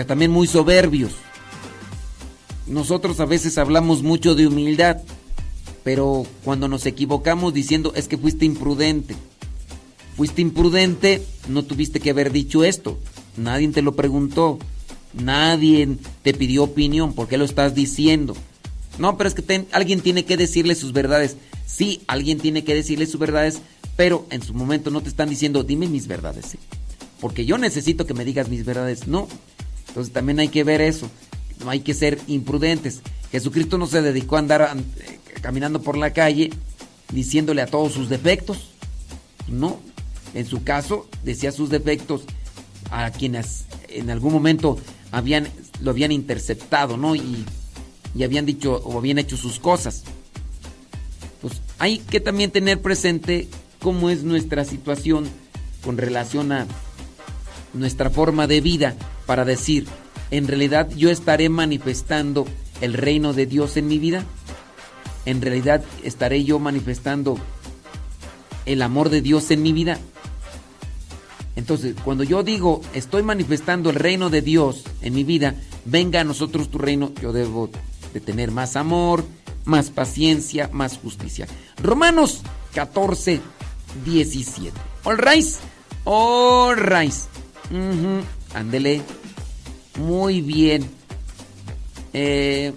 también 0.04 0.30
muy 0.30 0.46
soberbios. 0.46 1.12
Nosotros 2.66 3.20
a 3.20 3.24
veces 3.24 3.58
hablamos 3.58 4.02
mucho 4.02 4.34
de 4.34 4.46
humildad, 4.46 4.98
pero 5.84 6.26
cuando 6.44 6.66
nos 6.68 6.84
equivocamos 6.84 7.54
diciendo 7.54 7.92
es 7.94 8.08
que 8.08 8.18
fuiste 8.18 8.44
imprudente. 8.44 9.14
Fuiste 10.16 10.42
imprudente, 10.42 11.22
no 11.48 11.62
tuviste 11.62 12.00
que 12.00 12.10
haber 12.10 12.32
dicho 12.32 12.64
esto. 12.64 12.98
Nadie 13.36 13.68
te 13.68 13.82
lo 13.82 13.94
preguntó. 13.94 14.58
Nadie 15.12 15.96
te 16.22 16.34
pidió 16.34 16.64
opinión. 16.64 17.12
¿Por 17.12 17.28
qué 17.28 17.38
lo 17.38 17.44
estás 17.44 17.74
diciendo? 17.74 18.34
No, 18.98 19.16
pero 19.16 19.28
es 19.28 19.34
que 19.34 19.66
alguien 19.72 20.00
tiene 20.00 20.24
que 20.24 20.36
decirle 20.36 20.74
sus 20.74 20.92
verdades. 20.92 21.36
Sí, 21.66 22.02
alguien 22.06 22.38
tiene 22.38 22.64
que 22.64 22.74
decirle 22.74 23.06
sus 23.06 23.20
verdades, 23.20 23.60
pero 23.96 24.26
en 24.30 24.42
su 24.42 24.54
momento 24.54 24.90
no 24.90 25.02
te 25.02 25.08
están 25.08 25.28
diciendo, 25.28 25.64
dime 25.64 25.86
mis 25.86 26.06
verdades. 26.06 26.56
Porque 27.20 27.44
yo 27.44 27.58
necesito 27.58 28.06
que 28.06 28.14
me 28.14 28.24
digas 28.24 28.48
mis 28.48 28.64
verdades. 28.64 29.06
No. 29.06 29.28
Entonces 29.96 30.12
también 30.12 30.38
hay 30.40 30.48
que 30.48 30.62
ver 30.62 30.82
eso. 30.82 31.08
No 31.64 31.70
hay 31.70 31.80
que 31.80 31.94
ser 31.94 32.20
imprudentes. 32.26 33.00
Jesucristo 33.32 33.78
no 33.78 33.86
se 33.86 34.02
dedicó 34.02 34.36
a 34.36 34.40
andar 34.40 34.60
an- 34.60 34.84
eh, 35.00 35.18
caminando 35.40 35.80
por 35.80 35.96
la 35.96 36.12
calle 36.12 36.50
diciéndole 37.10 37.62
a 37.62 37.66
todos 37.66 37.94
sus 37.94 38.10
defectos. 38.10 38.72
No. 39.48 39.80
En 40.34 40.44
su 40.44 40.62
caso, 40.64 41.08
decía 41.24 41.50
sus 41.50 41.70
defectos 41.70 42.24
a 42.90 43.10
quienes 43.10 43.64
en 43.88 44.10
algún 44.10 44.34
momento 44.34 44.78
habían, 45.12 45.48
lo 45.80 45.92
habían 45.92 46.12
interceptado, 46.12 46.98
¿no? 46.98 47.14
Y, 47.16 47.46
y 48.14 48.22
habían 48.22 48.44
dicho 48.44 48.74
o 48.84 48.98
habían 48.98 49.16
hecho 49.18 49.38
sus 49.38 49.58
cosas. 49.58 50.02
Pues 51.40 51.54
hay 51.78 52.00
que 52.00 52.20
también 52.20 52.50
tener 52.50 52.82
presente 52.82 53.48
cómo 53.80 54.10
es 54.10 54.24
nuestra 54.24 54.66
situación 54.66 55.26
con 55.82 55.96
relación 55.96 56.52
a 56.52 56.66
nuestra 57.78 58.10
forma 58.10 58.46
de 58.46 58.60
vida 58.60 58.94
para 59.26 59.44
decir, 59.44 59.86
en 60.30 60.48
realidad 60.48 60.88
yo 60.96 61.10
estaré 61.10 61.48
manifestando 61.48 62.46
el 62.80 62.94
reino 62.94 63.32
de 63.32 63.46
Dios 63.46 63.76
en 63.76 63.88
mi 63.88 63.98
vida. 63.98 64.24
En 65.24 65.42
realidad 65.42 65.82
estaré 66.02 66.44
yo 66.44 66.58
manifestando 66.58 67.38
el 68.64 68.82
amor 68.82 69.10
de 69.10 69.22
Dios 69.22 69.50
en 69.50 69.62
mi 69.62 69.72
vida. 69.72 69.98
Entonces, 71.56 71.96
cuando 72.04 72.22
yo 72.22 72.42
digo 72.42 72.82
estoy 72.94 73.22
manifestando 73.22 73.90
el 73.90 73.96
reino 73.96 74.28
de 74.28 74.42
Dios 74.42 74.84
en 75.00 75.14
mi 75.14 75.24
vida, 75.24 75.54
venga 75.84 76.20
a 76.20 76.24
nosotros 76.24 76.70
tu 76.70 76.78
reino, 76.78 77.12
yo 77.20 77.32
debo 77.32 77.70
de 78.12 78.20
tener 78.20 78.50
más 78.50 78.76
amor, 78.76 79.24
más 79.64 79.90
paciencia, 79.90 80.68
más 80.72 80.98
justicia. 80.98 81.46
Romanos 81.82 82.42
14, 82.74 83.40
17. 84.04 84.72
All 85.04 85.18
right, 85.18 85.46
all 86.04 86.76
right. 86.76 87.14
Ujú, 87.70 88.24
Ándele. 88.54 89.02
Muy 89.98 90.40
bien. 90.40 90.88
Eh, 92.12 92.72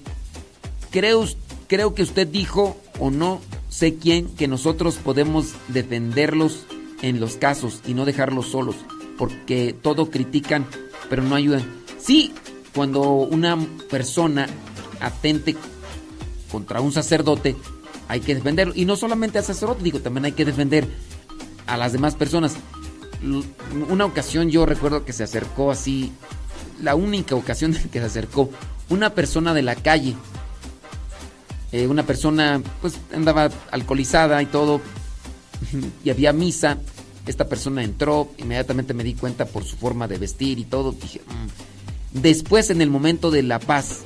creo, 0.92 1.26
creo 1.68 1.94
que 1.94 2.04
usted 2.04 2.28
dijo, 2.28 2.78
o 3.00 3.12
no 3.12 3.42
sé 3.70 3.96
quién, 3.96 4.28
que 4.36 4.48
nosotros 4.48 4.96
podemos 4.96 5.54
defenderlos 5.68 6.66
en 7.02 7.20
los 7.20 7.36
casos 7.36 7.82
y 7.88 7.94
no 7.94 8.06
dejarlos 8.06 8.48
solos, 8.48 8.76
porque 9.18 9.76
todo 9.82 10.10
critican, 10.10 10.66
pero 11.10 11.24
no 11.24 11.36
ayudan. 11.36 11.64
Sí, 11.98 12.34
cuando 12.74 13.02
una 13.04 13.58
persona 13.90 14.48
atente 15.00 15.56
contra 16.52 16.82
un 16.82 16.92
sacerdote, 16.92 17.56
hay 18.08 18.22
que 18.22 18.36
defenderlo. 18.36 18.74
Y 18.76 18.86
no 18.86 18.96
solamente 18.96 19.38
al 19.38 19.46
sacerdote, 19.46 19.84
digo, 19.84 20.00
también 20.00 20.26
hay 20.26 20.32
que 20.32 20.46
defender 20.46 20.88
a 21.68 21.78
las 21.78 21.94
demás 21.94 22.16
personas. 22.16 22.56
Una 23.90 24.06
ocasión 24.06 24.50
yo 24.50 24.66
recuerdo 24.66 25.04
que 25.04 25.14
se 25.14 25.24
acercó 25.24 25.72
así, 25.72 26.12
la 26.82 26.96
única 26.96 27.36
ocasión 27.36 27.76
en 27.84 27.90
que 27.90 28.00
se 28.00 28.06
acercó 28.06 28.50
una 28.90 29.14
persona 29.14 29.54
de 29.54 29.62
la 29.62 29.76
calle. 29.76 30.16
Eh, 31.72 31.86
una 31.88 32.04
persona 32.04 32.62
pues 32.82 32.96
andaba 33.14 33.50
alcoholizada 33.72 34.42
y 34.42 34.48
todo 34.48 34.82
y 36.04 36.10
había 36.10 36.34
misa. 36.34 36.78
Esta 37.28 37.48
persona 37.48 37.84
entró, 37.84 38.32
inmediatamente 38.38 38.96
me 38.96 39.04
di 39.04 39.14
cuenta 39.14 39.46
por 39.46 39.64
su 39.64 39.76
forma 39.76 40.08
de 40.08 40.18
vestir 40.18 40.58
y 40.58 40.64
todo. 40.64 40.94
Dije, 40.94 41.22
"Mm". 41.28 42.20
después 42.22 42.72
en 42.72 42.82
el 42.82 42.90
momento 42.90 43.30
de 43.30 43.44
la 43.44 43.60
paz, 43.60 44.00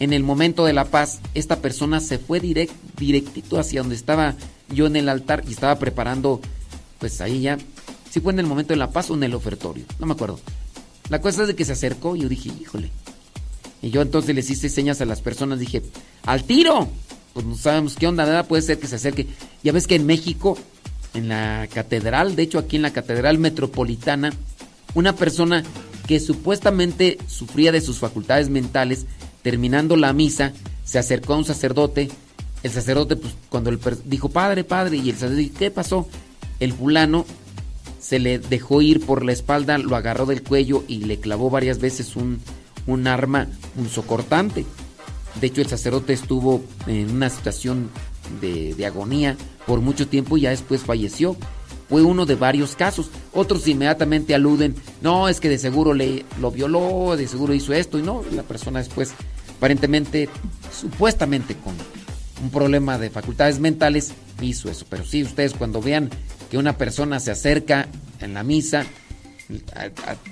en 0.00 0.12
el 0.12 0.22
momento 0.22 0.66
de 0.66 0.74
la 0.74 0.84
paz, 0.86 1.20
esta 1.32 1.56
persona 1.60 2.00
se 2.00 2.18
fue 2.18 2.40
direct, 2.40 2.74
directito 2.98 3.58
hacia 3.58 3.80
donde 3.80 3.94
estaba 3.94 4.34
yo 4.68 4.86
en 4.86 4.96
el 4.96 5.08
altar 5.08 5.44
y 5.48 5.52
estaba 5.52 5.78
preparando, 5.78 6.40
pues 6.98 7.22
ahí 7.22 7.40
ya, 7.42 7.56
si 8.14 8.20
fue 8.20 8.32
en 8.32 8.38
el 8.38 8.46
momento 8.46 8.72
de 8.72 8.76
la 8.76 8.92
paz 8.92 9.10
o 9.10 9.14
en 9.14 9.24
el 9.24 9.34
ofertorio, 9.34 9.84
no 9.98 10.06
me 10.06 10.12
acuerdo. 10.12 10.38
La 11.08 11.20
cosa 11.20 11.42
es 11.42 11.48
de 11.48 11.56
que 11.56 11.64
se 11.64 11.72
acercó 11.72 12.14
y 12.14 12.20
yo 12.20 12.28
dije, 12.28 12.48
híjole. 12.48 12.92
Y 13.82 13.90
yo 13.90 14.02
entonces 14.02 14.36
les 14.36 14.48
hice 14.48 14.68
señas 14.68 15.00
a 15.00 15.04
las 15.04 15.20
personas, 15.20 15.58
dije, 15.58 15.82
al 16.24 16.44
tiro. 16.44 16.86
Pues 17.32 17.44
no 17.44 17.56
sabemos 17.56 17.96
qué 17.96 18.06
onda, 18.06 18.24
¿verdad? 18.24 18.46
Puede 18.46 18.62
ser 18.62 18.78
que 18.78 18.86
se 18.86 18.94
acerque. 18.94 19.26
Ya 19.64 19.72
ves 19.72 19.88
que 19.88 19.96
en 19.96 20.06
México, 20.06 20.56
en 21.12 21.28
la 21.28 21.66
catedral, 21.74 22.36
de 22.36 22.44
hecho 22.44 22.60
aquí 22.60 22.76
en 22.76 22.82
la 22.82 22.92
catedral 22.92 23.38
metropolitana, 23.38 24.32
una 24.94 25.16
persona 25.16 25.64
que 26.06 26.20
supuestamente 26.20 27.18
sufría 27.26 27.72
de 27.72 27.80
sus 27.80 27.98
facultades 27.98 28.48
mentales, 28.48 29.06
terminando 29.42 29.96
la 29.96 30.12
misa, 30.12 30.52
se 30.84 31.00
acercó 31.00 31.34
a 31.34 31.38
un 31.38 31.44
sacerdote. 31.44 32.10
El 32.62 32.70
sacerdote, 32.70 33.16
pues, 33.16 33.34
cuando 33.48 33.70
el 33.70 33.80
dijo, 34.04 34.28
padre, 34.28 34.62
padre, 34.62 34.98
y 34.98 35.10
el 35.10 35.16
sacerdote 35.16 35.50
¿qué 35.58 35.72
pasó? 35.72 36.06
El 36.60 36.72
fulano 36.72 37.26
se 38.04 38.18
le 38.18 38.38
dejó 38.38 38.82
ir 38.82 39.06
por 39.06 39.24
la 39.24 39.32
espalda, 39.32 39.78
lo 39.78 39.96
agarró 39.96 40.26
del 40.26 40.42
cuello 40.42 40.84
y 40.86 41.04
le 41.06 41.20
clavó 41.20 41.48
varias 41.48 41.78
veces 41.78 42.16
un, 42.16 42.38
un 42.86 43.06
arma 43.06 43.48
punzocortante. 43.74 44.66
De 45.40 45.46
hecho, 45.46 45.62
el 45.62 45.68
sacerdote 45.68 46.12
estuvo 46.12 46.62
en 46.86 47.10
una 47.10 47.30
situación 47.30 47.88
de, 48.42 48.74
de 48.74 48.84
agonía 48.84 49.38
por 49.66 49.80
mucho 49.80 50.06
tiempo 50.06 50.36
y 50.36 50.42
ya 50.42 50.50
después 50.50 50.82
falleció. 50.82 51.34
Fue 51.88 52.02
uno 52.02 52.26
de 52.26 52.34
varios 52.34 52.76
casos. 52.76 53.08
Otros 53.32 53.66
inmediatamente 53.68 54.34
aluden, 54.34 54.74
no, 55.00 55.26
es 55.26 55.40
que 55.40 55.48
de 55.48 55.56
seguro 55.56 55.94
le, 55.94 56.26
lo 56.42 56.50
violó, 56.50 57.16
de 57.16 57.26
seguro 57.26 57.54
hizo 57.54 57.72
esto, 57.72 57.98
y 57.98 58.02
no, 58.02 58.22
la 58.32 58.42
persona 58.42 58.80
después, 58.80 59.14
aparentemente, 59.56 60.28
supuestamente 60.78 61.54
con 61.56 61.72
un 62.42 62.50
problema 62.50 62.98
de 62.98 63.08
facultades 63.08 63.60
mentales, 63.60 64.12
hizo 64.42 64.70
eso. 64.70 64.84
Pero 64.90 65.06
sí, 65.06 65.22
ustedes 65.22 65.54
cuando 65.54 65.80
vean 65.80 66.10
que 66.54 66.58
una 66.58 66.78
persona 66.78 67.18
se 67.18 67.32
acerca 67.32 67.88
en 68.20 68.32
la 68.32 68.44
misa, 68.44 68.86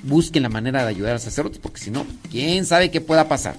busquen 0.04 0.44
la 0.44 0.48
manera 0.48 0.84
de 0.84 0.90
ayudar 0.90 1.14
al 1.14 1.20
sacerdote, 1.20 1.58
porque 1.60 1.80
si 1.80 1.90
no, 1.90 2.06
quién 2.30 2.64
sabe 2.64 2.92
qué 2.92 3.00
pueda 3.00 3.26
pasar. 3.26 3.56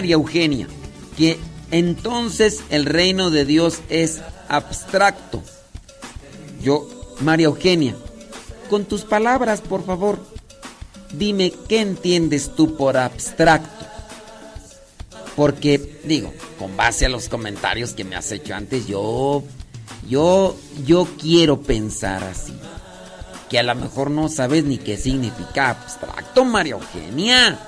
María 0.00 0.14
Eugenia 0.14 0.66
que 1.18 1.38
entonces 1.70 2.62
el 2.70 2.86
reino 2.86 3.28
de 3.28 3.44
Dios 3.44 3.80
es 3.90 4.22
abstracto. 4.48 5.42
Yo, 6.62 6.88
María 7.20 7.48
Eugenia, 7.48 7.94
con 8.70 8.86
tus 8.86 9.02
palabras, 9.02 9.60
por 9.60 9.84
favor, 9.84 10.18
dime 11.12 11.52
qué 11.68 11.82
entiendes 11.82 12.54
tú 12.56 12.78
por 12.78 12.96
abstracto. 12.96 13.84
Porque, 15.36 16.00
digo, 16.04 16.32
con 16.58 16.74
base 16.78 17.04
a 17.04 17.10
los 17.10 17.28
comentarios 17.28 17.92
que 17.92 18.04
me 18.04 18.16
has 18.16 18.32
hecho 18.32 18.54
antes, 18.54 18.86
yo, 18.86 19.44
yo, 20.08 20.56
yo 20.86 21.06
quiero 21.20 21.60
pensar 21.60 22.24
así. 22.24 22.54
Que 23.50 23.58
a 23.58 23.62
lo 23.62 23.74
mejor 23.74 24.10
no 24.10 24.30
sabes 24.30 24.64
ni 24.64 24.78
qué 24.78 24.96
significa 24.96 25.68
abstracto, 25.68 26.46
María 26.46 26.76
Eugenia. 26.76 27.58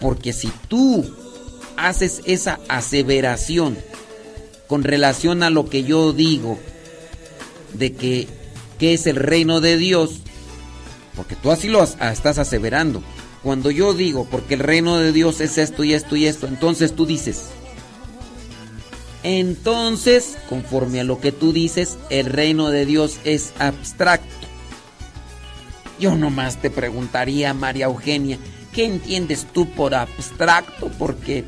Porque 0.00 0.32
si 0.32 0.50
tú 0.68 1.04
haces 1.76 2.20
esa 2.24 2.58
aseveración 2.68 3.78
con 4.66 4.82
relación 4.84 5.42
a 5.42 5.50
lo 5.50 5.68
que 5.68 5.84
yo 5.84 6.12
digo, 6.12 6.58
de 7.74 7.92
que, 7.92 8.26
que 8.78 8.94
es 8.94 9.06
el 9.06 9.16
reino 9.16 9.60
de 9.60 9.76
Dios, 9.76 10.20
porque 11.14 11.36
tú 11.36 11.50
así 11.52 11.68
lo 11.68 11.82
as- 11.82 11.96
estás 12.12 12.38
aseverando. 12.38 13.02
Cuando 13.42 13.70
yo 13.70 13.94
digo, 13.94 14.26
porque 14.30 14.54
el 14.54 14.60
reino 14.60 14.98
de 14.98 15.12
Dios 15.12 15.40
es 15.40 15.56
esto 15.58 15.84
y 15.84 15.94
esto 15.94 16.16
y 16.16 16.26
esto, 16.26 16.46
entonces 16.48 16.94
tú 16.96 17.06
dices, 17.06 17.44
entonces, 19.22 20.36
conforme 20.48 21.00
a 21.00 21.04
lo 21.04 21.20
que 21.20 21.32
tú 21.32 21.52
dices, 21.52 21.96
el 22.10 22.26
reino 22.26 22.70
de 22.70 22.86
Dios 22.86 23.18
es 23.24 23.52
abstracto. 23.58 24.28
Yo 25.98 26.14
nomás 26.14 26.60
te 26.60 26.70
preguntaría, 26.70 27.52
María 27.54 27.86
Eugenia, 27.86 28.38
¿qué 28.72 28.84
entiendes 28.84 29.46
tú 29.52 29.68
por 29.70 29.94
abstracto? 29.94 30.90
Porque 30.98 31.44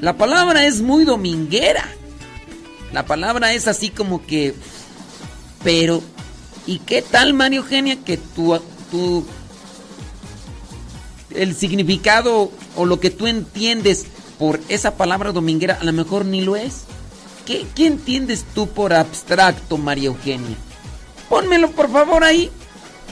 la 0.00 0.16
palabra 0.16 0.66
es 0.66 0.82
muy 0.82 1.04
dominguera. 1.04 1.88
La 2.92 3.06
palabra 3.06 3.52
es 3.52 3.68
así 3.68 3.90
como 3.90 4.24
que... 4.24 4.54
Pero, 5.64 6.02
¿y 6.66 6.78
qué 6.80 7.02
tal, 7.02 7.34
María 7.34 7.58
Eugenia, 7.58 7.96
que 8.04 8.16
tú, 8.16 8.58
tú... 8.90 9.26
El 11.34 11.54
significado 11.54 12.50
o 12.76 12.86
lo 12.86 13.00
que 13.00 13.10
tú 13.10 13.26
entiendes 13.26 14.06
por 14.38 14.60
esa 14.68 14.96
palabra 14.96 15.32
dominguera 15.32 15.78
a 15.80 15.84
lo 15.84 15.92
mejor 15.92 16.24
ni 16.24 16.40
lo 16.40 16.56
es? 16.56 16.84
¿Qué, 17.44 17.66
qué 17.74 17.86
entiendes 17.86 18.44
tú 18.54 18.68
por 18.68 18.92
abstracto, 18.92 19.76
María 19.76 20.06
Eugenia? 20.06 20.56
Pónmelo 21.28 21.70
por 21.72 21.90
favor 21.90 22.24
ahí. 22.24 22.50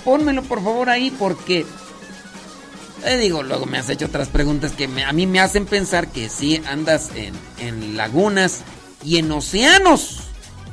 Pónmelo 0.04 0.42
por 0.42 0.62
favor 0.62 0.88
ahí 0.90 1.10
porque... 1.10 1.66
Te 3.04 3.18
digo, 3.18 3.42
luego 3.42 3.66
me 3.66 3.76
has 3.76 3.90
hecho 3.90 4.06
otras 4.06 4.28
preguntas 4.28 4.72
que 4.72 4.88
a 5.06 5.12
mí 5.12 5.26
me 5.26 5.38
hacen 5.38 5.66
pensar 5.66 6.08
que 6.08 6.30
sí 6.30 6.62
andas 6.66 7.10
en, 7.14 7.34
en 7.58 7.98
lagunas 7.98 8.62
y 9.04 9.18
en 9.18 9.30
océanos 9.30 10.20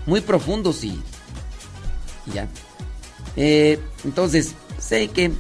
muy 0.06 0.22
profundos 0.22 0.86
y, 0.86 0.98
y 2.26 2.32
ya. 2.34 2.48
Eh, 3.36 3.82
entonces, 4.06 4.54
sé 4.80 5.10
que 5.10 5.34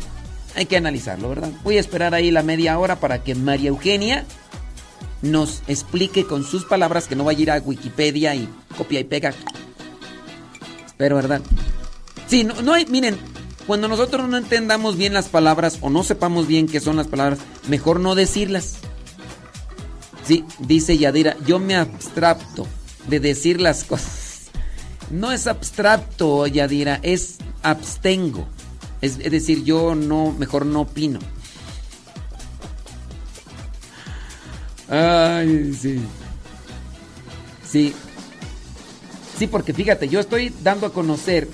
hay 0.53 0.65
que 0.65 0.75
analizarlo, 0.75 1.29
¿verdad? 1.29 1.51
Voy 1.63 1.77
a 1.77 1.79
esperar 1.79 2.13
ahí 2.13 2.29
la 2.29 2.43
media 2.43 2.77
hora 2.77 2.99
para 2.99 3.23
que 3.23 3.35
María 3.35 3.69
Eugenia 3.69 4.25
nos 5.21 5.63
explique 5.67 6.25
con 6.25 6.43
sus 6.43 6.65
palabras 6.65 7.07
que 7.07 7.15
no 7.15 7.23
vaya 7.23 7.39
a 7.39 7.41
ir 7.41 7.51
a 7.51 7.57
Wikipedia 7.59 8.35
y 8.35 8.49
copia 8.77 8.99
y 8.99 9.05
pega. 9.05 9.33
Espero, 10.85 11.15
¿verdad? 11.15 11.41
Sí, 12.27 12.43
no, 12.43 12.61
no 12.61 12.73
hay, 12.73 12.85
miren, 12.87 13.17
cuando 13.71 13.87
nosotros 13.87 14.27
no 14.27 14.35
entendamos 14.35 14.97
bien 14.97 15.13
las 15.13 15.29
palabras 15.29 15.77
o 15.79 15.89
no 15.89 16.03
sepamos 16.03 16.45
bien 16.45 16.67
qué 16.67 16.81
son 16.81 16.97
las 16.97 17.07
palabras, 17.07 17.39
mejor 17.69 18.01
no 18.01 18.15
decirlas. 18.15 18.79
Sí, 20.25 20.43
dice 20.59 20.97
Yadira, 20.97 21.37
yo 21.47 21.57
me 21.57 21.77
abstracto 21.77 22.67
de 23.07 23.21
decir 23.21 23.61
las 23.61 23.83
cosas. 23.85 24.51
No 25.09 25.31
es 25.31 25.47
abstracto, 25.47 26.47
Yadira, 26.47 26.99
es 27.01 27.37
abstengo. 27.63 28.45
Es, 28.99 29.19
decir, 29.19 29.63
yo 29.63 29.95
no, 29.95 30.35
mejor 30.37 30.65
no 30.65 30.81
opino. 30.81 31.19
Ay, 34.89 35.73
sí. 35.79 36.01
Sí. 37.65 37.93
Sí, 39.39 39.47
porque 39.47 39.73
fíjate, 39.73 40.09
yo 40.09 40.19
estoy 40.19 40.53
dando 40.61 40.87
a 40.87 40.91
conocer. 40.91 41.47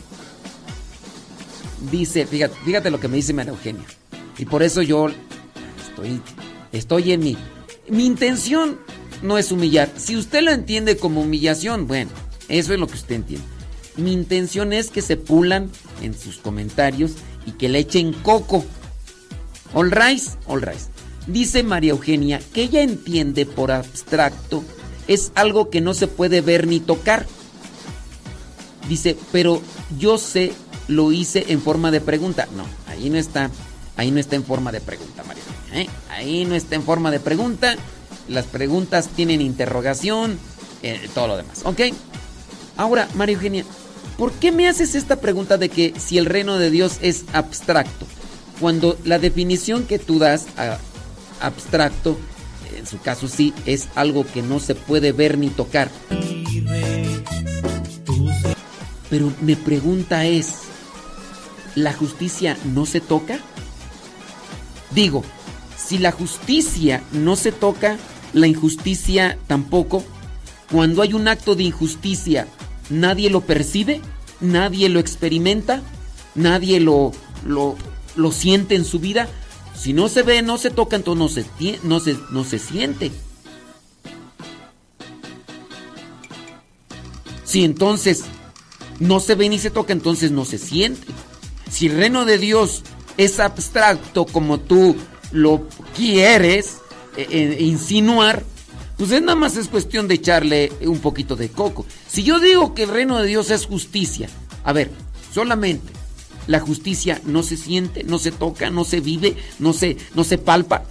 Dice, 1.92 2.26
fíjate, 2.26 2.92
lo 2.92 3.00
que 3.00 3.08
me 3.08 3.18
dice 3.18 3.34
María 3.34 3.52
Eugenia. 3.52 3.86
Y 4.38 4.46
por 4.46 4.64
eso 4.64 4.82
yo 4.82 5.08
estoy, 5.88 6.22
estoy 6.72 7.12
en 7.12 7.20
mi. 7.22 7.38
Mi 7.90 8.06
intención 8.06 8.80
no 9.22 9.38
es 9.38 9.52
humillar. 9.52 9.90
Si 9.96 10.16
usted 10.16 10.42
lo 10.42 10.52
entiende 10.52 10.98
como 10.98 11.22
humillación, 11.22 11.88
bueno, 11.88 12.12
eso 12.50 12.74
es 12.74 12.80
lo 12.80 12.88
que 12.88 12.96
usted 12.96 13.16
entiende. 13.16 13.46
Mi 13.96 14.14
intención 14.14 14.74
es 14.74 14.92
que 14.92 15.02
se 15.02 15.18
pulan 15.18 15.72
en 16.02 16.18
sus 16.18 16.38
comentarios 16.38 17.14
y 17.46 17.52
que 17.52 17.70
le 17.70 17.80
echen 17.80 18.14
coco. 18.14 18.64
All 19.74 19.92
rice, 19.92 20.32
all 20.46 20.62
rice. 20.62 20.88
Dice 21.26 21.64
María 21.64 21.92
Eugenia 21.92 22.40
que 22.54 22.64
ella 22.64 22.82
entiende 22.82 23.46
por 23.46 23.72
abstracto 23.72 24.64
es 25.08 25.32
algo 25.36 25.70
que 25.70 25.82
no 25.82 25.94
se 25.94 26.08
puede 26.08 26.42
ver 26.42 26.68
ni 26.68 26.80
tocar. 26.80 27.26
Dice, 28.88 29.18
pero 29.32 29.62
yo 29.98 30.18
sé, 30.18 30.54
lo 30.88 31.12
hice 31.12 31.46
en 31.50 31.62
forma 31.62 31.92
de 31.92 32.02
pregunta. 32.02 32.48
No, 32.56 32.66
ahí 32.88 33.10
no 33.10 33.18
está, 33.18 33.50
ahí 33.96 34.12
no 34.12 34.20
está 34.20 34.36
en 34.36 34.44
forma 34.44 34.72
de 34.72 34.82
pregunta, 34.82 35.24
María 35.24 35.44
Eugenia. 35.44 35.82
¿eh? 35.82 35.90
Ahí 36.10 36.46
no 36.46 36.56
está 36.56 36.76
en 36.76 36.84
forma 36.84 37.12
de 37.12 37.20
pregunta. 37.20 37.76
Las 38.28 38.46
preguntas 38.46 39.10
tienen 39.16 39.42
interrogación, 39.42 40.38
eh, 40.84 41.10
todo 41.14 41.28
lo 41.28 41.38
demás. 41.38 41.62
¿Ok? 41.64 41.82
Ahora, 42.76 43.08
María 43.16 43.36
Eugenia, 43.36 43.66
¿por 44.18 44.32
qué 44.34 44.52
me 44.52 44.68
haces 44.68 44.96
esta 44.96 45.18
pregunta 45.18 45.58
de 45.58 45.70
que 45.70 45.94
si 45.98 46.18
el 46.18 46.26
reino 46.26 46.58
de 46.58 46.70
Dios 46.70 46.98
es 47.02 47.26
abstracto? 47.34 48.06
Cuando 48.60 48.98
la 49.04 49.20
definición 49.20 49.86
que 49.86 50.00
tú 50.00 50.20
das 50.20 50.48
a 50.58 50.80
abstracto, 51.40 52.18
en 52.76 52.88
su 52.88 53.00
caso 53.00 53.28
sí, 53.28 53.54
es 53.66 53.88
algo 53.96 54.26
que 54.26 54.42
no 54.42 54.60
se 54.60 54.76
puede 54.76 55.12
ver 55.12 55.38
ni 55.38 55.50
tocar. 55.50 55.90
Pero 59.10 59.32
mi 59.42 59.56
pregunta 59.56 60.26
es, 60.26 60.67
¿la 61.78 61.94
justicia 61.94 62.58
no 62.66 62.88
se 62.88 63.02
toca? 63.02 63.40
Digo, 64.90 65.24
si 65.78 66.00
la 66.00 66.12
justicia 66.12 67.04
no 67.12 67.36
se 67.36 67.52
toca, 67.52 67.98
la 68.34 68.48
injusticia 68.48 69.38
tampoco. 69.46 70.04
Cuando 70.72 71.04
hay 71.04 71.14
un 71.14 71.28
acto 71.28 71.54
de 71.56 71.64
injusticia, 71.64 72.48
nadie 72.90 73.30
lo 73.30 73.42
percibe, 73.42 74.02
nadie 74.42 74.90
lo 74.90 75.00
experimenta, 75.00 75.84
nadie 76.34 76.80
lo, 76.80 77.12
lo, 77.46 77.76
lo 78.16 78.32
siente 78.32 78.74
en 78.74 78.84
su 78.84 79.00
vida. 79.00 79.30
Si 79.76 79.94
no 79.94 80.10
se 80.10 80.24
ve, 80.24 80.42
no 80.42 80.58
se 80.58 80.72
toca, 80.72 80.96
entonces 80.96 81.20
no 81.24 81.30
se, 81.30 81.80
no 81.84 82.00
se, 82.00 82.18
no 82.32 82.44
se 82.44 82.58
siente. 82.58 83.12
Si 87.44 87.64
entonces 87.64 88.24
no 89.00 89.20
se 89.20 89.36
ve 89.36 89.48
ni 89.48 89.60
se 89.60 89.70
toca, 89.70 89.94
entonces 89.94 90.32
no 90.32 90.44
se 90.44 90.58
siente. 90.58 91.06
Si 91.70 91.88
el 91.88 91.98
reino 91.98 92.26
de 92.26 92.38
Dios 92.38 92.84
es 93.18 93.40
abstracto 93.40 94.26
como 94.26 94.60
tú 94.60 94.96
lo 95.32 95.68
quieres 95.96 96.78
eh, 97.18 97.28
eh, 97.30 97.58
insinuar, 97.62 98.44
pues 98.98 99.12
es 99.12 99.22
nada 99.22 99.36
más 99.36 99.58
es 99.58 99.68
cuestión 99.68 100.08
de 100.08 100.16
echarle 100.16 100.72
un 100.82 101.00
poquito 101.00 101.36
de 101.36 101.50
coco. 101.50 101.86
Si 102.08 102.24
yo 102.24 102.40
digo 102.40 102.74
que 102.74 102.84
el 102.84 102.90
reino 102.90 103.20
de 103.20 103.28
Dios 103.28 103.52
es 103.52 103.66
justicia, 103.66 104.30
a 104.64 104.74
ver, 104.74 104.92
solamente 105.34 105.94
la 106.48 106.60
justicia 106.60 107.22
no 107.26 107.44
se 107.44 107.58
siente, 107.58 108.04
no 108.04 108.18
se 108.18 108.32
toca, 108.32 108.70
no 108.70 108.86
se 108.86 109.02
vive, 109.02 109.36
no 109.60 109.74
se, 109.74 109.98
no 110.16 110.24
se 110.24 110.38
palpa. 110.38 110.84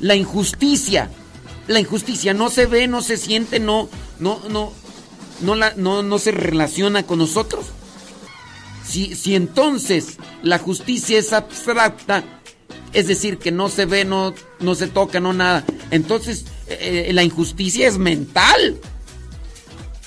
La 0.00 0.14
injusticia, 0.14 1.10
la 1.68 1.80
injusticia 1.80 2.34
no 2.34 2.50
se 2.50 2.66
ve, 2.66 2.88
no 2.88 3.02
se 3.02 3.16
siente, 3.16 3.60
no, 3.60 3.88
no, 4.18 4.40
no, 4.48 4.72
no, 5.40 5.54
la, 5.54 5.74
no, 5.76 6.02
no 6.02 6.18
se 6.18 6.32
relaciona 6.32 7.04
con 7.04 7.18
nosotros. 7.18 7.66
Si, 8.86 9.14
si 9.14 9.34
entonces 9.34 10.16
la 10.42 10.58
justicia 10.58 11.18
es 11.18 11.32
abstracta, 11.32 12.22
es 12.92 13.08
decir, 13.08 13.38
que 13.38 13.50
no 13.50 13.68
se 13.68 13.84
ve, 13.84 14.04
no, 14.04 14.32
no 14.60 14.74
se 14.74 14.86
toca, 14.86 15.20
no 15.20 15.32
nada, 15.32 15.64
entonces 15.90 16.44
eh, 16.68 17.10
la 17.12 17.24
injusticia 17.24 17.86
es 17.88 17.98
mental. 17.98 18.76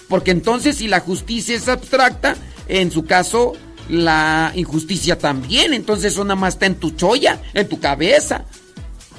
Porque 0.07 0.31
entonces 0.31 0.77
si 0.77 0.87
la 0.87 1.01
justicia 1.01 1.55
es 1.55 1.67
abstracta, 1.67 2.35
en 2.67 2.91
su 2.91 3.05
caso 3.05 3.53
la 3.89 4.51
injusticia 4.55 5.17
también, 5.17 5.73
entonces 5.73 6.13
eso 6.13 6.23
nada 6.23 6.35
más 6.35 6.53
está 6.55 6.65
en 6.67 6.75
tu 6.75 6.91
cholla, 6.91 7.41
en 7.53 7.67
tu 7.67 7.79
cabeza. 7.79 8.45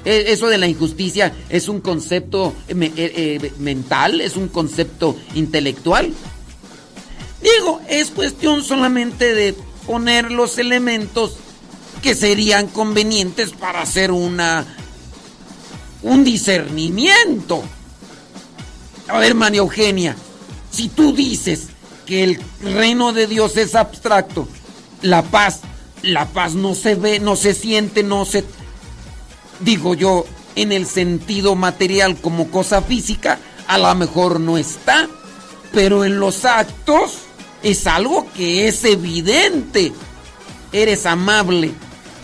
E- 0.03 0.25
Eso 0.31 0.47
de 0.47 0.57
la 0.57 0.67
injusticia 0.67 1.31
es 1.49 1.69
un 1.69 1.79
concepto 1.81 2.53
eh, 2.67 2.91
eh, 2.97 3.51
mental, 3.59 4.19
es 4.21 4.35
un 4.35 4.47
concepto 4.47 5.15
intelectual. 5.35 6.11
Digo, 7.41 7.81
es 7.87 8.11
cuestión 8.11 8.63
solamente 8.63 9.33
de 9.33 9.55
poner 9.85 10.31
los 10.31 10.57
elementos 10.57 11.37
que 12.01 12.15
serían 12.15 12.67
convenientes 12.67 13.51
para 13.51 13.81
hacer 13.81 14.11
una 14.11 14.65
un 16.03 16.23
discernimiento. 16.23 17.63
A 19.07 19.19
ver, 19.19 19.35
María 19.35 19.59
Eugenia, 19.59 20.15
si 20.71 20.89
tú 20.89 21.13
dices 21.13 21.67
que 22.05 22.23
el 22.23 22.39
reino 22.61 23.13
de 23.13 23.27
Dios 23.27 23.57
es 23.57 23.75
abstracto, 23.75 24.47
la 25.01 25.21
paz, 25.21 25.61
la 26.01 26.27
paz 26.27 26.53
no 26.53 26.75
se 26.75 26.95
ve, 26.95 27.19
no 27.19 27.35
se 27.35 27.53
siente, 27.53 28.03
no 28.03 28.25
se... 28.25 28.43
Digo 29.59 29.93
yo, 29.93 30.25
en 30.55 30.71
el 30.71 30.87
sentido 30.87 31.55
material 31.55 32.17
como 32.19 32.49
cosa 32.49 32.81
física, 32.81 33.39
a 33.67 33.77
lo 33.77 33.93
mejor 33.95 34.39
no 34.39 34.57
está, 34.57 35.07
pero 35.71 36.03
en 36.03 36.19
los 36.19 36.45
actos 36.45 37.19
es 37.63 37.87
algo 37.87 38.27
que 38.33 38.67
es 38.67 38.83
evidente. 38.83 39.91
Eres 40.71 41.05
amable 41.05 41.71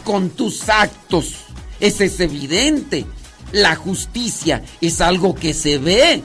con 0.04 0.30
tus 0.30 0.70
actos, 0.70 1.34
eso 1.80 2.04
es 2.04 2.20
evidente. 2.20 3.06
La 3.52 3.76
justicia 3.76 4.64
es 4.82 5.02
algo 5.02 5.36
que 5.36 5.54
se 5.54 5.78
ve 5.78 6.24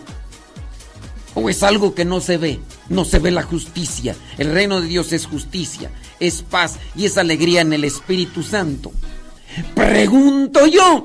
o 1.35 1.49
es 1.49 1.63
algo 1.63 1.95
que 1.95 2.05
no 2.05 2.21
se 2.21 2.37
ve. 2.37 2.61
No 2.89 3.05
se 3.05 3.19
ve 3.19 3.31
la 3.31 3.43
justicia. 3.43 4.15
El 4.39 4.53
reino 4.53 4.81
de 4.81 4.89
Dios 4.89 5.13
es 5.13 5.27
justicia, 5.27 5.91
es 6.21 6.43
paz 6.43 6.79
y 6.95 7.07
es 7.07 7.17
alegría 7.17 7.61
en 7.61 7.73
el 7.73 7.85
Espíritu 7.85 8.43
Santo. 8.43 8.93
Pregunto 9.75 10.67
yo, 10.67 11.05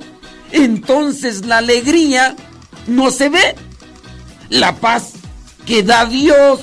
entonces 0.51 1.45
la 1.45 1.59
alegría 1.59 2.35
no 2.87 3.11
se 3.11 3.29
ve. 3.29 3.55
La 4.49 4.75
paz 4.75 5.13
que 5.65 5.83
da 5.83 6.05
Dios 6.05 6.61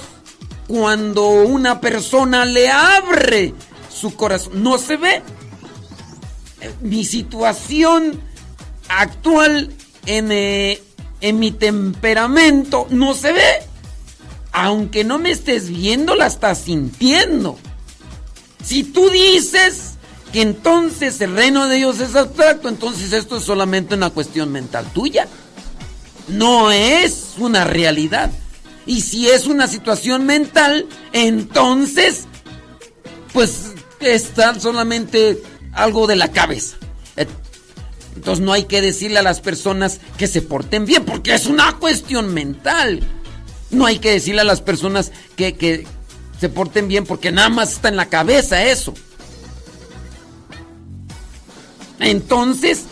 cuando 0.67 1.29
una 1.29 1.81
persona 1.81 2.45
le 2.45 2.71
abre 2.71 3.55
su 3.95 4.15
corazón 4.17 4.63
no 4.63 4.79
se 4.79 4.97
ve. 4.97 5.23
Mi 6.81 7.05
situación 7.05 8.21
actual 8.89 9.73
en, 10.07 10.33
eh, 10.33 10.83
en 11.21 11.39
mi 11.39 11.53
temperamento 11.53 12.87
no 12.91 13.15
se 13.15 13.33
ve. 13.33 13.63
Aunque 14.53 15.05
no 15.05 15.19
me 15.19 15.31
estés 15.31 15.69
viendo, 15.69 16.15
la 16.15 16.27
estás 16.27 16.59
sintiendo. 16.59 17.59
Si 18.65 18.85
tú 18.85 19.11
dices 19.11 19.95
que 20.33 20.43
entonces 20.43 21.21
el 21.21 21.35
reino 21.35 21.67
de 21.67 21.77
Dios 21.77 22.01
es 22.01 22.15
abstracto, 22.15 22.69
entonces 22.69 23.13
esto 23.13 23.37
es 23.37 23.45
solamente 23.45 23.95
una 23.95 24.11
cuestión 24.11 24.53
mental 24.53 24.87
tuya. 24.93 25.29
No 26.29 26.71
es 26.71 27.35
una 27.39 27.65
realidad. 27.65 28.31
Y 28.87 29.01
si 29.01 29.29
es 29.29 29.47
una 29.47 29.67
situación 29.67 30.27
mental, 30.27 30.87
entonces, 31.13 32.25
pues 33.33 33.73
está 34.01 34.59
solamente 34.61 35.43
algo 35.73 36.07
de 36.07 36.17
la 36.17 36.31
cabeza. 36.31 36.77
Entonces 38.17 38.45
no 38.45 38.53
hay 38.53 38.65
que 38.65 38.81
decirle 38.81 39.19
a 39.19 39.23
las 39.23 39.41
personas 39.41 40.01
que 40.17 40.29
se 40.29 40.41
porten 40.41 40.87
bien, 40.87 41.05
porque 41.05 41.35
es 41.35 41.47
una 41.47 41.73
cuestión 41.79 42.33
mental. 42.33 43.01
No 43.71 43.87
hay 43.87 43.99
que 43.99 44.13
decirle 44.13 44.43
a 44.43 44.45
las 44.45 44.61
personas 44.61 45.11
que, 45.37 45.57
que 45.57 45.87
se 46.41 46.49
porten 46.49 46.87
bien, 46.87 47.05
porque 47.05 47.33
nada 47.33 47.49
más 47.49 47.73
está 47.73 47.89
en 47.89 47.97
la 47.97 48.09
cabeza 48.09 48.65
eso. 48.65 48.95
Entonces, 51.99 52.85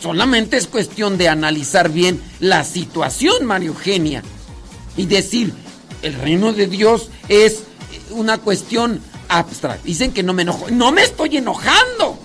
solamente 0.00 0.56
es 0.56 0.68
cuestión 0.68 1.18
de 1.18 1.28
analizar 1.28 1.90
bien 1.90 2.22
la 2.38 2.62
situación, 2.62 3.44
María 3.44 3.68
Eugenia, 3.68 4.22
y 4.98 5.06
decir, 5.06 5.54
el 6.02 6.12
reino 6.14 6.52
de 6.52 6.66
Dios 6.66 7.08
es 7.28 7.62
una 8.10 8.36
cuestión 8.36 9.00
abstracta. 9.28 9.82
Dicen 9.84 10.12
que 10.12 10.22
no 10.22 10.34
me 10.34 10.42
enojo. 10.42 10.66
No 10.70 10.92
me 10.92 11.02
estoy 11.02 11.38
enojando. 11.38 12.18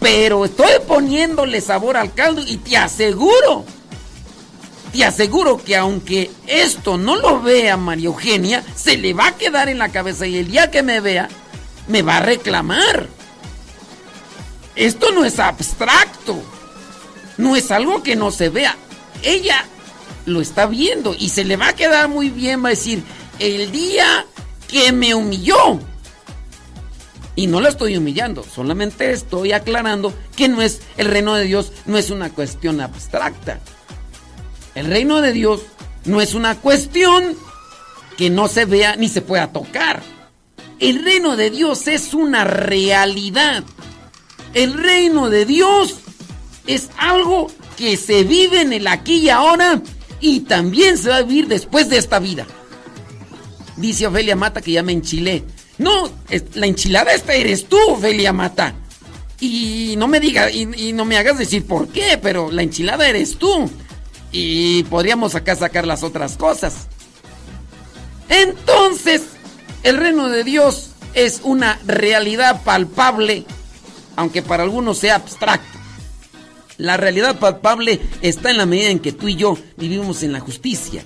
Pero 0.00 0.44
estoy 0.44 0.70
poniéndole 0.86 1.60
sabor 1.60 1.96
al 1.96 2.14
caldo 2.14 2.40
y 2.46 2.58
te 2.58 2.76
aseguro, 2.76 3.64
te 4.92 5.04
aseguro 5.04 5.56
que 5.62 5.76
aunque 5.76 6.30
esto 6.46 6.96
no 6.96 7.16
lo 7.16 7.42
vea 7.42 7.76
María 7.76 8.06
Eugenia, 8.06 8.64
se 8.76 8.96
le 8.96 9.12
va 9.12 9.26
a 9.26 9.36
quedar 9.36 9.68
en 9.68 9.78
la 9.78 9.88
cabeza 9.88 10.24
y 10.24 10.38
el 10.38 10.52
día 10.52 10.70
que 10.70 10.84
me 10.84 11.00
vea, 11.00 11.28
me 11.88 12.02
va 12.02 12.18
a 12.18 12.22
reclamar. 12.22 13.08
Esto 14.76 15.10
no 15.10 15.24
es 15.24 15.40
abstracto, 15.40 16.40
no 17.36 17.56
es 17.56 17.72
algo 17.72 18.04
que 18.04 18.14
no 18.14 18.30
se 18.30 18.50
vea. 18.50 18.76
Ella 19.24 19.64
lo 20.28 20.40
está 20.40 20.66
viendo 20.66 21.14
y 21.18 21.30
se 21.30 21.44
le 21.44 21.56
va 21.56 21.68
a 21.68 21.72
quedar 21.76 22.08
muy 22.08 22.30
bien, 22.30 22.62
va 22.62 22.68
a 22.68 22.70
decir, 22.70 23.02
el 23.38 23.70
día 23.72 24.26
que 24.68 24.92
me 24.92 25.14
humilló, 25.14 25.80
y 27.34 27.46
no 27.46 27.60
lo 27.60 27.68
estoy 27.68 27.96
humillando, 27.96 28.42
solamente 28.42 29.12
estoy 29.12 29.52
aclarando 29.52 30.12
que 30.36 30.48
no 30.48 30.60
es 30.60 30.80
el 30.96 31.06
reino 31.06 31.34
de 31.34 31.44
Dios 31.44 31.72
no 31.86 31.96
es 31.96 32.10
una 32.10 32.30
cuestión 32.30 32.80
abstracta. 32.80 33.60
El 34.74 34.86
reino 34.86 35.20
de 35.20 35.32
Dios 35.32 35.62
no 36.04 36.20
es 36.20 36.34
una 36.34 36.56
cuestión 36.56 37.36
que 38.16 38.28
no 38.28 38.48
se 38.48 38.64
vea 38.64 38.96
ni 38.96 39.08
se 39.08 39.22
pueda 39.22 39.52
tocar. 39.52 40.02
El 40.80 41.04
reino 41.04 41.36
de 41.36 41.50
Dios 41.50 41.86
es 41.86 42.12
una 42.12 42.44
realidad. 42.44 43.62
El 44.54 44.74
reino 44.74 45.30
de 45.30 45.44
Dios 45.44 45.96
es 46.66 46.90
algo 46.96 47.50
que 47.76 47.96
se 47.96 48.24
vive 48.24 48.62
en 48.62 48.72
el 48.72 48.88
aquí 48.88 49.18
y 49.18 49.30
ahora 49.30 49.80
y 50.20 50.40
también 50.40 50.98
se 50.98 51.10
va 51.10 51.16
a 51.16 51.22
vivir 51.22 51.48
después 51.48 51.88
de 51.88 51.98
esta 51.98 52.18
vida. 52.18 52.46
Dice 53.76 54.06
Ofelia 54.06 54.36
Mata 54.36 54.60
que 54.60 54.72
ya 54.72 54.82
me 54.82 54.92
enchilé. 54.92 55.44
No, 55.78 56.10
la 56.54 56.66
enchilada 56.66 57.14
esta 57.14 57.34
eres 57.34 57.68
tú, 57.68 57.76
Ofelia 57.88 58.32
Mata. 58.32 58.74
Y 59.40 59.94
no 59.96 60.08
me 60.08 60.18
digas, 60.18 60.52
y, 60.52 60.92
no 60.92 61.04
me 61.04 61.16
hagas 61.16 61.38
decir 61.38 61.64
por 61.64 61.88
qué, 61.88 62.18
pero 62.20 62.50
la 62.50 62.62
enchilada 62.62 63.08
eres 63.08 63.38
tú. 63.38 63.70
Y 64.32 64.82
podríamos 64.84 65.36
acá 65.36 65.54
sacar 65.54 65.86
las 65.86 66.02
otras 66.02 66.36
cosas. 66.36 66.88
Entonces, 68.28 69.22
el 69.84 69.96
reino 69.96 70.28
de 70.28 70.42
Dios 70.42 70.90
es 71.14 71.40
una 71.44 71.78
realidad 71.86 72.62
palpable, 72.64 73.44
aunque 74.16 74.42
para 74.42 74.64
algunos 74.64 74.98
sea 74.98 75.14
abstracto. 75.14 75.77
La 76.78 76.96
realidad 76.96 77.40
palpable 77.40 78.00
está 78.22 78.50
en 78.50 78.56
la 78.56 78.64
medida 78.64 78.88
en 78.88 79.00
que 79.00 79.12
tú 79.12 79.26
y 79.26 79.34
yo 79.34 79.58
vivimos 79.76 80.22
en 80.22 80.32
la 80.32 80.38
justicia, 80.38 81.04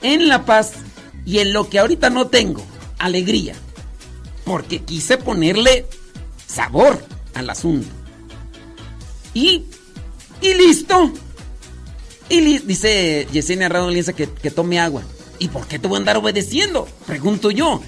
en 0.00 0.28
la 0.28 0.44
paz 0.44 0.74
y 1.26 1.40
en 1.40 1.52
lo 1.52 1.68
que 1.68 1.80
ahorita 1.80 2.10
no 2.10 2.28
tengo, 2.28 2.64
alegría. 2.98 3.54
Porque 4.44 4.82
quise 4.82 5.18
ponerle 5.18 5.86
sabor 6.46 7.04
al 7.34 7.50
asunto. 7.50 7.88
Y, 9.34 9.64
y 10.40 10.54
listo. 10.54 11.12
Y 12.28 12.58
dice 12.60 13.26
Yesenia 13.32 13.68
Radon 13.68 13.94
que, 14.14 14.28
que 14.30 14.50
tome 14.50 14.78
agua. 14.78 15.02
¿Y 15.40 15.48
por 15.48 15.66
qué 15.66 15.80
te 15.80 15.88
voy 15.88 15.96
a 15.96 15.98
andar 15.98 16.16
obedeciendo? 16.18 16.86
Pregunto 17.06 17.50
yo. 17.50 17.82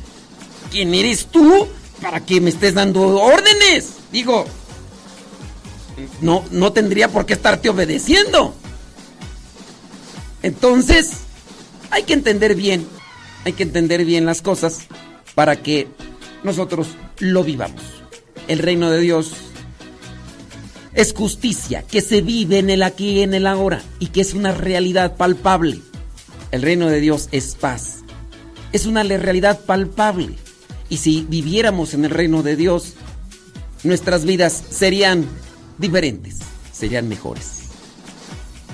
¿Quién 0.72 0.92
eres 0.92 1.26
tú 1.26 1.68
para 2.02 2.24
que 2.24 2.40
me 2.40 2.50
estés 2.50 2.74
dando 2.74 3.00
órdenes? 3.20 3.90
Digo, 4.10 4.44
no, 6.20 6.44
no 6.50 6.72
tendría 6.72 7.08
por 7.08 7.26
qué 7.26 7.34
estarte 7.34 7.68
obedeciendo. 7.68 8.54
Entonces, 10.42 11.12
hay 11.90 12.02
que 12.02 12.12
entender 12.12 12.54
bien, 12.54 12.86
hay 13.44 13.52
que 13.52 13.62
entender 13.62 14.04
bien 14.04 14.26
las 14.26 14.42
cosas 14.42 14.80
para 15.34 15.56
que 15.56 15.88
nosotros 16.42 16.88
lo 17.18 17.44
vivamos. 17.44 17.82
El 18.48 18.58
reino 18.58 18.90
de 18.90 19.00
Dios 19.00 19.32
es 20.94 21.12
justicia 21.12 21.82
que 21.82 22.00
se 22.00 22.20
vive 22.20 22.58
en 22.58 22.70
el 22.70 22.82
aquí 22.82 23.10
y 23.10 23.22
en 23.22 23.34
el 23.34 23.46
ahora 23.46 23.82
y 23.98 24.08
que 24.08 24.20
es 24.20 24.34
una 24.34 24.52
realidad 24.52 25.16
palpable. 25.16 25.80
El 26.50 26.62
reino 26.62 26.88
de 26.88 27.00
Dios 27.00 27.28
es 27.32 27.56
paz. 27.56 28.04
Es 28.72 28.86
una 28.86 29.02
realidad 29.02 29.60
palpable. 29.64 30.34
Y 30.88 30.98
si 30.98 31.26
viviéramos 31.28 31.94
en 31.94 32.04
el 32.04 32.10
reino 32.10 32.42
de 32.42 32.56
Dios, 32.56 32.94
nuestras 33.82 34.24
vidas 34.24 34.62
serían 34.70 35.26
diferentes, 35.78 36.38
serían 36.72 37.08
mejores. 37.08 37.64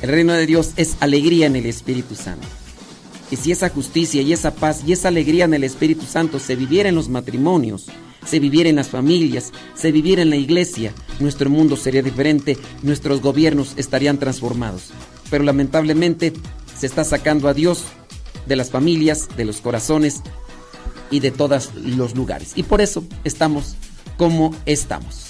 El 0.02 0.10
reino 0.10 0.32
de 0.32 0.46
Dios 0.46 0.72
es 0.76 0.96
alegría 1.00 1.46
en 1.46 1.56
el 1.56 1.66
Espíritu 1.66 2.14
Santo. 2.14 2.46
Y 3.30 3.36
si 3.36 3.52
esa 3.52 3.68
justicia 3.68 4.22
y 4.22 4.32
esa 4.32 4.54
paz 4.54 4.82
y 4.86 4.92
esa 4.92 5.08
alegría 5.08 5.44
en 5.44 5.54
el 5.54 5.64
Espíritu 5.64 6.04
Santo 6.06 6.38
se 6.38 6.56
viviera 6.56 6.88
en 6.88 6.94
los 6.94 7.08
matrimonios, 7.08 7.86
se 8.24 8.40
viviera 8.40 8.68
en 8.68 8.76
las 8.76 8.88
familias, 8.88 9.52
se 9.74 9.92
viviera 9.92 10.22
en 10.22 10.30
la 10.30 10.36
iglesia, 10.36 10.92
nuestro 11.20 11.48
mundo 11.48 11.76
sería 11.76 12.02
diferente, 12.02 12.58
nuestros 12.82 13.20
gobiernos 13.20 13.74
estarían 13.76 14.18
transformados. 14.18 14.90
Pero 15.30 15.44
lamentablemente 15.44 16.32
se 16.78 16.86
está 16.86 17.04
sacando 17.04 17.48
a 17.48 17.54
Dios 17.54 17.84
de 18.46 18.56
las 18.56 18.70
familias, 18.70 19.28
de 19.36 19.44
los 19.44 19.60
corazones 19.60 20.22
y 21.10 21.20
de 21.20 21.30
todos 21.30 21.70
los 21.74 22.16
lugares. 22.16 22.52
Y 22.56 22.62
por 22.62 22.80
eso 22.80 23.04
estamos 23.24 23.76
como 24.16 24.54
estamos. 24.66 25.29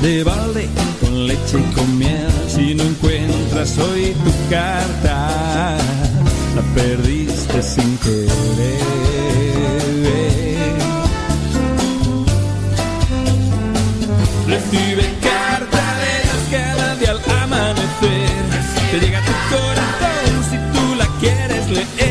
de 0.00 0.24
balde, 0.24 0.68
con 1.00 1.26
leche 1.26 1.58
y 1.58 1.74
con 1.74 1.98
miel. 1.98 2.30
Si 2.48 2.74
no 2.74 2.82
encuentras 2.84 3.78
hoy 3.78 4.14
tu 4.24 4.32
carta, 4.50 5.76
la 6.56 6.62
perdiste 6.74 7.62
sin 7.62 7.98
querer. 7.98 8.30
Recibe 14.46 15.04
carta 15.22 15.84
de 16.02 16.12
Dios 16.24 16.42
cada 16.50 16.96
día 16.96 17.10
al 17.10 17.42
amanecer. 17.42 18.30
Te 18.90 19.00
llega 19.00 19.20
tu 19.20 19.32
corazón 19.54 20.32
si 20.50 20.56
tú 20.72 20.94
la 20.96 21.06
quieres 21.20 21.70
leer. 21.70 22.09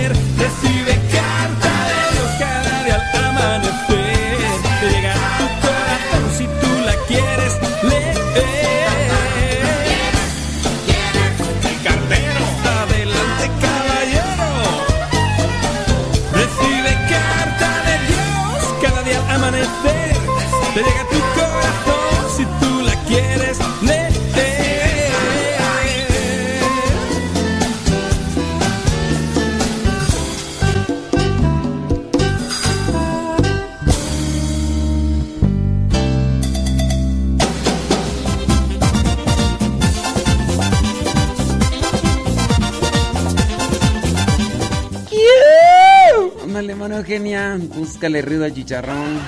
Búscale 47.58 48.22
ruido 48.22 48.46
al 48.46 48.54
chicharrón. 48.54 49.20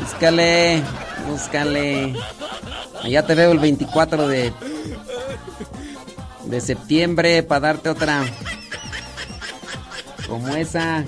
Búscale. 0.00 0.82
Búscale. 1.28 2.14
Allá 3.02 3.26
te 3.26 3.34
veo 3.34 3.52
el 3.52 3.58
24 3.58 4.28
de. 4.28 4.52
De 6.44 6.60
septiembre 6.60 7.42
para 7.42 7.60
darte 7.60 7.88
otra. 7.88 8.24
Como 10.28 10.48
esa. 10.48 11.04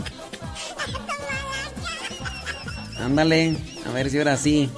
Ándale. 2.98 3.56
A 3.86 3.92
ver 3.92 4.10
si 4.10 4.18
ahora 4.18 4.36
sí. 4.36 4.70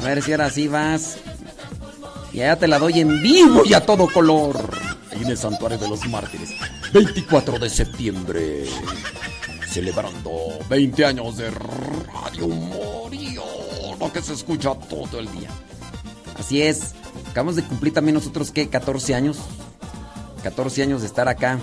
A 0.00 0.04
ver 0.04 0.22
si 0.22 0.32
ahora 0.32 0.50
sí 0.50 0.68
vas. 0.68 1.18
Y 2.32 2.42
allá 2.42 2.56
te 2.56 2.68
la 2.68 2.78
doy 2.78 3.00
en 3.00 3.22
vivo 3.22 3.62
y 3.64 3.74
a 3.74 3.80
todo 3.80 4.08
color. 4.12 4.58
Ahí 5.10 5.22
en 5.22 5.30
el 5.30 5.38
Santuario 5.38 5.78
de 5.78 5.88
los 5.88 6.06
Mártires. 6.06 6.50
24 6.92 7.58
de 7.58 7.70
septiembre. 7.70 8.64
Celebrando 9.68 10.58
20 10.68 11.04
años 11.04 11.36
de 11.36 11.50
Radio 11.50 12.48
Morio. 12.48 13.44
Lo 13.98 14.12
que 14.12 14.22
se 14.22 14.34
escucha 14.34 14.74
todo 14.74 15.18
el 15.18 15.30
día. 15.32 15.50
Así 16.38 16.62
es. 16.62 16.94
Acabamos 17.30 17.56
de 17.56 17.62
cumplir 17.62 17.92
también 17.92 18.14
nosotros, 18.14 18.50
¿qué? 18.50 18.68
14 18.68 19.14
años. 19.14 19.38
14 20.42 20.82
años 20.82 21.00
de 21.02 21.08
estar 21.08 21.28
acá. 21.28 21.58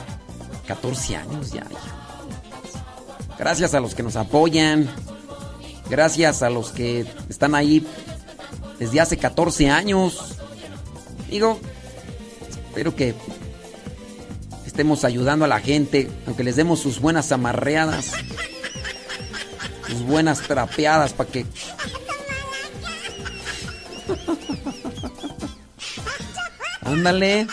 14 0.67 1.15
años 1.15 1.51
ya. 1.51 1.65
Gracias 3.37 3.73
a 3.73 3.79
los 3.79 3.95
que 3.95 4.03
nos 4.03 4.15
apoyan. 4.15 4.89
Gracias 5.89 6.43
a 6.43 6.49
los 6.49 6.71
que 6.71 7.05
están 7.29 7.55
ahí 7.55 7.85
desde 8.79 8.99
hace 8.99 9.17
14 9.17 9.69
años. 9.69 10.35
Digo, 11.29 11.59
espero 12.69 12.95
que 12.95 13.15
estemos 14.73 15.03
ayudando 15.03 15.45
a 15.45 15.47
la 15.47 15.59
gente, 15.59 16.09
aunque 16.25 16.43
les 16.43 16.55
demos 16.55 16.79
sus 16.79 16.99
buenas 16.99 17.31
amarreadas, 17.31 18.13
sus 19.87 20.01
buenas 20.01 20.41
trapeadas 20.41 21.13
para 21.13 21.29
que... 21.29 21.45
Ándale, 26.81 27.45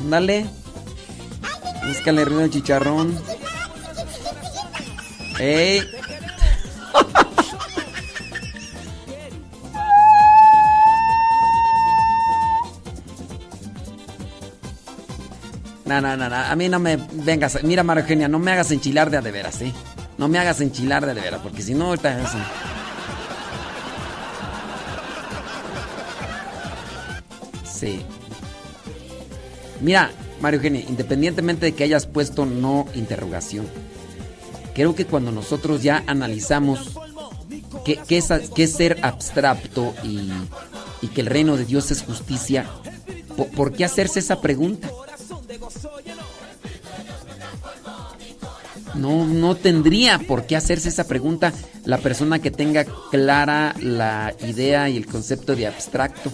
ándale. 0.00 0.46
Búscale 1.86 2.24
ruido 2.24 2.42
al 2.42 2.50
chicharrón. 2.50 3.16
¡Ey! 5.38 5.88
No, 15.88 16.00
no, 16.02 16.16
no, 16.16 16.28
no, 16.28 16.36
a 16.36 16.54
mí 16.54 16.68
no 16.68 16.78
me 16.78 16.96
vengas. 16.96 17.62
Mira, 17.64 17.82
María 17.82 18.02
Eugenia, 18.02 18.28
no 18.28 18.38
me 18.38 18.52
hagas 18.52 18.70
enchilar 18.70 19.10
de 19.10 19.16
a 19.16 19.22
de 19.22 19.30
veras, 19.30 19.60
¿eh? 19.62 19.72
No 20.18 20.28
me 20.28 20.38
hagas 20.38 20.60
enchilar 20.60 21.04
de 21.06 21.12
a 21.12 21.14
de 21.14 21.20
veras, 21.22 21.40
porque 21.42 21.62
si 21.62 21.74
no, 21.74 21.86
ahorita 21.86 22.20
es- 22.20 22.28
Sí. 27.64 28.00
Mira, 29.80 30.10
María 30.40 30.56
Eugenia, 30.58 30.84
independientemente 30.88 31.66
de 31.66 31.72
que 31.74 31.84
hayas 31.84 32.06
puesto 32.06 32.44
no 32.46 32.86
interrogación, 32.94 33.66
creo 34.74 34.94
que 34.94 35.06
cuando 35.06 35.30
nosotros 35.30 35.82
ya 35.82 36.02
analizamos 36.06 36.98
qué, 37.84 38.00
es, 38.18 38.26
ser 38.66 38.98
abstracto 39.02 39.94
y, 40.02 40.30
y 41.02 41.08
que 41.08 41.20
el 41.20 41.26
reino 41.28 41.56
de 41.56 41.64
Dios 41.64 41.90
es 41.92 42.02
justicia, 42.02 42.66
po- 43.36 43.46
¿por 43.48 43.72
qué 43.72 43.84
hacerse 43.84 44.18
esa 44.18 44.40
pregunta? 44.40 44.88
No, 48.94 49.26
no 49.26 49.54
tendría 49.54 50.18
por 50.18 50.46
qué 50.46 50.56
hacerse 50.56 50.88
esa 50.88 51.06
pregunta 51.06 51.52
la 51.84 51.98
persona 51.98 52.38
que 52.38 52.50
tenga 52.50 52.84
clara 53.10 53.74
la 53.80 54.34
idea 54.46 54.88
y 54.88 54.96
el 54.96 55.06
concepto 55.06 55.54
de 55.56 55.66
abstracto. 55.66 56.30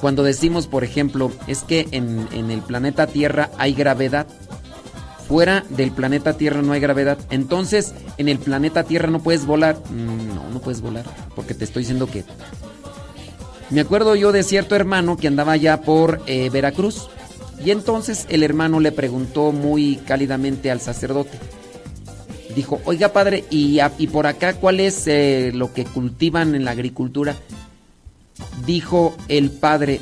Cuando 0.00 0.22
decimos, 0.22 0.68
por 0.68 0.84
ejemplo, 0.84 1.32
es 1.48 1.62
que 1.62 1.88
en, 1.90 2.28
en 2.32 2.50
el 2.50 2.62
planeta 2.62 3.08
Tierra 3.08 3.50
hay 3.58 3.74
gravedad, 3.74 4.26
fuera 5.26 5.64
del 5.70 5.90
planeta 5.90 6.34
Tierra 6.36 6.62
no 6.62 6.72
hay 6.72 6.80
gravedad, 6.80 7.18
entonces 7.30 7.94
en 8.16 8.28
el 8.28 8.38
planeta 8.38 8.84
Tierra 8.84 9.10
no 9.10 9.20
puedes 9.20 9.44
volar. 9.44 9.76
Mm, 9.90 10.34
No, 10.34 10.50
no 10.50 10.60
puedes 10.60 10.80
volar, 10.80 11.04
porque 11.34 11.54
te 11.54 11.64
estoy 11.64 11.82
diciendo 11.82 12.06
que... 12.06 12.24
Me 13.70 13.80
acuerdo 13.82 14.14
yo 14.16 14.32
de 14.32 14.42
cierto 14.42 14.74
hermano 14.76 15.16
que 15.16 15.28
andaba 15.28 15.52
allá 15.52 15.82
por 15.82 16.22
eh, 16.26 16.48
Veracruz 16.50 17.08
Y 17.64 17.70
entonces 17.70 18.26
el 18.30 18.42
hermano 18.42 18.80
le 18.80 18.92
preguntó 18.92 19.52
muy 19.52 19.96
cálidamente 20.06 20.70
al 20.70 20.80
sacerdote. 20.80 21.38
Dijo, 22.54 22.80
oiga 22.86 23.12
padre, 23.12 23.44
¿y, 23.50 23.78
y 23.98 24.06
por 24.06 24.26
acá 24.26 24.54
cuál 24.54 24.80
es 24.80 25.06
eh, 25.06 25.52
lo 25.54 25.72
que 25.72 25.84
cultivan 25.84 26.54
en 26.54 26.64
la 26.64 26.70
agricultura? 26.72 27.36
Dijo 28.64 29.14
el 29.28 29.50
padre, 29.50 30.00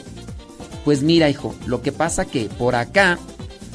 pues 0.84 1.02
mira 1.02 1.28
hijo, 1.28 1.54
lo 1.66 1.82
que 1.82 1.92
pasa 1.92 2.24
que 2.24 2.44
por 2.46 2.74
acá 2.76 3.18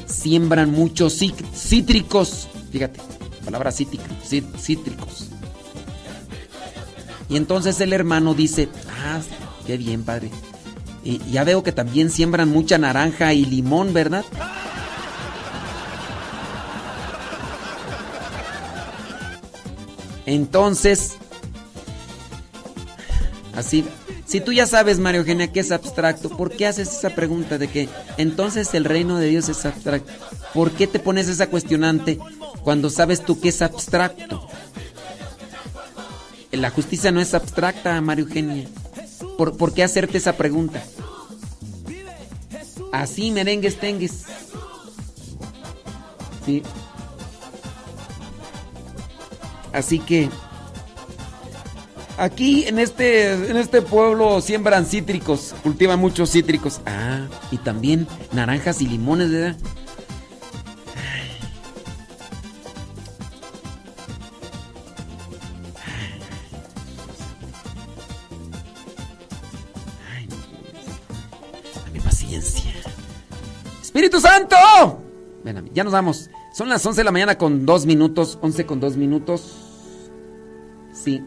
siembran 0.06 0.70
muchos 0.70 1.18
cítricos. 1.54 2.48
Fíjate, 2.72 2.98
palabra 3.44 3.70
cítrico, 3.72 4.04
cí- 4.24 4.44
cítricos. 4.58 5.28
Y 7.28 7.36
entonces 7.36 7.80
el 7.80 7.92
hermano 7.92 8.34
dice, 8.34 8.68
ah, 9.04 9.20
qué 9.66 9.76
bien 9.76 10.04
padre. 10.04 10.30
Y 11.04 11.18
ya 11.30 11.44
veo 11.44 11.62
que 11.62 11.72
también 11.72 12.10
siembran 12.10 12.48
mucha 12.48 12.78
naranja 12.78 13.32
y 13.32 13.44
limón, 13.44 13.92
¿verdad? 13.92 14.24
Entonces, 20.26 21.16
así, 23.56 23.84
si 24.24 24.40
tú 24.40 24.52
ya 24.52 24.66
sabes, 24.66 24.98
María 24.98 25.20
Eugenia, 25.20 25.52
que 25.52 25.60
es 25.60 25.72
abstracto, 25.72 26.30
¿por 26.30 26.52
qué 26.52 26.66
haces 26.66 26.90
esa 26.90 27.10
pregunta 27.10 27.58
de 27.58 27.68
que 27.68 27.88
entonces 28.16 28.72
el 28.74 28.84
reino 28.84 29.18
de 29.18 29.26
Dios 29.26 29.48
es 29.48 29.66
abstracto? 29.66 30.10
¿Por 30.54 30.70
qué 30.70 30.86
te 30.86 31.00
pones 31.00 31.28
esa 31.28 31.48
cuestionante 31.48 32.18
cuando 32.62 32.88
sabes 32.88 33.24
tú 33.24 33.40
que 33.40 33.48
es 33.48 33.60
abstracto? 33.60 34.46
La 36.52 36.70
justicia 36.70 37.10
no 37.10 37.20
es 37.20 37.34
abstracta, 37.34 38.00
María 38.00 38.24
Eugenia. 38.24 38.68
¿Por, 39.36 39.56
por 39.56 39.72
qué 39.72 39.82
hacerte 39.82 40.18
esa 40.18 40.36
pregunta? 40.36 40.82
Así, 42.92 43.30
merengues, 43.30 43.78
tengues. 43.78 44.24
Sí. 46.44 46.62
Así 49.72 49.98
que 49.98 50.28
aquí 52.18 52.64
en 52.66 52.78
este 52.78 53.32
en 53.32 53.56
este 53.56 53.80
pueblo 53.80 54.40
siembran 54.40 54.84
cítricos, 54.84 55.54
cultivan 55.62 55.98
muchos 55.98 56.30
cítricos. 56.30 56.80
Ah, 56.86 57.26
y 57.50 57.56
también 57.58 58.06
naranjas 58.32 58.82
y 58.82 58.86
limones, 58.86 59.30
¿verdad? 59.30 59.56
Espíritu 74.02 74.20
Santo. 74.20 74.56
Ven 75.44 75.58
a 75.58 75.62
mí, 75.62 75.70
ya 75.72 75.84
nos 75.84 75.92
vamos. 75.92 76.28
Son 76.52 76.68
las 76.68 76.84
11 76.84 77.00
de 77.00 77.04
la 77.04 77.12
mañana 77.12 77.38
con 77.38 77.64
dos 77.64 77.86
minutos. 77.86 78.36
11 78.42 78.66
con 78.66 78.80
dos 78.80 78.96
minutos. 78.96 79.54
Sí. 80.92 81.22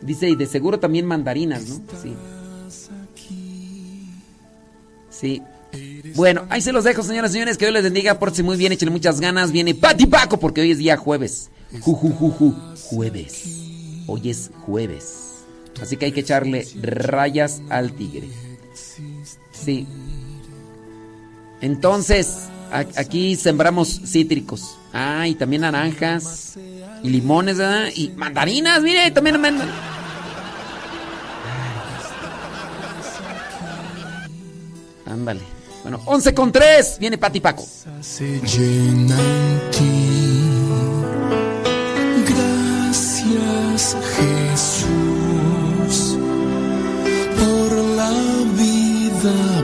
Dice, 0.00 0.28
y 0.28 0.36
de 0.36 0.46
seguro 0.46 0.78
también 0.78 1.06
mandarinas, 1.06 1.68
¿no? 1.68 1.80
Sí. 2.00 2.16
Sí. 5.10 5.42
Bueno, 6.14 6.46
ahí 6.50 6.62
se 6.62 6.72
los 6.72 6.84
dejo, 6.84 7.02
señoras 7.02 7.32
y 7.32 7.34
señores. 7.34 7.58
Que 7.58 7.64
Dios 7.64 7.74
les 7.74 7.82
bendiga. 7.82 8.20
Pórtense 8.20 8.44
muy 8.44 8.56
bien, 8.56 8.70
échenle 8.70 8.92
muchas 8.92 9.18
ganas. 9.18 9.50
Viene 9.50 9.74
Pati 9.74 10.06
Paco 10.06 10.38
porque 10.38 10.60
hoy 10.60 10.70
es 10.70 10.78
día 10.78 10.96
jueves. 10.96 11.50
Ju, 11.80 11.94
ju, 11.94 12.10
ju, 12.10 12.30
ju. 12.30 12.54
Jueves. 12.90 13.44
Hoy 14.06 14.30
es 14.30 14.52
jueves. 14.66 15.42
Así 15.82 15.96
que 15.96 16.04
hay 16.06 16.12
que 16.12 16.20
echarle 16.20 16.64
rayas 16.80 17.60
al 17.70 17.92
tigre. 17.92 18.28
Sí. 19.50 19.88
Entonces, 21.60 22.48
aquí 22.70 23.36
sembramos 23.36 24.00
cítricos. 24.06 24.76
Ah, 24.92 25.26
y 25.26 25.34
también 25.34 25.62
naranjas. 25.62 26.56
Y 27.02 27.08
limones, 27.08 27.58
¿verdad? 27.58 27.88
Y 27.94 28.10
mandarinas, 28.10 28.82
mire, 28.82 29.10
también 29.10 29.40
mandan. 29.40 29.68
Ándale. 35.06 35.40
Bueno, 35.82 36.00
11 36.04 36.34
con 36.34 36.52
3. 36.52 36.98
Viene 37.00 37.16
Pati 37.18 37.40
Paco. 37.40 37.64
se 38.00 38.40
llena 38.40 39.18
en 39.18 39.70
ti. 39.70 40.06
Gracias 42.28 43.96
Jesús 44.16 46.16
por 47.38 47.72
la 47.96 48.10
vida, 48.56 49.59